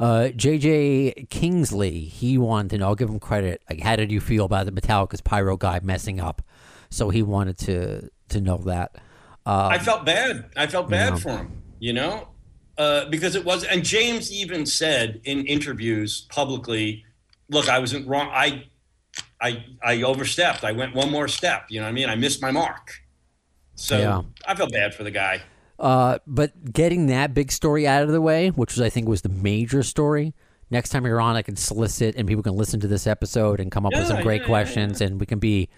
Uh, 0.00 0.30
JJ 0.34 1.28
Kingsley, 1.28 2.00
he 2.04 2.38
wanted 2.38 2.70
to 2.70 2.78
know. 2.78 2.86
I'll 2.86 2.94
give 2.94 3.10
him 3.10 3.20
credit. 3.20 3.62
Like, 3.68 3.80
how 3.80 3.96
did 3.96 4.10
you 4.10 4.20
feel 4.20 4.44
about 4.46 4.64
the 4.66 4.72
Metallica's 4.72 5.20
pyro 5.20 5.56
guy 5.58 5.80
messing 5.82 6.20
up? 6.20 6.40
So 6.88 7.10
he 7.10 7.22
wanted 7.22 7.58
to 7.58 8.08
to 8.30 8.40
know 8.40 8.58
that. 8.66 8.96
Uh, 9.44 9.68
I 9.72 9.78
felt 9.78 10.06
bad. 10.06 10.46
I 10.56 10.66
felt 10.66 10.88
bad 10.88 11.14
Yeah. 11.14 11.18
for 11.18 11.30
him, 11.30 11.62
you 11.80 11.92
know, 11.92 12.28
uh, 12.78 13.06
because 13.10 13.34
it 13.34 13.44
was. 13.44 13.62
And 13.64 13.84
James 13.84 14.32
even 14.32 14.64
said 14.64 15.20
in 15.24 15.44
interviews 15.46 16.26
publicly, 16.30 17.04
"Look, 17.50 17.68
I 17.68 17.78
wasn't 17.78 18.06
wrong. 18.08 18.30
I, 18.32 18.64
I, 19.40 19.64
I 19.82 20.02
overstepped. 20.02 20.64
I 20.64 20.72
went 20.72 20.94
one 20.94 21.10
more 21.10 21.28
step. 21.28 21.66
You 21.70 21.80
know 21.80 21.86
what 21.86 21.90
I 21.90 21.92
mean? 21.92 22.08
I 22.08 22.14
missed 22.16 22.40
my 22.40 22.50
mark. 22.50 23.00
So 23.78 23.98
Yeah. 23.98 24.22
I 24.46 24.54
feel 24.54 24.68
bad 24.68 24.94
for 24.94 25.04
the 25.04 25.10
guy. 25.10 25.40
Uh, 25.78 26.18
but 26.26 26.72
getting 26.72 27.06
that 27.06 27.32
big 27.32 27.52
story 27.52 27.86
out 27.86 28.02
of 28.02 28.10
the 28.10 28.20
way, 28.20 28.48
which 28.48 28.74
was 28.74 28.80
I 28.80 28.90
think 28.90 29.06
was 29.08 29.22
the 29.22 29.28
major 29.28 29.82
story. 29.84 30.34
Next 30.70 30.90
time 30.90 31.06
you're 31.06 31.20
on, 31.20 31.36
I 31.36 31.42
can 31.42 31.56
solicit 31.56 32.16
and 32.16 32.26
people 32.26 32.42
can 32.42 32.54
listen 32.54 32.80
to 32.80 32.88
this 32.88 33.06
episode 33.06 33.60
and 33.60 33.70
come 33.70 33.86
up 33.86 33.92
with 33.94 34.06
some 34.06 34.22
great 34.22 34.38
yeah, 34.38 34.42
yeah, 34.42 34.48
questions, 34.48 35.00
and 35.00 35.18
we 35.18 35.24
can 35.24 35.38
be, 35.38 35.68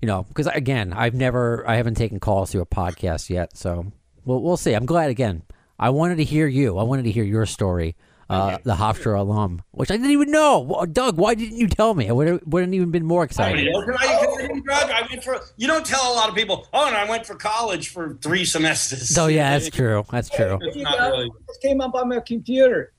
you 0.00 0.06
know, 0.06 0.22
because 0.22 0.46
again, 0.46 0.92
I've 0.94 1.14
never, 1.14 1.68
I 1.68 1.76
haven't 1.76 1.96
taken 1.96 2.20
calls 2.20 2.52
through 2.52 2.62
a 2.62 2.66
podcast 2.66 3.28
yet, 3.28 3.56
so 3.56 3.92
we'll 4.24 4.40
we'll 4.40 4.56
see. 4.56 4.72
I'm 4.72 4.86
glad 4.86 5.10
again. 5.10 5.42
I 5.78 5.90
wanted 5.90 6.16
to 6.16 6.24
hear 6.24 6.46
you. 6.46 6.78
I 6.78 6.84
wanted 6.84 7.02
to 7.02 7.10
hear 7.10 7.24
your 7.24 7.44
story. 7.44 7.96
Uh, 8.30 8.58
the 8.62 8.76
Hofstra 8.76 9.18
alum, 9.18 9.60
which 9.72 9.90
I 9.90 9.96
didn't 9.96 10.12
even 10.12 10.30
know. 10.30 10.60
Well, 10.60 10.86
Doug, 10.86 11.16
why 11.16 11.34
didn't 11.34 11.56
you 11.56 11.66
tell 11.66 11.94
me? 11.94 12.08
I 12.08 12.12
would 12.12 12.28
have 12.28 12.40
wouldn't 12.46 12.74
even 12.74 12.92
been 12.92 13.04
more 13.04 13.22
I 13.22 13.24
excited. 13.24 13.68
I, 13.68 13.84
can 13.84 13.94
I 13.98 14.36
didn't. 14.40 14.70
I 14.70 15.06
went 15.10 15.24
for. 15.24 15.40
You 15.56 15.66
don't 15.66 15.84
tell 15.84 16.12
a 16.12 16.14
lot 16.14 16.28
of 16.28 16.36
people. 16.36 16.68
Oh, 16.72 16.86
and 16.86 16.96
I 16.96 17.10
went 17.10 17.26
for 17.26 17.34
college 17.34 17.88
for 17.88 18.14
three 18.22 18.44
semesters. 18.44 19.18
Oh 19.18 19.26
yeah, 19.26 19.58
that's 19.58 19.68
true. 19.76 20.04
That's 20.12 20.30
true. 20.30 20.58
It's 20.60 20.76
not 20.76 21.00
really. 21.00 21.28
This 21.48 21.56
came 21.58 21.80
up 21.80 21.96
on 21.96 22.08
my 22.08 22.20
computer. 22.20 22.92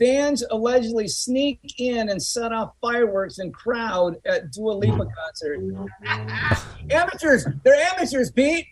Fans 0.00 0.42
allegedly 0.50 1.06
sneak 1.06 1.60
in 1.78 2.08
and 2.08 2.20
set 2.20 2.52
off 2.52 2.72
fireworks 2.80 3.38
in 3.38 3.52
crowd 3.52 4.16
at 4.26 4.50
Dua 4.50 4.72
Lipa 4.72 5.06
concert. 5.06 5.60
amateurs, 6.90 7.46
they're 7.62 7.86
amateurs, 7.92 8.32
Pete. 8.32 8.66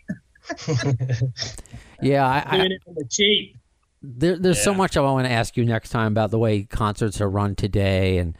Yeah, 2.01 2.27
I, 2.27 2.43
I, 2.45 2.57
Doing 2.57 2.71
it 2.71 2.81
on 2.87 2.95
the 2.95 3.05
cheap. 3.09 3.55
There, 4.03 4.37
there's 4.37 4.61
so 4.61 4.73
much 4.73 4.97
I 4.97 5.01
want 5.01 5.27
to 5.27 5.31
ask 5.31 5.55
you 5.57 5.63
next 5.65 5.89
time 5.89 6.11
about 6.11 6.31
the 6.31 6.39
way 6.39 6.63
concerts 6.63 7.21
are 7.21 7.29
run 7.29 7.55
today, 7.55 8.17
and 8.17 8.35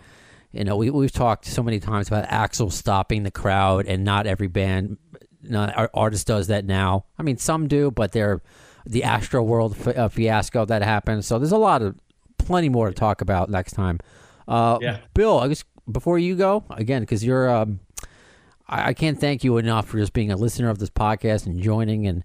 you 0.51 0.63
know 0.63 0.75
we 0.75 0.89
we've 0.89 1.11
talked 1.11 1.45
so 1.45 1.61
many 1.61 1.79
times 1.79 2.07
about 2.07 2.27
Axl 2.27 2.71
stopping 2.71 3.23
the 3.23 3.31
crowd, 3.31 3.85
and 3.85 4.03
not 4.03 4.25
every 4.25 4.47
band, 4.47 4.97
not 5.43 5.77
our 5.77 5.89
artist 5.93 6.25
does 6.27 6.47
that 6.47 6.65
now. 6.65 7.05
I 7.19 7.23
mean, 7.23 7.37
some 7.37 7.67
do, 7.67 7.91
but 7.91 8.11
they're 8.11 8.41
the 8.87 9.01
Astroworld 9.01 9.75
fi- 9.75 9.93
uh, 9.93 10.09
fiasco 10.09 10.65
that 10.65 10.81
happened. 10.81 11.25
So 11.25 11.37
there's 11.37 11.51
a 11.51 11.57
lot 11.57 11.83
of 11.83 11.95
plenty 12.39 12.69
more 12.69 12.89
to 12.89 12.95
talk 12.95 13.21
about 13.21 13.49
next 13.49 13.73
time. 13.73 13.99
Uh, 14.47 14.79
Yeah. 14.81 14.97
Bill, 15.13 15.39
I 15.39 15.47
guess 15.47 15.63
before 15.91 16.17
you 16.17 16.35
go 16.35 16.63
again, 16.71 17.03
because 17.03 17.23
you're. 17.23 17.49
Um, 17.49 17.81
I, 18.67 18.89
I 18.89 18.93
can't 18.93 19.19
thank 19.19 19.43
you 19.43 19.57
enough 19.57 19.87
for 19.89 19.99
just 19.99 20.13
being 20.13 20.31
a 20.31 20.35
listener 20.35 20.69
of 20.69 20.79
this 20.79 20.89
podcast 20.89 21.45
and 21.45 21.61
joining 21.61 22.07
and 22.07 22.23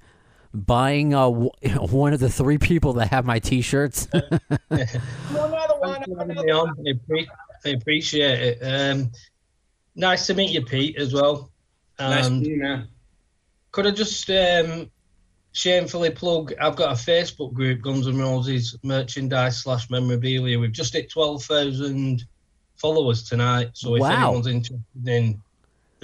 buying 0.57 1.15
uh, 1.15 1.25
w- 1.31 1.51
one 1.91 2.13
of 2.13 2.21
the 2.21 2.29
three 2.31 2.59
people 2.59 2.95
that 2.95 3.09
have 3.09 3.25
my 3.25 3.39
T-shirts. 3.39 4.09
Another 4.71 5.75
one. 5.79 5.95
Thanks 5.95 6.09
for 6.11 6.19
having 6.19 7.01
me. 7.09 7.27
I, 7.65 7.69
appreciate 7.71 8.41
it. 8.41 8.59
Um, 8.63 9.11
nice 9.95 10.27
to 10.29 10.35
meet 10.35 10.51
you, 10.53 10.65
Pete, 10.65 10.97
as 10.99 11.13
well. 11.13 11.51
Nice 11.99 12.27
And 12.27 12.43
to 12.43 12.49
meet 12.49 12.57
you, 12.57 12.63
man. 12.63 12.89
could 13.73 13.87
I 13.87 13.91
just 13.91 14.29
um, 14.31 14.91
shamefully 15.53 16.11
plug? 16.11 16.55
I've 16.61 16.77
got 16.77 16.91
a 16.93 16.95
Facebook 16.95 17.53
group, 17.55 17.83
Guns 17.83 18.07
and 18.07 18.19
Roses 18.19 18.77
merchandise 18.83 19.63
slash 19.63 19.91
memorabilia. 19.91 20.59
We've 20.59 20.73
just 20.73 20.93
hit 20.93 21.11
twelve 21.11 21.43
thousand 21.45 22.25
followers 22.77 23.23
tonight. 23.25 23.71
So 23.73 23.95
if 23.97 24.03
Wow. 24.03 24.11
anyone's 24.29 24.47
interested 24.47 25.09
in 25.09 25.43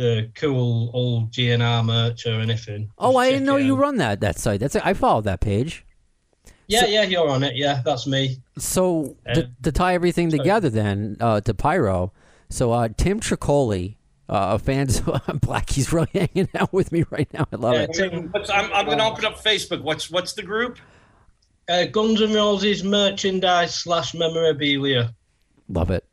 the 0.03 0.31
cool 0.35 0.91
old 0.93 1.31
GNR 1.31 1.85
merch 1.85 2.27
or 2.27 2.41
anything, 2.41 2.91
oh, 2.99 3.17
I 3.17 3.31
didn't 3.31 3.47
know 3.47 3.57
you 3.57 3.77
run 3.77 3.97
that 3.99 4.21
that 4.21 4.39
site. 4.39 4.61
That's 4.61 4.77
I 4.77 4.95
followed 4.95 5.25
that 5.25 5.41
page. 5.41 5.85
Yeah, 6.69 6.81
So- 6.81 6.87
yeah, 6.87 7.03
you're 7.03 7.29
on 7.29 7.43
it. 7.43 7.55
Yeah, 7.57 7.83
that's 7.85 8.07
me. 8.07 8.39
So 8.59 9.17
Uh, 9.27 9.35
to, 9.35 9.51
to 9.63 9.73
tie 9.73 9.95
everything 9.95 10.31
sorry. 10.31 10.39
together, 10.39 10.71
then 10.71 11.17
uh, 11.21 11.41
to 11.43 11.55
Pyro. 11.55 12.13
So 12.51 12.73
uh, 12.73 12.89
Tim 12.97 13.21
Tricoli, 13.21 13.97
uh, 14.29 14.57
a 14.57 14.59
fans 14.59 15.01
Blackie's 15.41 15.93
really 15.93 16.09
hanging 16.15 16.49
out 16.55 16.73
with 16.73 16.93
me 16.93 17.05
right 17.11 17.33
now. 17.33 17.47
I 17.53 17.57
love 17.57 17.75
Yeah, 17.75 17.81
it. 17.83 17.93
Tim, 17.95 18.29
What's, 18.31 18.51
I'm, 18.51 18.73
I'm 18.73 18.87
going 18.87 18.99
to 18.99 19.05
open 19.07 19.25
up 19.25 19.43
Facebook. 19.43 19.83
What's 19.83 20.11
what's 20.11 20.33
the 20.35 20.43
group? 20.43 20.79
uh, 21.69 21.85
Guns 21.87 22.21
and 22.21 22.35
Roses 22.35 22.83
merchandise 22.85 23.75
slash 23.75 24.15
memorabilia. 24.15 25.15
Love 25.69 25.91
it. 25.91 26.05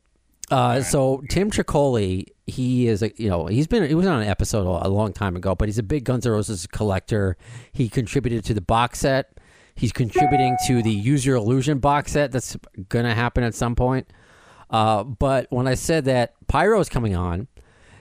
Uh, 0.51 0.81
so 0.81 1.21
Tim 1.30 1.51
Tricoli, 1.51 2.26
he 2.47 2.88
is 2.88 3.03
a 3.03 3.11
you 3.17 3.30
know 3.30 3.45
he's 3.45 3.67
been 3.67 3.88
he 3.88 3.95
was 3.95 4.07
on 4.07 4.21
an 4.21 4.27
episode 4.27 4.65
a, 4.65 4.88
long 4.89 5.13
time 5.13 5.35
ago, 5.35 5.55
but 5.55 5.67
he's 5.67 5.77
a 5.77 5.84
big 5.84 6.05
Guns 6.05 6.26
N' 6.26 6.31
Roses 6.31 6.65
collector. 6.67 7.38
He 7.71 7.89
contributed 7.89 8.43
to 8.45 8.53
the 8.53 8.61
box 8.61 8.99
set. 8.99 9.34
He's 9.76 9.91
contributing 9.91 10.57
to 10.67 10.81
the 10.81 10.91
Use 10.91 11.26
Your 11.26 11.35
Illusion 11.38 11.80
box 11.80 12.11
set 12.13 12.31
that's 12.31 12.57
gonna 12.89 13.15
happen 13.15 13.43
at 13.43 13.55
some 13.55 13.76
point. 13.76 14.07
Uh, 14.69 15.03
but 15.03 15.47
when 15.51 15.67
I 15.67 15.76
said 15.76 16.05
that 16.05 16.34
Pyro 16.47 16.80
is 16.80 16.89
coming 16.89 17.15
on, 17.15 17.47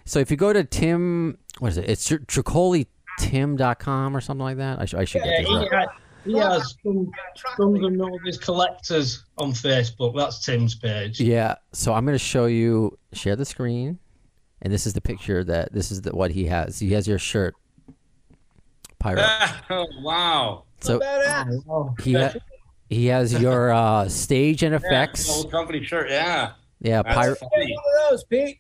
so 0.05 0.19
if 0.19 0.31
you 0.31 0.37
go 0.37 0.53
to 0.53 0.65
Tim, 0.65 1.39
what 1.59 1.69
is 1.69 1.79
it? 1.79 1.89
It's 1.89 2.09
tricolitim.com 2.09 4.17
or 4.17 4.21
something 4.21 4.45
like 4.45 4.57
that. 4.59 4.81
I, 4.81 4.85
sh- 4.87 4.95
I 4.95 5.05
should 5.05 5.23
Yeah, 5.25 5.43
get 5.43 5.49
this 5.49 5.71
right. 5.71 5.89
Ha- 6.35 6.51
he 6.51 6.55
has 6.55 6.75
Guns 6.85 7.09
Guns 7.57 7.85
N' 7.85 7.99
Roses 7.99 8.39
collectors 8.39 9.25
on 9.39 9.53
Facebook. 9.53 10.17
That's 10.17 10.45
Tim's 10.45 10.75
page. 10.75 11.21
Yeah. 11.21 11.57
So 11.73 11.93
I'm 11.95 12.05
going 12.05 12.15
to 12.15 12.19
show 12.25 12.47
you. 12.47 12.99
Share 13.15 13.37
the 13.37 13.45
screen, 13.47 13.99
and 14.61 14.71
this 14.73 14.87
is 14.87 14.93
the 14.93 15.01
picture 15.01 15.43
that 15.45 15.73
this 15.73 15.91
is 15.91 16.03
the, 16.03 16.15
what 16.15 16.31
he 16.31 16.45
has. 16.47 16.79
He 16.79 16.93
has 16.93 17.09
your 17.09 17.19
shirt, 17.19 17.55
Pyro. 18.99 19.23
oh, 19.71 19.87
wow. 20.03 20.65
So 20.81 21.01
Oh, 21.69 21.95
he 22.03 22.13
ha- 22.15 22.35
he 22.91 23.07
has 23.07 23.33
your 23.41 23.73
uh, 23.73 24.09
stage 24.09 24.63
and 24.63 24.73
Yeah, 24.73 24.77
effects. 24.87 25.29
old 25.31 25.51
company 25.51 25.83
shirt. 25.85 26.11
Yeah. 26.11 26.53
Yeah, 26.81 27.03
That's 27.03 27.15
Pyro. 27.17 27.35
funny. 27.35 27.75
One 27.75 27.85
of 28.05 28.11
those, 28.11 28.25
Pete. 28.25 28.59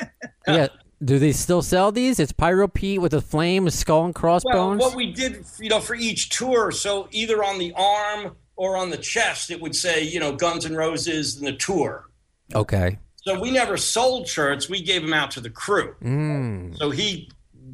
Yeah. 0.48 0.68
Do 1.04 1.18
they 1.18 1.32
still 1.32 1.62
sell 1.62 1.92
these? 1.92 2.18
It's 2.18 2.32
Pyro 2.32 2.66
Pete 2.66 3.00
with 3.00 3.14
a 3.14 3.20
flame, 3.20 3.66
a 3.66 3.70
skull 3.70 4.04
and 4.04 4.14
Well, 4.14 4.20
crossbones. 4.40 4.80
what 4.80 4.96
we 4.96 5.12
did, 5.12 5.44
you 5.60 5.68
know, 5.68 5.80
for 5.80 5.94
each 5.94 6.28
tour, 6.30 6.72
so 6.72 7.08
either 7.12 7.44
on 7.44 7.58
the 7.58 7.72
arm 7.76 8.36
or 8.56 8.76
on 8.76 8.90
the 8.90 8.96
chest, 8.96 9.50
it 9.52 9.60
would 9.60 9.76
say, 9.76 10.02
you 10.02 10.18
know, 10.18 10.32
Guns 10.34 10.66
N' 10.66 10.74
Roses 10.74 11.36
and 11.36 11.46
the 11.46 11.52
tour. 11.52 12.08
okay. 12.54 12.98
So 13.24 13.38
we 13.38 13.50
never 13.50 13.76
sold 13.76 14.26
shirts. 14.26 14.70
We 14.70 14.80
gave 14.80 15.02
them 15.02 15.12
out 15.12 15.30
to 15.32 15.40
the 15.40 15.50
crew. 15.50 15.94
Mm, 16.02 16.78
So 16.78 16.88
he 16.90 17.30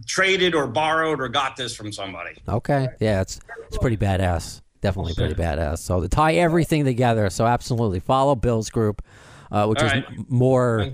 traded 0.06 0.52
or 0.55 0.66
borrowed 0.66 1.20
or 1.20 1.28
got 1.28 1.55
this 1.56 1.76
from 1.76 1.92
somebody. 1.92 2.32
okay. 2.48 2.88
Yeah, 2.98 3.20
it's 3.20 3.38
it's 3.68 3.78
pretty 3.78 3.96
badass. 3.96 4.60
Definitely 4.80 5.14
pretty 5.14 5.34
badass. 5.34 5.78
So 5.78 6.01
to 6.01 6.09
tie 6.09 6.34
everything 6.34 6.84
together, 6.84 7.30
so 7.30 7.46
absolutely 7.46 8.01
follow 8.01 8.34
Bill's 8.34 8.68
group, 8.68 9.01
uh, 9.52 9.66
which 9.66 9.78
All 9.80 9.86
is 9.86 9.92
right. 9.92 10.05
m- 10.09 10.26
more 10.28 10.92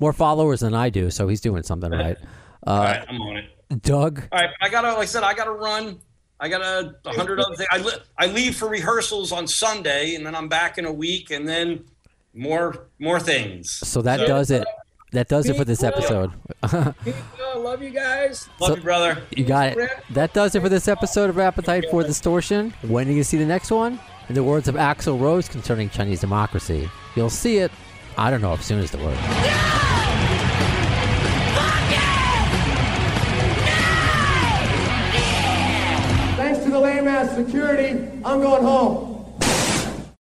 more 0.00 0.12
followers 0.12 0.60
than 0.60 0.74
I 0.74 0.90
do. 0.90 1.10
So 1.10 1.28
he's 1.28 1.40
doing 1.40 1.62
something 1.62 1.90
right. 1.90 2.16
All 2.66 2.76
Uh, 2.76 2.84
right, 2.84 3.04
I'm 3.08 3.20
on 3.20 3.36
it. 3.38 3.82
Doug, 3.82 4.22
All 4.30 4.38
right, 4.40 4.50
I 4.60 4.68
gotta, 4.68 4.88
like 4.88 4.98
I 4.98 5.04
said, 5.06 5.22
I 5.22 5.32
gotta 5.34 5.50
run. 5.52 5.98
I 6.38 6.48
got 6.48 6.60
a, 6.60 6.94
a 7.06 7.14
hundred 7.14 7.40
other 7.40 7.54
things. 7.56 7.68
I, 7.72 7.78
li- 7.78 8.02
I 8.18 8.26
leave 8.26 8.56
for 8.56 8.68
rehearsals 8.68 9.32
on 9.32 9.46
Sunday, 9.46 10.14
and 10.16 10.26
then 10.26 10.34
I'm 10.34 10.48
back 10.48 10.76
in 10.76 10.84
a 10.84 10.92
week, 10.92 11.30
and 11.30 11.48
then 11.48 11.84
more 12.34 12.88
more 12.98 13.18
things. 13.20 13.70
So 13.70 14.02
that 14.02 14.20
So- 14.20 14.26
does 14.26 14.50
it. 14.50 14.64
That 15.12 15.28
does 15.28 15.46
it 15.48 15.56
for 15.56 15.64
this 15.66 15.82
episode. 15.82 16.30
Love 17.56 17.82
you 17.82 17.90
guys. 17.90 18.48
Love 18.60 18.70
So- 18.70 18.76
you, 18.76 18.82
brother. 18.82 19.22
You 19.36 19.44
got 19.44 19.76
it. 19.76 19.90
That 20.10 20.32
does 20.32 20.54
it 20.54 20.62
for 20.62 20.68
this 20.68 20.88
episode 20.88 21.30
of 21.30 21.38
Appetite 21.38 21.84
for 21.90 22.02
Distortion. 22.02 22.72
When 22.82 23.06
do 23.06 23.12
you 23.12 23.22
see 23.24 23.36
the 23.36 23.44
next 23.46 23.70
one? 23.70 24.00
In 24.28 24.34
the 24.34 24.42
words 24.44 24.68
of 24.68 24.76
Axl 24.76 25.20
Rose 25.20 25.48
concerning 25.48 25.90
Chinese 25.90 26.20
democracy, 26.20 26.88
you'll 27.16 27.28
see 27.30 27.58
it. 27.58 27.70
I 28.16 28.30
don't 28.30 28.40
know 28.42 28.52
if 28.52 28.62
soon 28.62 28.78
is 28.80 28.90
the 28.90 28.98
word. 28.98 29.16
Thanks 36.36 36.64
to 36.64 36.70
the 36.70 36.78
lame 36.78 37.08
ass 37.08 37.34
security, 37.34 38.08
I'm 38.24 38.40
going 38.40 38.62
home. 38.62 39.21